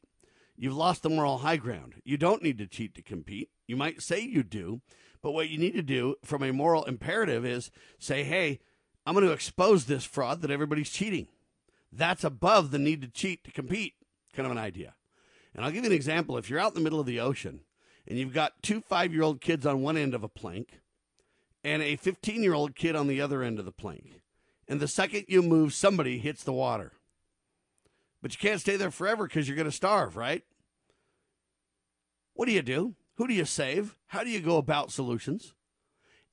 You've 0.57 0.75
lost 0.75 1.03
the 1.03 1.09
moral 1.11 1.37
high 1.37 1.57
ground. 1.57 2.01
You 2.03 2.17
don't 2.17 2.41
need 2.41 2.57
to 2.57 2.65
cheat 2.65 2.95
to 2.95 3.03
compete. 3.03 3.51
You 3.67 3.75
might 3.75 4.01
say 4.01 4.19
you 4.19 4.41
do, 4.41 4.81
but 5.21 5.33
what 5.33 5.49
you 5.49 5.59
need 5.59 5.75
to 5.75 5.83
do 5.83 6.15
from 6.25 6.41
a 6.41 6.51
moral 6.51 6.85
imperative 6.85 7.45
is 7.45 7.69
say, 7.99 8.23
hey, 8.23 8.61
I'm 9.05 9.13
going 9.13 9.27
to 9.27 9.31
expose 9.31 9.85
this 9.85 10.05
fraud 10.05 10.41
that 10.41 10.49
everybody's 10.49 10.89
cheating. 10.89 11.27
That's 11.91 12.23
above 12.23 12.71
the 12.71 12.79
need 12.79 13.01
to 13.01 13.07
cheat 13.07 13.43
to 13.45 13.51
compete, 13.51 13.95
kind 14.33 14.45
of 14.45 14.51
an 14.51 14.57
idea. 14.57 14.95
And 15.55 15.65
I'll 15.65 15.71
give 15.71 15.83
you 15.83 15.89
an 15.89 15.95
example. 15.95 16.37
If 16.37 16.49
you're 16.49 16.59
out 16.59 16.71
in 16.71 16.75
the 16.75 16.83
middle 16.83 16.99
of 16.99 17.05
the 17.05 17.19
ocean 17.19 17.61
and 18.07 18.17
you've 18.17 18.33
got 18.33 18.61
two 18.61 18.81
five 18.81 19.13
year 19.13 19.23
old 19.23 19.41
kids 19.41 19.65
on 19.65 19.81
one 19.81 19.97
end 19.97 20.13
of 20.13 20.23
a 20.23 20.29
plank 20.29 20.79
and 21.63 21.81
a 21.81 21.95
15 21.95 22.43
year 22.43 22.53
old 22.53 22.75
kid 22.75 22.95
on 22.95 23.07
the 23.07 23.21
other 23.21 23.43
end 23.43 23.59
of 23.59 23.65
the 23.65 23.71
plank, 23.71 24.21
and 24.67 24.79
the 24.79 24.87
second 24.87 25.25
you 25.27 25.41
move, 25.41 25.73
somebody 25.73 26.19
hits 26.19 26.43
the 26.43 26.53
water. 26.53 26.93
But 28.21 28.33
you 28.33 28.39
can't 28.39 28.61
stay 28.61 28.75
there 28.75 28.91
forever 28.91 29.27
because 29.27 29.47
you're 29.47 29.55
going 29.55 29.65
to 29.65 29.71
starve, 29.71 30.15
right? 30.15 30.43
What 32.33 32.47
do 32.47 32.51
you 32.51 32.61
do? 32.61 32.95
Who 33.15 33.27
do 33.27 33.33
you 33.33 33.45
save? 33.45 33.97
How 34.07 34.23
do 34.23 34.29
you 34.29 34.39
go 34.39 34.57
about 34.57 34.91
solutions? 34.91 35.53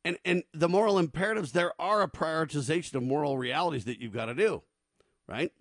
And 0.04 0.18
and 0.24 0.44
the 0.54 0.68
moral 0.68 0.98
imperatives, 0.98 1.52
there 1.52 1.72
are 1.80 2.02
a 2.02 2.08
prioritization 2.08 2.94
of 2.94 3.02
moral 3.02 3.38
realities 3.38 3.84
that 3.86 4.00
you've 4.00 4.12
got 4.12 4.26
to 4.26 4.34
do, 4.34 4.62
right? 5.26 5.52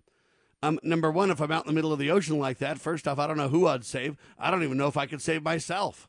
Um, 0.62 0.80
number 0.82 1.10
one, 1.10 1.30
if 1.30 1.40
I'm 1.40 1.52
out 1.52 1.64
in 1.64 1.68
the 1.68 1.74
middle 1.74 1.92
of 1.92 1.98
the 1.98 2.10
ocean 2.10 2.38
like 2.38 2.58
that, 2.58 2.80
first 2.80 3.06
off, 3.06 3.18
I 3.18 3.26
don't 3.26 3.36
know 3.36 3.48
who 3.48 3.66
I'd 3.66 3.84
save. 3.84 4.16
I 4.38 4.50
don't 4.50 4.62
even 4.62 4.78
know 4.78 4.88
if 4.88 4.96
I 4.96 5.06
could 5.06 5.22
save 5.22 5.42
myself. 5.42 6.08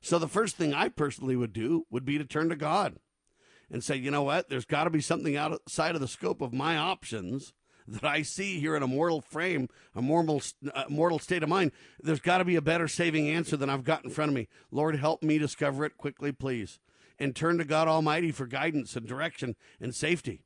So 0.00 0.18
the 0.18 0.28
first 0.28 0.56
thing 0.56 0.72
I 0.72 0.88
personally 0.88 1.36
would 1.36 1.52
do 1.52 1.86
would 1.90 2.04
be 2.04 2.18
to 2.18 2.24
turn 2.24 2.48
to 2.48 2.56
God 2.56 2.96
and 3.70 3.84
say, 3.84 3.96
you 3.96 4.10
know 4.10 4.22
what? 4.22 4.48
There's 4.48 4.64
got 4.64 4.84
to 4.84 4.90
be 4.90 5.00
something 5.00 5.36
outside 5.36 5.94
of 5.94 6.00
the 6.00 6.08
scope 6.08 6.40
of 6.40 6.52
my 6.52 6.76
options 6.76 7.52
that 7.86 8.04
I 8.04 8.22
see 8.22 8.60
here 8.60 8.76
in 8.76 8.82
a 8.82 8.86
mortal 8.86 9.20
frame, 9.20 9.68
a 9.94 10.02
mortal, 10.02 10.42
uh, 10.74 10.84
mortal 10.88 11.18
state 11.18 11.42
of 11.42 11.48
mind. 11.48 11.72
There's 12.00 12.20
got 12.20 12.38
to 12.38 12.44
be 12.44 12.56
a 12.56 12.62
better 12.62 12.88
saving 12.88 13.28
answer 13.28 13.56
than 13.56 13.70
I've 13.70 13.84
got 13.84 14.04
in 14.04 14.10
front 14.10 14.30
of 14.30 14.34
me. 14.34 14.48
Lord, 14.70 14.96
help 14.96 15.22
me 15.22 15.38
discover 15.38 15.84
it 15.84 15.96
quickly, 15.96 16.32
please. 16.32 16.78
And 17.18 17.34
turn 17.34 17.58
to 17.58 17.64
God 17.64 17.88
Almighty 17.88 18.32
for 18.32 18.46
guidance 18.46 18.96
and 18.96 19.06
direction 19.06 19.56
and 19.80 19.94
safety. 19.94 20.44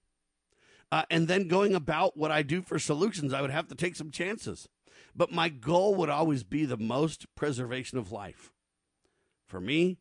Uh, 0.92 1.04
and 1.10 1.28
then 1.28 1.48
going 1.48 1.74
about 1.74 2.16
what 2.16 2.30
I 2.30 2.42
do 2.42 2.62
for 2.62 2.78
solutions, 2.78 3.32
I 3.32 3.40
would 3.40 3.50
have 3.50 3.68
to 3.68 3.74
take 3.74 3.96
some 3.96 4.10
chances. 4.10 4.68
But 5.14 5.32
my 5.32 5.48
goal 5.48 5.94
would 5.96 6.10
always 6.10 6.44
be 6.44 6.64
the 6.64 6.76
most 6.76 7.26
preservation 7.34 7.98
of 7.98 8.12
life 8.12 8.52
for 9.46 9.60
me. 9.60 9.98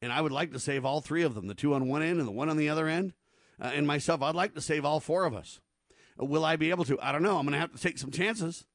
And 0.00 0.12
I 0.12 0.20
would 0.20 0.32
like 0.32 0.52
to 0.52 0.58
save 0.58 0.84
all 0.84 1.00
three 1.00 1.22
of 1.22 1.34
them 1.34 1.46
the 1.46 1.54
two 1.54 1.74
on 1.74 1.88
one 1.88 2.02
end 2.02 2.18
and 2.18 2.26
the 2.26 2.32
one 2.32 2.48
on 2.48 2.56
the 2.56 2.68
other 2.68 2.88
end. 2.88 3.14
Uh, 3.60 3.70
and 3.74 3.86
myself, 3.86 4.22
I'd 4.22 4.34
like 4.34 4.54
to 4.54 4.60
save 4.60 4.84
all 4.84 5.00
four 5.00 5.24
of 5.24 5.34
us. 5.34 5.60
Uh, 6.20 6.24
Will 6.24 6.44
I 6.44 6.56
be 6.56 6.70
able 6.70 6.84
to? 6.84 7.00
I 7.00 7.12
don't 7.12 7.22
know. 7.22 7.38
I'm 7.38 7.44
going 7.44 7.52
to 7.52 7.60
have 7.60 7.72
to 7.72 7.78
take 7.78 7.98
some 7.98 8.10
chances, 8.10 8.66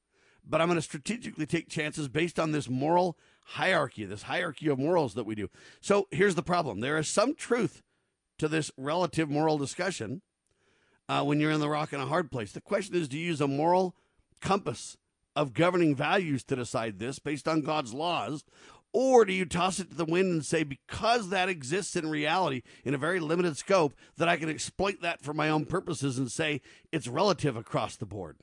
but 0.47 0.61
I'm 0.61 0.67
going 0.67 0.77
to 0.77 0.81
strategically 0.81 1.45
take 1.45 1.69
chances 1.69 2.07
based 2.07 2.39
on 2.39 2.51
this 2.51 2.69
moral 2.69 3.17
hierarchy, 3.51 4.05
this 4.05 4.23
hierarchy 4.23 4.67
of 4.67 4.79
morals 4.79 5.13
that 5.15 5.25
we 5.25 5.35
do. 5.35 5.49
So 5.81 6.07
here's 6.11 6.35
the 6.35 6.43
problem 6.43 6.79
there 6.79 6.97
is 6.97 7.07
some 7.07 7.35
truth 7.35 7.81
to 8.39 8.47
this 8.47 8.71
relative 8.77 9.29
moral 9.29 9.57
discussion 9.57 10.21
uh, 11.09 11.23
when 11.23 11.39
you're 11.39 11.51
in 11.51 11.59
the 11.59 11.69
rock 11.69 11.93
and 11.93 12.01
a 12.01 12.07
hard 12.07 12.31
place. 12.31 12.51
The 12.51 12.61
question 12.61 12.95
is 12.95 13.07
do 13.07 13.17
you 13.17 13.27
use 13.27 13.41
a 13.41 13.47
moral 13.47 13.95
compass 14.41 14.97
of 15.35 15.53
governing 15.53 15.95
values 15.95 16.43
to 16.45 16.55
decide 16.55 16.99
this 16.99 17.19
based 17.19 17.47
on 17.47 17.61
God's 17.61 17.93
laws? 17.93 18.43
Or 18.93 19.25
do 19.25 19.33
you 19.33 19.45
toss 19.45 19.79
it 19.79 19.91
to 19.91 19.95
the 19.95 20.05
wind 20.05 20.31
and 20.31 20.45
say, 20.45 20.63
because 20.63 21.29
that 21.29 21.49
exists 21.49 21.95
in 21.95 22.09
reality 22.09 22.63
in 22.83 22.93
a 22.93 22.97
very 22.97 23.19
limited 23.19 23.57
scope, 23.57 23.93
that 24.15 24.29
I 24.29 24.37
can 24.37 24.49
exploit 24.49 25.01
that 25.01 25.21
for 25.21 25.33
my 25.33 25.49
own 25.49 25.65
purposes 25.65 26.17
and 26.17 26.31
say 26.31 26.61
it's 26.91 27.07
relative 27.07 27.55
across 27.55 27.95
the 27.95 28.05
board? 28.05 28.37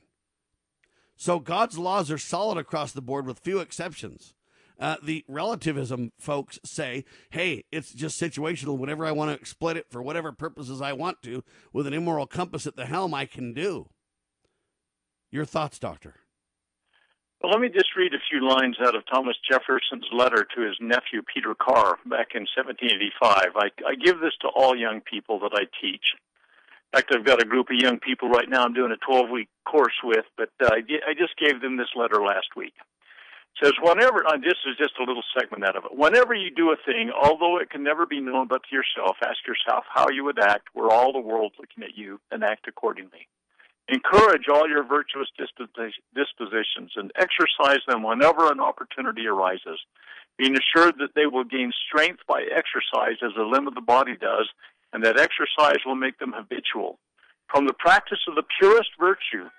So 1.17 1.39
God's 1.39 1.77
laws 1.77 2.11
are 2.11 2.17
solid 2.17 2.57
across 2.57 2.91
the 2.91 3.01
board 3.01 3.25
with 3.25 3.39
few 3.39 3.59
exceptions. 3.59 4.34
Uh, 4.79 4.97
the 5.01 5.23
relativism 5.27 6.11
folks 6.19 6.59
say, 6.65 7.05
hey, 7.29 7.63
it's 7.71 7.93
just 7.93 8.19
situational. 8.19 8.77
Whenever 8.77 9.05
I 9.05 9.11
want 9.11 9.31
to 9.31 9.39
exploit 9.39 9.77
it 9.77 9.87
for 9.89 10.01
whatever 10.01 10.31
purposes 10.31 10.81
I 10.81 10.93
want 10.93 11.21
to, 11.23 11.43
with 11.71 11.87
an 11.87 11.93
immoral 11.93 12.27
compass 12.27 12.67
at 12.67 12.75
the 12.75 12.85
helm, 12.85 13.13
I 13.13 13.25
can 13.25 13.53
do. 13.53 13.89
Your 15.31 15.45
thoughts, 15.45 15.79
Doctor? 15.79 16.15
Well, 17.41 17.51
let 17.51 17.61
me 17.61 17.69
just 17.69 17.95
read 17.95 18.13
a 18.13 18.23
few 18.29 18.47
lines 18.47 18.77
out 18.83 18.95
of 18.95 19.03
Thomas 19.05 19.35
Jefferson's 19.49 20.07
letter 20.11 20.47
to 20.55 20.61
his 20.61 20.75
nephew 20.79 21.21
Peter 21.21 21.53
Carr 21.53 21.97
back 22.05 22.33
in 22.33 22.47
1785. 22.55 23.53
I, 23.55 23.69
I 23.85 23.95
give 23.95 24.19
this 24.19 24.33
to 24.41 24.47
all 24.47 24.75
young 24.75 25.01
people 25.01 25.39
that 25.39 25.51
I 25.53 25.65
teach. 25.79 26.15
In 26.93 26.97
fact, 26.97 27.13
I've 27.13 27.25
got 27.25 27.41
a 27.41 27.45
group 27.45 27.67
of 27.69 27.75
young 27.75 27.99
people 27.99 28.29
right 28.29 28.49
now 28.49 28.63
I'm 28.63 28.73
doing 28.73 28.91
a 28.91 29.05
12 29.05 29.29
week 29.29 29.49
course 29.65 29.93
with, 30.03 30.25
but 30.37 30.49
uh, 30.63 30.69
I 30.71 30.79
I 31.07 31.13
just 31.13 31.37
gave 31.37 31.61
them 31.61 31.77
this 31.77 31.93
letter 31.95 32.23
last 32.23 32.55
week. 32.55 32.73
Says, 33.63 33.71
whenever, 33.81 34.27
uh, 34.27 34.35
this 34.37 34.59
is 34.67 34.75
just 34.77 34.99
a 34.99 35.03
little 35.03 35.23
segment 35.37 35.63
out 35.63 35.77
of 35.77 35.85
it. 35.85 35.95
Whenever 35.95 36.33
you 36.33 36.51
do 36.51 36.71
a 36.71 36.75
thing, 36.85 37.09
although 37.09 37.57
it 37.57 37.69
can 37.69 37.83
never 37.83 38.05
be 38.05 38.19
known 38.19 38.47
but 38.47 38.61
to 38.63 38.75
yourself, 38.75 39.15
ask 39.23 39.47
yourself 39.47 39.85
how 39.87 40.09
you 40.09 40.25
would 40.25 40.39
act 40.39 40.75
were 40.75 40.91
all 40.91 41.13
the 41.13 41.19
world 41.19 41.53
looking 41.57 41.83
at 41.83 41.97
you 41.97 42.19
and 42.31 42.43
act 42.43 42.67
accordingly. 42.67 43.29
Encourage 43.87 44.49
all 44.51 44.67
your 44.67 44.83
virtuous 44.83 45.29
dispositions 45.37 46.91
and 46.97 47.11
exercise 47.15 47.79
them 47.87 48.03
whenever 48.03 48.51
an 48.51 48.59
opportunity 48.59 49.27
arises, 49.27 49.79
being 50.37 50.57
assured 50.57 50.95
that 50.97 51.13
they 51.15 51.27
will 51.27 51.45
gain 51.45 51.71
strength 51.87 52.19
by 52.27 52.41
exercise 52.41 53.17
as 53.23 53.31
the 53.37 53.43
limb 53.43 53.67
of 53.67 53.75
the 53.75 53.81
body 53.81 54.17
does, 54.19 54.49
and 54.91 55.05
that 55.05 55.19
exercise 55.19 55.79
will 55.85 55.95
make 55.95 56.17
them 56.19 56.33
habitual. 56.35 56.99
From 57.49 57.67
the 57.67 57.77
practice 57.77 58.19
of 58.27 58.35
the 58.35 58.43
purest 58.59 58.89
virtue, 58.99 59.49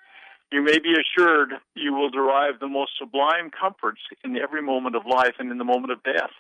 you 0.53 0.63
may 0.63 0.79
be 0.79 0.95
assured 0.95 1.55
you 1.75 1.93
will 1.93 2.11
derive 2.11 2.61
the 2.61 2.69
most 2.69 2.93
sublime 2.99 3.51
comforts 3.51 4.01
in 4.25 4.37
every 4.37 4.63
moment 4.63 4.97
of 4.97 5.03
life 5.07 5.35
and 5.39 5.51
in 5.51 5.59
the 5.59 5.65
moment 5.65 5.93
of 5.93 6.03
death. 6.03 6.31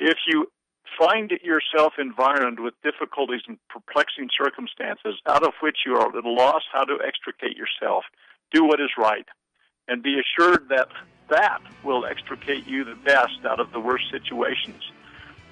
If 0.00 0.16
you 0.26 0.50
find 0.98 1.30
yourself 1.42 1.94
environed 1.98 2.60
with 2.60 2.74
difficulties 2.82 3.42
and 3.46 3.58
perplexing 3.68 4.30
circumstances 4.38 5.20
out 5.26 5.42
of 5.42 5.52
which 5.60 5.78
you 5.84 5.94
are 5.96 6.08
at 6.08 6.24
a 6.24 6.30
loss 6.30 6.62
how 6.72 6.84
to 6.84 6.98
extricate 7.06 7.56
yourself, 7.56 8.04
do 8.52 8.64
what 8.64 8.80
is 8.80 8.90
right, 8.96 9.26
and 9.88 10.02
be 10.02 10.18
assured 10.20 10.68
that 10.70 10.88
that 11.28 11.60
will 11.82 12.06
extricate 12.06 12.66
you 12.66 12.84
the 12.84 12.94
best 12.94 13.44
out 13.44 13.60
of 13.60 13.72
the 13.72 13.80
worst 13.80 14.04
situations. 14.10 14.82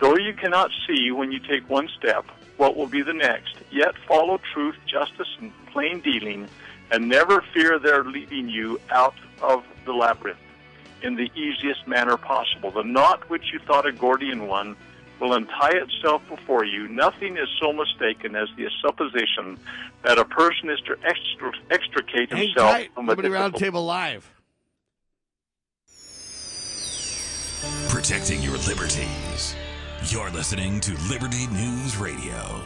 Though 0.01 0.17
you 0.17 0.33
cannot 0.35 0.71
see 0.87 1.11
when 1.11 1.33
you 1.33 1.39
take 1.39 1.69
one 1.69 1.89
step 1.99 2.25
what 2.57 2.77
will 2.77 2.87
be 2.87 3.03
the 3.03 3.13
next, 3.13 3.57
yet 3.71 3.95
follow 4.07 4.41
truth, 4.53 4.77
justice, 4.87 5.29
and 5.41 5.53
plain 5.73 6.01
dealing, 6.01 6.49
and 6.91 7.09
never 7.09 7.43
fear 7.53 7.79
their 7.79 8.05
leading 8.05 8.49
you 8.49 8.81
out 8.91 9.15
of 9.43 9.65
the 9.85 9.93
labyrinth 9.93 10.39
in 11.03 11.17
the 11.17 11.31
easiest 11.35 11.87
manner 11.87 12.17
possible. 12.17 12.71
The 12.71 12.83
knot 12.85 13.29
which 13.29 13.53
you 13.53 13.59
thought 13.61 13.87
a 13.87 13.93
Gordian 13.93 14.47
one 14.47 14.77
will 15.21 15.35
untie 15.35 15.73
itself 15.75 16.23
before 16.29 16.65
you. 16.65 16.89
Nothing 16.89 17.37
is 17.37 17.49
so 17.61 17.73
mistaken 17.73 18.35
as 18.35 18.49
the 18.57 18.69
supposition 18.83 19.59
that 20.03 20.19
a 20.19 20.25
person 20.25 20.71
is 20.71 20.81
to 20.87 20.95
extri- 20.97 21.53
extricate 21.71 22.31
Hang 22.33 22.47
himself 22.49 22.71
tight. 22.73 22.95
from 22.95 23.07
a 23.07 23.11
Liberty 23.13 23.29
difficult 23.29 23.55
Roundtable 23.63 23.87
Live. 23.87 24.31
Protecting 27.89 28.43
your 28.43 28.57
liberties. 28.59 29.55
You're 30.09 30.31
listening 30.31 30.81
to 30.81 30.93
Liberty 31.09 31.47
News 31.47 31.97
Radio. 31.97 32.61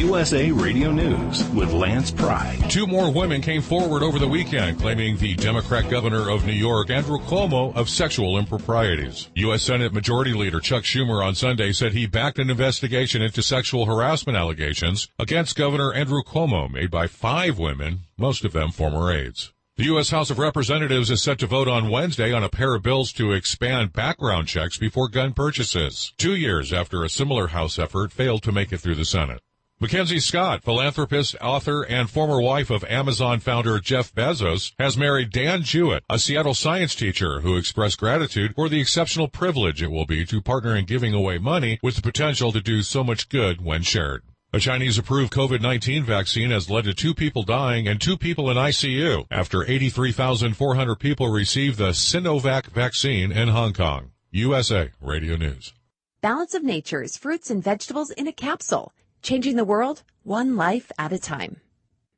USA 0.00 0.50
Radio 0.50 0.90
News 0.92 1.46
with 1.50 1.74
Lance 1.74 2.10
Pride. 2.10 2.70
Two 2.70 2.86
more 2.86 3.12
women 3.12 3.42
came 3.42 3.60
forward 3.60 4.02
over 4.02 4.18
the 4.18 4.26
weekend 4.26 4.80
claiming 4.80 5.18
the 5.18 5.34
Democrat 5.34 5.90
governor 5.90 6.30
of 6.30 6.46
New 6.46 6.54
York, 6.54 6.88
Andrew 6.88 7.18
Cuomo, 7.18 7.76
of 7.76 7.90
sexual 7.90 8.38
improprieties. 8.38 9.28
U.S. 9.34 9.62
Senate 9.62 9.92
Majority 9.92 10.32
Leader 10.32 10.58
Chuck 10.58 10.84
Schumer 10.84 11.22
on 11.22 11.34
Sunday 11.34 11.72
said 11.72 11.92
he 11.92 12.06
backed 12.06 12.38
an 12.38 12.48
investigation 12.48 13.20
into 13.20 13.42
sexual 13.42 13.84
harassment 13.84 14.38
allegations 14.38 15.06
against 15.18 15.54
Governor 15.54 15.92
Andrew 15.92 16.22
Cuomo 16.22 16.70
made 16.70 16.90
by 16.90 17.06
five 17.06 17.58
women, 17.58 18.00
most 18.16 18.46
of 18.46 18.54
them 18.54 18.70
former 18.70 19.12
aides. 19.12 19.52
The 19.76 19.84
U.S. 19.84 20.08
House 20.08 20.30
of 20.30 20.38
Representatives 20.38 21.10
is 21.10 21.22
set 21.22 21.38
to 21.40 21.46
vote 21.46 21.68
on 21.68 21.90
Wednesday 21.90 22.32
on 22.32 22.42
a 22.42 22.48
pair 22.48 22.74
of 22.74 22.82
bills 22.82 23.12
to 23.12 23.32
expand 23.32 23.92
background 23.92 24.48
checks 24.48 24.78
before 24.78 25.08
gun 25.08 25.34
purchases, 25.34 26.14
two 26.16 26.34
years 26.34 26.72
after 26.72 27.04
a 27.04 27.10
similar 27.10 27.48
House 27.48 27.78
effort 27.78 28.12
failed 28.12 28.42
to 28.44 28.52
make 28.52 28.72
it 28.72 28.78
through 28.78 28.94
the 28.94 29.04
Senate. 29.04 29.42
Mackenzie 29.82 30.20
Scott, 30.20 30.62
philanthropist, 30.62 31.34
author, 31.40 31.84
and 31.84 32.10
former 32.10 32.38
wife 32.38 32.68
of 32.68 32.84
Amazon 32.84 33.40
founder 33.40 33.80
Jeff 33.80 34.14
Bezos, 34.14 34.74
has 34.78 34.98
married 34.98 35.30
Dan 35.30 35.62
Jewett, 35.62 36.04
a 36.10 36.18
Seattle 36.18 36.52
science 36.52 36.94
teacher 36.94 37.40
who 37.40 37.56
expressed 37.56 37.98
gratitude 37.98 38.54
for 38.54 38.68
the 38.68 38.78
exceptional 38.78 39.26
privilege 39.26 39.82
it 39.82 39.90
will 39.90 40.04
be 40.04 40.26
to 40.26 40.42
partner 40.42 40.76
in 40.76 40.84
giving 40.84 41.14
away 41.14 41.38
money 41.38 41.78
with 41.82 41.96
the 41.96 42.02
potential 42.02 42.52
to 42.52 42.60
do 42.60 42.82
so 42.82 43.02
much 43.02 43.30
good 43.30 43.64
when 43.64 43.80
shared. 43.80 44.22
A 44.52 44.60
Chinese 44.60 44.98
approved 44.98 45.32
COVID-19 45.32 46.04
vaccine 46.04 46.50
has 46.50 46.68
led 46.68 46.84
to 46.84 46.92
two 46.92 47.14
people 47.14 47.42
dying 47.42 47.88
and 47.88 47.98
two 47.98 48.18
people 48.18 48.50
in 48.50 48.58
ICU 48.58 49.28
after 49.30 49.64
83,400 49.64 50.96
people 50.96 51.30
received 51.30 51.78
the 51.78 51.92
Sinovac 51.92 52.66
vaccine 52.66 53.32
in 53.32 53.48
Hong 53.48 53.72
Kong. 53.72 54.10
USA 54.30 54.90
Radio 55.00 55.36
News. 55.36 55.72
Balance 56.20 56.52
of 56.52 56.62
Nature's 56.62 57.16
fruits 57.16 57.50
and 57.50 57.64
vegetables 57.64 58.10
in 58.10 58.26
a 58.26 58.32
capsule, 58.32 58.92
changing 59.22 59.56
the 59.56 59.64
world 59.64 60.02
one 60.22 60.56
life 60.56 60.90
at 60.98 61.12
a 61.12 61.18
time. 61.18 61.60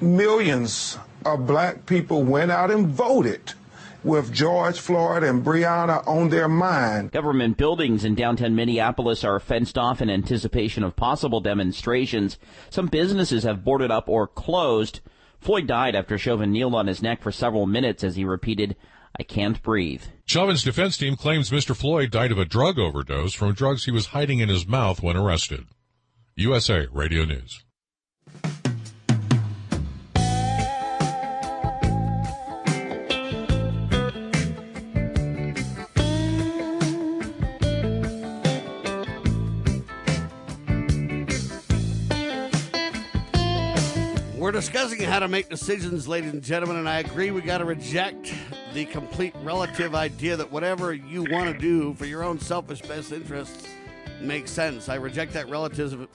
millions 0.00 0.98
of 1.24 1.46
black 1.46 1.86
people 1.86 2.22
went 2.22 2.50
out 2.50 2.70
and 2.70 2.88
voted 2.88 3.52
with 4.04 4.32
George 4.32 4.78
Floyd 4.78 5.22
and 5.22 5.44
Breonna 5.44 6.06
on 6.06 6.28
their 6.28 6.48
mind. 6.48 7.12
Government 7.12 7.56
buildings 7.56 8.04
in 8.04 8.14
downtown 8.14 8.54
Minneapolis 8.54 9.22
are 9.22 9.38
fenced 9.38 9.78
off 9.78 10.02
in 10.02 10.10
anticipation 10.10 10.82
of 10.82 10.96
possible 10.96 11.40
demonstrations. 11.40 12.38
Some 12.70 12.86
businesses 12.88 13.44
have 13.44 13.64
boarded 13.64 13.90
up 13.90 14.08
or 14.08 14.26
closed. 14.26 15.00
Floyd 15.40 15.66
died 15.66 15.94
after 15.94 16.18
Chauvin 16.18 16.52
kneeled 16.52 16.74
on 16.74 16.86
his 16.86 17.02
neck 17.02 17.22
for 17.22 17.32
several 17.32 17.66
minutes 17.66 18.02
as 18.02 18.16
he 18.16 18.24
repeated, 18.24 18.76
I 19.18 19.22
can't 19.24 19.62
breathe. 19.62 20.02
Chauvin's 20.24 20.64
defense 20.64 20.96
team 20.96 21.16
claims 21.16 21.50
Mr. 21.50 21.76
Floyd 21.76 22.10
died 22.10 22.32
of 22.32 22.38
a 22.38 22.44
drug 22.44 22.78
overdose 22.78 23.34
from 23.34 23.52
drugs 23.52 23.84
he 23.84 23.90
was 23.90 24.06
hiding 24.06 24.40
in 24.40 24.48
his 24.48 24.66
mouth 24.66 25.02
when 25.02 25.16
arrested. 25.16 25.66
USA 26.34 26.86
Radio 26.90 27.24
News. 27.24 27.62
We're 44.52 44.60
discussing 44.60 45.00
how 45.00 45.18
to 45.18 45.28
make 45.28 45.48
decisions, 45.48 46.06
ladies 46.06 46.34
and 46.34 46.42
gentlemen, 46.42 46.76
and 46.76 46.86
I 46.86 46.98
agree 46.98 47.30
we 47.30 47.40
got 47.40 47.58
to 47.58 47.64
reject 47.64 48.34
the 48.74 48.84
complete 48.84 49.34
relative 49.42 49.94
idea 49.94 50.36
that 50.36 50.52
whatever 50.52 50.92
you 50.92 51.24
want 51.30 51.50
to 51.50 51.58
do 51.58 51.94
for 51.94 52.04
your 52.04 52.22
own 52.22 52.38
selfish 52.38 52.82
best 52.82 53.12
interests 53.12 53.66
makes 54.20 54.50
sense. 54.50 54.90
I 54.90 54.96
reject 54.96 55.32
that 55.32 55.48
relativism, 55.48 56.06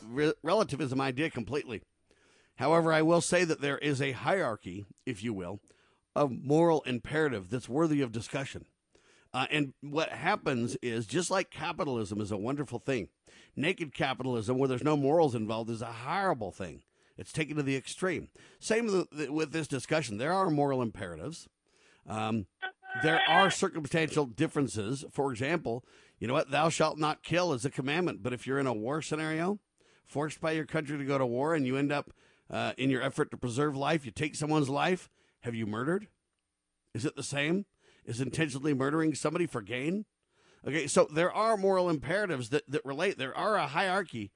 relativism 0.44 1.02
idea 1.02 1.32
completely. 1.32 1.82
However, 2.58 2.94
I 2.94 3.02
will 3.02 3.22
say 3.22 3.44
that 3.44 3.60
there 3.60 3.80
is 3.80 4.04
a 4.04 4.12
hierarchy, 4.12 4.86
if 5.04 5.24
you 5.24 5.34
will, 5.34 5.60
of 6.16 6.32
moral 6.32 6.84
imperative 6.84 7.50
that's 7.50 7.68
worthy 7.68 8.02
of 8.02 8.12
discussion. 8.12 8.66
Uh, 9.34 9.48
and 9.50 9.74
what 9.82 10.10
happens 10.10 10.78
is 10.84 11.08
just 11.08 11.32
like 11.32 11.50
capitalism 11.50 12.22
is 12.22 12.32
a 12.32 12.38
wonderful 12.38 12.78
thing, 12.78 13.10
naked 13.56 13.96
capitalism, 13.96 14.60
where 14.60 14.70
there's 14.70 14.84
no 14.84 14.96
morals 14.96 15.34
involved, 15.34 15.72
is 15.72 15.82
a 15.82 15.88
horrible 15.88 16.52
thing. 16.52 16.84
It's 17.18 17.31
taken 17.31 17.57
to 17.57 17.64
the 17.64 17.76
extreme. 17.76 18.30
Same 18.60 19.07
with, 19.11 19.52
this 19.52 19.68
discussion. 19.68 20.18
There 20.18 20.34
are 20.34 20.49
moral 20.49 20.81
imperatives. 20.81 21.48
Um, 22.07 22.45
there 23.03 23.22
are 23.27 23.49
circumstantial 23.49 24.26
differences. 24.26 25.03
For 25.11 25.31
example, 25.31 25.84
you 26.19 26.27
know 26.27 26.34
what? 26.34 26.52
Thou 26.52 26.69
shalt 26.69 26.98
not 26.98 27.23
kill 27.23 27.53
is 27.53 27.65
a 27.65 27.69
commandment. 27.69 28.23
But 28.23 28.34
if 28.34 28.45
you're 28.45 28.60
in 28.60 28.68
a 28.68 28.73
war 28.73 29.02
scenario, 29.02 29.60
forced 30.06 30.39
by 30.39 30.52
your 30.52 30.65
country 30.65 30.98
to 30.98 31.06
go 31.06 31.18
to 31.18 31.26
war, 31.26 31.53
and 31.53 31.65
you 31.65 31.76
end 31.77 31.91
up 31.91 32.11
uh, 32.49 32.73
in 32.77 32.89
your 32.89 33.02
effort 33.02 33.31
to 33.31 33.38
preserve 33.38 33.76
life, 33.76 34.06
you 34.06 34.11
take 34.11 34.35
someone's 34.35 34.69
life, 34.69 35.10
have 35.41 35.56
you 35.56 35.65
murdered? 35.65 36.07
Is 36.94 37.06
it 37.06 37.15
the 37.15 37.23
same? 37.23 37.65
Is 38.06 38.22
intentionally 38.22 38.73
murdering 38.73 39.14
somebody 39.15 39.45
for 39.45 39.61
gain? 39.61 40.06
Okay, 40.65 40.88
so 40.88 41.07
there 41.11 41.31
are 41.31 41.56
moral 41.56 41.89
imperatives 41.89 42.49
that, 42.49 42.69
that 42.69 42.85
relate. 42.85 43.18
There 43.18 43.38
are 43.38 43.56
a 43.56 43.68
hierarchy 43.68 44.31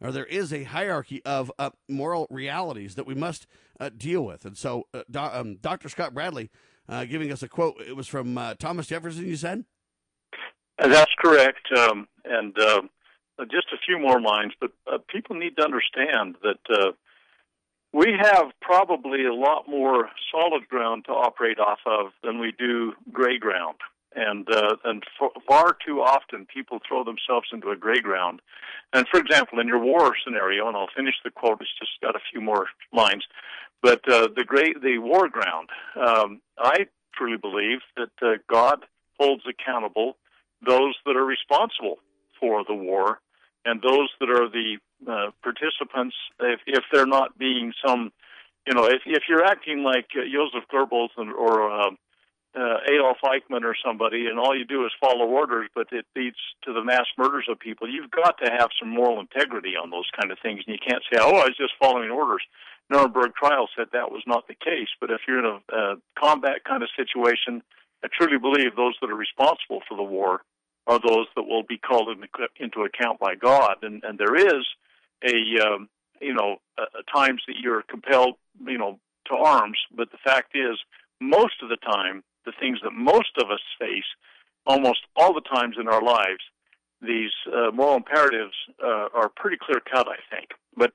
or 0.00 0.12
there 0.12 0.26
is 0.26 0.52
a 0.52 0.64
hierarchy 0.64 1.22
of 1.24 1.50
uh, 1.58 1.70
moral 1.88 2.26
realities 2.30 2.94
that 2.94 3.06
we 3.06 3.14
must 3.14 3.46
uh, 3.80 3.90
deal 3.96 4.22
with. 4.22 4.44
And 4.44 4.56
so, 4.56 4.86
uh, 4.92 5.02
do, 5.10 5.18
um, 5.20 5.56
Dr. 5.56 5.88
Scott 5.88 6.14
Bradley 6.14 6.50
uh, 6.88 7.04
giving 7.04 7.32
us 7.32 7.42
a 7.42 7.48
quote. 7.48 7.80
It 7.80 7.96
was 7.96 8.06
from 8.08 8.36
uh, 8.36 8.54
Thomas 8.54 8.86
Jefferson. 8.86 9.26
You 9.26 9.36
said 9.36 9.64
that's 10.78 11.12
correct. 11.18 11.66
Um, 11.76 12.06
and 12.24 12.54
just 13.50 13.68
a 13.72 13.78
few 13.86 13.98
more 13.98 14.20
lines, 14.20 14.52
but 14.60 14.70
people 15.08 15.36
need 15.36 15.56
to 15.56 15.64
understand 15.64 16.36
that 16.42 16.94
we 17.92 18.12
have 18.20 18.52
probably 18.60 19.24
a 19.24 19.32
lot 19.32 19.68
more 19.68 20.10
solid 20.30 20.68
ground 20.68 21.06
to 21.06 21.12
operate 21.12 21.58
off 21.58 21.78
of 21.86 22.12
than 22.22 22.38
we 22.38 22.52
do 22.58 22.92
gray 23.10 23.38
ground 23.38 23.76
and 24.16 24.48
uh, 24.50 24.76
and 24.84 25.04
f- 25.20 25.42
far 25.46 25.76
too 25.86 26.00
often 26.00 26.46
people 26.46 26.80
throw 26.86 27.04
themselves 27.04 27.48
into 27.52 27.70
a 27.70 27.76
gray 27.76 28.00
ground. 28.00 28.40
And 28.92 29.06
for 29.08 29.20
example, 29.20 29.60
in 29.60 29.68
your 29.68 29.78
war 29.78 30.16
scenario, 30.24 30.66
and 30.66 30.76
I'll 30.76 30.88
finish 30.96 31.14
the 31.22 31.30
quote. 31.30 31.60
It's 31.60 31.70
just 31.78 31.92
got 32.02 32.16
a 32.16 32.20
few 32.32 32.40
more 32.40 32.66
lines, 32.92 33.24
but 33.82 34.00
uh, 34.10 34.28
the 34.34 34.44
great 34.44 34.82
the 34.82 34.98
war 34.98 35.28
ground. 35.28 35.68
Um, 35.94 36.40
I 36.58 36.86
truly 37.14 37.36
believe 37.36 37.80
that 37.96 38.10
uh, 38.22 38.38
God 38.50 38.84
holds 39.20 39.42
accountable 39.48 40.16
those 40.66 40.94
that 41.04 41.16
are 41.16 41.24
responsible 41.24 41.98
for 42.40 42.64
the 42.66 42.74
war, 42.74 43.20
and 43.64 43.82
those 43.82 44.08
that 44.20 44.30
are 44.30 44.48
the 44.48 44.78
uh, 45.06 45.30
participants, 45.42 46.16
if, 46.40 46.60
if 46.66 46.84
they're 46.90 47.06
not 47.06 47.38
being 47.38 47.72
some 47.86 48.12
you 48.66 48.74
know, 48.74 48.84
if 48.86 49.02
if 49.06 49.24
you're 49.28 49.44
acting 49.44 49.84
like 49.84 50.06
uh, 50.16 50.22
Joseph 50.24 50.68
Goebbels 50.72 51.10
and, 51.16 51.32
or 51.32 51.70
uh, 51.70 51.90
uh, 52.56 52.78
Adolf 52.90 53.18
Eichmann 53.22 53.64
or 53.64 53.76
somebody, 53.84 54.26
and 54.26 54.38
all 54.38 54.56
you 54.56 54.64
do 54.64 54.86
is 54.86 54.92
follow 55.00 55.26
orders, 55.26 55.68
but 55.74 55.88
it 55.92 56.06
leads 56.16 56.36
to 56.64 56.72
the 56.72 56.82
mass 56.82 57.04
murders 57.18 57.46
of 57.50 57.60
people, 57.60 57.88
you've 57.88 58.10
got 58.10 58.38
to 58.38 58.50
have 58.50 58.70
some 58.80 58.88
moral 58.88 59.20
integrity 59.20 59.76
on 59.76 59.90
those 59.90 60.08
kind 60.18 60.32
of 60.32 60.38
things, 60.42 60.62
and 60.66 60.74
you 60.74 60.80
can't 60.80 61.02
say, 61.12 61.18
"Oh, 61.20 61.36
I 61.36 61.44
was 61.44 61.56
just 61.56 61.74
following 61.78 62.10
orders." 62.10 62.42
Nuremberg 62.90 63.34
trial 63.34 63.68
said 63.76 63.86
that 63.92 64.12
was 64.12 64.22
not 64.26 64.46
the 64.46 64.54
case. 64.54 64.88
But 65.00 65.10
if 65.10 65.22
you're 65.26 65.40
in 65.40 65.60
a, 65.70 65.94
combat 66.18 66.64
kind 66.64 66.82
of 66.82 66.88
situation, 66.96 67.62
I 68.04 68.08
truly 68.12 68.38
believe 68.38 68.76
those 68.76 68.94
that 69.00 69.10
are 69.10 69.16
responsible 69.16 69.82
for 69.88 69.96
the 69.96 70.02
war 70.02 70.42
are 70.86 71.00
those 71.00 71.26
that 71.34 71.42
will 71.42 71.64
be 71.64 71.78
called 71.78 72.08
into 72.60 72.82
account 72.82 73.18
by 73.18 73.34
God. 73.34 73.78
And, 73.82 74.04
and 74.04 74.18
there 74.18 74.36
is 74.36 74.64
a, 75.24 75.66
um, 75.66 75.88
you 76.20 76.32
know, 76.32 76.56
uh, 76.78 76.84
times 77.12 77.42
that 77.48 77.56
you're 77.60 77.82
compelled, 77.82 78.36
you 78.64 78.78
know, 78.78 79.00
to 79.26 79.34
arms. 79.34 79.78
But 79.94 80.12
the 80.12 80.18
fact 80.24 80.54
is, 80.54 80.78
most 81.20 81.54
of 81.62 81.68
the 81.68 81.76
time, 81.76 82.22
the 82.46 82.52
things 82.58 82.78
that 82.82 82.92
most 82.92 83.36
of 83.42 83.50
us 83.50 83.60
face, 83.78 84.08
almost 84.66 85.00
all 85.16 85.34
the 85.34 85.42
times 85.42 85.76
in 85.78 85.88
our 85.88 86.02
lives, 86.02 86.40
these 87.02 87.32
uh, 87.52 87.70
moral 87.72 87.96
imperatives 87.96 88.54
uh, 88.82 89.08
are 89.12 89.28
pretty 89.36 89.58
clear 89.60 89.80
cut, 89.80 90.08
I 90.08 90.16
think. 90.34 90.50
But 90.76 90.92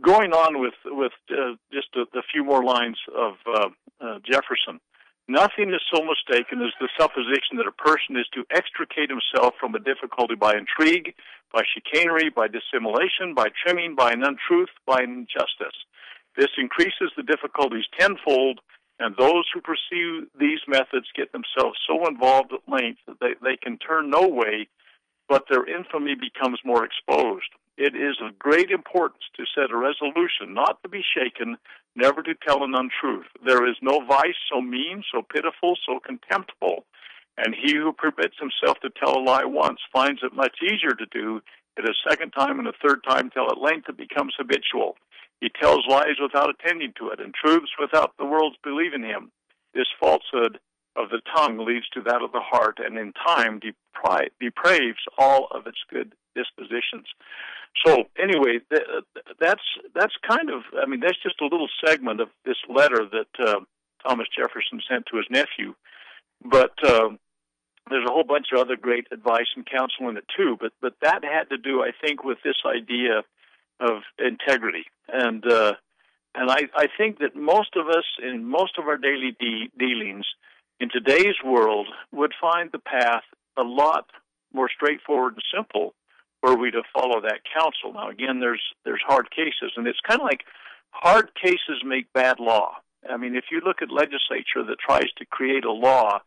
going 0.00 0.32
on 0.32 0.60
with 0.60 0.74
with 0.84 1.12
uh, 1.30 1.54
just 1.72 1.88
a, 1.96 2.02
a, 2.16 2.22
few 2.32 2.44
more 2.44 2.62
lines 2.62 2.98
of 3.16 3.34
uh, 3.46 3.68
uh, 4.00 4.18
Jefferson. 4.24 4.80
Nothing 5.26 5.72
is 5.72 5.80
so 5.88 6.04
mistaken 6.04 6.60
as 6.60 6.72
the 6.78 6.88
supposition 7.00 7.56
that 7.56 7.66
a 7.66 7.72
person 7.72 8.16
is 8.16 8.28
to 8.34 8.44
extricate 8.52 9.08
himself 9.08 9.54
from 9.58 9.74
a 9.74 9.80
difficulty 9.80 10.34
by 10.34 10.52
intrigue, 10.52 11.14
by 11.50 11.62
chicanery, 11.64 12.28
by 12.28 12.46
dissimulation, 12.46 13.32
by 13.34 13.48
trimming, 13.64 13.94
by 13.96 14.12
an 14.12 14.22
untruth, 14.22 14.68
by 14.86 15.00
an 15.00 15.24
injustice. 15.24 15.78
This 16.36 16.50
increases 16.58 17.08
the 17.16 17.22
difficulties 17.22 17.86
tenfold, 17.98 18.60
and 18.98 19.14
those 19.18 19.44
who 19.52 19.60
pursue 19.60 20.26
these 20.38 20.60
methods 20.68 21.06
get 21.16 21.32
themselves 21.32 21.78
so 21.86 22.06
involved 22.06 22.52
at 22.52 22.72
length 22.72 23.00
that 23.06 23.18
they, 23.20 23.34
they 23.42 23.56
can 23.56 23.78
turn 23.78 24.10
no 24.10 24.28
way, 24.28 24.68
but 25.28 25.44
their 25.48 25.66
infamy 25.66 26.14
becomes 26.14 26.60
more 26.64 26.84
exposed. 26.84 27.48
It 27.76 27.96
is 27.96 28.16
of 28.22 28.38
great 28.38 28.70
importance 28.70 29.24
to 29.36 29.44
set 29.52 29.72
a 29.72 29.76
resolution 29.76 30.54
not 30.54 30.80
to 30.82 30.88
be 30.88 31.02
shaken, 31.02 31.56
never 31.96 32.22
to 32.22 32.34
tell 32.46 32.62
an 32.62 32.74
untruth. 32.74 33.26
There 33.44 33.68
is 33.68 33.76
no 33.82 34.04
vice 34.06 34.38
so 34.52 34.60
mean, 34.60 35.02
so 35.12 35.22
pitiful, 35.22 35.76
so 35.84 35.98
contemptible. 35.98 36.84
And 37.36 37.52
he 37.52 37.74
who 37.74 37.92
permits 37.92 38.36
himself 38.38 38.78
to 38.82 38.90
tell 38.90 39.18
a 39.18 39.24
lie 39.24 39.44
once 39.44 39.80
finds 39.92 40.20
it 40.22 40.36
much 40.36 40.58
easier 40.62 40.94
to 40.94 41.06
do 41.10 41.40
it 41.76 41.84
a 41.84 42.08
second 42.08 42.30
time 42.30 42.60
and 42.60 42.68
a 42.68 42.72
third 42.80 43.02
time 43.08 43.30
till 43.30 43.50
at 43.50 43.58
length 43.58 43.88
it 43.88 43.96
becomes 43.96 44.34
habitual. 44.38 44.96
He 45.44 45.50
tells 45.60 45.84
lies 45.86 46.16
without 46.18 46.48
attending 46.48 46.94
to 46.96 47.10
it, 47.10 47.20
and 47.20 47.34
truths 47.34 47.72
without 47.78 48.16
the 48.18 48.24
world's 48.24 48.56
believing 48.64 49.02
him. 49.02 49.30
This 49.74 49.88
falsehood 50.00 50.58
of 50.96 51.10
the 51.10 51.20
tongue 51.36 51.58
leads 51.58 51.86
to 51.90 52.00
that 52.00 52.22
of 52.22 52.32
the 52.32 52.40
heart, 52.40 52.78
and 52.82 52.96
in 52.96 53.12
time 53.12 53.60
depri- 53.60 54.30
depraves 54.42 55.04
all 55.18 55.48
of 55.50 55.66
its 55.66 55.76
good 55.90 56.14
dispositions. 56.34 57.08
So 57.84 58.04
anyway, 58.18 58.60
that's 59.38 59.60
that's 59.94 60.14
kind 60.26 60.48
of 60.48 60.62
I 60.82 60.86
mean 60.86 61.00
that's 61.00 61.22
just 61.22 61.42
a 61.42 61.44
little 61.44 61.68
segment 61.84 62.22
of 62.22 62.28
this 62.46 62.56
letter 62.66 63.06
that 63.12 63.46
uh, 63.46 63.60
Thomas 64.08 64.28
Jefferson 64.34 64.80
sent 64.88 65.04
to 65.10 65.18
his 65.18 65.26
nephew, 65.28 65.74
but 66.42 66.72
uh, 66.82 67.10
there's 67.90 68.08
a 68.08 68.12
whole 68.12 68.24
bunch 68.24 68.46
of 68.50 68.60
other 68.60 68.76
great 68.76 69.08
advice 69.12 69.52
and 69.56 69.66
counsel 69.66 70.08
in 70.08 70.16
it 70.16 70.24
too. 70.34 70.56
But 70.58 70.72
but 70.80 70.94
that 71.02 71.22
had 71.22 71.50
to 71.50 71.58
do 71.58 71.82
I 71.82 71.90
think 72.00 72.24
with 72.24 72.38
this 72.42 72.62
idea 72.64 73.24
of 73.80 74.02
integrity 74.18 74.84
and 75.08 75.44
uh, 75.50 75.74
and 76.34 76.50
I 76.50 76.62
I 76.74 76.86
think 76.96 77.18
that 77.18 77.36
most 77.36 77.76
of 77.76 77.88
us 77.88 78.04
in 78.22 78.44
most 78.44 78.78
of 78.78 78.86
our 78.86 78.96
daily 78.96 79.36
de- 79.38 79.70
dealings 79.78 80.26
in 80.80 80.88
today's 80.90 81.36
world 81.44 81.88
would 82.12 82.32
find 82.40 82.70
the 82.72 82.78
path 82.78 83.22
a 83.56 83.62
lot 83.62 84.06
more 84.52 84.68
straightforward 84.74 85.34
and 85.34 85.42
simple 85.54 85.94
were 86.42 86.56
we 86.56 86.70
to 86.70 86.82
follow 86.92 87.20
that 87.22 87.40
counsel. 87.56 87.92
Now, 87.94 88.10
again, 88.10 88.40
there's 88.40 88.62
there's 88.84 89.02
hard 89.06 89.30
cases, 89.30 89.72
and 89.76 89.86
it's 89.86 90.00
kind 90.06 90.20
of 90.20 90.26
like 90.26 90.44
hard 90.90 91.30
cases 91.34 91.82
make 91.84 92.12
bad 92.12 92.40
law. 92.40 92.76
I 93.08 93.16
mean, 93.16 93.36
if 93.36 93.44
you 93.50 93.60
look 93.64 93.82
at 93.82 93.90
legislature 93.90 94.64
that 94.66 94.78
tries 94.78 95.10
to 95.18 95.26
create 95.26 95.64
a 95.64 95.72
law 95.72 96.20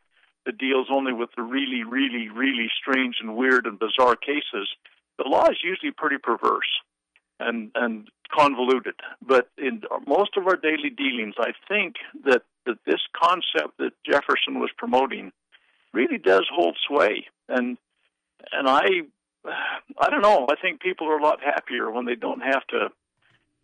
that 0.45 0.57
deals 0.57 0.87
only 0.91 1.11
with 1.11 1.29
the 1.35 1.41
really, 1.41 1.83
really, 1.83 2.29
really 2.29 2.69
strange 2.79 3.15
and 3.19 3.35
weird 3.35 3.65
and 3.65 3.79
bizarre 3.79 4.15
cases, 4.15 4.69
the 5.17 5.27
law 5.27 5.49
is 5.49 5.57
usually 5.63 5.91
pretty 5.91 6.17
perverse 6.21 6.69
and 7.39 7.71
and 7.75 8.09
convoluted. 8.35 8.95
But 9.21 9.49
in 9.57 9.81
most 10.07 10.37
of 10.37 10.47
our 10.47 10.55
daily 10.55 10.89
dealings, 10.89 11.35
I 11.39 11.51
think 11.67 11.95
that 12.25 12.43
that 12.65 12.77
this 12.85 13.01
concept 13.15 13.77
that 13.79 13.91
Jefferson 14.05 14.59
was 14.59 14.69
promoting 14.77 15.31
really 15.93 16.17
does 16.17 16.45
hold 16.53 16.77
sway, 16.87 17.27
and 17.47 17.77
and 18.51 18.67
I 18.67 18.83
I 19.99 20.09
don't 20.09 20.21
know. 20.21 20.47
I 20.49 20.55
think 20.61 20.81
people 20.81 21.07
are 21.07 21.17
a 21.17 21.23
lot 21.23 21.39
happier 21.43 21.91
when 21.91 22.05
they 22.05 22.15
don't 22.15 22.41
have 22.41 22.65
to 22.67 22.89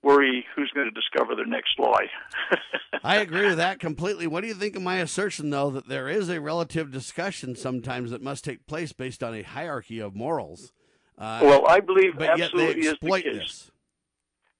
worry 0.02 0.46
who's 0.56 0.72
going 0.76 0.88
to 0.88 0.92
discover 0.92 1.36
their 1.36 1.46
next 1.46 1.80
lie. 1.80 2.08
I 3.04 3.18
agree 3.18 3.48
with 3.48 3.58
that 3.58 3.80
completely. 3.80 4.28
What 4.28 4.42
do 4.42 4.48
you 4.48 4.54
think 4.54 4.76
of 4.76 4.82
my 4.82 4.98
assertion, 4.98 5.50
though, 5.50 5.70
that 5.72 5.88
there 5.88 6.10
is 6.10 6.30
a 6.30 6.42
relative 6.42 6.92
discussion 6.92 7.56
sometimes 7.56 8.12
that 8.12 8.22
must 8.22 8.44
take 8.44 8.68
place 8.68 8.92
based 8.92 9.24
on 9.24 9.34
a 9.34 9.44
hierarchy 9.44 10.00
of 10.00 10.14
morals? 10.14 10.74
Uh, 11.18 11.40
well, 11.44 11.68
I 11.68 11.80
believe 11.80 12.18
but 12.18 12.30
absolutely 12.30 12.84
yet 12.84 13.00
they 13.02 13.08
exploit 13.08 13.18
is 13.18 13.24
the 13.24 13.30
case. 13.32 13.40
this. 13.40 13.72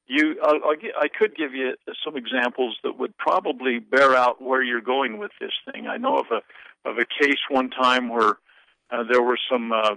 You, 0.06 0.40
I'll, 0.44 0.60
I'll, 0.66 0.76
I 1.00 1.08
could 1.08 1.36
give 1.36 1.54
you 1.54 1.76
some 2.04 2.18
examples 2.18 2.78
that 2.84 3.00
would 3.00 3.18
probably 3.18 3.80
bear 3.80 4.16
out 4.16 4.42
where 4.42 4.62
you're 4.62 4.82
going 4.82 5.18
with 5.18 5.32
this 5.40 5.54
thing. 5.72 5.88
I 5.88 5.98
know 5.98 6.18
of 6.18 6.28
a 6.32 6.42
of 6.88 6.98
a 6.98 7.06
case 7.06 7.40
one 7.50 7.70
time 7.70 8.10
where 8.10 8.38
uh, 8.92 9.04
there 9.10 9.22
were 9.22 9.40
some 9.50 9.72
uh, 9.72 9.96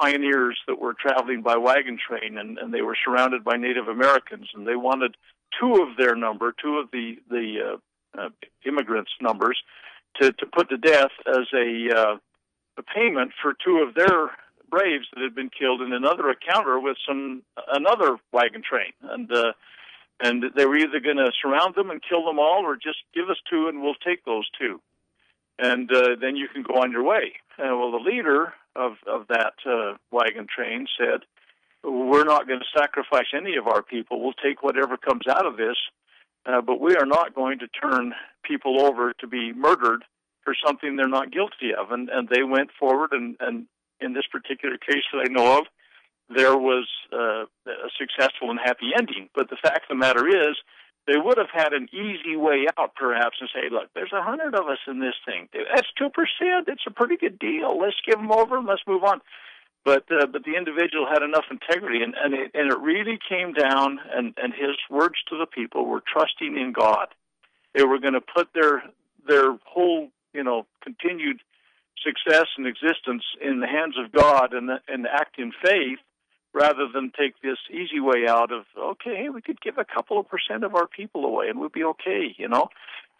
pioneers 0.00 0.58
that 0.66 0.80
were 0.80 0.94
traveling 0.94 1.42
by 1.42 1.56
wagon 1.56 1.98
train, 1.98 2.38
and, 2.38 2.56
and 2.58 2.72
they 2.72 2.82
were 2.82 2.96
surrounded 3.04 3.44
by 3.44 3.56
Native 3.56 3.88
Americans, 3.88 4.48
and 4.54 4.66
they 4.66 4.76
wanted 4.76 5.16
two 5.60 5.82
of 5.82 5.96
their 5.96 6.14
number, 6.14 6.54
two 6.62 6.78
of 6.78 6.90
the 6.90 7.16
the 7.28 7.76
uh, 8.16 8.20
uh, 8.20 8.28
immigrants' 8.64 9.10
numbers, 9.20 9.58
to 10.20 10.32
to 10.32 10.46
put 10.46 10.68
to 10.70 10.78
death 10.78 11.10
as 11.26 11.46
a 11.52 11.88
uh, 11.94 12.16
a 12.78 12.82
payment 12.82 13.32
for 13.42 13.54
two 13.64 13.84
of 13.86 13.94
their 13.94 14.30
braves 14.70 15.06
that 15.14 15.22
had 15.22 15.34
been 15.34 15.50
killed 15.50 15.82
in 15.82 15.92
another 15.92 16.30
encounter 16.30 16.78
with 16.78 16.96
some 17.06 17.42
another 17.72 18.16
wagon 18.32 18.62
train, 18.62 18.92
and 19.02 19.32
uh, 19.32 19.52
and 20.20 20.44
they 20.56 20.66
were 20.66 20.76
either 20.76 21.00
going 21.00 21.16
to 21.16 21.30
surround 21.40 21.74
them 21.74 21.90
and 21.90 22.02
kill 22.02 22.24
them 22.24 22.38
all, 22.38 22.64
or 22.64 22.76
just 22.76 22.98
give 23.14 23.30
us 23.30 23.38
two 23.50 23.68
and 23.68 23.82
we'll 23.82 23.94
take 23.94 24.24
those 24.24 24.48
two 24.58 24.80
and 25.58 25.90
uh, 25.92 26.16
then 26.20 26.36
you 26.36 26.48
can 26.48 26.62
go 26.62 26.74
on 26.74 26.92
your 26.92 27.02
way. 27.02 27.34
Uh, 27.58 27.76
well, 27.76 27.90
the 27.90 28.10
leader 28.10 28.52
of 28.76 28.92
of 29.06 29.26
that 29.28 29.54
uh, 29.66 29.96
wagon 30.10 30.46
train 30.54 30.86
said, 30.98 31.20
"We're 31.82 32.24
not 32.24 32.46
going 32.46 32.60
to 32.60 32.78
sacrifice 32.78 33.26
any 33.34 33.56
of 33.56 33.66
our 33.66 33.82
people. 33.82 34.22
We'll 34.22 34.32
take 34.32 34.62
whatever 34.62 34.96
comes 34.96 35.26
out 35.28 35.46
of 35.46 35.56
this, 35.56 35.76
uh, 36.46 36.60
but 36.60 36.80
we 36.80 36.94
are 36.96 37.06
not 37.06 37.34
going 37.34 37.58
to 37.58 37.68
turn 37.68 38.14
people 38.44 38.82
over 38.82 39.12
to 39.14 39.26
be 39.26 39.52
murdered 39.52 40.04
for 40.44 40.54
something 40.64 40.96
they're 40.96 41.08
not 41.08 41.32
guilty 41.32 41.74
of." 41.76 41.90
And 41.90 42.08
and 42.08 42.28
they 42.28 42.42
went 42.42 42.70
forward, 42.78 43.10
and 43.12 43.36
and 43.40 43.66
in 44.00 44.12
this 44.12 44.26
particular 44.30 44.76
case 44.78 45.04
that 45.12 45.26
I 45.28 45.32
know 45.32 45.58
of, 45.58 45.66
there 46.28 46.56
was 46.56 46.86
uh, 47.12 47.44
a 47.66 47.90
successful 47.98 48.50
and 48.50 48.60
happy 48.62 48.90
ending. 48.96 49.28
But 49.34 49.50
the 49.50 49.56
fact 49.56 49.84
of 49.84 49.88
the 49.88 49.94
matter 49.96 50.26
is 50.28 50.56
they 51.06 51.16
would 51.16 51.38
have 51.38 51.50
had 51.52 51.72
an 51.72 51.88
easy 51.92 52.36
way 52.36 52.66
out, 52.76 52.94
perhaps, 52.94 53.38
and 53.40 53.48
say, 53.52 53.70
"Look, 53.70 53.88
there's 53.94 54.12
a 54.12 54.22
hundred 54.22 54.54
of 54.54 54.68
us 54.68 54.78
in 54.86 55.00
this 55.00 55.14
thing. 55.24 55.48
That's 55.52 55.88
two 55.96 56.10
percent. 56.10 56.68
It's 56.68 56.84
a 56.86 56.90
pretty 56.90 57.16
good 57.16 57.38
deal. 57.38 57.78
Let's 57.78 57.96
give 58.04 58.16
them 58.16 58.30
over 58.30 58.58
and 58.58 58.66
let's 58.66 58.82
move 58.86 59.04
on." 59.04 59.20
But 59.84 60.04
uh, 60.12 60.26
but 60.26 60.44
the 60.44 60.54
individual 60.54 61.06
had 61.10 61.22
enough 61.22 61.46
integrity, 61.50 62.02
and 62.02 62.14
and 62.14 62.34
it, 62.34 62.50
and 62.52 62.70
it 62.70 62.78
really 62.78 63.18
came 63.26 63.54
down, 63.54 63.98
and 64.14 64.34
and 64.36 64.52
his 64.52 64.76
words 64.90 65.16
to 65.30 65.38
the 65.38 65.46
people 65.46 65.86
were 65.86 66.02
trusting 66.06 66.56
in 66.58 66.72
God. 66.72 67.08
They 67.74 67.84
were 67.84 67.98
going 67.98 68.14
to 68.14 68.20
put 68.20 68.48
their 68.54 68.82
their 69.26 69.56
whole 69.64 70.10
you 70.34 70.44
know 70.44 70.66
continued 70.82 71.40
success 72.04 72.46
and 72.56 72.66
existence 72.66 73.24
in 73.40 73.60
the 73.60 73.66
hands 73.66 73.94
of 73.98 74.12
God 74.12 74.52
and 74.52 74.70
and 74.88 75.06
act 75.06 75.38
in 75.38 75.52
faith 75.64 75.98
rather 76.54 76.88
than 76.92 77.12
take 77.18 77.34
this 77.42 77.58
easy 77.70 78.00
way 78.00 78.26
out 78.28 78.52
of 78.52 78.64
okay 78.76 79.28
we 79.28 79.42
could 79.42 79.60
give 79.60 79.78
a 79.78 79.84
couple 79.84 80.18
of 80.18 80.26
percent 80.28 80.64
of 80.64 80.74
our 80.74 80.86
people 80.86 81.24
away 81.24 81.48
and 81.48 81.60
we'd 81.60 81.72
be 81.72 81.84
okay 81.84 82.34
you 82.36 82.48
know? 82.48 82.68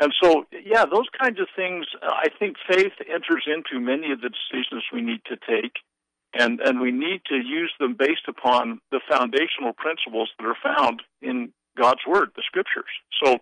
And 0.01 0.13
so 0.23 0.45
yeah 0.53 0.85
those 0.85 1.09
kinds 1.21 1.41
of 1.41 1.49
things 1.55 1.87
uh, 2.03 2.11
i 2.11 2.29
think 2.39 2.57
faith 2.71 2.93
enters 3.09 3.47
into 3.47 3.85
many 3.85 4.13
of 4.13 4.21
the 4.21 4.31
decisions 4.31 4.85
we 4.93 5.03
need 5.03 5.21
to 5.27 5.37
take. 5.37 5.77
And 6.35 6.61
and 6.61 6.81
we 6.81 6.93
need 6.93 7.23
to 7.29 7.37
use 7.37 7.73
them 7.81 7.97
based 7.99 8.29
upon 8.29 8.81
the 8.91 9.01
foundational 9.11 9.73
principles 9.73 10.31
that 10.39 10.47
are 10.47 10.57
found 10.63 11.03
in 11.23 11.53
god's 11.77 12.05
word 12.07 12.31
the 12.37 12.43
scriptures. 12.45 12.93
So 13.23 13.39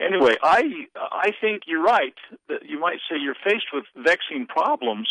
anyway 0.00 0.34
i 0.42 0.86
i 0.96 1.30
think 1.40 1.62
you're 1.66 1.82
right 1.82 2.14
that 2.48 2.60
you 2.66 2.78
might 2.78 2.98
say 3.10 3.16
you're 3.18 3.36
faced 3.44 3.66
with 3.72 3.84
vexing 3.96 4.46
problems 4.46 5.08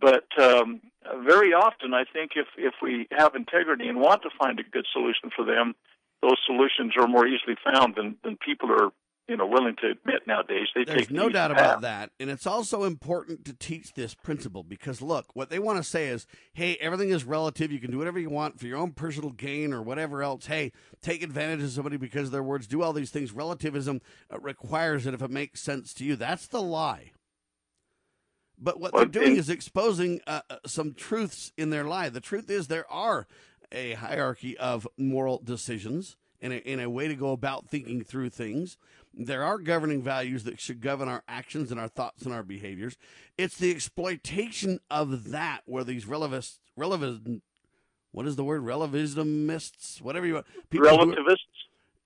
but 0.00 0.26
um, 0.40 0.80
very 1.24 1.52
often, 1.52 1.94
I 1.94 2.04
think 2.10 2.32
if 2.36 2.46
if 2.56 2.74
we 2.82 3.06
have 3.12 3.34
integrity 3.34 3.88
and 3.88 4.00
want 4.00 4.22
to 4.22 4.30
find 4.38 4.58
a 4.58 4.62
good 4.62 4.86
solution 4.92 5.30
for 5.34 5.44
them, 5.44 5.74
those 6.22 6.38
solutions 6.46 6.94
are 6.98 7.06
more 7.06 7.26
easily 7.26 7.56
found 7.62 7.94
than 7.96 8.16
than 8.24 8.36
people 8.36 8.70
are 8.70 8.90
you 9.28 9.36
know 9.36 9.46
willing 9.46 9.76
to 9.80 9.90
admit 9.90 10.26
nowadays. 10.26 10.68
They 10.74 10.84
There's 10.84 11.06
take 11.06 11.10
no 11.10 11.28
doubt 11.28 11.50
about 11.50 11.82
that. 11.82 12.10
And 12.18 12.28
it's 12.30 12.46
also 12.46 12.84
important 12.84 13.44
to 13.44 13.52
teach 13.52 13.94
this 13.94 14.14
principle 14.14 14.62
because, 14.62 15.00
look, 15.00 15.26
what 15.34 15.50
they 15.50 15.58
want 15.58 15.78
to 15.78 15.84
say 15.84 16.08
is, 16.08 16.26
hey, 16.52 16.76
everything 16.80 17.10
is 17.10 17.24
relative. 17.24 17.70
You 17.70 17.78
can 17.80 17.90
do 17.90 17.98
whatever 17.98 18.18
you 18.18 18.30
want 18.30 18.58
for 18.58 18.66
your 18.66 18.78
own 18.78 18.92
personal 18.92 19.30
gain 19.30 19.72
or 19.72 19.82
whatever 19.82 20.22
else. 20.22 20.46
Hey, 20.46 20.72
take 21.00 21.22
advantage 21.22 21.62
of 21.62 21.70
somebody 21.70 21.96
because 21.96 22.26
of 22.26 22.32
their 22.32 22.42
words. 22.42 22.66
Do 22.66 22.82
all 22.82 22.92
these 22.92 23.10
things. 23.10 23.32
Relativism 23.32 24.00
uh, 24.32 24.38
requires 24.40 25.06
it 25.06 25.14
if 25.14 25.22
it 25.22 25.30
makes 25.30 25.60
sense 25.60 25.94
to 25.94 26.04
you. 26.04 26.16
That's 26.16 26.46
the 26.46 26.62
lie. 26.62 27.12
But 28.58 28.78
what 28.80 28.92
Well, 28.92 29.04
they're 29.04 29.22
doing 29.22 29.36
is 29.36 29.50
exposing 29.50 30.20
uh, 30.26 30.42
uh, 30.48 30.56
some 30.66 30.94
truths 30.94 31.52
in 31.56 31.70
their 31.70 31.84
lie. 31.84 32.08
The 32.10 32.20
truth 32.20 32.48
is 32.50 32.68
there 32.68 32.90
are 32.90 33.26
a 33.72 33.94
hierarchy 33.94 34.56
of 34.58 34.86
moral 34.96 35.40
decisions 35.42 36.16
and 36.40 36.52
a, 36.52 36.66
and 36.66 36.80
a 36.80 36.90
way 36.90 37.08
to 37.08 37.14
go 37.14 37.32
about 37.32 37.68
thinking 37.68 38.04
through 38.04 38.30
things. 38.30 38.76
There 39.14 39.44
are 39.44 39.58
governing 39.58 40.02
values 40.02 40.44
that 40.44 40.58
should 40.60 40.80
govern 40.80 41.08
our 41.08 41.22
actions 41.28 41.70
and 41.70 41.78
our 41.78 41.88
thoughts 41.88 42.24
and 42.24 42.32
our 42.32 42.42
behaviors. 42.42 42.96
It's 43.36 43.56
the 43.58 43.70
exploitation 43.70 44.78
of 44.90 45.30
that 45.30 45.60
where 45.66 45.84
these 45.84 46.06
relevist, 46.06 46.58
relevant, 46.76 47.42
what 48.12 48.26
is 48.26 48.36
the 48.36 48.44
word? 48.44 48.62
Relativismists, 48.62 50.00
whatever 50.00 50.26
you 50.26 50.34
want. 50.34 50.46
are- 50.74 50.78
Relativists. 50.80 51.44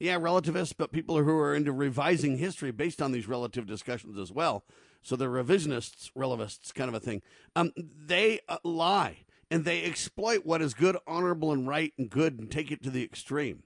yeah, 0.00 0.16
relativists, 0.20 0.72
but 0.72 0.92
people 0.92 1.22
who 1.22 1.36
are 1.38 1.54
into 1.54 1.72
revising 1.72 2.38
history 2.38 2.70
based 2.72 3.00
on 3.00 3.12
these 3.12 3.28
relative 3.28 3.66
discussions 3.66 4.18
as 4.18 4.32
well. 4.32 4.64
So 5.02 5.14
they're 5.14 5.30
revisionists, 5.30 6.10
relativists, 6.16 6.72
kind 6.72 6.88
of 6.88 6.94
a 6.94 7.00
thing. 7.00 7.22
Um, 7.54 7.72
they 7.76 8.40
uh, 8.48 8.58
lie 8.64 9.18
and 9.50 9.64
they 9.64 9.84
exploit 9.84 10.44
what 10.44 10.60
is 10.60 10.74
good, 10.74 10.96
honorable, 11.06 11.52
and 11.52 11.68
right 11.68 11.92
and 11.96 12.10
good 12.10 12.40
and 12.40 12.50
take 12.50 12.72
it 12.72 12.82
to 12.82 12.90
the 12.90 13.04
extreme. 13.04 13.62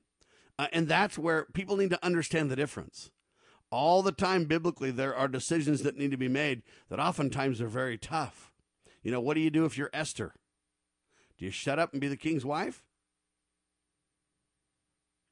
Uh, 0.58 0.66
and 0.74 0.86
that's 0.88 1.16
where 1.16 1.46
people 1.54 1.78
need 1.78 1.88
to 1.88 2.04
understand 2.04 2.50
the 2.50 2.56
difference. 2.56 3.10
All 3.70 4.02
the 4.02 4.12
time, 4.12 4.44
biblically, 4.46 4.90
there 4.90 5.14
are 5.14 5.28
decisions 5.28 5.82
that 5.82 5.96
need 5.96 6.10
to 6.10 6.16
be 6.16 6.28
made 6.28 6.62
that 6.88 6.98
oftentimes 6.98 7.60
are 7.60 7.68
very 7.68 7.96
tough. 7.96 8.52
You 9.02 9.12
know, 9.12 9.20
what 9.20 9.34
do 9.34 9.40
you 9.40 9.50
do 9.50 9.64
if 9.64 9.78
you're 9.78 9.90
Esther? 9.92 10.34
Do 11.38 11.44
you 11.44 11.50
shut 11.50 11.78
up 11.78 11.92
and 11.92 12.00
be 12.00 12.08
the 12.08 12.16
king's 12.16 12.44
wife? 12.44 12.82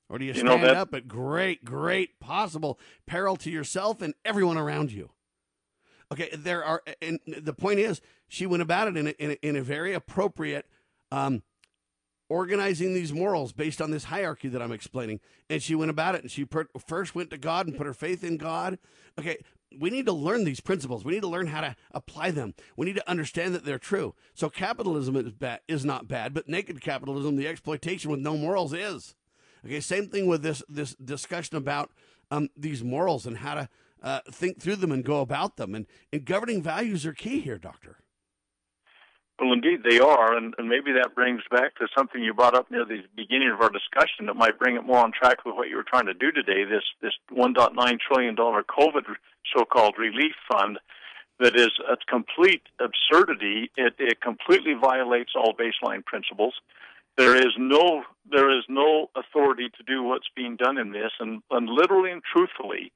Or 0.09 0.19
do 0.19 0.25
you 0.25 0.33
You 0.33 0.41
stand 0.41 0.63
that- 0.63 0.77
up 0.77 0.95
at 0.95 1.09
great, 1.09 1.65
great 1.65 2.19
possible 2.21 2.79
peril 3.07 3.37
to 3.37 3.51
yourself 3.51 4.01
and 4.01 4.15
everyone 4.25 4.57
around 4.57 4.93
you? 4.93 5.11
Okay, 6.11 6.31
there 6.33 6.65
are, 6.65 6.83
and 7.03 7.19
the 7.27 7.53
point 7.53 7.81
is, 7.81 8.01
she 8.29 8.47
went 8.47 8.63
about 8.63 8.89
it 8.89 8.97
in 8.97 9.09
a, 9.09 9.11
in 9.11 9.31
a, 9.33 9.35
in 9.47 9.57
a 9.57 9.63
very 9.63 9.93
appropriate, 9.93 10.67
um, 11.13 11.43
organizing 12.29 12.95
these 12.95 13.13
morals 13.13 13.53
based 13.53 13.81
on 13.81 13.91
this 13.91 14.05
hierarchy 14.05 14.49
that 14.49 14.63
I'm 14.63 14.73
explaining. 14.73 15.21
And 15.49 15.63
she 15.63 15.75
went 15.75 15.91
about 15.91 16.15
it, 16.15 16.23
and 16.23 16.31
she 16.31 16.45
per- 16.45 16.69
first 16.87 17.15
went 17.15 17.31
to 17.31 17.39
God 17.39 17.67
and 17.67 17.77
put 17.77 17.87
her 17.87 17.95
faith 17.95 18.23
in 18.23 18.37
God. 18.37 18.79
Okay, 19.19 19.39
we 19.79 19.91
need 19.91 20.07
to 20.07 20.13
learn 20.13 20.45
these 20.45 20.61
principles. 20.61 21.05
We 21.05 21.15
need 21.15 21.23
to 21.23 21.29
learn 21.29 21.49
how 21.49 21.61
to 21.61 21.77
apply 21.93 22.31
them. 22.31 22.55
We 22.77 22.87
need 22.87 22.97
to 22.97 23.11
understand 23.11 23.55
that 23.55 23.65
they're 23.65 23.79
true. 23.79 24.15
So 24.35 24.49
capitalism 24.49 25.17
is 25.17 25.33
bad, 25.33 25.61
is 25.69 25.85
not 25.85 26.09
bad, 26.09 26.35
but 26.35 26.49
naked 26.49 26.81
capitalism, 26.81 27.37
the 27.37 27.49
exploitation 27.49 28.11
with 28.11 28.21
no 28.21 28.37
morals, 28.37 28.73
is. 28.73 29.15
Okay, 29.65 29.81
same 29.81 30.09
thing 30.09 30.27
with 30.27 30.43
this 30.43 30.63
this 30.69 30.95
discussion 30.95 31.57
about 31.57 31.91
um, 32.31 32.49
these 32.57 32.85
morals 32.85 33.27
and 33.27 33.39
how 33.39 33.55
to 33.55 33.69
uh, 34.03 34.21
think 34.31 34.61
through 34.61 34.77
them 34.77 34.93
and 34.93 35.05
go 35.05 35.21
about 35.21 35.57
them. 35.57 35.75
And, 35.75 35.87
and 36.13 36.25
governing 36.25 36.63
values 36.63 37.05
are 37.05 37.13
key 37.13 37.41
here, 37.41 37.59
Doctor. 37.59 37.99
Well, 39.39 39.53
indeed, 39.53 39.85
they 39.89 40.01
are, 40.01 40.37
and, 40.37 40.53
and 40.59 40.69
maybe 40.69 40.93
that 40.93 41.15
brings 41.15 41.43
back 41.49 41.77
to 41.77 41.87
something 41.97 42.23
you 42.23 42.35
brought 42.35 42.57
up 42.57 42.71
near 42.73 42.85
the 42.85 43.03
beginning 43.15 43.51
of 43.53 43.61
our 43.61 43.71
discussion 43.71 44.27
that 44.27 44.35
might 44.35 44.59
bring 44.59 44.75
it 44.75 44.85
more 44.85 44.99
on 44.99 45.13
track 45.13 45.45
with 45.45 45.55
what 45.55 45.69
you 45.69 45.77
were 45.77 45.85
trying 45.85 46.07
to 46.07 46.15
do 46.15 46.33
today. 46.33 46.65
This 46.65 46.83
this 47.01 47.15
1.9 47.31 47.99
trillion 48.01 48.35
dollar 48.35 48.65
COVID 48.65 49.05
so-called 49.55 49.95
relief 49.97 50.35
fund 50.51 50.81
that 51.39 51.55
is 51.55 51.71
a 51.89 51.97
complete 52.11 52.63
absurdity. 52.81 53.71
It, 53.77 53.95
it 54.01 54.21
completely 54.21 54.75
violates 54.75 55.33
all 55.37 55.55
baseline 55.55 56.05
principles. 56.05 56.55
There 57.17 57.37
is 57.37 57.55
no 57.57 58.03
there 58.29 58.51
is 58.51 58.65
no 58.69 59.09
authority 59.15 59.69
to 59.69 59.85
do 59.87 60.03
what's 60.03 60.29
being 60.35 60.57
done 60.57 60.79
in 60.79 60.91
this, 60.91 61.13
and, 61.21 61.43
and 61.53 61.69
literally 61.69 62.11
and 62.11 62.23
truthfully, 62.25 62.91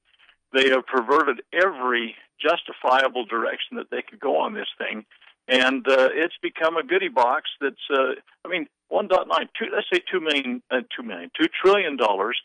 they 0.52 0.70
have 0.70 0.86
perverted 0.86 1.42
every 1.52 2.16
justifiable 2.40 3.26
direction 3.26 3.76
that 3.76 3.90
they 3.92 4.02
could 4.02 4.18
go 4.18 4.38
on 4.38 4.54
this 4.54 4.68
thing 4.76 5.04
and 5.48 5.86
uh, 5.88 6.08
it's 6.12 6.36
become 6.42 6.76
a 6.76 6.82
goodie 6.82 7.08
box 7.08 7.50
that's 7.60 7.90
uh, 7.90 8.14
I 8.44 8.48
mean 8.48 8.66
1.9 8.92 9.08
two, 9.58 9.66
let's 9.74 9.86
say 9.92 10.00
2 10.10 10.20
million 10.20 10.62
uh, 10.70 10.80
2 10.96 11.02
million 11.02 11.30
2 11.40 11.48
trillion 11.62 11.96
dollars. 11.96 12.38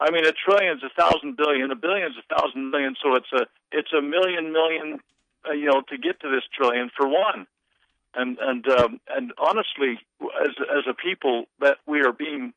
I 0.00 0.10
mean 0.10 0.24
a 0.24 0.32
trillion 0.32 0.76
is 0.76 0.82
a 0.82 1.00
thousand 1.00 1.36
billion 1.36 1.70
a 1.70 1.76
billion 1.76 2.08
is 2.08 2.16
a 2.18 2.34
thousand 2.34 2.70
million 2.70 2.94
so 3.02 3.14
it's 3.14 3.32
a 3.32 3.46
it's 3.72 3.92
a 3.92 4.02
million 4.02 4.52
million 4.52 5.00
uh, 5.48 5.52
you 5.52 5.66
know 5.66 5.82
to 5.88 5.98
get 5.98 6.20
to 6.20 6.30
this 6.30 6.44
trillion 6.56 6.90
for 6.96 7.08
one. 7.08 7.46
And 8.14 8.38
and 8.38 8.68
um, 8.68 9.00
and 9.08 9.32
honestly 9.38 9.98
as 10.40 10.54
as 10.70 10.84
a 10.88 10.94
people 10.94 11.46
that 11.60 11.78
we 11.86 12.00
are 12.02 12.12
being 12.12 12.52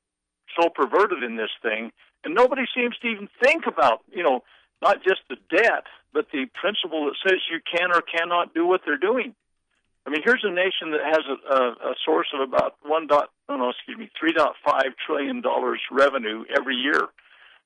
so 0.60 0.70
perverted 0.70 1.24
in 1.24 1.36
this 1.36 1.50
thing 1.62 1.92
and 2.24 2.36
nobody 2.36 2.64
seems 2.76 2.98
to 3.00 3.08
even 3.08 3.28
think 3.44 3.66
about 3.68 4.02
you 4.12 4.24
know 4.24 4.44
not 4.82 5.04
just 5.04 5.22
the 5.30 5.38
debt 5.50 5.86
but 6.14 6.28
the 6.32 6.46
principle 6.60 7.06
that 7.06 7.16
says 7.28 7.40
you 7.52 7.60
can 7.72 7.92
or 7.92 8.02
cannot 8.02 8.54
do 8.54 8.66
what 8.66 8.82
they're 8.86 8.98
doing 8.98 9.34
I 10.08 10.10
mean, 10.10 10.22
here's 10.24 10.46
a 10.46 10.50
nation 10.50 10.92
that 10.92 11.04
has 11.04 11.20
a, 11.28 11.54
a, 11.54 11.92
a 11.92 11.96
source 12.06 12.28
of 12.34 12.40
about 12.40 12.76
one 12.82 13.08
dot, 13.08 13.30
oh 13.50 13.58
no, 13.58 13.70
excuse 13.72 13.98
me, 13.98 14.10
three 14.18 14.32
dot 14.32 14.56
five 14.66 14.96
trillion 15.06 15.42
dollars 15.42 15.82
revenue 15.92 16.46
every 16.58 16.76
year. 16.78 17.10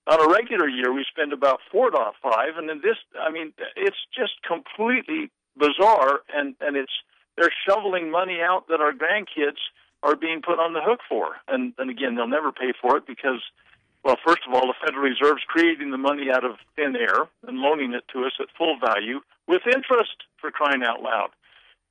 On 0.07 0.19
a 0.19 0.34
regular 0.34 0.68
year, 0.68 0.91
we 0.91 1.05
spend 1.07 1.34
about 1.34 1.59
four 1.72 1.91
dot 1.91 2.15
five, 2.23 2.57
and 2.57 2.68
in 2.72 2.81
this, 2.81 2.97
I 3.19 3.30
mean, 3.30 3.53
it's 3.76 4.01
just 4.18 4.41
completely 4.41 5.30
bizarre, 5.55 6.22
and 6.34 6.55
and 6.61 6.76
it's 6.76 6.91
they're 7.38 7.53
shoveling 7.69 8.09
money 8.09 8.39
out 8.41 8.68
that 8.69 8.81
our 8.81 8.91
grandkids 8.91 9.61
are 10.01 10.15
being 10.15 10.41
put 10.41 10.57
on 10.57 10.73
the 10.73 10.81
hook 10.81 11.01
for, 11.07 11.35
and 11.47 11.73
and 11.77 11.91
again, 11.91 12.15
they'll 12.15 12.27
never 12.27 12.51
pay 12.51 12.73
for 12.81 12.97
it 12.97 13.05
because. 13.05 13.41
Well, 14.03 14.18
first 14.26 14.41
of 14.47 14.55
all, 14.55 14.65
the 14.65 14.73
Federal 14.84 15.03
Reserve's 15.03 15.43
creating 15.47 15.91
the 15.91 15.97
money 15.99 16.31
out 16.34 16.43
of 16.43 16.57
thin 16.76 16.95
air 16.95 17.30
and 17.47 17.59
loaning 17.59 17.93
it 17.93 18.01
to 18.11 18.26
us 18.26 18.31
at 18.39 18.47
full 18.57 18.76
value 18.84 19.19
with 19.45 19.61
interest 19.68 20.26
for 20.41 20.49
crying 20.49 20.81
out 20.81 21.03
loud. 21.03 21.30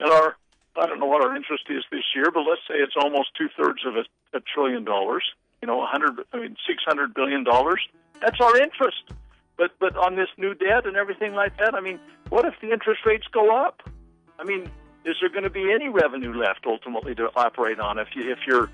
And 0.00 0.10
our, 0.10 0.36
I 0.76 0.86
don't 0.86 0.98
know 0.98 1.06
what 1.06 1.22
our 1.22 1.36
interest 1.36 1.64
is 1.68 1.84
this 1.90 2.04
year, 2.14 2.30
but 2.32 2.40
let's 2.40 2.62
say 2.66 2.74
it's 2.74 2.96
almost 2.96 3.30
two 3.36 3.48
thirds 3.56 3.84
of 3.86 3.96
a, 3.96 4.04
a 4.36 4.40
trillion 4.40 4.84
dollars. 4.84 5.24
You 5.62 5.68
know, 5.68 5.82
a 5.82 5.86
hundred, 5.86 6.24
I 6.32 6.38
mean, 6.38 6.56
six 6.66 6.82
hundred 6.86 7.14
billion 7.14 7.44
dollars. 7.44 7.80
That's 8.20 8.40
our 8.40 8.56
interest. 8.56 9.12
But 9.58 9.72
but 9.78 9.94
on 9.96 10.16
this 10.16 10.28
new 10.38 10.54
debt 10.54 10.86
and 10.86 10.96
everything 10.96 11.34
like 11.34 11.56
that, 11.58 11.74
I 11.74 11.80
mean, 11.80 12.00
what 12.30 12.46
if 12.46 12.54
the 12.62 12.72
interest 12.72 13.00
rates 13.04 13.26
go 13.30 13.54
up? 13.54 13.82
I 14.38 14.44
mean, 14.44 14.70
is 15.04 15.16
there 15.20 15.28
going 15.28 15.44
to 15.44 15.50
be 15.50 15.70
any 15.70 15.90
revenue 15.90 16.32
left 16.32 16.60
ultimately 16.66 17.14
to 17.16 17.30
operate 17.36 17.78
on 17.78 17.98
if 17.98 18.08
you 18.14 18.32
if 18.32 18.38
you're, 18.46 18.70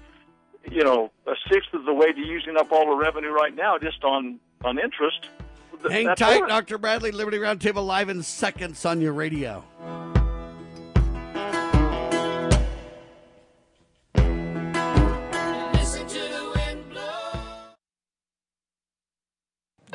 you 0.71 0.85
know, 0.85 1.11
a 1.27 1.35
sixth 1.51 1.75
of 1.75 1.87
the 1.87 1.93
way 1.93 2.13
to 2.13 2.21
using 2.21 2.57
up 2.57 2.71
all 2.71 2.87
the 2.87 2.97
revenue 2.97 3.31
right 3.31 3.55
now 3.55 3.79
just 3.79 4.05
on 4.05 4.39
on 4.65 4.79
interest? 4.79 5.29
Hang 5.91 6.07
tight, 6.15 6.39
over. 6.39 6.47
Dr. 6.47 6.79
Bradley. 6.79 7.11
Liberty 7.11 7.39
Roundtable 7.39 7.85
live 7.85 8.09
in 8.09 8.23
seconds 8.23 8.85
on 8.85 9.01
your 9.01 9.13
radio. 9.13 9.65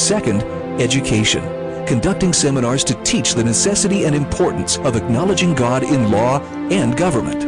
Second, 0.00 0.42
education 0.80 1.44
conducting 1.86 2.32
seminars 2.32 2.84
to 2.84 2.94
teach 3.04 3.34
the 3.34 3.44
necessity 3.44 4.04
and 4.04 4.14
importance 4.14 4.78
of 4.78 4.96
acknowledging 4.96 5.54
God 5.54 5.82
in 5.82 6.10
law 6.10 6.40
and 6.70 6.96
government. 6.96 7.42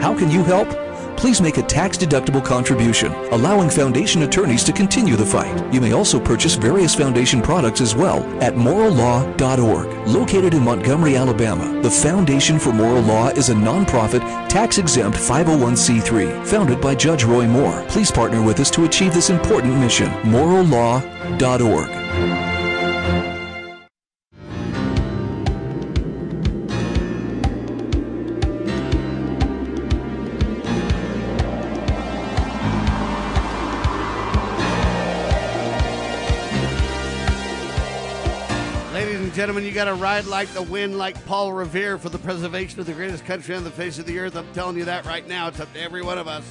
How 0.00 0.16
can 0.16 0.30
you 0.30 0.44
help? 0.44 0.87
Please 1.18 1.40
make 1.42 1.58
a 1.58 1.62
tax-deductible 1.62 2.44
contribution, 2.44 3.12
allowing 3.32 3.68
foundation 3.68 4.22
attorneys 4.22 4.62
to 4.62 4.72
continue 4.72 5.16
the 5.16 5.26
fight. 5.26 5.74
You 5.74 5.80
may 5.80 5.92
also 5.92 6.20
purchase 6.20 6.54
various 6.54 6.94
foundation 6.94 7.42
products 7.42 7.80
as 7.80 7.96
well 7.96 8.22
at 8.40 8.54
morallaw.org. 8.54 10.06
Located 10.06 10.54
in 10.54 10.62
Montgomery, 10.62 11.16
Alabama, 11.16 11.82
the 11.82 11.90
Foundation 11.90 12.60
for 12.60 12.72
Moral 12.72 13.02
Law 13.02 13.30
is 13.30 13.48
a 13.48 13.54
nonprofit, 13.54 14.20
tax-exempt 14.48 15.18
501c3 15.18 16.46
founded 16.46 16.80
by 16.80 16.94
Judge 16.94 17.24
Roy 17.24 17.48
Moore. 17.48 17.84
Please 17.88 18.12
partner 18.12 18.40
with 18.40 18.60
us 18.60 18.70
to 18.70 18.84
achieve 18.84 19.12
this 19.12 19.28
important 19.28 19.74
mission. 19.74 20.08
morallaw.org. 20.22 21.88
gentlemen, 39.38 39.64
you 39.64 39.70
got 39.70 39.84
to 39.84 39.94
ride 39.94 40.24
like 40.24 40.48
the 40.48 40.62
wind, 40.62 40.98
like 40.98 41.14
Paul 41.24 41.52
Revere, 41.52 41.96
for 41.96 42.08
the 42.08 42.18
preservation 42.18 42.80
of 42.80 42.86
the 42.86 42.92
greatest 42.92 43.24
country 43.24 43.54
on 43.54 43.62
the 43.62 43.70
face 43.70 43.96
of 44.00 44.04
the 44.04 44.18
earth. 44.18 44.34
I'm 44.34 44.52
telling 44.52 44.76
you 44.76 44.84
that 44.86 45.06
right 45.06 45.28
now. 45.28 45.46
It's 45.46 45.60
up 45.60 45.72
to 45.74 45.80
every 45.80 46.02
one 46.02 46.18
of 46.18 46.26
us. 46.26 46.42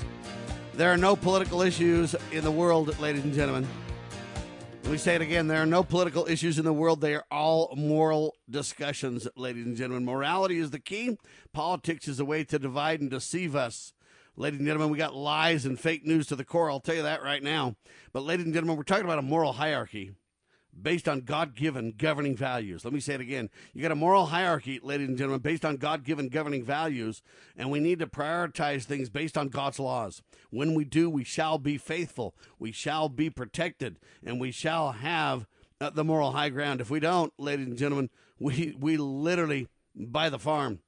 There 0.74 0.90
are 0.90 0.96
no 0.96 1.18
political 1.18 1.62
issues 1.64 2.16
in 2.32 2.46
the 2.46 2.50
world, 2.50 2.98
ladies 2.98 3.26
and 3.26 3.34
gentlemen. 3.34 3.68
Let 4.84 4.92
me 4.94 4.98
say 4.98 5.16
it 5.16 5.22
again. 5.22 5.48
There 5.48 5.62
are 5.62 5.66
no 5.66 5.84
political 5.84 6.28
issues 6.28 6.60
in 6.60 6.64
the 6.64 6.72
world. 6.72 7.02
They 7.02 7.14
are 7.14 7.26
all 7.30 7.74
moral 7.76 8.38
discussions, 8.50 9.28
ladies 9.36 9.66
and 9.66 9.76
gentlemen. 9.76 10.06
Morality 10.06 10.58
is 10.58 10.72
the 10.72 10.80
key. 10.80 11.18
Politics 11.52 12.08
is 12.08 12.22
a 12.22 12.26
way 12.26 12.46
to 12.46 12.58
divide 12.58 13.02
and 13.02 13.10
deceive 13.10 13.54
us. 13.54 13.92
Ladies 14.38 14.60
and 14.60 14.68
gentlemen, 14.68 14.92
we 14.92 14.98
got 14.98 15.14
lies 15.14 15.66
and 15.66 15.78
fake 15.78 16.06
news 16.06 16.26
to 16.28 16.38
the 16.38 16.46
core. 16.46 16.72
I'll 16.72 16.80
tell 16.80 16.96
you 16.96 17.04
that 17.04 17.22
right 17.22 17.44
now. 17.44 17.76
But, 18.14 18.24
ladies 18.24 18.46
and 18.46 18.54
gentlemen, 18.54 18.78
we're 18.78 18.84
talking 18.84 19.04
about 19.04 19.20
a 19.20 19.24
moral 19.24 19.52
hierarchy 19.52 20.14
based 20.82 21.08
on 21.08 21.22
God 21.22 21.56
given 21.56 21.94
governing 21.98 22.36
values. 22.36 22.84
Let 22.84 22.94
me 22.94 23.00
say 23.00 23.16
it 23.16 23.22
again. 23.22 23.50
You 23.74 23.82
got 23.82 23.92
a 23.92 23.96
moral 23.96 24.28
hierarchy, 24.28 24.80
ladies 24.82 25.08
and 25.08 25.18
gentlemen, 25.18 25.42
based 25.42 25.66
on 25.66 25.78
God 25.78 26.04
given 26.04 26.30
governing 26.30 26.64
values, 26.64 27.22
and 27.56 27.72
we 27.72 27.80
need 27.80 28.00
to 28.00 28.08
prioritize 28.08 28.84
things 28.84 29.10
based 29.10 29.38
on 29.38 29.50
God's 29.50 29.80
laws. 29.80 30.22
When 30.50 30.76
we 30.76 30.84
do, 30.84 31.10
we 31.10 31.24
shall 31.24 31.58
be 31.58 31.78
faithful, 31.78 32.36
we 32.60 32.72
shall 32.72 33.10
be 33.10 33.30
protected, 33.30 34.00
and 34.26 34.40
we 34.40 34.52
shall 34.52 34.92
have 34.94 35.48
uh, 35.82 35.90
the 35.90 36.04
moral 36.04 36.32
high 36.32 36.50
ground. 36.50 36.82
If 36.82 36.90
we 36.90 37.00
don't, 37.00 37.34
ladies 37.38 37.68
and 37.68 37.78
gentlemen, 37.78 38.10
we, 38.40 38.76
we 38.80 38.98
literally 38.98 39.68
buy 39.96 40.30
the 40.30 40.40
farm, 40.40 40.80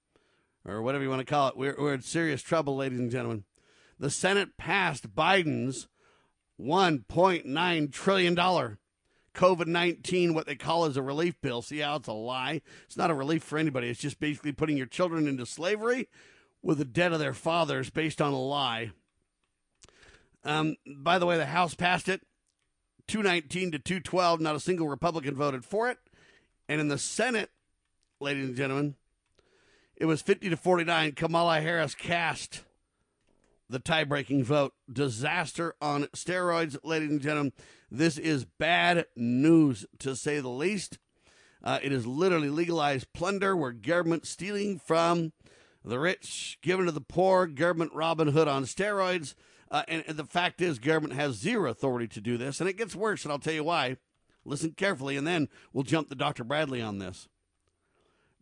or 0.66 0.82
whatever 0.82 1.04
you 1.04 1.10
want 1.10 1.22
to 1.22 1.26
call 1.26 1.50
it. 1.50 1.58
We're, 1.58 1.76
we're 1.78 1.94
in 1.94 2.02
serious 2.02 2.42
trouble, 2.42 2.76
ladies 2.76 3.00
and 3.00 3.12
gentlemen. 3.12 3.44
The 3.98 4.10
Senate 4.10 4.56
passed 4.58 5.14
Biden's 5.14 5.88
$1.9 6.60 7.92
trillion 7.92 8.78
COVID 9.40 9.68
19, 9.68 10.34
what 10.34 10.48
they 10.48 10.56
call 10.56 10.84
as 10.84 10.98
a 10.98 11.02
relief 11.02 11.40
bill. 11.40 11.62
See 11.62 11.78
how 11.78 11.96
it's 11.96 12.10
a 12.10 12.14
lie? 12.14 12.62
It's 12.86 12.98
not 12.98 13.10
a 13.10 13.14
relief 13.14 13.42
for 13.42 13.58
anybody. 13.58 13.88
It's 13.88 14.02
just 14.02 14.20
basically 14.20 14.52
putting 14.52 14.76
your 14.76 14.86
children 14.86 15.30
into 15.30 15.46
slavery 15.46 16.10
with 16.62 16.78
the 16.78 16.84
debt 16.84 17.14
of 17.14 17.20
their 17.20 17.34
fathers 17.34 17.90
based 17.90 18.22
on 18.22 18.34
a 18.34 18.40
lie. 18.40 18.92
Um, 20.44 20.76
by 20.86 21.20
the 21.20 21.26
way, 21.26 21.38
the 21.38 21.46
House 21.46 21.74
passed 21.74 22.10
it 22.10 22.22
219 23.08 23.72
to 23.72 23.80
212. 23.80 24.42
Not 24.42 24.58
a 24.58 24.60
single 24.60 24.90
Republican 24.90 25.36
voted 25.36 25.64
for 25.64 25.90
it. 25.90 26.00
And 26.68 26.82
in 26.82 26.90
the 26.90 26.98
Senate, 26.98 27.50
ladies 28.20 28.46
and 28.46 28.58
gentlemen, 28.58 28.96
it 29.96 30.06
was 30.06 30.22
50 30.22 30.50
to 30.50 30.58
49. 30.58 31.14
Kamala 31.14 31.62
Harris 31.62 31.96
cast 31.96 32.64
the 33.70 33.80
tie 33.80 34.04
breaking 34.04 34.44
vote. 34.44 34.74
Disaster 34.92 35.76
on 35.82 36.08
steroids, 36.08 36.76
ladies 36.84 37.10
and 37.10 37.22
gentlemen. 37.22 37.54
This 37.92 38.18
is 38.18 38.46
bad 38.46 39.06
news, 39.16 39.86
to 40.00 40.16
say 40.16 40.40
the 40.40 40.50
least. 40.50 41.00
Uh, 41.64 41.80
it 41.82 41.92
is 41.92 42.06
literally 42.06 42.50
legalized 42.50 43.12
plunder 43.14 43.56
where 43.56 43.72
government 43.72 44.26
stealing 44.26 44.80
from 44.80 45.34
the 45.84 46.00
rich, 46.00 46.60
giving 46.62 46.86
to 46.86 46.92
the 46.92 47.02
poor, 47.02 47.48
government 47.48 47.94
Robin 47.94 48.30
Hood 48.30 48.48
on 48.48 48.66
steroids. 48.66 49.34
Uh, 49.72 49.84
and, 49.88 50.04
and 50.08 50.18
the 50.18 50.26
fact 50.26 50.62
is, 50.62 50.80
government 50.80 51.14
has 51.14 51.36
zero 51.36 51.70
authority 51.70 52.08
to 52.08 52.22
do 52.22 52.38
this. 52.38 52.60
And 52.60 52.70
it 52.70 52.78
gets 52.78 52.96
worse, 52.96 53.24
and 53.24 53.32
I'll 53.32 53.40
tell 53.40 53.54
you 53.54 53.64
why. 53.64 53.98
Listen 54.46 54.72
carefully, 54.72 55.18
and 55.18 55.28
then 55.28 55.50
we'll 55.74 55.84
jump 55.84 56.10
to 56.10 56.16
Dr. 56.16 56.44
Bradley 56.44 56.82
on 56.82 57.00
this. 57.00 57.28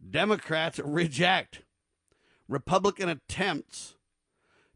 Democrats 0.09 0.79
reject 0.79 1.63
Republican 2.47 3.09
attempts 3.09 3.95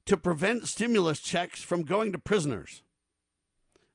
to 0.06 0.18
prevent 0.18 0.68
stimulus 0.68 1.20
checks 1.20 1.62
from 1.62 1.84
going 1.84 2.12
to 2.12 2.18
prisoners. 2.18 2.84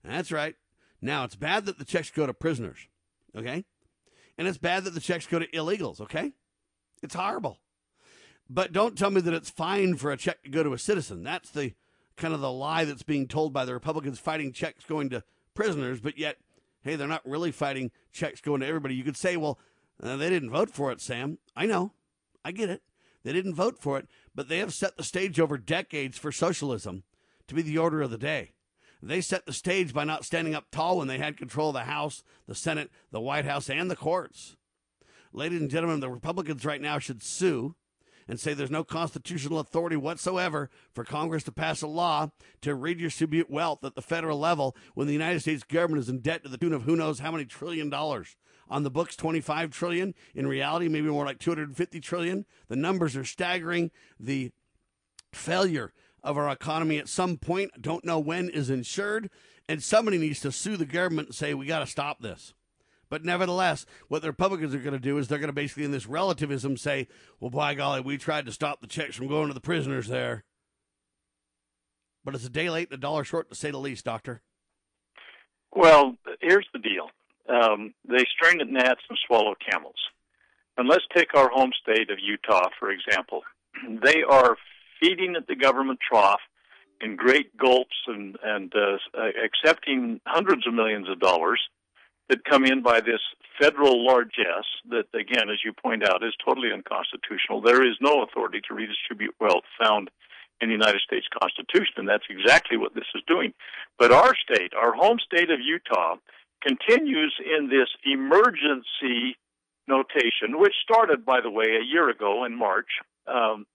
That's 0.05 0.31
right. 0.31 0.55
Now, 1.01 1.24
it's 1.24 1.36
bad 1.36 1.66
that 1.66 1.78
the 1.78 1.85
checks 1.85 2.10
go 2.10 2.27
to 2.27 2.35
prisoners, 2.35 2.89
okay? 3.36 3.64
And 4.39 4.48
it's 4.48 4.59
bad 4.59 4.85
that 4.85 4.94
the 4.94 5.01
checks 5.01 5.27
go 5.27 5.39
to 5.39 5.47
illegals, 5.48 6.01
okay? 6.01 6.32
It's 7.02 7.14
horrible. 7.14 7.59
But 8.48 8.73
don't 8.73 8.97
tell 8.97 9.10
me 9.10 9.20
that 9.20 9.35
it's 9.35 9.51
fine 9.51 9.97
for 9.97 10.10
a 10.12 10.16
check 10.16 10.43
to 10.44 10.51
go 10.51 10.62
to 10.62 10.73
a 10.73 10.78
citizen. 10.78 11.23
That's 11.23 11.51
the 11.51 11.74
kind 12.16 12.32
of 12.32 12.40
the 12.40 12.51
lie 12.51 12.85
that's 12.85 13.02
being 13.02 13.28
told 13.28 13.52
by 13.52 13.64
the 13.64 13.74
Republicans 13.74 14.18
fighting 14.18 14.52
checks 14.52 14.85
going 14.85 15.10
to 15.10 15.23
prisoners, 15.55 16.01
but 16.01 16.18
yet, 16.18 16.36
hey, 16.82 16.97
they're 16.97 17.09
not 17.09 17.27
really 17.27 17.52
fighting 17.52 17.90
checks 18.12 18.40
going 18.40 18.60
to 18.60 18.66
everybody. 18.66 18.94
You 18.94 19.05
could 19.05 19.16
say, 19.16 19.36
well, 19.36 19.59
uh, 20.02 20.16
they 20.16 20.31
didn't 20.31 20.51
vote 20.51 20.70
for 20.70 20.93
it, 20.93 21.01
Sam. 21.01 21.39
I 21.55 21.66
know. 21.66 21.93
I 22.44 22.52
get 22.52 22.70
it. 22.70 22.82
They 23.24 23.32
didn't 23.32 23.55
vote 23.55 23.78
for 23.81 23.98
it, 23.98 24.06
but 24.35 24.48
they 24.48 24.59
have 24.59 24.73
set 24.73 24.97
the 24.97 25.02
stage 25.02 25.40
over 25.40 25.59
decades 25.59 26.16
for 26.16 26.31
socialism 26.31 27.02
to 27.48 27.55
be 27.55 27.62
the 27.62 27.78
order 27.78 28.02
of 28.02 28.10
the 28.10 28.18
day. 28.18 28.52
They 29.02 29.20
set 29.20 29.47
the 29.47 29.52
stage 29.52 29.93
by 29.93 30.05
not 30.05 30.24
standing 30.24 30.55
up 30.55 30.66
tall 30.70 30.98
when 30.98 31.09
they 31.09 31.18
had 31.18 31.36
control 31.36 31.68
of 31.68 31.74
the 31.74 31.81
House, 31.81 32.24
the 32.47 32.55
Senate, 32.55 32.90
the 33.10 33.20
White 33.20 33.44
House, 33.44 33.68
and 33.68 33.90
the 33.90 33.97
courts. 33.97 34.56
Ladies 35.32 35.60
and 35.60 35.70
gentlemen, 35.70 36.01
the 36.01 36.10
Republicans 36.10 36.64
right 36.64 36.81
now 36.81 36.98
should 36.98 37.23
sue 37.23 37.74
and 38.28 38.40
say 38.40 38.55
there's 38.55 38.70
no 38.70 38.85
constitutional 38.85 39.59
authority 39.59 39.97
whatsoever 39.97 40.70
for 40.93 41.05
Congress 41.05 41.44
to 41.44 41.52
pass 41.52 41.82
a 41.82 41.86
law 41.86 42.31
to 42.60 42.74
redistribute 42.74 43.51
wealth 43.51 43.85
at 43.85 43.94
the 43.94 44.02
federal 44.02 44.39
level 44.39 44.77
when 44.94 45.06
the 45.06 45.12
United 45.12 45.40
States 45.40 45.62
government 45.62 46.02
is 46.02 46.09
in 46.09 46.20
debt 46.20 46.43
to 46.43 46.48
the 46.48 46.59
tune 46.59 46.73
of 46.73 46.82
who 46.82 46.97
knows 46.97 47.20
how 47.20 47.31
many 47.31 47.44
trillion 47.44 47.90
dollars. 47.90 48.36
On 48.68 48.82
the 48.82 48.90
books, 48.90 49.14
25 49.14 49.70
trillion. 49.70 50.12
In 50.35 50.48
reality, 50.48 50.89
maybe 50.89 51.06
more 51.06 51.24
like 51.24 51.39
250 51.39 52.01
trillion. 52.01 52.47
The 52.66 52.74
numbers 52.74 53.14
are 53.14 53.24
staggering. 53.24 53.93
The 54.18 54.51
failure 55.32 55.93
of 56.27 56.36
our 56.36 56.51
economy 56.51 56.98
at 56.98 57.09
some 57.09 57.39
point, 57.39 57.70
don't 57.81 58.05
know 58.05 58.19
when, 58.19 58.51
is 58.51 58.69
insured. 58.69 59.31
And 59.69 59.82
somebody 59.82 60.19
needs 60.19 60.40
to 60.40 60.53
sue 60.53 60.77
the 60.77 60.85
government 60.85 61.28
and 61.28 61.35
say, 61.35 61.55
we 61.55 61.66
got 61.66 61.78
to 61.81 61.86
stop 61.86 62.20
this. 62.20 62.55
But 63.09 63.24
nevertheless, 63.24 63.86
what 64.09 64.23
the 64.23 64.28
Republicans 64.28 64.74
are 64.74 64.81
going 64.81 64.93
to 64.93 64.98
do 64.98 65.16
is 65.19 65.28
they're 65.28 65.39
going 65.39 65.48
to 65.48 65.55
basically, 65.55 65.85
in 65.85 65.93
this 65.93 66.07
relativism, 66.07 66.77
say, 66.77 67.07
well, 67.40 67.51
by 67.51 67.74
golly, 67.74 68.01
we 68.01 68.19
tried 68.19 68.47
to 68.47 68.53
stop 68.53 68.81
the 68.81 68.86
checks 68.86 69.16
from 69.16 69.28
going 69.28 69.48
to 69.48 69.55
the 69.55 69.61
prisoners 69.61 70.09
there. 70.09 70.44
But 72.24 72.35
it's 72.35 72.44
a 72.44 72.51
day 72.51 72.69
late 72.69 72.89
and 72.90 72.98
a 72.98 73.01
dollar 73.01 73.23
short, 73.23 73.48
to 73.51 73.55
say 73.55 73.70
the 73.70 73.78
least, 73.78 74.05
Doctor. 74.05 74.43
Well, 75.73 76.16
here's 76.40 76.66
the 76.73 76.81
deal 76.81 77.11
um, 77.48 77.94
they 78.09 78.24
strain 78.36 78.61
at 78.61 78.69
gnats 78.69 79.03
and 79.09 79.19
swallow 79.27 79.55
camels. 79.70 79.94
And 80.77 80.89
let's 80.89 81.05
take 81.15 81.35
our 81.35 81.48
home 81.48 81.70
state 81.81 82.11
of 82.11 82.19
Utah, 82.20 82.69
for 82.78 82.90
example. 82.90 83.43
They 84.03 84.23
are 84.28 84.57
feeding 85.01 85.35
at 85.36 85.47
the 85.47 85.56
government 85.56 85.98
trough 86.01 86.40
in 87.01 87.16
great 87.16 87.56
gulps 87.56 87.97
and, 88.06 88.36
and 88.43 88.73
uh, 88.74 88.97
accepting 89.44 90.20
hundreds 90.27 90.66
of 90.66 90.74
millions 90.74 91.09
of 91.09 91.20
dollars 91.20 91.60
that 92.28 92.44
come 92.44 92.64
in 92.64 92.82
by 92.82 93.01
this 93.01 93.20
federal 93.60 94.05
largesse 94.05 94.73
that, 94.90 95.06
again, 95.14 95.48
as 95.51 95.59
you 95.64 95.73
point 95.73 96.02
out, 96.02 96.24
is 96.24 96.35
totally 96.44 96.68
unconstitutional. 96.73 97.60
There 97.60 97.86
is 97.86 97.97
no 98.01 98.23
authority 98.23 98.60
to 98.68 98.74
redistribute 98.74 99.35
wealth 99.40 99.64
found 99.81 100.10
in 100.60 100.68
the 100.68 100.74
United 100.74 101.01
States 101.02 101.27
Constitution, 101.40 101.94
and 101.98 102.09
that's 102.09 102.24
exactly 102.31 102.77
what 102.77 102.94
this 102.94 103.05
is 103.14 103.23
doing. 103.27 103.52
But 103.98 104.12
our 104.12 104.32
state, 104.35 104.73
our 104.74 104.93
home 104.93 105.18
state 105.24 105.51
of 105.51 105.60
Utah, 105.60 106.16
continues 106.62 107.35
in 107.44 107.68
this 107.68 107.89
emergency 108.05 109.36
notation, 109.86 110.59
which 110.59 110.74
started, 110.82 111.24
by 111.24 111.40
the 111.40 111.51
way, 111.51 111.66
a 111.66 111.85
year 111.85 112.09
ago 112.09 112.44
in 112.44 112.56
March. 112.56 112.89
Um, 113.27 113.66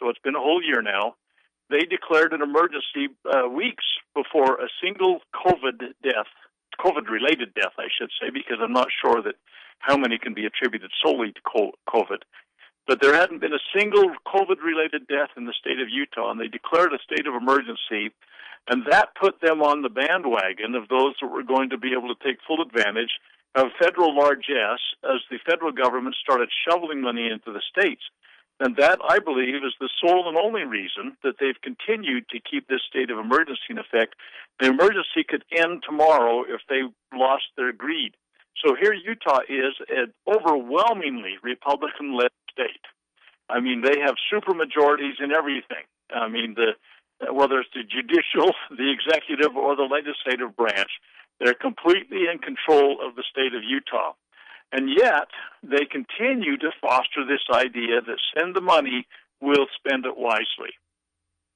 so 0.00 0.08
it's 0.08 0.18
been 0.24 0.34
a 0.34 0.40
whole 0.40 0.62
year 0.64 0.80
now. 0.80 1.14
They 1.68 1.84
declared 1.84 2.32
an 2.32 2.42
emergency 2.42 3.14
uh, 3.28 3.48
weeks 3.48 3.84
before 4.14 4.56
a 4.56 4.68
single 4.82 5.20
COVID 5.36 5.78
death, 6.02 6.32
COVID 6.80 7.08
related 7.08 7.54
death, 7.54 7.76
I 7.78 7.86
should 7.94 8.10
say, 8.18 8.30
because 8.32 8.58
I'm 8.60 8.72
not 8.72 8.88
sure 9.04 9.22
that 9.22 9.36
how 9.78 9.96
many 9.96 10.18
can 10.18 10.34
be 10.34 10.46
attributed 10.46 10.90
solely 11.04 11.32
to 11.32 11.70
COVID. 11.88 12.26
But 12.88 13.00
there 13.00 13.14
hadn't 13.14 13.40
been 13.40 13.52
a 13.52 13.68
single 13.76 14.10
COVID 14.26 14.58
related 14.64 15.06
death 15.06 15.30
in 15.36 15.46
the 15.46 15.54
state 15.54 15.78
of 15.78 15.88
Utah, 15.88 16.30
and 16.32 16.40
they 16.40 16.48
declared 16.48 16.92
a 16.92 16.98
state 16.98 17.28
of 17.28 17.34
emergency. 17.34 18.10
And 18.68 18.82
that 18.90 19.14
put 19.14 19.40
them 19.40 19.62
on 19.62 19.82
the 19.82 19.88
bandwagon 19.88 20.74
of 20.74 20.88
those 20.88 21.14
that 21.20 21.30
were 21.30 21.44
going 21.44 21.70
to 21.70 21.78
be 21.78 21.92
able 21.92 22.12
to 22.12 22.24
take 22.24 22.42
full 22.46 22.62
advantage 22.62 23.12
of 23.54 23.66
federal 23.78 24.16
largesse 24.16 24.82
as 25.04 25.22
the 25.30 25.38
federal 25.46 25.72
government 25.72 26.16
started 26.20 26.48
shoveling 26.66 27.00
money 27.00 27.30
into 27.30 27.52
the 27.52 27.62
states. 27.62 28.02
And 28.60 28.76
that, 28.76 28.98
I 29.02 29.18
believe, 29.18 29.64
is 29.64 29.74
the 29.80 29.88
sole 30.04 30.28
and 30.28 30.36
only 30.36 30.64
reason 30.64 31.16
that 31.24 31.36
they've 31.40 31.60
continued 31.62 32.28
to 32.28 32.38
keep 32.38 32.68
this 32.68 32.82
state 32.86 33.10
of 33.10 33.18
emergency 33.18 33.72
in 33.72 33.78
effect. 33.78 34.14
The 34.60 34.68
emergency 34.68 35.24
could 35.26 35.44
end 35.50 35.82
tomorrow 35.82 36.44
if 36.44 36.60
they 36.68 36.82
lost 37.16 37.44
their 37.56 37.72
greed. 37.72 38.12
So 38.62 38.76
here 38.76 38.92
Utah 38.92 39.40
is 39.48 39.72
an 39.88 40.12
overwhelmingly 40.28 41.40
Republican 41.42 42.14
led 42.14 42.30
state. 42.52 42.84
I 43.48 43.60
mean, 43.60 43.80
they 43.80 43.98
have 44.04 44.14
supermajorities 44.30 45.24
in 45.24 45.32
everything. 45.32 45.88
I 46.14 46.28
mean, 46.28 46.54
the 46.54 46.76
whether 47.32 47.60
it's 47.60 47.72
the 47.74 47.84
judicial, 47.84 48.52
the 48.70 48.92
executive, 48.92 49.56
or 49.56 49.76
the 49.76 49.88
legislative 49.88 50.56
branch, 50.56 50.90
they're 51.38 51.54
completely 51.54 52.28
in 52.30 52.38
control 52.38 52.98
of 53.00 53.16
the 53.16 53.24
state 53.30 53.54
of 53.54 53.64
Utah. 53.64 54.12
And 54.72 54.88
yet, 54.88 55.28
they 55.62 55.84
continue 55.84 56.56
to 56.58 56.70
foster 56.80 57.24
this 57.26 57.42
idea 57.52 58.00
that 58.00 58.18
send 58.36 58.54
the 58.54 58.60
money, 58.60 59.06
we'll 59.40 59.66
spend 59.76 60.06
it 60.06 60.16
wisely. 60.16 60.72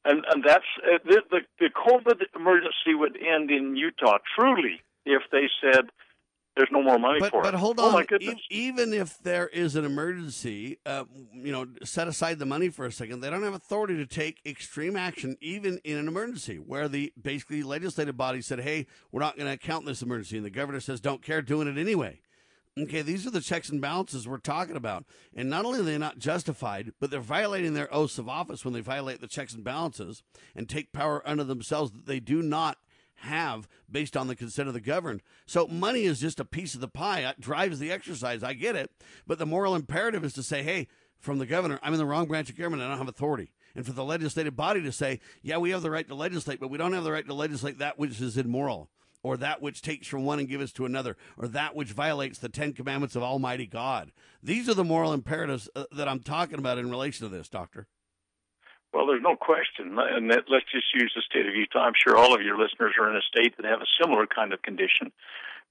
And, 0.05 0.25
and 0.31 0.45
that's 0.45 0.65
uh, 0.83 0.99
the, 1.05 1.23
the, 1.31 1.41
the 1.61 1.71
COVID 1.71 2.21
emergency 2.37 2.95
would 2.95 3.17
end 3.17 3.51
in 3.51 3.77
Utah 3.77 4.19
truly 4.37 4.83
if 5.07 5.23
they 5.31 5.49
said, 5.63 5.87
there's 6.57 6.69
no 6.71 6.83
more 6.83 6.99
money 6.99 7.19
but, 7.21 7.31
for 7.31 7.43
but 7.43 7.49
it. 7.49 7.53
But 7.53 7.59
hold 7.61 7.81
Oh 7.81 7.97
on. 7.97 8.05
goodness. 8.05 8.37
E- 8.51 8.55
even 8.69 8.93
if 8.93 9.19
there 9.19 9.49
is 9.49 9.75
an 9.75 9.85
emergency, 9.85 10.79
uh, 10.87 11.05
you 11.33 11.51
know, 11.51 11.67
set 11.83 12.07
aside 12.07 12.39
the 12.39 12.47
money 12.47 12.69
for 12.69 12.87
a 12.87 12.93
second. 12.93 13.21
They 13.21 13.31
don't 13.31 13.43
have 13.43 13.55
authority 13.55 13.97
to 13.97 14.07
take 14.07 14.41
extreme 14.47 14.97
action, 14.97 15.37
even 15.41 15.81
in 15.85 15.99
an 15.99 16.07
emergency, 16.07 16.57
where 16.57 16.89
the 16.89 17.13
basically 17.21 17.63
legislative 17.65 18.17
body 18.17 18.41
said, 18.41 18.61
"Hey, 18.61 18.87
we're 19.11 19.21
not 19.21 19.37
going 19.37 19.51
to 19.51 19.59
count 19.59 19.85
this 19.85 20.01
emergency," 20.01 20.37
and 20.37 20.47
the 20.47 20.51
governor 20.51 20.79
says, 20.79 21.01
"Don't 21.01 21.23
care, 21.23 21.43
doing 21.43 21.67
it 21.67 21.77
anyway." 21.77 22.21
Okay, 22.77 23.03
these 23.03 23.25
are 23.25 23.31
the 23.31 23.41
checks 23.41 23.69
and 23.69 23.81
balances 23.81 24.27
we're 24.27 24.39
talking 24.39 24.75
about. 24.75 25.05
And 25.33 25.49
not 25.49 25.65
only 25.65 25.79
are 25.79 25.85
they 25.85 25.97
not 25.97 26.19
justified, 26.19 26.93
but 26.99 27.09
they're 27.09 27.21
violating 27.21 27.75
their 27.75 27.93
oaths 27.95 28.19
of 28.19 28.29
office 28.29 28.65
when 28.65 28.75
they 28.75 28.81
violate 28.81 29.21
the 29.21 29.29
checks 29.29 29.55
and 29.55 29.63
balances 29.63 30.25
and 30.57 30.69
take 30.69 30.93
power 30.93 31.23
unto 31.25 31.45
themselves 31.45 31.93
that 31.93 32.07
they 32.07 32.19
do 32.19 32.43
not 32.43 32.79
have 33.19 33.69
based 33.89 34.17
on 34.17 34.27
the 34.27 34.35
consent 34.35 34.67
of 34.67 34.75
the 34.75 34.81
governed. 34.81 35.23
So 35.47 35.69
money 35.69 36.03
is 36.03 36.19
just 36.19 36.41
a 36.41 36.45
piece 36.45 36.75
of 36.75 36.81
the 36.81 36.89
pie. 36.89 37.21
It 37.21 37.41
drives 37.41 37.79
the 37.79 37.93
exercise. 37.93 38.43
I 38.43 38.55
get 38.55 38.75
it. 38.75 38.91
But 39.25 39.39
the 39.39 39.47
moral 39.47 39.77
imperative 39.77 40.25
is 40.25 40.33
to 40.33 40.43
say, 40.43 40.65
hey, 40.65 40.89
from 41.21 41.39
the 41.39 41.47
governor, 41.47 41.79
I'm 41.81 41.93
in 41.93 42.01
the 42.01 42.07
wrong 42.07 42.27
branch 42.27 42.51
of 42.51 42.57
government. 42.57 42.83
I 42.83 42.89
don't 42.89 42.99
have 42.99 43.09
authority. 43.09 43.53
And 43.77 43.87
for 43.87 43.93
the 43.93 44.05
legislative 44.05 44.57
body 44.57 44.83
to 44.83 44.91
say, 44.91 45.21
yeah, 45.43 45.59
we 45.59 45.71
have 45.71 45.83
the 45.83 45.93
right 45.93 46.09
to 46.09 46.15
legislate, 46.17 46.59
but 46.59 46.71
we 46.71 46.79
don't 46.79 46.93
have 46.93 47.05
the 47.05 47.13
right 47.13 47.27
to 47.27 47.35
legislate 47.35 47.79
that 47.79 48.01
which 48.01 48.21
is 48.21 48.37
immoral 48.37 48.91
or 49.25 49.39
that 49.39 49.63
which 49.63 49.83
takes 49.83 50.07
from 50.07 50.25
one 50.25 50.39
and 50.39 50.49
gives 50.49 50.71
to 50.75 50.85
another, 50.85 51.17
or 51.37 51.49
that 51.49 51.75
which 51.75 51.91
violates 51.91 52.39
the 52.39 52.49
Ten 52.49 52.75
Commandments 52.75 53.17
of 53.17 53.23
Almighty 53.23 53.67
God. 53.67 54.13
These 54.43 54.69
are 54.69 54.75
the 54.75 54.85
moral 54.85 55.13
imperatives 55.13 55.69
uh, 55.75 55.85
that 55.93 56.07
I'm 56.07 56.21
talking 56.21 56.59
about 56.59 56.79
in 56.79 56.91
relation 56.91 57.27
to 57.29 57.35
this, 57.35 57.49
Doctor. 57.49 57.89
Well, 58.93 59.07
there's 59.07 59.23
no 59.23 59.35
question. 59.35 59.99
And 59.99 60.29
let's 60.29 60.71
just 60.71 60.95
use 60.95 61.13
the 61.17 61.23
state 61.29 61.47
of 61.47 61.55
Utah. 61.57 61.81
I'm 61.81 61.95
sure 61.97 62.17
all 62.17 62.35
of 62.35 62.43
your 62.43 62.57
listeners 62.57 62.95
are 63.01 63.11
in 63.11 63.17
a 63.17 63.23
state 63.23 63.57
that 63.57 63.67
have 63.67 63.81
a 63.81 63.91
similar 64.01 64.27
kind 64.27 64.53
of 64.53 64.63
condition. 64.63 65.11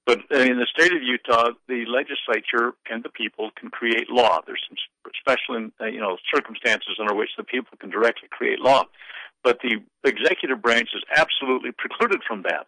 But 0.04 0.18
in 0.30 0.58
the 0.58 0.66
state 0.68 0.92
of 0.92 1.02
Utah, 1.02 1.52
the 1.66 1.86
legislature 1.86 2.74
and 2.90 3.02
the 3.02 3.08
people 3.08 3.50
can 3.56 3.70
create 3.70 4.10
law. 4.10 4.42
There's 4.44 4.60
some 4.68 4.76
special, 5.18 5.70
you 5.90 6.00
know, 6.00 6.18
circumstances 6.34 6.98
under 7.00 7.14
which 7.14 7.30
the 7.38 7.44
people 7.44 7.78
can 7.80 7.88
directly 7.88 8.28
create 8.30 8.60
law. 8.60 8.84
But 9.42 9.60
the 9.62 9.80
executive 10.04 10.60
branch 10.60 10.90
is 10.94 11.02
absolutely 11.16 11.70
precluded 11.72 12.20
from 12.28 12.42
that 12.42 12.66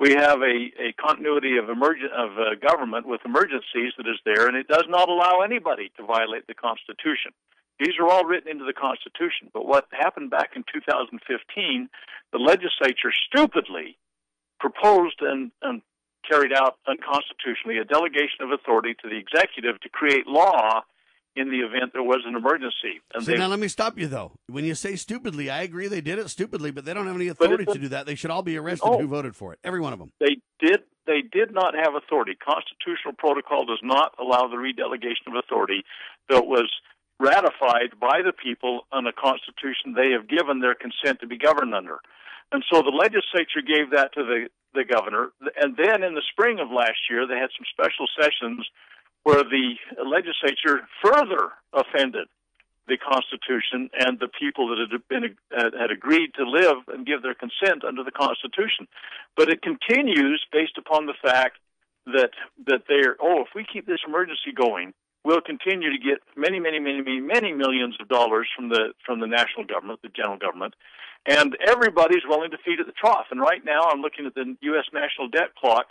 we 0.00 0.12
have 0.12 0.40
a, 0.42 0.56
a 0.80 0.92
continuity 0.98 1.56
of 1.56 1.68
emergent 1.68 2.12
of 2.12 2.30
uh, 2.38 2.54
government 2.60 3.06
with 3.06 3.20
emergencies 3.24 3.92
that 3.96 4.08
is 4.08 4.18
there, 4.24 4.48
and 4.48 4.56
it 4.56 4.68
does 4.68 4.84
not 4.88 5.08
allow 5.08 5.40
anybody 5.40 5.90
to 5.96 6.04
violate 6.04 6.46
the 6.46 6.54
Constitution. 6.54 7.32
These 7.78 7.94
are 8.00 8.08
all 8.08 8.24
written 8.24 8.50
into 8.50 8.64
the 8.64 8.72
Constitution. 8.72 9.50
But 9.52 9.66
what 9.66 9.86
happened 9.90 10.30
back 10.30 10.50
in 10.56 10.64
2015, 10.72 11.88
the 12.32 12.38
legislature 12.38 13.12
stupidly 13.26 13.98
proposed 14.60 15.20
and, 15.20 15.50
and 15.62 15.82
carried 16.28 16.52
out 16.52 16.78
unconstitutionally 16.86 17.78
a 17.78 17.84
delegation 17.84 18.42
of 18.42 18.50
authority 18.50 18.94
to 19.02 19.08
the 19.08 19.18
executive 19.18 19.80
to 19.80 19.88
create 19.88 20.26
law 20.26 20.82
in 21.36 21.50
the 21.50 21.58
event 21.58 21.92
there 21.92 22.02
was 22.02 22.22
an 22.26 22.36
emergency. 22.36 23.00
And 23.12 23.24
so 23.24 23.32
they, 23.32 23.38
now 23.38 23.48
let 23.48 23.58
me 23.58 23.68
stop 23.68 23.98
you 23.98 24.06
though. 24.06 24.32
When 24.46 24.64
you 24.64 24.74
say 24.74 24.96
stupidly, 24.96 25.50
I 25.50 25.62
agree 25.62 25.88
they 25.88 26.00
did 26.00 26.18
it 26.18 26.28
stupidly, 26.30 26.70
but 26.70 26.84
they 26.84 26.94
don't 26.94 27.06
have 27.06 27.16
any 27.16 27.28
authority 27.28 27.64
to 27.66 27.78
do 27.78 27.88
that. 27.88 28.06
They 28.06 28.14
should 28.14 28.30
all 28.30 28.42
be 28.42 28.56
arrested 28.56 28.88
oh, 28.88 28.98
who 28.98 29.08
voted 29.08 29.34
for 29.34 29.52
it. 29.52 29.58
Every 29.64 29.80
one 29.80 29.92
of 29.92 29.98
them. 29.98 30.12
They 30.20 30.38
did 30.60 30.80
they 31.06 31.20
did 31.20 31.52
not 31.52 31.74
have 31.74 31.94
authority. 31.94 32.32
Constitutional 32.34 33.14
protocol 33.18 33.66
does 33.66 33.80
not 33.82 34.14
allow 34.18 34.48
the 34.48 34.56
redelegation 34.56 35.28
of 35.28 35.34
authority 35.36 35.84
that 36.30 36.46
was 36.46 36.70
ratified 37.20 37.98
by 38.00 38.22
the 38.24 38.32
people 38.32 38.86
on 38.90 39.06
a 39.06 39.12
constitution 39.12 39.94
they 39.94 40.10
have 40.10 40.28
given 40.28 40.60
their 40.60 40.74
consent 40.74 41.20
to 41.20 41.26
be 41.26 41.38
governed 41.38 41.74
under. 41.74 41.98
And 42.52 42.64
so 42.70 42.82
the 42.82 42.94
legislature 42.94 43.62
gave 43.62 43.90
that 43.92 44.12
to 44.14 44.24
the, 44.24 44.48
the 44.74 44.84
governor. 44.84 45.30
And 45.56 45.76
then 45.76 46.02
in 46.02 46.14
the 46.14 46.24
spring 46.30 46.58
of 46.58 46.70
last 46.70 47.10
year, 47.10 47.26
they 47.26 47.38
had 47.38 47.50
some 47.54 47.66
special 47.70 48.06
sessions 48.18 48.66
where 49.24 49.42
the 49.42 49.74
legislature 50.04 50.86
further 51.02 51.52
offended 51.72 52.28
the 52.86 52.98
Constitution 52.98 53.88
and 53.98 54.20
the 54.20 54.28
people 54.28 54.68
that 54.68 54.78
had 54.78 55.08
been 55.08 55.36
uh, 55.56 55.70
had 55.78 55.90
agreed 55.90 56.32
to 56.36 56.44
live 56.44 56.84
and 56.88 57.06
give 57.06 57.22
their 57.22 57.34
consent 57.34 57.82
under 57.84 58.04
the 58.04 58.12
Constitution. 58.12 58.86
But 59.36 59.48
it 59.48 59.62
continues 59.62 60.44
based 60.52 60.76
upon 60.76 61.06
the 61.06 61.16
fact 61.22 61.58
that 62.06 62.30
that 62.66 62.84
they're 62.86 63.16
oh, 63.20 63.40
if 63.40 63.48
we 63.54 63.64
keep 63.64 63.86
this 63.86 64.04
emergency 64.06 64.52
going, 64.54 64.92
we'll 65.24 65.40
continue 65.40 65.90
to 65.90 65.98
get 65.98 66.20
many, 66.36 66.60
many, 66.60 66.78
many, 66.78 67.00
many, 67.00 67.20
many 67.20 67.52
millions 67.52 67.96
of 68.00 68.08
dollars 68.08 68.48
from 68.54 68.68
the 68.68 68.92
from 69.06 69.20
the 69.20 69.26
national 69.26 69.64
government, 69.64 70.00
the 70.02 70.12
general 70.12 70.36
government, 70.36 70.74
and 71.24 71.56
everybody's 71.66 72.28
willing 72.28 72.50
to 72.50 72.58
feed 72.64 72.80
at 72.80 72.86
the 72.86 72.92
trough. 72.92 73.26
And 73.30 73.40
right 73.40 73.64
now, 73.64 73.88
I'm 73.88 74.02
looking 74.02 74.26
at 74.26 74.34
the 74.34 74.54
U.S. 74.60 74.84
national 74.92 75.28
debt 75.28 75.56
clock 75.56 75.86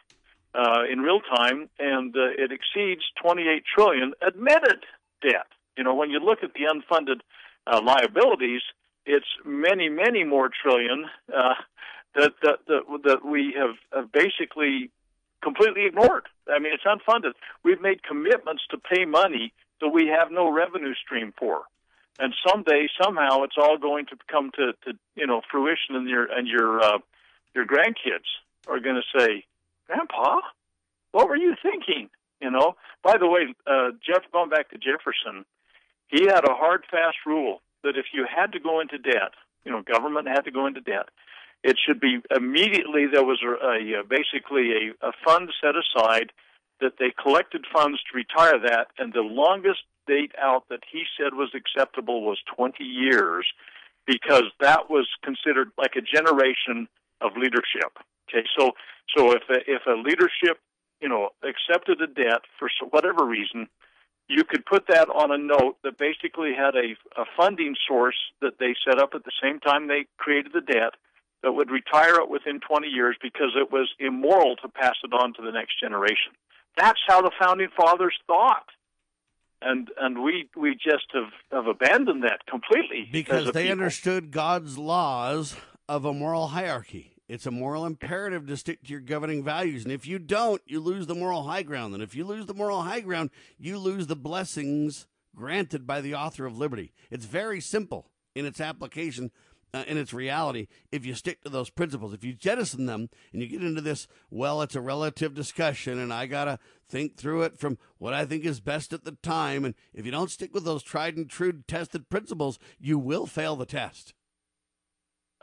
uh, 0.53 0.83
in 0.91 0.99
real 0.99 1.19
time, 1.19 1.69
and 1.79 2.15
uh, 2.15 2.29
it 2.37 2.51
exceeds 2.51 3.01
28 3.21 3.63
trillion 3.75 4.13
admitted 4.25 4.83
debt. 5.21 5.47
You 5.77 5.83
know, 5.83 5.95
when 5.95 6.09
you 6.09 6.19
look 6.19 6.39
at 6.43 6.51
the 6.53 6.65
unfunded 6.71 7.21
uh, 7.65 7.81
liabilities, 7.83 8.61
it's 9.05 9.25
many, 9.45 9.89
many 9.89 10.23
more 10.23 10.49
trillion 10.49 11.05
uh, 11.29 11.55
that, 12.15 12.33
that 12.43 12.59
that 12.67 12.81
that 13.03 13.25
we 13.25 13.55
have, 13.57 13.75
have 13.93 14.11
basically 14.11 14.91
completely 15.43 15.85
ignored. 15.85 16.27
I 16.47 16.59
mean, 16.59 16.73
it's 16.73 16.83
unfunded. 16.83 17.33
We've 17.63 17.81
made 17.81 18.03
commitments 18.03 18.63
to 18.71 18.77
pay 18.77 19.05
money 19.05 19.53
that 19.81 19.89
we 19.89 20.07
have 20.07 20.31
no 20.31 20.51
revenue 20.51 20.93
stream 20.93 21.33
for, 21.37 21.63
and 22.19 22.33
someday, 22.47 22.87
somehow, 23.01 23.43
it's 23.43 23.57
all 23.57 23.77
going 23.77 24.05
to 24.07 24.15
come 24.31 24.51
to, 24.55 24.73
to 24.85 24.97
you 25.15 25.27
know 25.27 25.41
fruition, 25.49 25.95
and 25.95 26.07
your 26.07 26.25
and 26.31 26.47
your 26.47 26.81
uh, 26.81 26.99
your 27.55 27.65
grandkids 27.65 28.29
are 28.67 28.79
going 28.79 29.01
to 29.01 29.19
say, 29.19 29.45
Grandpa, 29.87 30.39
what 31.11 31.27
were 31.27 31.37
you 31.37 31.55
thinking? 31.61 32.09
You 32.41 32.51
know. 32.51 32.75
By 33.03 33.17
the 33.17 33.27
way, 33.27 33.53
uh, 33.67 33.91
Jeff, 34.05 34.23
going 34.31 34.49
back 34.49 34.69
to 34.69 34.77
Jefferson, 34.77 35.45
he 36.07 36.25
had 36.25 36.45
a 36.45 36.53
hard, 36.53 36.83
fast 36.89 37.17
rule 37.25 37.61
that 37.83 37.97
if 37.97 38.05
you 38.13 38.25
had 38.25 38.51
to 38.53 38.59
go 38.59 38.79
into 38.79 38.97
debt, 38.97 39.33
you 39.65 39.71
know, 39.71 39.81
government 39.81 40.27
had 40.27 40.41
to 40.41 40.51
go 40.51 40.67
into 40.67 40.81
debt, 40.81 41.09
it 41.63 41.77
should 41.85 41.99
be 41.99 42.19
immediately. 42.35 43.05
There 43.11 43.23
was 43.23 43.41
a, 43.43 43.51
a, 43.65 44.01
a 44.01 44.03
basically 44.03 44.93
a, 45.01 45.07
a 45.07 45.11
fund 45.25 45.49
set 45.61 45.75
aside 45.75 46.31
that 46.81 46.93
they 46.99 47.13
collected 47.21 47.65
funds 47.73 47.99
to 48.03 48.17
retire 48.17 48.59
that, 48.59 48.87
and 48.97 49.13
the 49.13 49.21
longest 49.21 49.81
date 50.05 50.33
out 50.37 50.67
that 50.69 50.81
he 50.91 51.03
said 51.17 51.33
was 51.33 51.55
acceptable 51.55 52.23
was 52.23 52.39
20 52.55 52.83
years, 52.83 53.45
because 54.05 54.43
that 54.59 54.89
was 54.89 55.07
considered 55.23 55.71
like 55.77 55.95
a 55.95 56.01
generation 56.01 56.87
of 57.21 57.31
leadership. 57.37 57.97
Okay, 58.29 58.45
so 58.57 58.71
so 59.15 59.31
if 59.31 59.43
a, 59.49 59.59
if 59.67 59.85
a 59.85 59.99
leadership, 59.99 60.59
you 61.01 61.09
know, 61.09 61.29
accepted 61.43 62.01
a 62.01 62.07
debt 62.07 62.41
for 62.57 62.69
whatever 62.89 63.25
reason, 63.25 63.67
you 64.27 64.43
could 64.43 64.65
put 64.65 64.87
that 64.87 65.09
on 65.09 65.31
a 65.31 65.37
note 65.37 65.77
that 65.83 65.97
basically 65.97 66.53
had 66.57 66.75
a, 66.75 66.95
a 67.19 67.25
funding 67.37 67.75
source 67.87 68.15
that 68.41 68.53
they 68.59 68.73
set 68.87 68.99
up 68.99 69.11
at 69.13 69.23
the 69.25 69.31
same 69.41 69.59
time 69.59 69.87
they 69.87 70.05
created 70.17 70.53
the 70.53 70.61
debt 70.61 70.93
that 71.43 71.51
would 71.51 71.69
retire 71.69 72.15
it 72.15 72.29
within 72.29 72.59
20 72.61 72.87
years 72.87 73.17
because 73.21 73.51
it 73.55 73.71
was 73.71 73.89
immoral 73.99 74.55
to 74.57 74.69
pass 74.69 74.95
it 75.03 75.13
on 75.13 75.33
to 75.33 75.41
the 75.41 75.51
next 75.51 75.79
generation. 75.79 76.31
That's 76.77 76.99
how 77.05 77.21
the 77.21 77.31
founding 77.39 77.67
fathers 77.75 78.15
thought. 78.25 78.65
And 79.61 79.89
and 79.97 80.23
we 80.23 80.49
we 80.57 80.73
just 80.73 81.05
have, 81.13 81.31
have 81.51 81.67
abandoned 81.67 82.23
that 82.23 82.39
completely 82.49 83.07
because 83.09 83.51
they 83.53 83.63
people. 83.63 83.71
understood 83.71 84.31
God's 84.31 84.77
laws 84.77 85.55
of 85.87 86.03
a 86.03 86.13
moral 86.13 86.47
hierarchy. 86.47 87.12
It's 87.29 87.45
a 87.45 87.51
moral 87.51 87.85
imperative 87.85 88.47
to 88.47 88.57
stick 88.57 88.83
to 88.83 88.91
your 88.91 88.99
governing 88.99 89.43
values. 89.43 89.83
And 89.83 89.93
if 89.93 90.05
you 90.05 90.19
don't, 90.19 90.61
you 90.65 90.79
lose 90.79 91.07
the 91.07 91.15
moral 91.15 91.43
high 91.43 91.63
ground. 91.63 91.93
And 91.93 92.03
if 92.03 92.15
you 92.15 92.25
lose 92.25 92.45
the 92.45 92.53
moral 92.53 92.81
high 92.81 92.99
ground, 92.99 93.29
you 93.57 93.77
lose 93.77 94.07
the 94.07 94.15
blessings 94.15 95.07
granted 95.35 95.87
by 95.87 96.01
the 96.01 96.15
author 96.15 96.45
of 96.45 96.57
liberty. 96.57 96.93
It's 97.09 97.25
very 97.25 97.61
simple 97.61 98.09
in 98.35 98.45
its 98.45 98.59
application, 98.59 99.31
uh, 99.73 99.83
in 99.87 99.97
its 99.97 100.13
reality, 100.13 100.67
if 100.91 101.05
you 101.05 101.15
stick 101.15 101.41
to 101.43 101.49
those 101.49 101.69
principles. 101.69 102.13
If 102.13 102.25
you 102.25 102.33
jettison 102.33 102.87
them 102.87 103.09
and 103.31 103.41
you 103.41 103.47
get 103.47 103.63
into 103.63 103.81
this, 103.81 104.07
well, 104.29 104.61
it's 104.61 104.75
a 104.75 104.81
relative 104.81 105.33
discussion 105.33 105.99
and 105.99 106.11
I 106.11 106.25
got 106.25 106.45
to 106.45 106.59
think 106.89 107.15
through 107.15 107.43
it 107.43 107.57
from 107.57 107.77
what 107.99 108.13
I 108.13 108.25
think 108.25 108.43
is 108.43 108.59
best 108.59 108.91
at 108.91 109.05
the 109.05 109.17
time. 109.23 109.63
And 109.63 109.75
if 109.93 110.05
you 110.05 110.11
don't 110.11 110.29
stick 110.29 110.53
with 110.53 110.65
those 110.65 110.83
tried 110.83 111.15
and 111.15 111.29
true 111.29 111.63
tested 111.67 112.09
principles, 112.09 112.59
you 112.79 112.99
will 112.99 113.25
fail 113.25 113.55
the 113.55 113.65
test. 113.65 114.13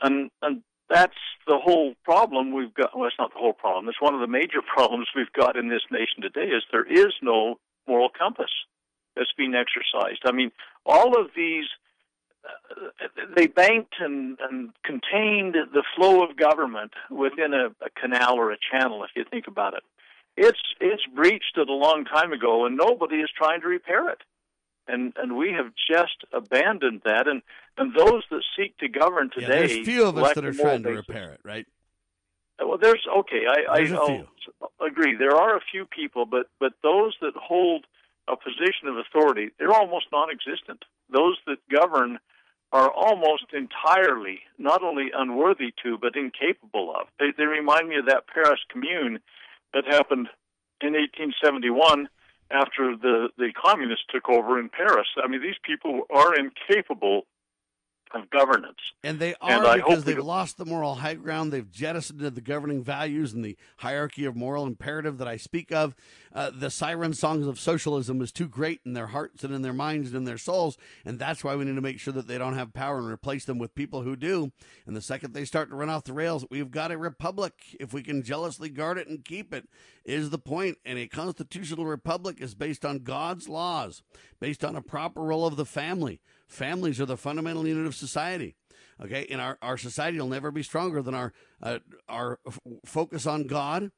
And, 0.03 0.31
and 0.41 0.63
that's 0.91 1.15
the 1.47 1.59
whole 1.59 1.95
problem 2.05 2.53
we've 2.53 2.75
got. 2.75 2.97
Well, 2.97 3.07
it's 3.07 3.17
not 3.19 3.33
the 3.33 3.39
whole 3.39 3.53
problem. 3.53 3.89
It's 3.89 4.01
one 4.01 4.15
of 4.15 4.21
the 4.21 4.27
major 4.27 4.61
problems 4.75 5.09
we've 5.15 5.33
got 5.33 5.57
in 5.57 5.69
this 5.69 5.83
nation 5.91 6.23
today. 6.23 6.53
Is 6.53 6.63
there 6.73 6.85
is 6.85 7.15
no 7.23 7.59
moral 7.87 8.11
compass 8.17 8.51
that's 9.17 9.33
being 9.37 9.55
exercised. 9.55 10.23
I 10.25 10.33
mean, 10.33 10.53
all 10.87 11.21
of 11.21 11.31
these 11.37 11.67
uh, 12.45 13.07
they 13.37 13.47
banked 13.47 13.97
and, 14.01 14.39
and 14.41 14.71
contained 14.85 15.57
the 15.73 15.83
flow 15.95 16.25
of 16.25 16.37
government 16.37 16.93
within 17.11 17.53
a, 17.53 17.67
a 17.85 17.91
canal 18.01 18.37
or 18.37 18.51
a 18.51 18.57
channel. 18.71 19.05
If 19.05 19.11
you 19.15 19.25
think 19.31 19.47
about 19.47 19.75
it, 19.75 19.83
it's 20.37 20.61
it's 20.81 21.03
breached 21.15 21.57
it 21.57 21.69
a 21.69 21.73
long 21.73 22.05
time 22.05 22.33
ago, 22.33 22.65
and 22.65 22.77
nobody 22.77 23.17
is 23.17 23.31
trying 23.37 23.61
to 23.61 23.69
repair 23.69 24.09
it 24.09 24.23
and 24.91 25.13
and 25.17 25.37
we 25.37 25.53
have 25.53 25.73
just 25.91 26.25
abandoned 26.33 27.03
that. 27.05 27.27
And 27.29 27.43
and 27.77 27.95
those 27.95 28.23
that 28.31 28.43
seek 28.57 28.77
to 28.79 28.89
govern 28.89 29.31
today, 29.31 29.47
yeah, 29.47 29.67
there's 29.67 29.87
few 29.87 30.07
of 30.07 30.19
us 30.19 30.35
that 30.35 30.45
are 30.45 30.53
trying 30.53 30.83
to 30.83 30.91
repair 30.91 31.33
it, 31.33 31.41
right? 31.45 31.67
Well, 32.59 32.79
there's 32.79 33.07
okay. 33.19 33.43
I 33.49 33.85
there's 33.85 33.93
I 33.93 34.87
agree. 34.87 35.17
There 35.17 35.35
are 35.35 35.57
a 35.57 35.61
few 35.73 35.87
people, 35.87 36.27
but 36.27 36.47
but 36.59 36.73
those 36.83 37.17
that 37.21 37.33
hold 37.37 37.87
a 38.29 38.37
position 38.37 38.87
of 38.89 38.97
authority, 38.97 39.51
they're 39.59 39.73
almost 39.73 40.07
non-existent. 40.13 40.85
Those 41.13 41.37
that 41.47 41.57
govern 41.71 42.19
are 42.73 42.91
almost 42.91 43.47
entirely 43.53 44.41
not 44.59 44.83
only 44.83 45.11
unworthy 45.13 45.75
to, 45.83 45.99
but 45.99 46.15
incapable 46.15 46.95
of. 46.95 47.09
They, 47.19 47.33
they 47.37 47.45
remind 47.45 47.89
me 47.89 47.97
of 47.97 48.07
that 48.07 48.29
Paris 48.33 48.61
Commune 48.71 49.19
that 49.75 49.85
happened 49.87 50.29
in 50.81 50.93
1871 50.93 52.09
after 52.51 52.97
the, 52.97 53.29
the 53.39 53.53
communists 53.53 54.05
took 54.11 54.29
over 54.29 54.59
in 54.59 54.69
Paris. 54.69 55.07
I 55.23 55.29
mean, 55.29 55.43
these 55.43 55.59
people 55.63 56.03
are 56.11 56.35
incapable 56.35 57.23
of 58.13 58.29
governance. 58.31 58.79
And 59.03 59.19
they 59.19 59.35
are 59.41 59.65
and 59.65 59.83
because 59.83 60.05
they've 60.05 60.19
lost 60.19 60.59
the 60.59 60.65
moral 60.65 60.97
high 60.97 61.15
ground. 61.15 61.53
They've 61.53 61.71
jettisoned 61.71 62.21
the 62.21 62.41
governing 62.41 62.83
values 62.83 63.33
and 63.33 63.45
the 63.45 63.57
hierarchy 63.79 64.25
of 64.25 64.37
moral 64.37 64.67
imperative 64.67 65.19
that 65.19 65.29
I 65.29 65.37
speak 65.37 65.73
of. 65.73 65.95
Uh, 66.33 66.51
the 66.55 66.71
siren 66.71 67.13
songs 67.13 67.47
of 67.47 67.59
socialism 67.59 68.21
is 68.21 68.33
too 68.33 68.49
great 68.49 68.81
in 68.85 68.93
their 68.93 69.09
hearts 69.09 69.45
and 69.45 69.55
in 69.55 69.63
their 69.63 69.73
minds 69.73 70.09
and 70.09 70.17
in 70.17 70.25
their 70.25 70.39
souls. 70.39 70.77
And 71.05 71.19
that's 71.19 71.43
why 71.43 71.57
we 71.57 71.65
need 71.65 71.75
to 71.75 71.81
make 71.81 71.99
sure 71.99 72.13
that 72.13 72.27
they 72.27 72.39
don't 72.39 72.57
have 72.57 72.73
power 72.73 72.99
and 72.99 73.09
replace 73.09 73.45
them 73.45 73.59
with 73.59 73.75
people 73.75 74.03
who 74.03 74.17
do. 74.17 74.53
And 74.87 74.97
the 74.97 75.03
second 75.03 75.33
they 75.33 75.45
start 75.45 75.71
to 75.71 75.77
run 75.77 75.91
off 75.91 76.05
the 76.05 76.13
rails, 76.13 76.45
we've 76.51 76.71
got 76.71 76.93
a 76.93 76.99
republic. 76.99 77.77
If 77.79 77.93
we 77.93 78.03
can 78.03 78.23
jealously 78.23 78.69
guard 78.69 78.99
it 78.99 79.09
and 79.09 79.25
keep 79.25 79.53
it, 79.55 79.69
is 80.05 80.31
the 80.31 80.39
point. 80.39 80.79
And 80.85 80.99
a 80.99 81.07
constitutional 81.07 81.87
republic 81.87 82.41
is 82.41 82.55
based 82.55 82.85
on 82.85 83.01
God's 83.01 83.49
laws, 83.49 84.03
based 84.41 84.65
on 84.65 84.77
a 84.77 84.83
proper 84.83 85.23
role 85.23 85.47
of 85.47 85.57
the 85.57 85.67
family 85.67 86.21
Families 86.51 87.01
are 87.01 87.07
the 87.07 87.17
fundamental 87.17 87.67
unit 87.67 87.87
of 87.87 87.95
society. 87.95 88.57
Okay, 89.03 89.27
and 89.31 89.41
our, 89.41 89.57
our 89.63 89.79
society 89.79 90.21
will 90.21 90.29
never 90.29 90.51
be 90.51 90.63
stronger 90.63 91.01
than 91.01 91.15
our 91.15 91.33
uh, 91.63 91.79
our 92.09 92.39
f- 92.47 92.59
focus 92.85 93.25
on 93.25 93.47
God 93.47 93.93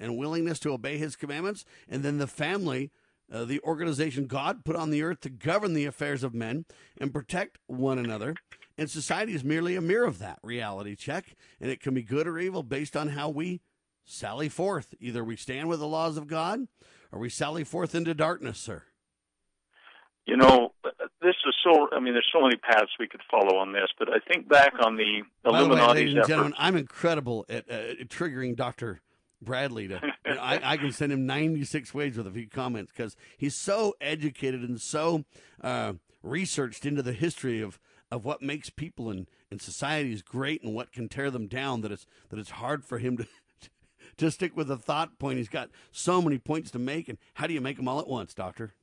and 0.00 0.16
willingness 0.16 0.58
to 0.60 0.72
obey 0.72 0.98
His 0.98 1.14
commandments, 1.14 1.64
and 1.88 2.02
then 2.02 2.18
the 2.18 2.26
family, 2.26 2.90
uh, 3.32 3.44
the 3.44 3.60
organization 3.60 4.26
God 4.26 4.64
put 4.64 4.74
on 4.74 4.90
the 4.90 5.02
earth 5.02 5.20
to 5.20 5.30
govern 5.30 5.74
the 5.74 5.84
affairs 5.84 6.24
of 6.24 6.34
men 6.34 6.64
and 7.00 7.12
protect 7.12 7.58
one 7.66 7.98
another. 7.98 8.34
And 8.76 8.90
society 8.90 9.34
is 9.34 9.44
merely 9.44 9.76
a 9.76 9.80
mirror 9.80 10.06
of 10.06 10.18
that 10.18 10.38
reality 10.42 10.96
check, 10.96 11.36
and 11.60 11.70
it 11.70 11.80
can 11.80 11.94
be 11.94 12.02
good 12.02 12.26
or 12.26 12.38
evil 12.38 12.62
based 12.62 12.96
on 12.96 13.08
how 13.10 13.28
we 13.28 13.60
sally 14.04 14.48
forth. 14.48 14.94
Either 14.98 15.22
we 15.22 15.36
stand 15.36 15.68
with 15.68 15.80
the 15.80 15.86
laws 15.86 16.16
of 16.16 16.26
God, 16.26 16.66
or 17.12 17.20
we 17.20 17.28
sally 17.28 17.64
forth 17.64 17.94
into 17.94 18.14
darkness, 18.14 18.58
sir. 18.58 18.84
You 20.28 20.36
know, 20.36 20.72
this 21.22 21.36
is 21.46 21.54
so. 21.64 21.88
I 21.90 22.00
mean, 22.00 22.12
there's 22.12 22.28
so 22.30 22.42
many 22.42 22.56
paths 22.56 22.90
we 23.00 23.08
could 23.08 23.22
follow 23.30 23.56
on 23.56 23.72
this, 23.72 23.88
but 23.98 24.10
I 24.10 24.18
think 24.18 24.46
back 24.46 24.74
on 24.78 24.96
the 24.96 25.22
Illuminati. 25.42 26.00
ladies 26.00 26.16
and 26.16 26.26
gentlemen, 26.26 26.54
I'm 26.58 26.76
incredible 26.76 27.46
at 27.48 27.64
uh, 27.70 27.94
triggering 28.04 28.54
Doctor 28.54 29.00
Bradley 29.40 29.88
to. 29.88 30.02
You 30.26 30.34
know, 30.34 30.40
I, 30.42 30.72
I, 30.72 30.76
can 30.76 30.92
send 30.92 31.10
him 31.10 31.24
96 31.24 31.94
ways 31.94 32.18
with 32.18 32.26
a 32.26 32.30
few 32.30 32.46
comments 32.46 32.92
because 32.94 33.16
he's 33.38 33.56
so 33.56 33.94
educated 34.02 34.60
and 34.60 34.78
so 34.78 35.24
uh, 35.62 35.94
researched 36.22 36.84
into 36.84 37.00
the 37.00 37.14
history 37.14 37.62
of 37.62 37.78
of 38.10 38.26
what 38.26 38.42
makes 38.42 38.68
people 38.68 39.08
and, 39.08 39.26
and 39.50 39.62
societies 39.62 40.20
great 40.20 40.62
and 40.62 40.74
what 40.74 40.92
can 40.92 41.08
tear 41.08 41.30
them 41.30 41.46
down 41.46 41.80
that 41.80 41.90
it's 41.90 42.04
that 42.28 42.38
it's 42.38 42.50
hard 42.50 42.84
for 42.84 42.98
him 42.98 43.16
to 43.16 43.26
to 44.18 44.30
stick 44.30 44.54
with 44.54 44.70
a 44.70 44.76
thought 44.76 45.18
point. 45.18 45.38
He's 45.38 45.48
got 45.48 45.70
so 45.90 46.20
many 46.20 46.36
points 46.36 46.70
to 46.72 46.78
make, 46.78 47.08
and 47.08 47.16
how 47.32 47.46
do 47.46 47.54
you 47.54 47.62
make 47.62 47.78
them 47.78 47.88
all 47.88 48.00
at 48.00 48.08
once, 48.08 48.34
Doctor? 48.34 48.74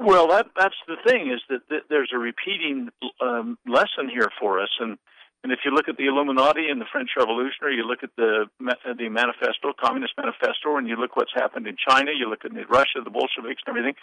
Well, 0.00 0.28
that 0.28 0.46
that's 0.56 0.80
the 0.88 0.96
thing 1.06 1.30
is 1.30 1.42
that, 1.50 1.60
that 1.68 1.82
there's 1.90 2.10
a 2.14 2.18
repeating 2.18 2.88
um, 3.20 3.58
lesson 3.66 4.08
here 4.08 4.32
for 4.40 4.58
us, 4.58 4.70
and 4.80 4.96
and 5.44 5.52
if 5.52 5.60
you 5.62 5.72
look 5.72 5.88
at 5.88 5.98
the 5.98 6.06
Illuminati 6.06 6.68
and 6.70 6.80
the 6.80 6.88
French 6.90 7.10
Revolution, 7.18 7.60
or 7.60 7.70
you 7.70 7.84
look 7.84 8.02
at 8.02 8.08
the 8.16 8.46
the 8.58 9.08
Manifesto, 9.10 9.76
Communist 9.78 10.14
Manifesto, 10.16 10.76
and 10.78 10.88
you 10.88 10.96
look 10.96 11.16
what's 11.16 11.34
happened 11.36 11.66
in 11.66 11.76
China, 11.76 12.12
you 12.16 12.30
look 12.30 12.46
at 12.46 12.52
Russia, 12.70 13.04
the 13.04 13.12
Bolsheviks, 13.12 13.60
and 13.66 13.76
everything, 13.76 13.94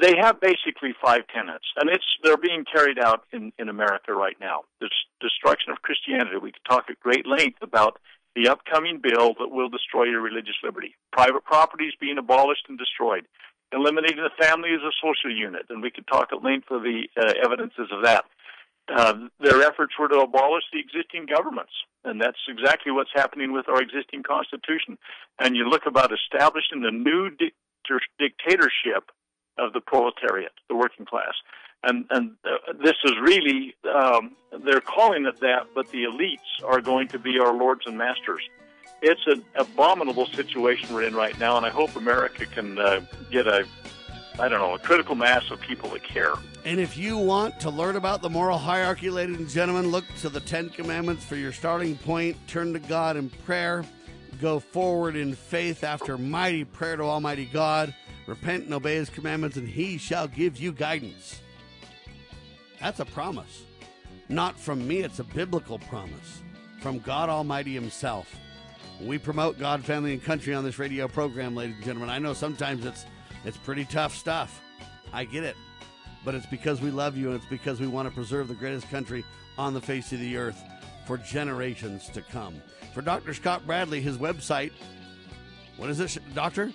they 0.00 0.16
have 0.16 0.40
basically 0.40 0.96
five 1.04 1.28
tenets, 1.28 1.68
and 1.76 1.90
it's 1.90 2.08
they're 2.22 2.40
being 2.40 2.64
carried 2.64 2.98
out 2.98 3.24
in 3.30 3.52
in 3.58 3.68
America 3.68 4.14
right 4.14 4.40
now. 4.40 4.64
The 4.80 4.88
destruction 5.20 5.70
of 5.70 5.82
Christianity. 5.82 6.38
We 6.40 6.52
could 6.52 6.64
talk 6.64 6.88
at 6.88 6.98
great 7.00 7.26
length 7.26 7.60
about 7.60 8.00
the 8.34 8.48
upcoming 8.48 9.00
bill 9.04 9.34
that 9.38 9.52
will 9.52 9.68
destroy 9.68 10.04
your 10.04 10.22
religious 10.22 10.56
liberty. 10.64 10.96
Private 11.12 11.44
property 11.44 11.84
is 11.84 11.94
being 12.00 12.16
abolished 12.16 12.64
and 12.68 12.78
destroyed 12.78 13.28
eliminating 13.74 14.22
the 14.22 14.30
family 14.38 14.70
as 14.72 14.80
a 14.80 14.92
social 15.02 15.34
unit, 15.34 15.66
and 15.68 15.82
we 15.82 15.90
could 15.90 16.06
talk 16.06 16.28
at 16.32 16.42
length 16.42 16.70
of 16.70 16.82
the 16.82 17.08
uh, 17.16 17.32
evidences 17.44 17.88
of 17.90 18.04
that. 18.04 18.24
Uh, 18.86 19.14
their 19.40 19.62
efforts 19.62 19.94
were 19.98 20.08
to 20.08 20.20
abolish 20.20 20.64
the 20.72 20.78
existing 20.78 21.26
governments, 21.26 21.72
and 22.04 22.20
that's 22.20 22.38
exactly 22.48 22.92
what's 22.92 23.10
happening 23.14 23.52
with 23.52 23.68
our 23.68 23.80
existing 23.80 24.22
constitution. 24.22 24.98
And 25.38 25.56
you 25.56 25.68
look 25.68 25.86
about 25.86 26.12
establishing 26.12 26.82
the 26.82 26.90
new 26.90 27.30
di- 27.30 27.52
dictatorship 28.18 29.10
of 29.58 29.72
the 29.72 29.80
proletariat, 29.80 30.52
the 30.68 30.76
working 30.76 31.06
class. 31.06 31.34
And, 31.82 32.06
and 32.10 32.32
uh, 32.44 32.72
this 32.82 32.96
is 33.04 33.12
really, 33.22 33.74
um, 33.94 34.36
they're 34.64 34.80
calling 34.80 35.26
it 35.26 35.40
that, 35.40 35.68
but 35.74 35.90
the 35.90 36.04
elites 36.04 36.64
are 36.64 36.80
going 36.80 37.08
to 37.08 37.18
be 37.18 37.38
our 37.38 37.54
lords 37.54 37.82
and 37.86 37.96
masters 37.96 38.42
it's 39.04 39.26
an 39.26 39.44
abominable 39.54 40.26
situation 40.26 40.94
we're 40.94 41.02
in 41.02 41.14
right 41.14 41.38
now, 41.38 41.58
and 41.58 41.66
I 41.66 41.68
hope 41.68 41.94
America 41.94 42.46
can 42.46 42.78
uh, 42.78 43.02
get 43.30 43.46
a, 43.46 43.66
I 44.38 44.48
don't 44.48 44.60
know, 44.60 44.74
a 44.74 44.78
critical 44.78 45.14
mass 45.14 45.50
of 45.50 45.60
people 45.60 45.90
that 45.90 46.02
care. 46.02 46.32
And 46.64 46.80
if 46.80 46.96
you 46.96 47.18
want 47.18 47.60
to 47.60 47.70
learn 47.70 47.96
about 47.96 48.22
the 48.22 48.30
moral 48.30 48.56
hierarchy, 48.56 49.10
ladies 49.10 49.36
and 49.36 49.48
gentlemen, 49.48 49.90
look 49.90 50.06
to 50.22 50.30
the 50.30 50.40
Ten 50.40 50.70
Commandments 50.70 51.22
for 51.22 51.36
your 51.36 51.52
starting 51.52 51.98
point. 51.98 52.36
Turn 52.48 52.72
to 52.72 52.78
God 52.78 53.18
in 53.18 53.28
prayer. 53.28 53.84
Go 54.40 54.58
forward 54.58 55.16
in 55.16 55.34
faith 55.34 55.84
after 55.84 56.16
mighty 56.16 56.64
prayer 56.64 56.96
to 56.96 57.02
Almighty 57.02 57.44
God. 57.44 57.94
Repent 58.26 58.64
and 58.64 58.72
obey 58.72 58.94
His 58.94 59.10
commandments, 59.10 59.58
and 59.58 59.68
He 59.68 59.98
shall 59.98 60.26
give 60.26 60.56
you 60.56 60.72
guidance. 60.72 61.42
That's 62.80 63.00
a 63.00 63.04
promise. 63.04 63.64
Not 64.30 64.58
from 64.58 64.88
me, 64.88 65.00
it's 65.00 65.18
a 65.18 65.24
biblical 65.24 65.78
promise 65.78 66.40
from 66.80 67.00
God 67.00 67.28
Almighty 67.28 67.74
Himself. 67.74 68.34
We 69.00 69.18
promote 69.18 69.58
God, 69.58 69.84
family, 69.84 70.12
and 70.12 70.22
country 70.22 70.54
on 70.54 70.64
this 70.64 70.78
radio 70.78 71.08
program, 71.08 71.54
ladies 71.54 71.76
and 71.76 71.84
gentlemen. 71.84 72.10
I 72.10 72.18
know 72.18 72.32
sometimes 72.32 72.86
it's 72.86 73.04
it's 73.44 73.56
pretty 73.56 73.84
tough 73.84 74.14
stuff. 74.14 74.60
I 75.12 75.24
get 75.24 75.44
it. 75.44 75.56
But 76.24 76.34
it's 76.34 76.46
because 76.46 76.80
we 76.80 76.90
love 76.90 77.16
you 77.16 77.28
and 77.28 77.36
it's 77.36 77.46
because 77.46 77.80
we 77.80 77.86
want 77.86 78.08
to 78.08 78.14
preserve 78.14 78.48
the 78.48 78.54
greatest 78.54 78.90
country 78.90 79.24
on 79.58 79.74
the 79.74 79.80
face 79.80 80.12
of 80.12 80.20
the 80.20 80.36
earth 80.36 80.60
for 81.06 81.18
generations 81.18 82.08
to 82.10 82.22
come. 82.22 82.54
For 82.94 83.02
Dr. 83.02 83.34
Scott 83.34 83.66
Bradley, 83.66 84.00
his 84.00 84.16
website, 84.16 84.70
what 85.76 85.90
is 85.90 86.00
it, 86.00 86.16
Doctor? 86.34 86.72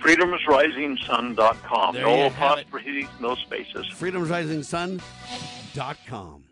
FreedomsRisingSun.com. 0.00 1.94
There 1.94 2.04
no 2.04 2.26
apostrophes, 2.26 3.06
no 3.20 3.34
spaces. 3.36 3.86
FreedomsRisingSun.com. 3.86 6.44